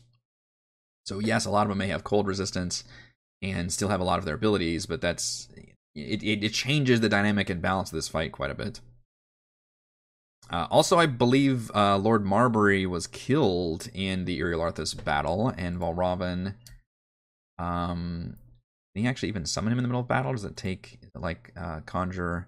So 1.05 1.19
yes, 1.19 1.45
a 1.45 1.49
lot 1.49 1.63
of 1.63 1.69
them 1.69 1.79
may 1.79 1.87
have 1.87 2.03
cold 2.03 2.27
resistance 2.27 2.83
and 3.41 3.73
still 3.73 3.89
have 3.89 3.99
a 3.99 4.05
lot 4.05 4.19
of 4.19 4.25
their 4.25 4.35
abilities, 4.35 4.85
but 4.85 5.01
that's 5.01 5.49
it, 5.95 6.23
it, 6.23 6.43
it 6.43 6.53
changes 6.53 7.01
the 7.01 7.09
dynamic 7.09 7.49
and 7.49 7.61
balance 7.61 7.91
of 7.91 7.95
this 7.95 8.07
fight 8.07 8.31
quite 8.31 8.51
a 8.51 8.55
bit. 8.55 8.79
Uh, 10.49 10.67
also, 10.69 10.97
I 10.97 11.05
believe 11.05 11.71
uh, 11.73 11.97
Lord 11.97 12.25
Marbury 12.25 12.85
was 12.85 13.07
killed 13.07 13.87
in 13.93 14.25
the 14.25 14.39
Iriolarthas 14.39 15.03
battle, 15.03 15.53
and 15.57 15.79
Valravn. 15.79 16.55
Um, 17.57 18.37
he 18.93 19.07
actually 19.07 19.29
even 19.29 19.45
summon 19.45 19.73
him 19.73 19.79
in 19.79 19.83
the 19.83 19.87
middle 19.87 20.01
of 20.01 20.07
battle? 20.07 20.33
Does 20.33 20.43
it 20.43 20.55
take 20.55 20.99
like 21.15 21.51
uh, 21.57 21.79
conjure 21.85 22.47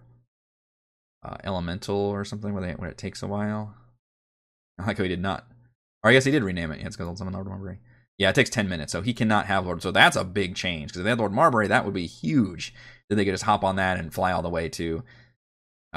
uh, 1.23 1.37
elemental 1.43 1.95
or 1.95 2.23
something 2.23 2.53
where 2.53 2.61
they 2.61 2.73
where 2.73 2.89
it 2.89 2.97
takes 2.97 3.23
a 3.23 3.27
while? 3.27 3.75
I 4.79 4.85
like 4.87 4.97
how 4.97 5.03
he 5.03 5.09
did 5.09 5.21
not, 5.21 5.45
or 6.03 6.09
I 6.09 6.13
guess 6.13 6.25
he 6.25 6.31
did 6.31 6.43
rename 6.43 6.71
it. 6.71 6.79
Yeah, 6.79 6.87
it's 6.87 6.95
because 6.95 7.07
I'll 7.07 7.15
summon 7.15 7.33
Lord 7.33 7.47
Marbury. 7.47 7.79
Yeah, 8.17 8.29
it 8.29 8.35
takes 8.35 8.49
10 8.49 8.69
minutes, 8.69 8.93
so 8.93 9.01
he 9.01 9.13
cannot 9.13 9.47
have 9.47 9.65
Lord. 9.65 9.81
So 9.81 9.91
that's 9.91 10.15
a 10.15 10.23
big 10.23 10.55
change 10.55 10.87
because 10.87 10.99
if 10.99 11.03
they 11.03 11.09
had 11.09 11.19
Lord 11.19 11.33
Marbury, 11.33 11.67
that 11.67 11.83
would 11.83 11.93
be 11.93 12.07
huge. 12.07 12.73
Then 13.09 13.17
they 13.17 13.25
could 13.25 13.33
just 13.33 13.43
hop 13.43 13.63
on 13.63 13.75
that 13.75 13.97
and 13.97 14.13
fly 14.13 14.31
all 14.31 14.41
the 14.41 14.49
way 14.49 14.69
to 14.69 15.03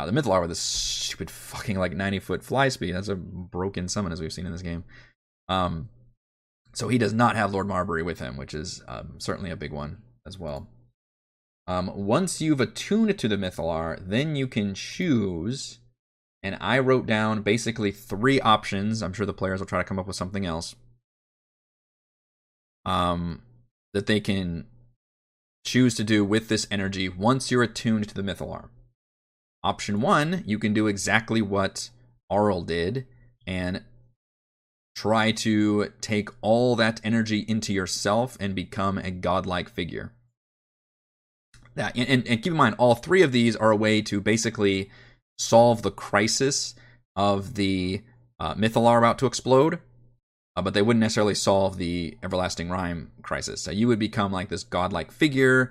the 0.07 0.13
Mythallar 0.13 0.41
with 0.41 0.51
this 0.51 0.61
stupid 0.61 1.31
fucking 1.31 1.79
like 1.79 1.93
90 1.93 2.21
foot 2.21 2.45
fly 2.45 2.69
speed. 2.69 2.95
That's 2.95 3.09
a 3.09 3.17
broken 3.17 3.89
summon 3.89 4.13
as 4.13 4.21
we've 4.21 4.33
seen 4.33 4.47
in 4.47 4.53
this 4.53 4.63
game. 4.63 4.85
Um, 5.49 5.89
so 6.75 6.89
he 6.89 6.99
does 6.99 7.13
not 7.13 7.37
have 7.37 7.53
Lord 7.53 7.67
Marbury 7.67 8.03
with 8.03 8.21
him, 8.21 8.37
which 8.37 8.55
is 8.55 8.83
um, 8.87 9.15
certainly 9.19 9.51
a 9.51 9.57
big 9.57 9.73
one 9.73 10.03
as 10.27 10.39
well. 10.39 10.69
Um, 11.67 11.91
once 11.95 12.41
you've 12.41 12.61
attuned 12.61 13.19
to 13.19 13.29
the 13.29 13.37
Mythallar, 13.37 13.99
then 14.01 14.37
you 14.37 14.47
can 14.47 14.75
choose. 14.75 15.79
And 16.43 16.57
I 16.61 16.79
wrote 16.79 17.07
down 17.07 17.43
basically 17.43 17.91
three 17.91 18.41
options. 18.41 19.03
I'm 19.03 19.13
sure 19.13 19.27
the 19.27 19.33
players 19.33 19.61
will 19.61 19.67
try 19.67 19.79
to 19.79 19.85
come 19.85 19.99
up 19.99 20.07
with 20.07 20.17
something 20.17 20.47
else 20.47 20.77
um, 22.87 23.43
that 23.93 24.07
they 24.07 24.21
can 24.21 24.67
choose 25.65 25.95
to 25.97 26.05
do 26.05 26.25
with 26.25 26.49
this 26.49 26.67
energy 26.71 27.09
once 27.09 27.51
you're 27.51 27.63
attuned 27.63 28.09
to 28.09 28.15
the 28.15 28.23
Mythallar. 28.23 28.69
Option 29.63 30.01
one, 30.01 30.43
you 30.47 30.59
can 30.59 30.73
do 30.73 30.87
exactly 30.87 31.43
what 31.43 31.91
Auril 32.31 32.65
did 32.65 33.07
and 33.47 33.83
try 34.95 35.31
to 35.31 35.93
take 36.01 36.29
all 36.41 36.77
that 36.77 37.01
energy 37.05 37.45
into 37.49 37.73
yourself 37.73 38.37
and 38.41 38.55
become 38.55 38.99
a 38.99 39.11
godlike 39.11 39.69
figure. 39.69 40.13
That 41.75 41.97
and, 41.97 42.27
and 42.27 42.43
keep 42.43 42.53
in 42.53 42.57
mind, 42.57 42.77
all 42.79 42.95
three 42.95 43.23
of 43.23 43.33
these 43.33 43.55
are 43.57 43.71
a 43.71 43.77
way 43.77 44.03
to 44.03 44.21
basically 44.21 44.91
solve 45.39 45.83
the 45.83 45.91
crisis 45.91 46.75
of 47.15 47.55
the 47.55 48.03
uh, 48.41 48.55
Mythallar 48.55 48.99
about 48.99 49.19
to 49.19 49.27
explode 49.27 49.81
uh, 50.59 50.61
but 50.61 50.75
they 50.75 50.83
wouldn't 50.83 51.01
necessarily 51.01 51.37
solve 51.37 51.77
the 51.77 52.19
everlasting 52.21 52.69
rime 52.69 53.13
crisis. 53.23 53.63
So 53.63 53.71
you 53.71 53.87
would 53.87 54.01
become 54.01 54.33
like 54.33 54.49
this 54.49 54.65
godlike 54.65 55.13
figure. 55.13 55.71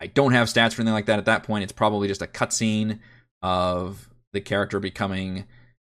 I 0.00 0.06
don't 0.06 0.32
have 0.32 0.48
stats 0.48 0.72
for 0.72 0.80
anything 0.80 0.94
like 0.94 1.04
that 1.04 1.18
at 1.18 1.26
that 1.26 1.42
point. 1.42 1.64
It's 1.64 1.72
probably 1.72 2.08
just 2.08 2.22
a 2.22 2.26
cutscene 2.26 3.00
of 3.42 4.08
the 4.32 4.40
character 4.40 4.80
becoming. 4.80 5.44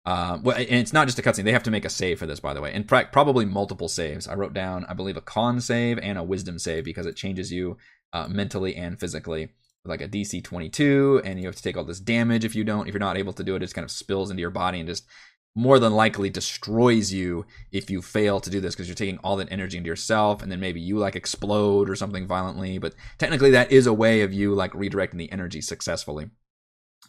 Uh, 0.04 0.38
well, 0.42 0.56
and 0.56 0.68
it's 0.68 0.92
not 0.92 1.06
just 1.06 1.18
a 1.18 1.22
cutscene. 1.22 1.44
They 1.44 1.52
have 1.52 1.62
to 1.64 1.70
make 1.70 1.84
a 1.84 1.90
save 1.90 2.18
for 2.18 2.26
this, 2.26 2.40
by 2.40 2.54
the 2.54 2.60
way, 2.60 2.72
and 2.72 2.88
probably 2.88 3.44
multiple 3.44 3.88
saves. 3.88 4.26
I 4.26 4.34
wrote 4.34 4.54
down, 4.54 4.86
I 4.88 4.94
believe, 4.94 5.16
a 5.16 5.22
con 5.22 5.60
save 5.60 5.98
and 5.98 6.16
a 6.16 6.22
wisdom 6.22 6.58
save 6.58 6.84
because 6.84 7.04
it 7.04 7.16
changes 7.16 7.52
you 7.52 7.76
uh, 8.12 8.26
mentally 8.28 8.74
and 8.74 8.98
physically. 8.98 9.50
Like 9.84 10.00
a 10.02 10.08
DC 10.08 10.44
22, 10.44 11.22
and 11.24 11.38
you 11.38 11.46
have 11.46 11.56
to 11.56 11.62
take 11.62 11.76
all 11.76 11.84
this 11.84 12.00
damage 12.00 12.44
if 12.44 12.54
you 12.54 12.62
don't. 12.62 12.88
If 12.88 12.92
you're 12.92 12.98
not 12.98 13.16
able 13.16 13.32
to 13.32 13.44
do 13.44 13.54
it, 13.54 13.58
it 13.58 13.60
just 13.60 13.74
kind 13.74 13.84
of 13.84 13.90
spills 13.90 14.30
into 14.30 14.40
your 14.40 14.50
body 14.50 14.80
and 14.80 14.88
just 14.88 15.06
more 15.58 15.78
than 15.78 15.92
likely 15.92 16.30
destroys 16.30 17.12
you 17.12 17.44
if 17.72 17.90
you 17.90 18.00
fail 18.00 18.38
to 18.38 18.50
do 18.50 18.60
this 18.60 18.74
because 18.74 18.86
you're 18.86 18.94
taking 18.94 19.18
all 19.18 19.36
that 19.36 19.50
energy 19.50 19.76
into 19.76 19.88
yourself 19.88 20.40
and 20.40 20.52
then 20.52 20.60
maybe 20.60 20.80
you 20.80 20.96
like 20.98 21.16
explode 21.16 21.90
or 21.90 21.96
something 21.96 22.28
violently 22.28 22.78
but 22.78 22.94
technically 23.18 23.50
that 23.50 23.72
is 23.72 23.86
a 23.86 23.92
way 23.92 24.20
of 24.20 24.32
you 24.32 24.54
like 24.54 24.72
redirecting 24.72 25.16
the 25.16 25.32
energy 25.32 25.60
successfully 25.60 26.30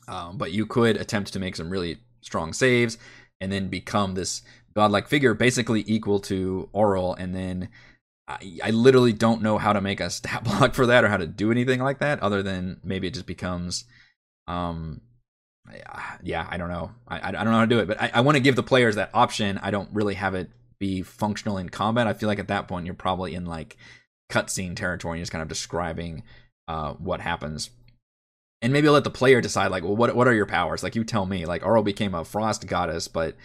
um, 0.10 0.38
but 0.38 0.51
you 0.51 0.66
could 0.66 0.97
attempt 0.97 1.34
to 1.34 1.39
make 1.39 1.55
some 1.55 1.70
really 1.70 1.97
strong 2.22 2.51
saves 2.53 2.97
and 3.39 3.51
then 3.51 3.70
become 3.70 4.16
this 4.16 4.41
godlike 4.76 5.07
figure 5.07 5.34
basically 5.34 5.84
equal 5.88 6.20
to 6.20 6.70
Auril 6.74 7.18
and 7.18 7.34
then 7.34 7.70
I, 8.28 8.60
I 8.66 8.70
literally 8.72 9.14
don't 9.14 9.41
know 9.41 9.57
how 9.57 9.74
to 9.74 9.82
make 9.82 9.99
a 9.99 10.10
stat 10.10 10.43
block 10.45 10.74
for 10.74 10.86
that 10.88 11.03
or 11.03 11.07
how 11.07 11.18
to 11.18 11.28
do 11.28 11.51
anything 11.51 11.80
like 11.80 11.99
that 11.99 12.22
other 12.22 12.43
than 12.43 12.80
maybe 12.84 13.07
it 13.07 13.14
just 13.14 13.26
becomes 13.26 13.86
um 14.47 15.01
yeah, 16.24 16.47
I 16.49 16.57
don't 16.57 16.70
know. 16.70 16.91
I, 17.07 17.30
I 17.30 17.32
don't 17.32 17.45
know 17.45 17.60
how 17.60 17.62
to 17.62 17.68
do 17.68 17.80
it, 17.80 17.88
but 17.88 18.01
I, 18.01 18.12
I 18.16 18.22
want 18.22 18.36
to 18.36 18.41
give 18.41 18.55
the 18.55 18.64
players 18.64 18.95
that 18.95 19.12
option. 19.14 19.60
I 19.62 19.72
don't 19.72 19.89
really 19.93 20.16
have 20.16 20.36
it 20.36 20.49
be 20.80 21.01
functional 21.01 21.57
in 21.57 21.70
combat. 21.70 22.07
I 22.07 22.14
feel 22.14 22.28
like 22.28 22.39
at 22.39 22.47
that 22.47 22.68
point 22.68 22.86
you're 22.86 22.95
probably 22.95 23.36
in 23.36 23.45
like 23.45 23.78
cutscene 24.32 24.76
territory 24.76 25.18
and 25.18 25.22
just 25.22 25.32
kind 25.32 25.41
of 25.41 25.47
describing 25.47 26.24
uh, 26.68 26.93
what 26.93 27.22
happens. 27.22 27.70
And 28.62 28.74
maybe 28.74 28.89
let 28.89 29.05
the 29.05 29.10
player 29.10 29.39
decide, 29.39 29.72
like, 29.72 29.84
well, 29.84 29.95
what 29.95 30.16
what 30.16 30.28
are 30.28 30.34
your 30.34 30.45
powers? 30.45 30.84
Like, 30.84 30.95
you 30.95 31.03
tell 31.03 31.26
me. 31.26 31.45
Like, 31.45 31.62
Auril 31.62 31.84
became 31.84 32.14
a 32.14 32.26
frost 32.26 32.68
goddess, 32.68 33.07
but 33.07 33.36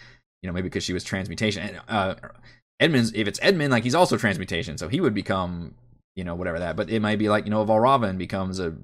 you 0.41 0.47
know, 0.47 0.53
maybe 0.53 0.69
because 0.69 0.83
she 0.83 0.93
was 0.93 1.03
transmutation. 1.03 1.63
And 1.63 1.81
uh, 1.87 2.15
Edmund's, 2.79 3.11
if 3.13 3.27
it's 3.27 3.39
Edmund, 3.41 3.71
like 3.71 3.83
he's 3.83 3.95
also 3.95 4.15
transmutation, 4.15 4.77
so 4.77 4.87
he 4.87 5.01
would 5.01 5.15
become, 5.15 5.73
you 6.15 6.23
know, 6.23 6.35
whatever 6.35 6.59
that. 6.59 6.75
But 6.75 6.89
it 6.91 7.01
might 7.01 7.17
be 7.17 7.29
like, 7.29 7.45
you 7.45 7.49
know, 7.49 7.65
Valravn 7.65 8.19
becomes 8.19 8.59
a, 8.59 8.75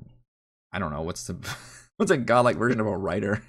I 0.71 0.79
don't 0.79 0.91
know, 0.91 1.03
what's 1.03 1.27
the 1.27 1.35
what's 1.97 2.11
a 2.11 2.17
godlike 2.17 2.57
version 2.57 2.79
of 2.79 2.87
a 2.87 2.97
writer? 2.97 3.43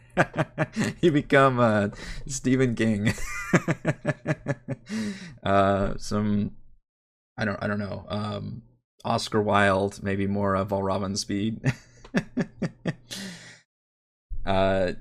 you 1.00 1.10
become 1.10 1.58
uh, 1.58 1.88
Stephen 2.26 2.74
King. 2.74 3.14
uh, 5.42 5.94
some, 5.96 6.50
I 7.38 7.46
don't, 7.46 7.62
I 7.62 7.66
don't 7.66 7.78
know. 7.78 8.04
Um, 8.08 8.62
Oscar 9.06 9.40
Wilde, 9.40 10.02
maybe 10.02 10.26
more 10.26 10.54
of 10.54 10.68
Valravn 10.68 11.16
speed. 11.16 11.72
uh, 14.46 14.92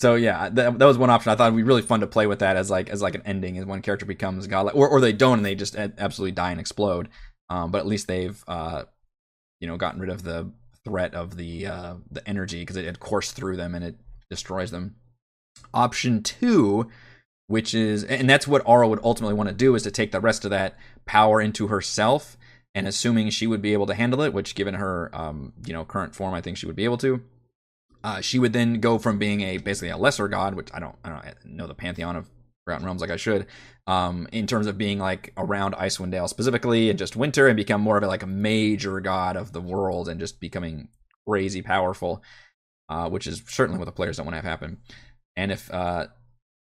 so 0.00 0.14
yeah, 0.14 0.48
that, 0.48 0.78
that 0.78 0.86
was 0.86 0.98
one 0.98 1.10
option. 1.10 1.32
I 1.32 1.36
thought 1.36 1.48
it'd 1.48 1.56
be 1.56 1.62
really 1.62 1.82
fun 1.82 2.00
to 2.00 2.06
play 2.06 2.26
with 2.26 2.38
that 2.40 2.56
as 2.56 2.70
like 2.70 2.88
as 2.88 3.02
like 3.02 3.14
an 3.14 3.22
ending, 3.24 3.58
as 3.58 3.66
one 3.66 3.82
character 3.82 4.06
becomes 4.06 4.46
godlike, 4.46 4.74
or 4.74 4.88
or 4.88 5.00
they 5.00 5.12
don't 5.12 5.38
and 5.38 5.46
they 5.46 5.54
just 5.54 5.76
absolutely 5.76 6.32
die 6.32 6.50
and 6.50 6.60
explode. 6.60 7.08
Um, 7.48 7.70
but 7.70 7.78
at 7.78 7.86
least 7.86 8.06
they've 8.06 8.42
uh, 8.46 8.84
you 9.60 9.68
know, 9.68 9.76
gotten 9.76 10.00
rid 10.00 10.10
of 10.10 10.24
the 10.24 10.50
threat 10.84 11.14
of 11.14 11.36
the 11.36 11.66
uh, 11.66 11.94
the 12.10 12.26
energy 12.28 12.60
because 12.60 12.76
it 12.76 12.86
had 12.86 12.98
coursed 12.98 13.36
through 13.36 13.56
them 13.56 13.74
and 13.74 13.84
it 13.84 13.96
destroys 14.30 14.70
them. 14.70 14.96
Option 15.74 16.22
two, 16.22 16.88
which 17.46 17.74
is 17.74 18.02
and 18.04 18.28
that's 18.28 18.48
what 18.48 18.64
Auril 18.64 18.88
would 18.88 19.04
ultimately 19.04 19.34
want 19.34 19.48
to 19.48 19.54
do 19.54 19.74
is 19.74 19.82
to 19.82 19.90
take 19.90 20.12
the 20.12 20.20
rest 20.20 20.44
of 20.44 20.50
that 20.50 20.76
power 21.04 21.40
into 21.40 21.68
herself. 21.68 22.36
And 22.74 22.86
assuming 22.86 23.30
she 23.30 23.46
would 23.46 23.62
be 23.62 23.72
able 23.72 23.86
to 23.86 23.94
handle 23.94 24.22
it, 24.22 24.32
which 24.32 24.54
given 24.54 24.74
her 24.74 25.10
um, 25.12 25.52
you 25.66 25.72
know 25.72 25.84
current 25.84 26.14
form, 26.14 26.34
I 26.34 26.40
think 26.40 26.56
she 26.56 26.66
would 26.66 26.76
be 26.76 26.84
able 26.84 26.98
to. 26.98 27.22
Uh, 28.02 28.20
she 28.20 28.38
would 28.38 28.52
then 28.52 28.80
go 28.80 28.98
from 28.98 29.18
being 29.18 29.42
a 29.42 29.58
basically 29.58 29.90
a 29.90 29.96
lesser 29.96 30.28
god, 30.28 30.54
which 30.54 30.68
I 30.72 30.78
don't 30.78 30.96
I 31.04 31.08
don't 31.08 31.44
know 31.44 31.66
the 31.66 31.74
pantheon 31.74 32.16
of 32.16 32.30
Forgotten 32.64 32.86
Realms 32.86 33.00
like 33.00 33.10
I 33.10 33.16
should, 33.16 33.46
um, 33.86 34.28
in 34.32 34.46
terms 34.46 34.66
of 34.66 34.78
being 34.78 34.98
like 34.98 35.32
around 35.36 35.74
Icewind 35.74 36.12
Dale 36.12 36.28
specifically 36.28 36.90
and 36.90 36.98
just 36.98 37.16
winter 37.16 37.48
and 37.48 37.56
become 37.56 37.80
more 37.80 37.96
of 37.96 38.02
a 38.04 38.06
like 38.06 38.22
a 38.22 38.28
major 38.28 39.00
god 39.00 39.36
of 39.36 39.52
the 39.52 39.60
world 39.60 40.08
and 40.08 40.20
just 40.20 40.40
becoming 40.40 40.88
crazy 41.26 41.62
powerful, 41.62 42.22
uh, 42.88 43.08
which 43.10 43.26
is 43.26 43.42
certainly 43.48 43.78
what 43.78 43.86
the 43.86 43.92
players 43.92 44.16
don't 44.16 44.26
want 44.26 44.34
to 44.34 44.36
have 44.36 44.44
happen. 44.44 44.78
And 45.36 45.50
if 45.50 45.72
uh, 45.72 46.06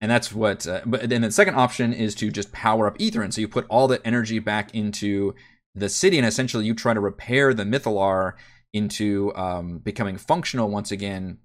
and 0.01 0.09
that's 0.09 0.33
what. 0.33 0.65
Uh, 0.67 0.81
but 0.85 1.09
then 1.09 1.21
the 1.21 1.31
second 1.31 1.55
option 1.55 1.93
is 1.93 2.15
to 2.15 2.31
just 2.31 2.51
power 2.51 2.87
up 2.87 2.97
Ythryn. 2.97 3.33
So 3.33 3.41
you 3.41 3.47
put 3.47 3.65
all 3.69 3.87
the 3.87 4.05
energy 4.05 4.39
back 4.39 4.73
into 4.73 5.35
the 5.75 5.89
city, 5.89 6.17
and 6.17 6.27
essentially 6.27 6.65
you 6.65 6.73
try 6.73 6.93
to 6.93 6.99
repair 6.99 7.53
the 7.53 7.63
Mythallar 7.63 8.33
into 8.73 9.33
um, 9.35 9.79
becoming 9.79 10.17
functional 10.17 10.69
once 10.69 10.91
again 10.91 11.39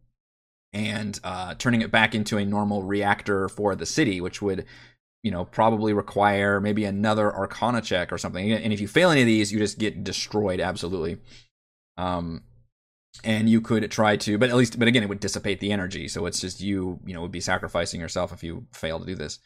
and 0.72 1.20
uh, 1.22 1.54
turning 1.54 1.82
it 1.82 1.90
back 1.90 2.14
into 2.14 2.36
a 2.36 2.44
normal 2.44 2.82
reactor 2.82 3.48
for 3.48 3.74
the 3.76 3.86
city, 3.86 4.20
which 4.20 4.42
would, 4.42 4.66
you 5.22 5.30
know, 5.30 5.44
probably 5.44 5.92
require 5.92 6.60
maybe 6.60 6.84
another 6.84 7.34
Arcana 7.34 7.80
check 7.80 8.12
or 8.12 8.18
something. 8.18 8.52
And 8.52 8.72
if 8.72 8.80
you 8.80 8.88
fail 8.88 9.10
any 9.10 9.20
of 9.20 9.26
these, 9.26 9.52
you 9.52 9.58
just 9.58 9.78
get 9.78 10.02
destroyed 10.02 10.60
absolutely. 10.60 11.18
Um, 11.96 12.42
and 13.22 13.48
you 13.48 13.60
could 13.60 13.88
try 13.92 14.16
to, 14.16 14.36
but 14.36 14.50
at 14.50 14.56
least, 14.56 14.78
but 14.78 14.88
again, 14.88 15.04
it 15.04 15.08
would 15.08 15.20
dissipate 15.20 15.60
the 15.60 15.70
energy. 15.70 16.08
So 16.08 16.26
it's 16.26 16.40
just 16.40 16.60
you, 16.60 16.98
you 17.06 17.14
know, 17.14 17.22
would 17.22 17.30
be 17.30 17.40
sacrificing 17.40 18.00
yourself 18.00 18.32
if 18.32 18.42
you 18.42 18.66
fail 18.72 18.98
to 18.98 19.06
do 19.06 19.14
this. 19.14 19.38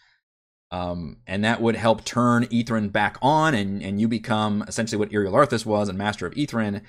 Um, 0.71 1.19
and 1.27 1.45
that 1.45 1.63
would 1.63 1.77
help 1.77 2.05
turn 2.05 2.45
Ythryn 2.47 2.93
back 2.93 3.17
on, 3.23 3.55
and 3.55 3.83
and 3.83 4.01
you 4.01 4.09
become 4.09 4.65
essentially 4.69 4.99
what 4.99 5.11
Iriolarthas 5.11 5.65
was 5.65 5.89
and 5.89 5.97
Master 5.97 6.27
of 6.27 6.35
Ythryn, 6.35 6.83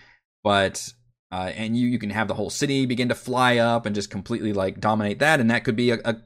but 0.43 0.93
uh, 1.31 1.51
and 1.55 1.77
you 1.77 1.87
you 1.87 1.99
can 1.99 2.09
have 2.09 2.27
the 2.27 2.33
whole 2.33 2.49
city 2.49 2.85
begin 2.85 3.07
to 3.09 3.15
fly 3.15 3.57
up 3.57 3.85
and 3.85 3.95
just 3.95 4.09
completely 4.09 4.51
like 4.51 4.81
dominate 4.81 5.19
that, 5.19 5.39
and 5.39 5.49
that 5.49 5.63
could 5.63 5.77
be 5.77 5.91
a, 5.91 5.99
a 6.03 6.17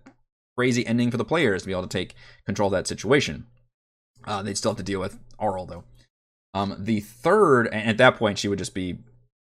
crazy 0.57 0.85
ending 0.87 1.11
for 1.11 1.17
the 1.17 1.25
players 1.25 1.61
to 1.61 1.67
be 1.67 1.71
able 1.71 1.83
to 1.83 1.87
take 1.87 2.15
control 2.45 2.67
of 2.67 2.73
that 2.73 2.87
situation. 2.87 3.45
Uh, 4.25 4.41
they'd 4.41 4.57
still 4.57 4.71
have 4.71 4.77
to 4.77 4.83
deal 4.83 4.99
with 4.99 5.19
Auril 5.39 5.67
though. 5.67 5.83
Um, 6.53 6.75
the 6.77 6.99
third, 6.99 7.67
and 7.67 7.89
at 7.89 7.97
that 7.97 8.17
point, 8.17 8.37
she 8.37 8.47
would 8.47 8.59
just 8.59 8.73
be, 8.73 8.99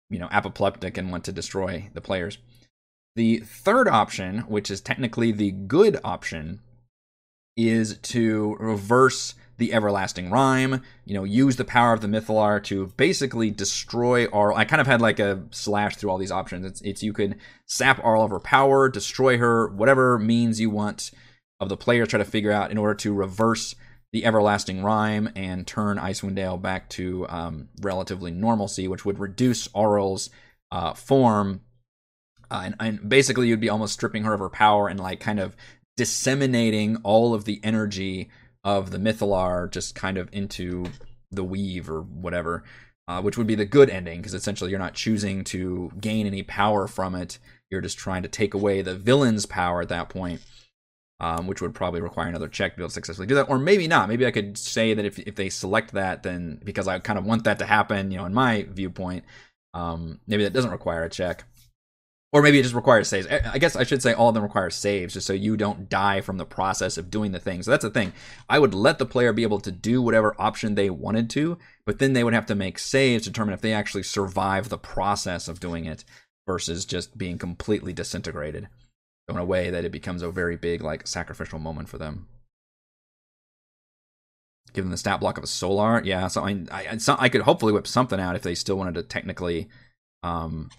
you 0.10 0.20
know, 0.20 0.30
apoplectic 0.32 0.98
and 0.98 1.12
want 1.12 1.24
to 1.26 1.32
destroy 1.32 1.90
the 1.94 2.02
players. 2.02 2.38
The 3.16 3.40
third 3.40 3.88
option, 3.88 4.40
which 4.42 4.70
is 4.70 4.82
technically 4.82 5.32
the 5.32 5.52
good 5.52 6.00
option, 6.04 6.62
is 7.56 7.98
to 8.00 8.56
reverse 8.60 9.36
the 9.58 9.74
everlasting 9.74 10.32
rime 10.32 10.82
you 11.06 11.14
know 11.14 11.24
use 11.24 11.56
the 11.56 11.64
power 11.64 11.94
of 11.94 12.02
the 12.02 12.08
mythallar 12.08 12.62
to 12.64 12.88
basically 12.98 13.52
destroy 13.52 14.26
Auril. 14.28 14.58
i 14.58 14.66
kind 14.66 14.82
of 14.82 14.88
had 14.88 15.02
like 15.02 15.20
a 15.20 15.44
slash 15.52 15.96
through 15.96 16.10
all 16.10 16.18
these 16.18 16.32
options 16.32 16.66
it's, 16.66 16.82
it's 16.82 17.04
you 17.04 17.14
could 17.14 17.38
sap 17.68 18.02
Auril 18.02 18.26
of 18.26 18.32
her 18.32 18.40
power 18.40 18.90
destroy 18.90 19.38
her 19.38 19.68
whatever 19.68 20.18
means 20.18 20.60
you 20.60 20.70
want 20.70 21.12
of 21.60 21.70
the 21.70 21.78
player 21.78 22.06
try 22.06 22.18
to 22.18 22.26
figure 22.26 22.52
out 22.52 22.72
in 22.72 22.78
order 22.78 22.96
to 22.96 23.14
reverse 23.14 23.76
the 24.12 24.26
everlasting 24.26 24.84
rime 24.84 25.30
and 25.36 25.68
turn 25.68 25.98
icewind 25.98 26.36
dale 26.36 26.58
back 26.58 26.90
to 26.90 27.28
um, 27.30 27.70
relatively 27.82 28.32
normalcy 28.32 28.88
which 28.88 29.06
would 29.06 29.20
reduce 29.20 29.68
Auril's 29.70 30.30
uh, 30.72 30.94
form 30.94 31.62
uh, 32.50 32.64
and, 32.66 32.76
and 32.80 33.10
basically 33.10 33.48
you'd 33.48 33.60
be 33.60 33.70
almost 33.70 33.94
stripping 33.94 34.24
her 34.24 34.34
of 34.34 34.40
her 34.40 34.50
power 34.50 34.88
and 34.88 35.00
like 35.00 35.20
kind 35.20 35.40
of 35.40 35.56
disseminating 35.98 36.98
all 37.04 37.34
of 37.34 37.46
the 37.46 37.60
energy 37.64 38.30
of 38.64 38.92
the 38.92 38.98
Mythallar 38.98 39.70
just 39.72 39.96
kind 39.96 40.18
of 40.18 40.30
into 40.32 40.86
the 41.32 41.44
weave 41.44 41.90
or 41.90 42.02
whatever, 42.02 42.64
uh, 43.08 43.22
which 43.22 43.38
would 43.38 43.48
be 43.48 43.56
the 43.56 43.66
good 43.66 43.90
ending 43.90 44.20
because 44.20 44.34
essentially 44.34 44.70
you're 44.70 44.80
not 44.80 44.94
choosing 44.94 45.44
to 45.44 45.92
gain 46.00 46.26
any 46.26 46.44
power 46.44 46.88
from 46.88 47.16
it. 47.16 47.40
You're 47.70 47.82
just 47.82 47.98
trying 47.98 48.24
to 48.24 48.30
take 48.30 48.54
away 48.54 48.82
the 48.82 48.96
villain's 48.96 49.46
power 49.46 49.82
at 49.82 49.90
that 49.90 50.10
point, 50.10 50.42
um, 51.20 51.48
which 51.48 51.62
would 51.62 51.74
probably 51.74 52.02
require 52.02 52.28
another 52.28 52.48
check 52.48 52.74
to 52.74 52.78
be 52.78 52.84
able 52.84 52.90
to 52.90 52.94
successfully 52.94 53.28
do 53.28 53.36
that, 53.36 53.50
or 53.50 53.58
maybe 53.60 53.88
not. 53.88 54.10
Maybe 54.10 54.26
I 54.26 54.32
could 54.32 54.58
say 54.58 54.94
that 54.94 55.06
if 55.06 55.20
if 55.20 55.36
they 55.36 55.50
select 55.50 55.92
that, 55.94 56.24
then 56.24 56.62
because 56.64 56.88
I 56.88 57.00
kind 57.00 57.20
of 57.20 57.26
want 57.26 57.44
that 57.46 57.60
to 57.60 57.66
happen, 57.66 58.12
you 58.12 58.18
know, 58.18 58.26
in 58.26 58.34
my 58.34 58.68
viewpoint, 58.70 59.26
um, 59.74 60.20
maybe 60.28 60.44
that 60.44 60.54
doesn't 60.54 60.72
require 60.72 61.04
a 61.04 61.10
check 61.10 61.46
or 62.34 62.42
maybe 62.42 62.60
it 62.60 62.64
just 62.64 62.74
requires 62.74 63.08
saves. 63.08 63.28
I 63.28 63.60
guess 63.60 63.76
I 63.76 63.84
should 63.84 64.02
say 64.02 64.12
all 64.12 64.30
of 64.30 64.34
them 64.34 64.42
require 64.42 64.72
saves, 64.72 65.14
just 65.14 65.28
so 65.28 65.34
you 65.34 65.56
don't 65.56 65.88
die 65.88 66.20
from 66.20 66.38
the 66.38 66.46
process 66.46 66.98
of 66.98 67.12
doing 67.12 67.32
the 67.32 67.40
thing. 67.40 67.62
So 67.62 67.70
that's 67.70 67.84
the 67.84 67.92
thing. 67.92 68.12
I 68.50 68.58
would 68.58 68.74
let 68.74 68.98
the 68.98 69.06
player 69.06 69.32
be 69.32 69.44
able 69.44 69.60
to 69.60 69.72
do 69.72 70.02
whatever 70.02 70.36
option 70.40 70.74
they 70.74 70.90
wanted 70.90 71.30
to, 71.32 71.60
but 71.86 72.00
then 72.00 72.14
they 72.14 72.24
would 72.24 72.34
have 72.34 72.48
to 72.48 72.56
make 72.56 72.80
saves 72.80 73.26
to 73.26 73.30
determine 73.30 73.54
if 73.54 73.62
they 73.62 73.72
actually 73.72 74.02
survive 74.02 74.70
the 74.70 74.80
process 74.80 75.48
of 75.48 75.60
doing 75.60 75.86
it 75.86 76.04
versus 76.48 76.86
just 76.86 77.20
being 77.20 77.38
completely 77.38 77.94
disintegrated 77.94 78.68
in 79.30 79.38
a 79.38 79.46
way 79.46 79.70
that 79.70 79.86
it 79.86 79.92
becomes 79.92 80.24
a 80.24 80.32
very 80.32 80.58
big 80.58 80.82
like 80.82 81.06
sacrificial 81.06 81.60
moment 81.60 81.88
for 81.88 82.00
them. 82.00 82.28
Give 84.74 84.84
them 84.84 84.92
the 84.92 84.98
stat 84.98 85.20
block 85.20 85.38
of 85.38 85.44
a 85.44 85.48
solar, 85.48 86.02
yeah. 86.04 86.28
So 86.30 86.44
I, 86.44 86.64
I, 86.72 86.98
I 87.20 87.30
could 87.30 87.42
hopefully 87.42 87.74
whip 87.74 87.86
something 87.86 88.20
out 88.20 88.36
if 88.36 88.42
they 88.42 88.56
still 88.56 88.76
wanted 88.76 88.96
to 88.96 89.04
technically 89.04 89.70
um, 90.24 90.72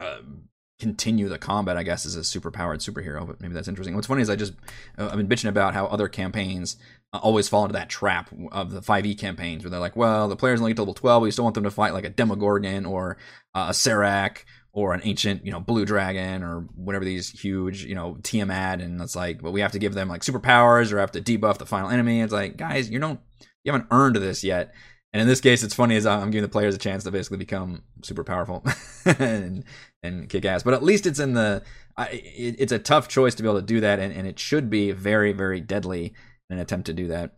um, 0.00 0.48
continue 0.78 1.28
the 1.28 1.38
combat, 1.38 1.76
I 1.76 1.82
guess, 1.82 2.06
as 2.06 2.14
a 2.14 2.22
super 2.22 2.50
powered 2.50 2.80
superhero. 2.80 3.26
But 3.26 3.40
maybe 3.40 3.54
that's 3.54 3.68
interesting. 3.68 3.94
What's 3.94 4.06
funny 4.06 4.22
is 4.22 4.30
I 4.30 4.36
just 4.36 4.54
uh, 4.96 5.08
I've 5.10 5.16
been 5.16 5.28
bitching 5.28 5.48
about 5.48 5.74
how 5.74 5.86
other 5.86 6.08
campaigns 6.08 6.76
uh, 7.12 7.18
always 7.18 7.48
fall 7.48 7.64
into 7.64 7.72
that 7.72 7.88
trap 7.88 8.30
of 8.52 8.70
the 8.70 8.80
5e 8.80 9.18
campaigns 9.18 9.64
where 9.64 9.70
they're 9.70 9.80
like, 9.80 9.96
well, 9.96 10.28
the 10.28 10.36
players 10.36 10.60
only 10.60 10.70
get 10.70 10.76
to 10.76 10.82
level 10.82 10.94
12, 10.94 11.22
but 11.22 11.26
you 11.26 11.32
still 11.32 11.44
want 11.44 11.54
them 11.54 11.64
to 11.64 11.70
fight 11.70 11.94
like 11.94 12.04
a 12.04 12.10
Demogorgon 12.10 12.86
or 12.86 13.16
uh, 13.54 13.66
a 13.70 13.74
Serac 13.74 14.44
or 14.72 14.94
an 14.94 15.00
ancient, 15.02 15.44
you 15.44 15.50
know, 15.50 15.58
blue 15.58 15.84
dragon 15.84 16.42
or 16.42 16.60
whatever 16.76 17.04
these 17.04 17.30
huge, 17.30 17.84
you 17.84 17.94
know, 17.94 18.16
Tiamat, 18.22 18.80
and 18.80 19.00
it's 19.00 19.16
like, 19.16 19.42
but 19.42 19.52
we 19.52 19.60
have 19.60 19.72
to 19.72 19.78
give 19.78 19.94
them 19.94 20.08
like 20.08 20.20
superpowers 20.20 20.92
or 20.92 20.98
have 20.98 21.12
to 21.12 21.20
debuff 21.20 21.58
the 21.58 21.66
final 21.66 21.90
enemy. 21.90 22.20
It's 22.20 22.32
like, 22.32 22.56
guys, 22.56 22.88
you 22.88 22.98
don't, 23.00 23.18
you 23.64 23.72
haven't 23.72 23.88
earned 23.90 24.16
this 24.16 24.44
yet. 24.44 24.74
And 25.12 25.22
in 25.22 25.26
this 25.26 25.40
case, 25.40 25.62
it's 25.62 25.74
funny 25.74 25.96
as 25.96 26.04
I'm 26.04 26.30
giving 26.30 26.42
the 26.42 26.48
players 26.48 26.74
a 26.74 26.78
chance 26.78 27.04
to 27.04 27.10
basically 27.10 27.38
become 27.38 27.82
super 28.02 28.24
powerful 28.24 28.62
and 29.04 29.64
and 30.02 30.28
kick 30.28 30.44
ass. 30.44 30.62
But 30.62 30.74
at 30.74 30.82
least 30.82 31.06
it's 31.06 31.18
in 31.18 31.34
the. 31.34 31.62
I, 31.96 32.08
it, 32.08 32.56
it's 32.58 32.72
a 32.72 32.78
tough 32.78 33.08
choice 33.08 33.34
to 33.34 33.42
be 33.42 33.48
able 33.48 33.60
to 33.60 33.66
do 33.66 33.80
that, 33.80 33.98
and, 33.98 34.12
and 34.12 34.26
it 34.26 34.38
should 34.38 34.68
be 34.68 34.92
very 34.92 35.32
very 35.32 35.60
deadly 35.60 36.12
in 36.50 36.56
an 36.56 36.62
attempt 36.62 36.86
to 36.86 36.92
do 36.92 37.08
that. 37.08 37.32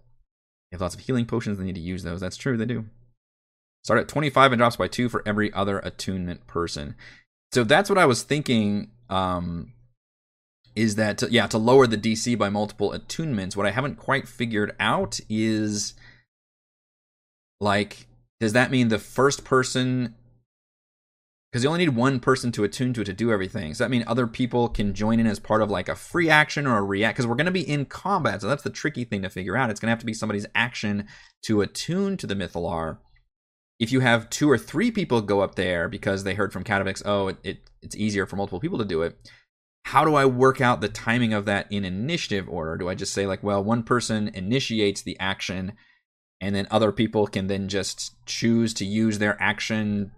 They 0.71 0.77
have 0.77 0.81
lots 0.81 0.95
of 0.95 1.01
healing 1.01 1.27
potions. 1.27 1.59
They 1.59 1.64
need 1.64 1.77
to 1.77 1.81
use 1.81 2.03
those. 2.03 2.21
That's 2.21 2.37
true. 2.37 2.57
They 2.57 2.66
do. 2.66 2.87
Start 3.85 4.01
at 4.01 4.09
25 4.09 4.53
and 4.53 4.59
drops 4.59 4.77
by 4.77 4.89
two 4.89 5.09
for 5.09 5.23
every 5.25 5.53
other 5.53 5.79
attunement 5.79 6.47
person. 6.47 6.97
So 7.53 7.64
that's 7.64 7.89
what 7.89 7.99
I 7.99 8.07
was 8.07 8.23
thinking. 8.23 8.91
Um, 9.09 9.73
is 10.77 10.95
that 10.95 11.18
to, 11.18 11.31
yeah 11.31 11.47
to 11.49 11.59
lower 11.59 11.87
the 11.87 11.99
DC 11.99 12.39
by 12.39 12.49
multiple 12.49 12.93
attunements? 12.93 13.57
What 13.57 13.66
I 13.66 13.71
haven't 13.71 13.97
quite 13.97 14.29
figured 14.29 14.77
out 14.79 15.18
is 15.29 15.95
like 17.61 18.06
does 18.40 18.54
that 18.54 18.70
mean 18.70 18.88
the 18.88 18.98
first 18.98 19.44
person 19.44 20.14
because 21.50 21.64
you 21.64 21.68
only 21.68 21.84
need 21.84 21.96
one 21.96 22.20
person 22.20 22.52
to 22.52 22.62
attune 22.62 22.92
to 22.94 23.00
it 23.00 23.06
to 23.06 23.12
do 23.12 23.32
everything. 23.32 23.70
Does 23.70 23.78
that 23.78 23.90
mean 23.90 24.04
other 24.06 24.28
people 24.28 24.68
can 24.68 24.94
join 24.94 25.18
in 25.18 25.26
as 25.26 25.40
part 25.40 25.62
of 25.62 25.70
like 25.70 25.88
a 25.88 25.96
free 25.96 26.30
action 26.30 26.64
or 26.64 26.78
a 26.78 26.82
react? 26.82 27.16
Because 27.16 27.26
we're 27.26 27.34
going 27.34 27.46
to 27.46 27.50
be 27.50 27.68
in 27.68 27.86
combat, 27.86 28.40
so 28.40 28.46
that's 28.48 28.62
the 28.62 28.70
tricky 28.70 29.02
thing 29.02 29.22
to 29.22 29.30
figure 29.30 29.56
out. 29.56 29.68
It's 29.68 29.80
going 29.80 29.88
to 29.88 29.92
have 29.92 29.98
to 29.98 30.06
be 30.06 30.14
somebody's 30.14 30.46
action 30.54 31.08
to 31.42 31.61
attune 31.61 32.16
to 32.18 32.26
the 32.26 32.36
Mythallar. 32.36 32.98
If 33.80 33.90
you 33.90 34.00
have 34.00 34.30
two 34.30 34.48
or 34.48 34.58
three 34.58 34.92
people 34.92 35.22
go 35.22 35.40
up 35.40 35.56
there 35.56 35.88
because 35.88 36.22
they 36.22 36.34
heard 36.34 36.52
from 36.52 36.62
Catavix, 36.62 37.02
oh, 37.04 37.28
it, 37.28 37.38
it, 37.42 37.70
it's 37.82 37.96
easier 37.96 38.26
for 38.26 38.36
multiple 38.36 38.61
people 38.61 38.78
to 38.78 38.84
do 38.84 39.02
it. 39.02 39.16
How 39.86 40.04
do 40.04 40.14
I 40.14 40.26
work 40.26 40.61
out 40.61 40.80
the 40.80 40.88
timing 40.88 41.32
of 41.32 41.46
that 41.46 41.66
in 41.72 41.84
initiative 41.84 42.48
order? 42.48 42.76
Do 42.76 42.88
I 42.88 42.94
just 42.94 43.12
say 43.12 43.26
like, 43.26 43.42
well, 43.42 43.64
one 43.64 43.82
person 43.82 44.28
initiates 44.28 45.02
the 45.02 45.18
action, 45.18 45.72
and 46.41 46.55
then 46.55 46.66
other 46.70 46.93
people 46.93 47.26
can 47.26 47.47
then 47.47 47.68
just 47.68 48.14
choose 48.26 48.72
to 48.74 48.84
use 48.84 49.18
their 49.18 49.41
action 49.41 50.12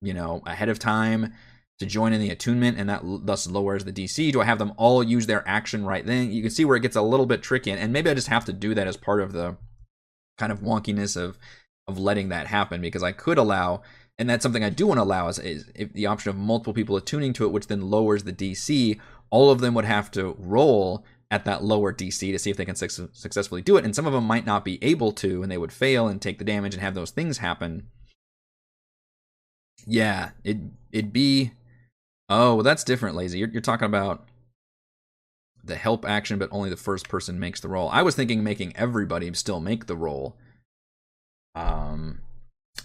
you 0.00 0.14
know, 0.14 0.42
ahead 0.46 0.68
of 0.68 0.78
time 0.78 1.34
to 1.78 1.86
join 1.86 2.12
in 2.12 2.20
the 2.20 2.30
attunement, 2.30 2.78
and 2.78 2.88
that 2.88 3.02
thus 3.04 3.46
lowers 3.48 3.84
the 3.84 3.92
DC? 3.92 4.32
Do 4.32 4.40
I 4.40 4.44
have 4.44 4.58
them 4.58 4.72
all 4.76 5.02
use 5.02 5.26
their 5.26 5.46
action 5.48 5.84
right 5.84 6.04
then? 6.04 6.32
You 6.32 6.42
can 6.42 6.50
see 6.50 6.64
where 6.64 6.76
it 6.76 6.82
gets 6.82 6.96
a 6.96 7.02
little 7.02 7.26
bit 7.26 7.42
tricky, 7.42 7.70
and 7.70 7.92
maybe 7.92 8.10
I 8.10 8.14
just 8.14 8.28
have 8.28 8.44
to 8.46 8.52
do 8.52 8.74
that 8.74 8.86
as 8.86 8.96
part 8.96 9.20
of 9.20 9.32
the 9.32 9.56
kind 10.38 10.52
of 10.52 10.60
wonkiness 10.60 11.16
of 11.16 11.38
of 11.86 11.98
letting 11.98 12.28
that 12.28 12.46
happen 12.48 12.82
because 12.82 13.02
I 13.02 13.12
could 13.12 13.38
allow, 13.38 13.82
and 14.18 14.28
that's 14.28 14.42
something 14.42 14.62
I 14.62 14.70
do 14.70 14.86
want 14.86 14.98
to 14.98 15.04
allow 15.04 15.28
is, 15.28 15.38
is 15.38 15.70
if 15.74 15.92
the 15.94 16.06
option 16.06 16.30
of 16.30 16.36
multiple 16.36 16.74
people 16.74 16.96
attuning 16.96 17.32
to 17.34 17.44
it, 17.44 17.52
which 17.52 17.68
then 17.68 17.90
lowers 17.90 18.24
the 18.24 18.32
DC. 18.32 18.98
All 19.30 19.50
of 19.50 19.60
them 19.60 19.74
would 19.74 19.84
have 19.84 20.10
to 20.12 20.34
roll 20.38 21.04
at 21.30 21.44
that 21.44 21.62
lower 21.62 21.92
DC 21.92 22.32
to 22.32 22.38
see 22.38 22.50
if 22.50 22.56
they 22.56 22.64
can 22.64 22.74
su- 22.74 23.10
successfully 23.12 23.62
do 23.62 23.76
it, 23.76 23.84
and 23.84 23.94
some 23.94 24.06
of 24.06 24.12
them 24.12 24.24
might 24.24 24.46
not 24.46 24.64
be 24.64 24.82
able 24.82 25.12
to, 25.12 25.42
and 25.42 25.52
they 25.52 25.58
would 25.58 25.72
fail 25.72 26.08
and 26.08 26.22
take 26.22 26.38
the 26.38 26.44
damage 26.44 26.74
and 26.74 26.82
have 26.82 26.94
those 26.94 27.10
things 27.10 27.38
happen 27.38 27.88
yeah, 29.86 30.30
it 30.44 30.58
it'd 30.92 31.12
be. 31.12 31.52
Oh, 32.28 32.56
well, 32.56 32.62
that's 32.62 32.84
different, 32.84 33.16
lazy. 33.16 33.38
You're, 33.38 33.48
you're 33.48 33.62
talking 33.62 33.86
about 33.86 34.28
the 35.64 35.76
help 35.76 36.04
action, 36.06 36.38
but 36.38 36.50
only 36.52 36.68
the 36.68 36.76
first 36.76 37.08
person 37.08 37.40
makes 37.40 37.60
the 37.60 37.68
roll. 37.68 37.88
I 37.88 38.02
was 38.02 38.14
thinking 38.14 38.44
making 38.44 38.76
everybody 38.76 39.32
still 39.32 39.60
make 39.60 39.86
the 39.86 39.96
roll. 39.96 40.36
Um, 41.54 42.20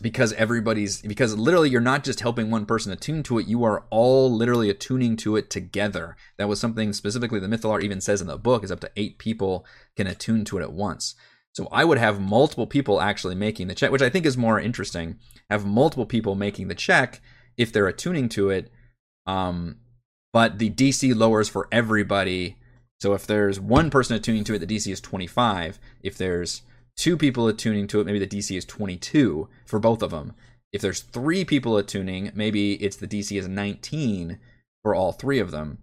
because 0.01 0.33
everybody's 0.33 1.01
because 1.01 1.37
literally 1.37 1.69
you're 1.69 1.81
not 1.81 2.03
just 2.03 2.19
helping 2.21 2.49
one 2.49 2.65
person 2.65 2.91
attune 2.91 3.23
to 3.23 3.37
it 3.37 3.47
you 3.47 3.63
are 3.63 3.85
all 3.89 4.31
literally 4.31 4.69
attuning 4.69 5.15
to 5.15 5.35
it 5.35 5.49
together 5.49 6.15
that 6.37 6.47
was 6.47 6.59
something 6.59 6.91
specifically 6.93 7.39
the 7.39 7.47
mythallar 7.47 7.81
even 7.81 8.01
says 8.01 8.19
in 8.19 8.27
the 8.27 8.37
book 8.37 8.63
is 8.63 8.71
up 8.71 8.79
to 8.79 8.91
eight 8.95 9.17
people 9.17 9.65
can 9.95 10.07
attune 10.07 10.43
to 10.43 10.57
it 10.57 10.63
at 10.63 10.73
once 10.73 11.15
so 11.53 11.67
I 11.71 11.85
would 11.85 11.99
have 11.99 12.19
multiple 12.19 12.65
people 12.65 12.99
actually 12.99 13.35
making 13.35 13.67
the 13.67 13.75
check, 13.75 13.91
which 13.91 14.01
I 14.01 14.09
think 14.09 14.25
is 14.25 14.35
more 14.35 14.59
interesting. 14.59 15.19
Have 15.49 15.65
multiple 15.65 16.07
people 16.07 16.33
making 16.33 16.67
the 16.67 16.75
check 16.75 17.21
if 17.57 17.71
they're 17.71 17.87
attuning 17.87 18.27
to 18.29 18.49
it. 18.49 18.71
Um, 19.27 19.77
but 20.33 20.57
the 20.57 20.71
DC 20.71 21.15
lowers 21.15 21.47
for 21.47 21.67
everybody. 21.71 22.57
So 22.99 23.13
if 23.13 23.27
there's 23.27 23.59
one 23.59 23.91
person 23.91 24.15
attuning 24.15 24.43
to 24.45 24.55
it, 24.55 24.59
the 24.59 24.75
DC 24.75 24.91
is 24.91 24.99
25. 24.99 25.79
If 26.01 26.17
there's 26.17 26.63
two 26.97 27.17
people 27.17 27.47
attuning 27.47 27.87
to 27.87 27.99
it, 27.99 28.05
maybe 28.05 28.19
the 28.19 28.27
DC 28.27 28.55
is 28.57 28.65
22 28.65 29.47
for 29.65 29.79
both 29.79 30.01
of 30.01 30.11
them. 30.11 30.33
If 30.71 30.81
there's 30.81 31.01
three 31.01 31.45
people 31.45 31.77
attuning, 31.77 32.31
maybe 32.33 32.73
it's 32.73 32.97
the 32.97 33.07
DC 33.07 33.37
is 33.37 33.47
19 33.47 34.39
for 34.81 34.95
all 34.95 35.11
three 35.11 35.39
of 35.39 35.51
them. 35.51 35.79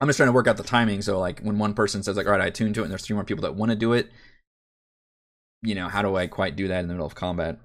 I'm 0.00 0.08
just 0.08 0.16
trying 0.16 0.28
to 0.28 0.32
work 0.32 0.46
out 0.46 0.56
the 0.56 0.62
timing. 0.62 1.02
So 1.02 1.18
like 1.18 1.40
when 1.40 1.58
one 1.58 1.74
person 1.74 2.02
says 2.02 2.16
like, 2.16 2.26
all 2.26 2.32
right, 2.32 2.40
I 2.40 2.46
attune 2.46 2.72
to 2.74 2.80
it, 2.80 2.84
and 2.84 2.90
there's 2.90 3.04
three 3.04 3.14
more 3.14 3.24
people 3.24 3.42
that 3.42 3.54
want 3.54 3.70
to 3.70 3.76
do 3.76 3.92
it, 3.92 4.10
you 5.62 5.74
know, 5.74 5.88
how 5.88 6.02
do 6.02 6.16
I 6.16 6.26
quite 6.26 6.56
do 6.56 6.68
that 6.68 6.80
in 6.80 6.88
the 6.88 6.94
middle 6.94 7.06
of 7.06 7.14
combat? 7.14 7.58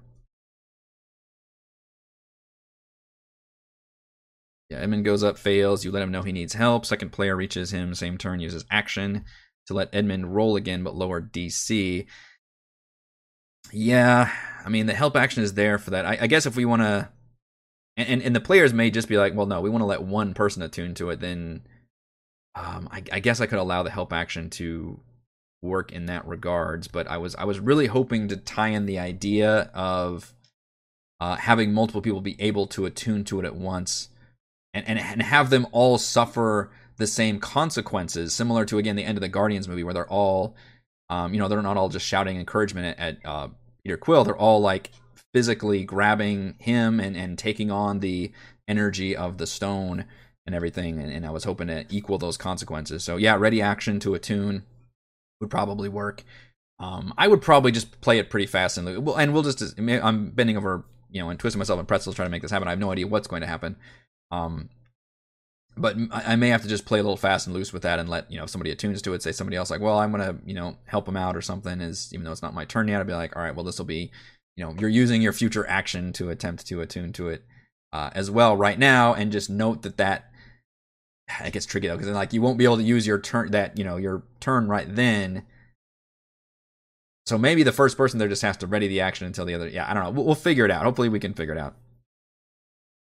Yeah, 4.70 4.78
Edmund 4.78 5.04
goes 5.04 5.22
up, 5.22 5.38
fails. 5.38 5.84
You 5.84 5.92
let 5.92 6.02
him 6.02 6.10
know 6.10 6.22
he 6.22 6.32
needs 6.32 6.54
help. 6.54 6.86
Second 6.86 7.10
player 7.10 7.36
reaches 7.36 7.72
him, 7.72 7.94
same 7.94 8.18
turn, 8.18 8.40
uses 8.40 8.64
action 8.70 9.24
to 9.66 9.74
let 9.74 9.94
Edmund 9.94 10.34
roll 10.34 10.56
again, 10.56 10.82
but 10.82 10.96
lower 10.96 11.20
DC. 11.20 12.06
Yeah, 13.72 14.30
I 14.64 14.68
mean, 14.68 14.86
the 14.86 14.94
help 14.94 15.16
action 15.16 15.42
is 15.42 15.54
there 15.54 15.78
for 15.78 15.90
that. 15.90 16.06
I, 16.06 16.18
I 16.22 16.26
guess 16.26 16.46
if 16.46 16.56
we 16.56 16.64
want 16.64 16.82
to. 16.82 17.08
And, 17.96 18.22
and 18.22 18.34
the 18.34 18.40
players 18.40 18.72
may 18.72 18.90
just 18.90 19.08
be 19.08 19.18
like, 19.18 19.34
well, 19.34 19.46
no, 19.46 19.60
we 19.60 19.70
want 19.70 19.82
to 19.82 19.86
let 19.86 20.02
one 20.02 20.34
person 20.34 20.62
attune 20.62 20.94
to 20.94 21.10
it. 21.10 21.20
Then 21.20 21.62
um, 22.56 22.88
I, 22.90 23.04
I 23.12 23.20
guess 23.20 23.40
I 23.40 23.46
could 23.46 23.60
allow 23.60 23.84
the 23.84 23.90
help 23.90 24.12
action 24.12 24.50
to 24.50 24.98
work 25.62 25.92
in 25.92 26.06
that 26.06 26.26
regards. 26.26 26.88
But 26.88 27.08
I 27.08 27.18
was 27.18 27.36
I 27.36 27.44
was 27.44 27.60
really 27.60 27.86
hoping 27.86 28.28
to 28.28 28.36
tie 28.36 28.68
in 28.68 28.86
the 28.86 28.98
idea 28.98 29.70
of 29.74 30.34
uh, 31.20 31.36
having 31.36 31.72
multiple 31.72 32.02
people 32.02 32.20
be 32.20 32.40
able 32.40 32.66
to 32.68 32.84
attune 32.84 33.24
to 33.24 33.38
it 33.38 33.46
at 33.46 33.54
once, 33.54 34.08
and, 34.72 34.86
and 34.88 34.98
and 34.98 35.22
have 35.22 35.50
them 35.50 35.66
all 35.70 35.96
suffer 35.96 36.72
the 36.96 37.06
same 37.06 37.38
consequences, 37.40 38.32
similar 38.32 38.64
to 38.64 38.78
again 38.78 38.96
the 38.96 39.04
end 39.04 39.16
of 39.18 39.22
the 39.22 39.28
Guardians 39.28 39.68
movie, 39.68 39.84
where 39.84 39.94
they're 39.94 40.10
all, 40.10 40.56
um, 41.10 41.34
you 41.34 41.40
know, 41.40 41.48
they're 41.48 41.62
not 41.62 41.76
all 41.76 41.88
just 41.88 42.06
shouting 42.06 42.38
encouragement 42.38 42.98
at, 42.98 43.16
at 43.16 43.26
uh, 43.26 43.48
Peter 43.82 43.96
Quill. 43.96 44.24
They're 44.24 44.36
all 44.36 44.60
like 44.60 44.90
physically 45.32 45.84
grabbing 45.84 46.54
him 46.58 47.00
and 47.00 47.16
and 47.16 47.38
taking 47.38 47.70
on 47.70 48.00
the 48.00 48.32
energy 48.68 49.16
of 49.16 49.38
the 49.38 49.46
stone 49.46 50.04
and 50.46 50.54
everything. 50.54 51.00
And, 51.00 51.12
and 51.12 51.26
I 51.26 51.30
was 51.30 51.44
hoping 51.44 51.68
to 51.68 51.84
equal 51.90 52.18
those 52.18 52.36
consequences. 52.36 53.04
So 53.04 53.16
yeah, 53.16 53.36
ready 53.36 53.60
action 53.60 54.00
to 54.00 54.14
attune 54.14 54.64
would 55.40 55.50
probably 55.50 55.88
work. 55.88 56.22
Um, 56.78 57.14
I 57.16 57.28
would 57.28 57.42
probably 57.42 57.72
just 57.72 58.00
play 58.00 58.18
it 58.18 58.30
pretty 58.30 58.46
fast 58.46 58.78
and 58.78 58.88
and 58.88 59.32
we'll 59.32 59.42
just 59.42 59.78
I'm 59.78 60.30
bending 60.30 60.56
over 60.56 60.84
you 61.10 61.20
know 61.20 61.30
and 61.30 61.38
twisting 61.38 61.58
myself 61.58 61.78
in 61.78 61.86
pretzels 61.86 62.16
trying 62.16 62.26
to 62.26 62.30
make 62.30 62.42
this 62.42 62.50
happen. 62.50 62.66
I 62.66 62.72
have 62.72 62.80
no 62.80 62.90
idea 62.90 63.06
what's 63.06 63.28
going 63.28 63.42
to 63.42 63.46
happen. 63.46 63.76
Um, 64.30 64.70
but 65.76 65.96
I 66.12 66.36
may 66.36 66.48
have 66.48 66.62
to 66.62 66.68
just 66.68 66.84
play 66.84 67.00
a 67.00 67.02
little 67.02 67.16
fast 67.16 67.46
and 67.46 67.54
loose 67.54 67.72
with 67.72 67.82
that 67.82 67.98
and 67.98 68.08
let 68.08 68.30
you 68.30 68.36
know 68.38 68.44
if 68.44 68.50
somebody 68.50 68.70
attunes 68.70 69.02
to 69.02 69.12
it. 69.12 69.22
Say 69.22 69.32
somebody 69.32 69.56
else 69.56 69.70
like, 69.70 69.80
well, 69.80 69.98
I'm 69.98 70.10
gonna 70.12 70.38
you 70.44 70.54
know 70.54 70.76
help 70.86 71.06
them 71.06 71.16
out 71.16 71.36
or 71.36 71.42
something. 71.42 71.80
Is 71.80 72.10
even 72.12 72.24
though 72.24 72.32
it's 72.32 72.42
not 72.42 72.54
my 72.54 72.64
turn 72.64 72.88
yet, 72.88 73.00
I'd 73.00 73.06
be 73.06 73.14
like, 73.14 73.36
all 73.36 73.42
right, 73.42 73.54
well 73.54 73.64
this 73.64 73.78
will 73.78 73.86
be 73.86 74.10
you 74.56 74.64
know 74.64 74.74
you're 74.78 74.88
using 74.88 75.20
your 75.20 75.32
future 75.32 75.66
action 75.66 76.12
to 76.14 76.30
attempt 76.30 76.66
to 76.68 76.80
attune 76.80 77.12
to 77.14 77.28
it 77.28 77.44
uh, 77.92 78.10
as 78.14 78.30
well 78.30 78.56
right 78.56 78.78
now, 78.78 79.14
and 79.14 79.32
just 79.32 79.50
note 79.50 79.82
that 79.82 79.96
that 79.96 80.30
it 81.44 81.52
gets 81.52 81.66
tricky 81.66 81.88
though 81.88 81.94
because 81.94 82.06
then 82.06 82.14
like 82.14 82.32
you 82.32 82.42
won't 82.42 82.58
be 82.58 82.64
able 82.64 82.76
to 82.76 82.82
use 82.82 83.06
your 83.06 83.18
turn 83.18 83.50
that 83.50 83.76
you 83.76 83.84
know 83.84 83.96
your 83.96 84.22
turn 84.40 84.68
right 84.68 84.94
then. 84.94 85.44
So 87.26 87.38
maybe 87.38 87.62
the 87.62 87.72
first 87.72 87.96
person 87.96 88.18
there 88.18 88.28
just 88.28 88.42
has 88.42 88.58
to 88.58 88.66
ready 88.66 88.86
the 88.86 89.00
action 89.00 89.26
until 89.26 89.46
the 89.46 89.54
other. 89.54 89.66
Yeah, 89.66 89.90
I 89.90 89.94
don't 89.94 90.04
know. 90.04 90.10
We'll, 90.10 90.26
we'll 90.26 90.34
figure 90.34 90.66
it 90.66 90.70
out. 90.70 90.84
Hopefully, 90.84 91.08
we 91.08 91.20
can 91.20 91.32
figure 91.32 91.54
it 91.54 91.58
out. 91.58 91.74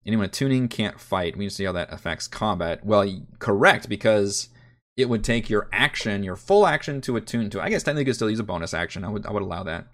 Anyone 0.06 0.30
tuning 0.30 0.68
can't 0.68 1.00
fight. 1.00 1.36
We 1.36 1.46
need 1.46 1.50
to 1.50 1.56
see 1.56 1.64
how 1.64 1.72
that 1.72 1.92
affects 1.92 2.28
combat. 2.28 2.86
Well, 2.86 3.22
correct 3.40 3.90
because 3.90 4.50
it 4.98 5.10
would 5.10 5.24
take 5.24 5.50
your 5.50 5.68
action, 5.72 6.24
your 6.24 6.36
full 6.36 6.68
action, 6.68 7.02
to 7.02 7.18
attune 7.18 7.50
to. 7.52 7.62
I 7.62 7.70
guess 7.70 7.84
technically 7.84 8.02
you 8.02 8.06
could 8.06 8.16
still 8.16 8.30
use 8.30 8.40
a 8.40 8.44
bonus 8.44 8.74
action. 8.74 9.04
I 9.04 9.10
would 9.10 9.26
I 9.26 9.32
would 9.32 9.44
allow 9.44 9.64
that, 9.64 9.88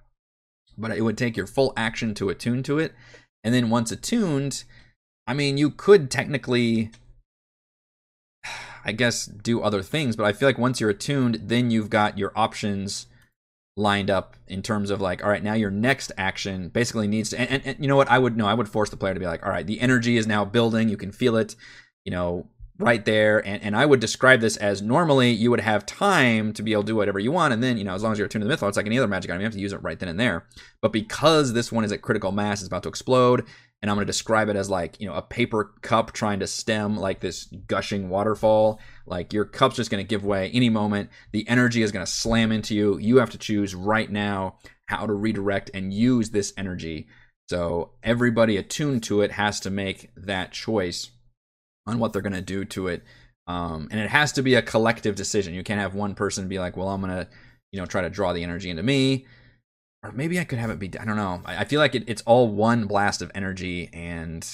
but 0.78 0.92
it 0.92 1.02
would 1.02 1.18
take 1.18 1.38
your 1.38 1.48
full 1.48 1.74
action 1.78 2.14
to 2.16 2.30
attune 2.30 2.62
to 2.64 2.78
it, 2.78 2.94
and 3.44 3.54
then 3.54 3.70
once 3.70 3.92
attuned, 3.92 4.64
I 5.26 5.34
mean, 5.34 5.58
you 5.58 5.72
could 5.72 6.12
technically 6.12 6.92
I 8.86 8.92
guess 8.92 9.26
do 9.26 9.62
other 9.62 9.82
things, 9.82 10.16
but 10.16 10.26
I 10.26 10.34
feel 10.34 10.50
like 10.50 10.58
once 10.58 10.80
you're 10.82 10.90
attuned, 10.90 11.40
then 11.44 11.72
you've 11.72 11.90
got 11.90 12.18
your 12.18 12.32
options 12.36 13.08
lined 13.78 14.10
up 14.10 14.36
in 14.48 14.62
terms 14.62 14.90
of 14.90 15.00
like, 15.02 15.24
all 15.24 15.30
right, 15.30 15.44
now 15.44 15.54
your 15.54 15.72
next 15.72 16.12
action 16.18 16.70
basically 16.70 17.08
needs 17.08 17.30
to, 17.30 17.40
and, 17.40 17.50
and, 17.50 17.66
and, 17.66 17.80
you 17.80 17.88
know 17.88 17.96
what? 17.96 18.10
I 18.10 18.20
would 18.20 18.36
know, 18.36 18.46
I 18.46 18.54
would 18.54 18.68
force 18.68 18.90
the 18.90 18.98
player 18.98 19.14
to 19.14 19.20
be 19.20 19.26
like, 19.26 19.46
all 19.46 19.52
right, 19.52 19.66
the 19.66 19.80
energy 19.80 20.18
is 20.18 20.28
now 20.28 20.44
building. 20.44 20.90
You 20.90 20.98
can 20.98 21.12
feel 21.12 21.36
it, 21.38 21.56
you 22.04 22.12
know, 22.12 22.48
right 22.78 23.06
there. 23.06 23.46
And, 23.46 23.62
and 23.64 23.76
I 23.76 23.86
would 23.86 24.00
describe 24.00 24.42
this 24.42 24.58
as 24.58 24.82
normally 24.82 25.32
you 25.32 25.52
would 25.52 25.62
have 25.62 25.86
time 25.86 26.52
to 26.54 26.64
be 26.64 26.74
able 26.74 26.84
to 26.84 26.88
do 26.88 26.96
whatever 26.96 27.20
you 27.20 27.32
want. 27.32 27.54
And 27.54 27.64
then, 27.64 27.78
you 27.78 27.84
know, 27.84 27.94
as 27.94 28.04
long 28.04 28.12
as 28.12 28.18
you're 28.18 28.26
attuned 28.26 28.44
to 28.44 28.48
the 28.48 28.54
Mythallar, 28.54 28.70
it's 28.70 28.78
like 28.78 28.88
any 28.88 28.98
other 28.98 29.08
magic 29.08 29.32
item. 29.32 29.42
You 29.42 29.46
have 29.46 29.54
to 29.54 29.60
use 29.60 29.74
it 29.74 29.84
right 29.84 30.00
then 30.00 30.10
and 30.10 30.20
there. 30.20 30.46
But 30.82 30.92
because 30.92 31.54
this 31.54 31.72
one 31.72 31.84
is 31.84 31.92
at 31.92 32.02
critical 32.02 32.32
mass, 32.32 32.62
it's 32.62 32.68
about 32.68 32.84
to 32.84 32.90
explode. 32.90 33.46
And 33.82 33.90
I'm 33.90 33.96
going 33.98 34.06
to 34.06 34.12
describe 34.12 34.50
it 34.50 34.56
as 34.56 34.70
like, 34.70 35.00
you 35.00 35.08
know, 35.08 35.16
a 35.16 35.22
paper 35.22 35.74
cup 35.82 36.12
trying 36.12 36.40
to 36.42 36.48
stem 36.48 36.98
like 36.98 37.20
this 37.20 37.46
gushing 37.68 38.10
waterfall. 38.10 38.80
Like 39.08 39.34
your 39.34 39.46
cup's 39.46 39.76
just 39.76 39.90
going 39.90 40.04
to 40.04 40.08
give 40.08 40.24
way 40.24 40.52
any 40.54 40.70
moment. 40.70 41.10
The 41.32 41.48
energy 41.50 41.82
is 41.82 41.92
going 41.92 42.06
to 42.06 42.12
slam 42.12 42.52
into 42.52 42.76
you. 42.76 43.00
You 43.00 43.18
have 43.18 43.32
to 43.32 43.40
choose 43.40 43.74
right 43.74 44.10
now 44.10 44.60
how 44.86 45.08
to 45.08 45.14
redirect 45.14 45.72
and 45.74 45.92
use 45.92 46.30
this 46.30 46.54
energy. 46.58 47.08
So 47.50 47.92
everybody 48.04 48.58
attuned 48.58 49.04
to 49.04 49.22
it 49.22 49.32
has 49.32 49.60
to 49.62 49.72
make 49.72 50.12
that 50.16 50.52
choice 50.52 51.10
on 51.88 51.98
what 51.98 52.14
they're 52.14 52.22
going 52.22 52.34
to 52.34 52.42
do 52.42 52.64
to 52.66 52.88
it. 52.88 53.04
Um, 53.48 53.88
and 53.90 54.00
it 54.00 54.12
has 54.12 54.32
to 54.34 54.44
be 54.44 54.54
a 54.54 54.62
collective 54.62 55.16
decision. 55.16 55.56
You 55.56 55.64
can't 55.64 55.82
have 55.82 55.96
one 55.96 56.14
person 56.14 56.48
be 56.48 56.60
like, 56.60 56.78
well, 56.78 56.88
I'm 56.88 57.02
going 57.02 57.14
to, 57.14 57.28
you 57.72 57.80
know, 57.80 57.88
try 57.88 58.02
to 58.02 58.10
draw 58.12 58.32
the 58.32 58.44
energy 58.44 58.70
into 58.70 58.84
me 58.84 59.26
or 60.04 60.12
maybe 60.12 60.40
I 60.40 60.44
could 60.44 60.60
have 60.60 60.70
it 60.70 60.80
be. 60.80 60.92
I 61.00 61.06
don't 61.06 61.16
know. 61.16 61.42
I, 61.46 61.58
I 61.58 61.66
feel 61.66 61.80
like 61.80 61.96
it, 61.96 62.04
it's 62.08 62.24
all 62.24 62.48
one 62.48 62.86
blast 62.86 63.22
of 63.22 63.32
energy, 63.36 63.90
and 63.94 64.48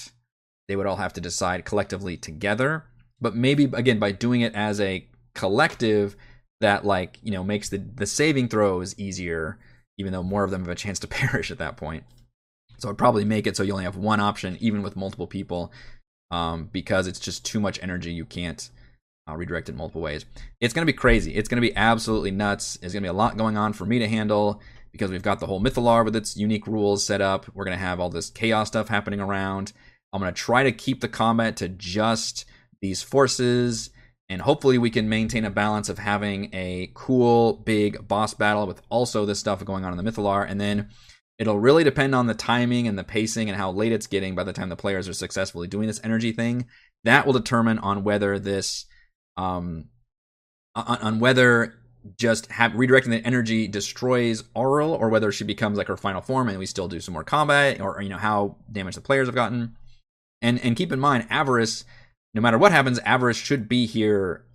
they 0.67 0.75
would 0.75 0.85
all 0.85 0.97
have 0.97 1.13
to 1.13 1.21
decide 1.21 1.65
collectively 1.65 2.17
together. 2.17 2.85
But 3.19 3.35
maybe 3.35 3.65
again 3.65 3.99
by 3.99 4.11
doing 4.11 4.41
it 4.41 4.53
as 4.53 4.79
a 4.79 5.07
collective, 5.33 6.15
that 6.61 6.85
like 6.85 7.19
you 7.23 7.31
know 7.31 7.43
makes 7.43 7.69
the 7.69 7.77
the 7.77 8.05
saving 8.05 8.49
throws 8.49 8.97
easier, 8.99 9.57
even 9.97 10.11
though 10.11 10.23
more 10.23 10.43
of 10.43 10.51
them 10.51 10.61
have 10.61 10.69
a 10.71 10.75
chance 10.75 10.99
to 10.99 11.07
perish 11.07 11.51
at 11.51 11.59
that 11.59 11.77
point. 11.77 12.03
So 12.77 12.89
it'd 12.89 12.97
probably 12.97 13.25
make 13.25 13.47
it 13.47 13.57
so 13.57 13.63
you 13.63 13.71
only 13.71 13.85
have 13.85 13.97
one 13.97 14.19
option, 14.19 14.57
even 14.59 14.83
with 14.83 14.95
multiple 14.95 15.25
people, 15.25 15.71
um, 16.29 16.69
because 16.71 17.07
it's 17.07 17.19
just 17.19 17.43
too 17.43 17.59
much 17.59 17.81
energy. 17.81 18.11
You 18.11 18.25
can't 18.25 18.69
uh, 19.27 19.35
redirect 19.35 19.69
it 19.69 19.75
multiple 19.75 20.01
ways. 20.01 20.25
It's 20.61 20.73
going 20.73 20.85
to 20.85 20.91
be 20.91 20.95
crazy. 20.95 21.33
It's 21.33 21.49
going 21.49 21.61
to 21.61 21.67
be 21.67 21.75
absolutely 21.75 22.31
nuts. 22.31 22.77
There's 22.77 22.93
going 22.93 23.01
to 23.01 23.07
be 23.07 23.09
a 23.09 23.13
lot 23.13 23.35
going 23.35 23.57
on 23.57 23.73
for 23.73 23.85
me 23.85 23.97
to 23.97 24.07
handle 24.07 24.61
because 24.97 25.11
we've 25.11 25.21
got 25.21 25.39
the 25.39 25.45
whole 25.45 25.61
Mythallar 25.61 26.03
with 26.03 26.15
its 26.15 26.35
unique 26.35 26.65
rules 26.67 27.03
set 27.03 27.21
up. 27.21 27.45
We're 27.53 27.65
going 27.65 27.77
to 27.77 27.83
have 27.83 27.99
all 27.99 28.09
this 28.09 28.29
chaos 28.29 28.69
stuff 28.69 28.87
happening 28.87 29.19
around. 29.19 29.73
I'm 30.11 30.21
going 30.21 30.33
to 30.33 30.41
try 30.41 30.63
to 30.63 30.71
keep 30.71 31.01
the 31.01 31.07
combat 31.07 31.55
to 31.57 31.69
just 31.69 32.45
these 32.81 33.01
forces, 33.01 33.91
and 34.29 34.41
hopefully 34.41 34.77
we 34.77 34.89
can 34.89 35.07
maintain 35.07 35.45
a 35.45 35.49
balance 35.49 35.89
of 35.89 35.99
having 35.99 36.49
a 36.53 36.91
cool, 36.93 37.53
big 37.53 38.07
boss 38.07 38.33
battle 38.33 38.65
with 38.65 38.81
also 38.89 39.25
this 39.25 39.39
stuff 39.39 39.63
going 39.63 39.85
on 39.85 39.97
in 39.97 40.03
the 40.03 40.11
Mythallar. 40.11 40.49
And 40.49 40.59
then 40.59 40.89
it'll 41.37 41.59
really 41.59 41.83
depend 41.83 42.15
on 42.15 42.27
the 42.27 42.33
timing 42.33 42.87
and 42.87 42.97
the 42.97 43.03
pacing 43.03 43.49
and 43.49 43.57
how 43.57 43.71
late 43.71 43.91
it's 43.91 44.07
getting 44.07 44.35
by 44.35 44.43
the 44.43 44.53
time 44.53 44.69
the 44.69 44.75
players 44.75 45.07
are 45.07 45.13
successfully 45.13 45.67
doing 45.67 45.87
this 45.87 46.01
energy 46.03 46.31
thing. 46.31 46.65
That 47.03 47.25
will 47.25 47.33
determine 47.33 47.79
on 47.79 48.03
whether 48.03 48.39
this, 48.39 48.85
um, 49.37 49.85
on, 50.75 50.97
on 50.97 51.19
whether 51.19 51.75
just 52.17 52.51
have 52.51 52.73
redirecting 52.73 53.09
the 53.09 53.25
energy 53.25 53.67
destroys 53.67 54.43
Auril, 54.55 54.99
or 54.99 55.09
whether 55.09 55.31
she 55.31 55.43
becomes 55.43 55.77
like 55.77 55.87
her 55.87 55.97
final 55.97 56.21
form 56.21 56.49
and 56.49 56.59
we 56.59 56.65
still 56.65 56.87
do 56.87 56.99
some 56.99 57.13
more 57.13 57.23
combat, 57.23 57.81
or 57.81 58.01
you 58.01 58.09
know 58.09 58.17
how 58.17 58.55
damaged 58.71 58.97
the 58.97 59.01
players 59.01 59.27
have 59.27 59.35
gotten. 59.35 59.75
And 60.41 60.59
and 60.63 60.75
keep 60.75 60.91
in 60.91 60.99
mind, 60.99 61.27
Avarice, 61.29 61.83
no 62.33 62.41
matter 62.41 62.57
what 62.57 62.71
happens, 62.71 62.99
Avarice 62.99 63.37
should 63.37 63.67
be 63.67 63.85
here 63.85 64.45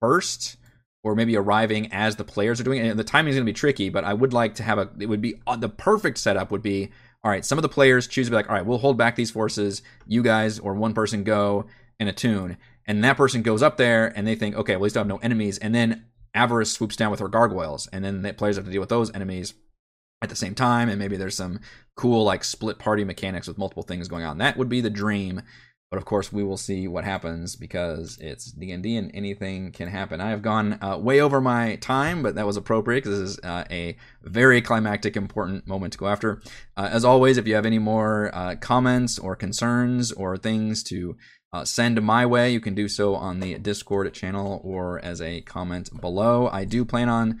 first, 0.00 0.56
or 1.04 1.14
maybe 1.14 1.36
arriving 1.36 1.92
as 1.92 2.16
the 2.16 2.24
players 2.24 2.60
are 2.60 2.64
doing 2.64 2.84
it. 2.84 2.88
And 2.88 2.98
the 2.98 3.04
timing 3.04 3.30
is 3.30 3.36
going 3.36 3.46
to 3.46 3.52
be 3.52 3.56
tricky, 3.56 3.88
but 3.88 4.04
I 4.04 4.14
would 4.14 4.32
like 4.32 4.54
to 4.56 4.62
have 4.62 4.78
a. 4.78 4.90
It 4.98 5.06
would 5.06 5.20
be 5.20 5.40
uh, 5.46 5.56
the 5.56 5.68
perfect 5.68 6.18
setup 6.18 6.50
would 6.50 6.62
be 6.62 6.90
all 7.22 7.30
right. 7.30 7.44
Some 7.44 7.58
of 7.58 7.62
the 7.62 7.68
players 7.68 8.06
choose 8.06 8.26
to 8.26 8.30
be 8.30 8.36
like, 8.36 8.48
all 8.48 8.54
right, 8.54 8.64
we'll 8.64 8.78
hold 8.78 8.96
back 8.96 9.16
these 9.16 9.30
forces. 9.30 9.82
You 10.06 10.22
guys 10.22 10.58
or 10.58 10.74
one 10.74 10.94
person 10.94 11.24
go 11.24 11.66
and 11.98 12.08
attune, 12.08 12.56
and 12.86 13.02
that 13.04 13.16
person 13.16 13.42
goes 13.42 13.62
up 13.62 13.76
there 13.76 14.12
and 14.16 14.26
they 14.26 14.34
think, 14.34 14.56
okay, 14.56 14.76
well, 14.76 14.82
least 14.82 14.96
I 14.96 15.00
have 15.00 15.06
no 15.06 15.18
enemies, 15.18 15.58
and 15.58 15.74
then 15.74 16.04
Avarice 16.36 16.70
swoops 16.70 16.96
down 16.96 17.10
with 17.10 17.20
her 17.20 17.28
gargoyles, 17.28 17.88
and 17.88 18.04
then 18.04 18.22
the 18.22 18.32
players 18.32 18.56
have 18.56 18.66
to 18.66 18.70
deal 18.70 18.80
with 18.80 18.90
those 18.90 19.12
enemies 19.14 19.54
at 20.22 20.28
the 20.28 20.36
same 20.36 20.54
time. 20.54 20.88
And 20.88 20.98
maybe 20.98 21.16
there's 21.16 21.36
some 21.36 21.60
cool 21.96 22.24
like 22.24 22.44
split 22.44 22.78
party 22.78 23.04
mechanics 23.04 23.48
with 23.48 23.58
multiple 23.58 23.82
things 23.82 24.08
going 24.08 24.24
on. 24.24 24.38
That 24.38 24.56
would 24.56 24.68
be 24.68 24.80
the 24.80 24.90
dream. 24.90 25.42
But 25.90 25.98
of 25.98 26.04
course, 26.04 26.32
we 26.32 26.42
will 26.42 26.56
see 26.56 26.88
what 26.88 27.04
happens 27.04 27.54
because 27.54 28.18
it's 28.20 28.50
D 28.50 28.72
and 28.72 28.82
D, 28.82 28.96
and 28.96 29.10
anything 29.14 29.70
can 29.70 29.86
happen. 29.86 30.20
I 30.20 30.30
have 30.30 30.42
gone 30.42 30.78
uh, 30.82 30.98
way 30.98 31.20
over 31.20 31.40
my 31.40 31.76
time, 31.76 32.24
but 32.24 32.34
that 32.34 32.44
was 32.44 32.56
appropriate 32.56 33.04
because 33.04 33.20
this 33.20 33.30
is 33.30 33.40
uh, 33.44 33.64
a 33.70 33.96
very 34.22 34.60
climactic, 34.60 35.16
important 35.16 35.64
moment 35.68 35.92
to 35.92 35.98
go 35.98 36.08
after. 36.08 36.42
Uh, 36.76 36.88
as 36.90 37.04
always, 37.04 37.36
if 37.38 37.46
you 37.46 37.54
have 37.54 37.64
any 37.64 37.78
more 37.78 38.34
uh, 38.34 38.56
comments 38.56 39.16
or 39.16 39.36
concerns 39.36 40.10
or 40.10 40.36
things 40.36 40.82
to 40.84 41.16
uh, 41.56 41.64
send 41.64 42.00
my 42.02 42.26
way, 42.26 42.52
you 42.52 42.60
can 42.60 42.74
do 42.74 42.86
so 42.86 43.14
on 43.14 43.40
the 43.40 43.56
Discord 43.58 44.12
channel 44.12 44.60
or 44.62 44.98
as 44.98 45.22
a 45.22 45.40
comment 45.40 45.88
below. 46.00 46.48
I 46.48 46.66
do 46.66 46.84
plan 46.84 47.08
on 47.08 47.40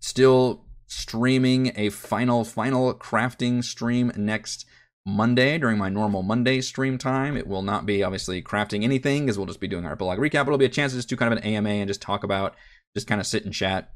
still 0.00 0.64
streaming 0.88 1.72
a 1.76 1.90
final, 1.90 2.44
final 2.44 2.92
crafting 2.92 3.62
stream 3.62 4.10
next 4.16 4.66
Monday 5.06 5.58
during 5.58 5.78
my 5.78 5.88
normal 5.88 6.24
Monday 6.24 6.60
stream 6.60 6.98
time. 6.98 7.36
It 7.36 7.46
will 7.46 7.62
not 7.62 7.86
be 7.86 8.02
obviously 8.02 8.42
crafting 8.42 8.82
anything 8.82 9.26
because 9.26 9.38
we'll 9.38 9.46
just 9.46 9.60
be 9.60 9.68
doing 9.68 9.86
our 9.86 9.94
blog 9.94 10.18
recap. 10.18 10.42
It'll 10.42 10.58
be 10.58 10.64
a 10.64 10.68
chance 10.68 10.90
to 10.92 10.98
just 10.98 11.08
do 11.08 11.16
kind 11.16 11.32
of 11.32 11.38
an 11.38 11.44
AMA 11.44 11.68
and 11.68 11.88
just 11.88 12.02
talk 12.02 12.24
about, 12.24 12.56
just 12.96 13.06
kind 13.06 13.20
of 13.20 13.26
sit 13.28 13.44
and 13.44 13.54
chat 13.54 13.92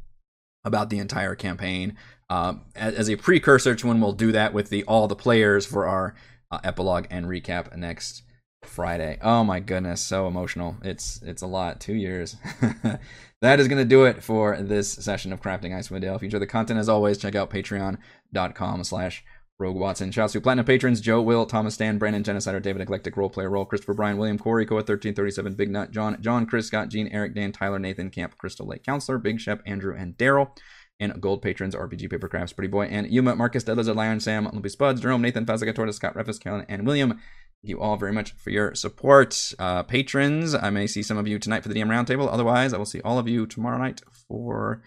about 0.64 0.90
the 0.90 0.98
entire 1.00 1.34
campaign 1.34 1.96
uh, 2.30 2.54
as, 2.76 3.10
a 3.10 3.16
precursor 3.16 3.74
to 3.74 3.86
when 3.88 4.00
we'll 4.00 4.12
do 4.12 4.30
that 4.32 4.52
with 4.52 4.68
the 4.70 4.84
all 4.84 5.08
the 5.08 5.16
players 5.16 5.66
for 5.66 5.86
our 5.86 6.14
uh, 6.52 6.58
epilogue 6.62 7.06
and 7.10 7.26
recap 7.26 7.76
next 7.76 8.22
Friday. 8.64 9.18
Oh 9.22 9.44
my 9.44 9.60
goodness, 9.60 10.02
so 10.02 10.26
emotional. 10.26 10.76
It's 10.82 11.22
it's 11.22 11.42
a 11.42 11.46
lot. 11.46 11.80
Two 11.80 11.94
years. 11.94 12.36
that 13.40 13.60
is 13.60 13.68
to 13.68 13.84
do 13.84 14.04
it 14.04 14.22
for 14.22 14.56
this 14.60 14.92
session 14.92 15.32
of 15.32 15.40
Crafting 15.40 15.72
Icewind 15.72 16.00
Dale. 16.00 16.16
If 16.16 16.22
you 16.22 16.26
enjoy 16.26 16.38
the 16.38 16.46
content, 16.46 16.78
as 16.78 16.88
always, 16.88 17.18
check 17.18 17.34
out 17.34 17.50
patreon.com 17.50 18.84
slash 18.84 19.24
Rogue 19.58 19.76
Watson. 19.76 20.10
Shouts 20.10 20.34
to 20.34 20.40
Platinum 20.40 20.66
patrons 20.66 21.00
Joe, 21.00 21.22
Will, 21.22 21.46
Thomas 21.46 21.74
Stan, 21.74 21.96
Brandon, 21.96 22.22
Genocider, 22.22 22.60
David, 22.60 22.82
Eclectic 22.82 23.14
Roleplayer 23.14 23.50
Role, 23.50 23.64
Christopher, 23.64 23.94
Brian, 23.94 24.18
William, 24.18 24.38
Corey, 24.38 24.66
Koa, 24.66 24.76
1337, 24.76 25.54
Big 25.54 25.70
Nut, 25.70 25.90
John, 25.90 26.20
John, 26.20 26.44
Chris, 26.44 26.66
Scott, 26.66 26.90
Gene, 26.90 27.08
Eric, 27.08 27.34
Dan, 27.34 27.52
Tyler, 27.52 27.78
Nathan, 27.78 28.10
Camp, 28.10 28.36
Crystal 28.36 28.66
Lake 28.66 28.84
Counselor, 28.84 29.18
Big 29.18 29.40
Shep, 29.40 29.62
Andrew, 29.64 29.96
and 29.96 30.16
Daryl. 30.16 30.50
And 30.98 31.20
gold 31.20 31.42
patrons 31.42 31.74
RPG 31.74 32.10
Paper 32.10 32.26
Crafts, 32.26 32.54
Pretty 32.54 32.70
Boy, 32.70 32.86
and 32.86 33.06
Yuma, 33.10 33.36
Marcus, 33.36 33.64
Deadlizard, 33.64 33.96
Lion, 33.96 34.18
Sam, 34.18 34.44
Lumpy 34.44 34.70
Spuds, 34.70 35.02
Jerome, 35.02 35.20
Nathan, 35.20 35.44
Fazaga, 35.44 35.92
Scott, 35.92 36.16
Refus, 36.16 36.38
Kellen, 36.38 36.64
and 36.70 36.86
William 36.86 37.20
you 37.62 37.80
all 37.80 37.96
very 37.96 38.12
much 38.12 38.32
for 38.32 38.50
your 38.50 38.74
support. 38.74 39.54
Uh, 39.58 39.82
patrons, 39.82 40.54
I 40.54 40.70
may 40.70 40.86
see 40.86 41.02
some 41.02 41.18
of 41.18 41.26
you 41.26 41.38
tonight 41.38 41.62
for 41.62 41.68
the 41.68 41.74
DM 41.74 41.88
Roundtable. 41.88 42.32
Otherwise, 42.32 42.72
I 42.72 42.78
will 42.78 42.84
see 42.84 43.00
all 43.00 43.18
of 43.18 43.28
you 43.28 43.46
tomorrow 43.46 43.78
night 43.78 44.02
for 44.28 44.82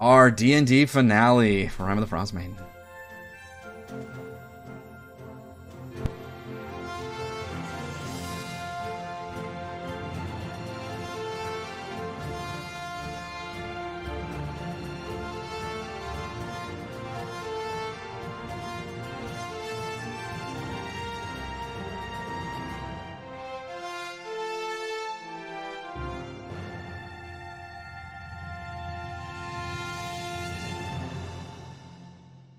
our 0.00 0.30
D&D 0.30 0.86
finale 0.86 1.68
for 1.68 1.84
Rime 1.84 1.98
of 1.98 2.02
the 2.02 2.08
Frost 2.08 2.34
Maiden. 2.34 2.56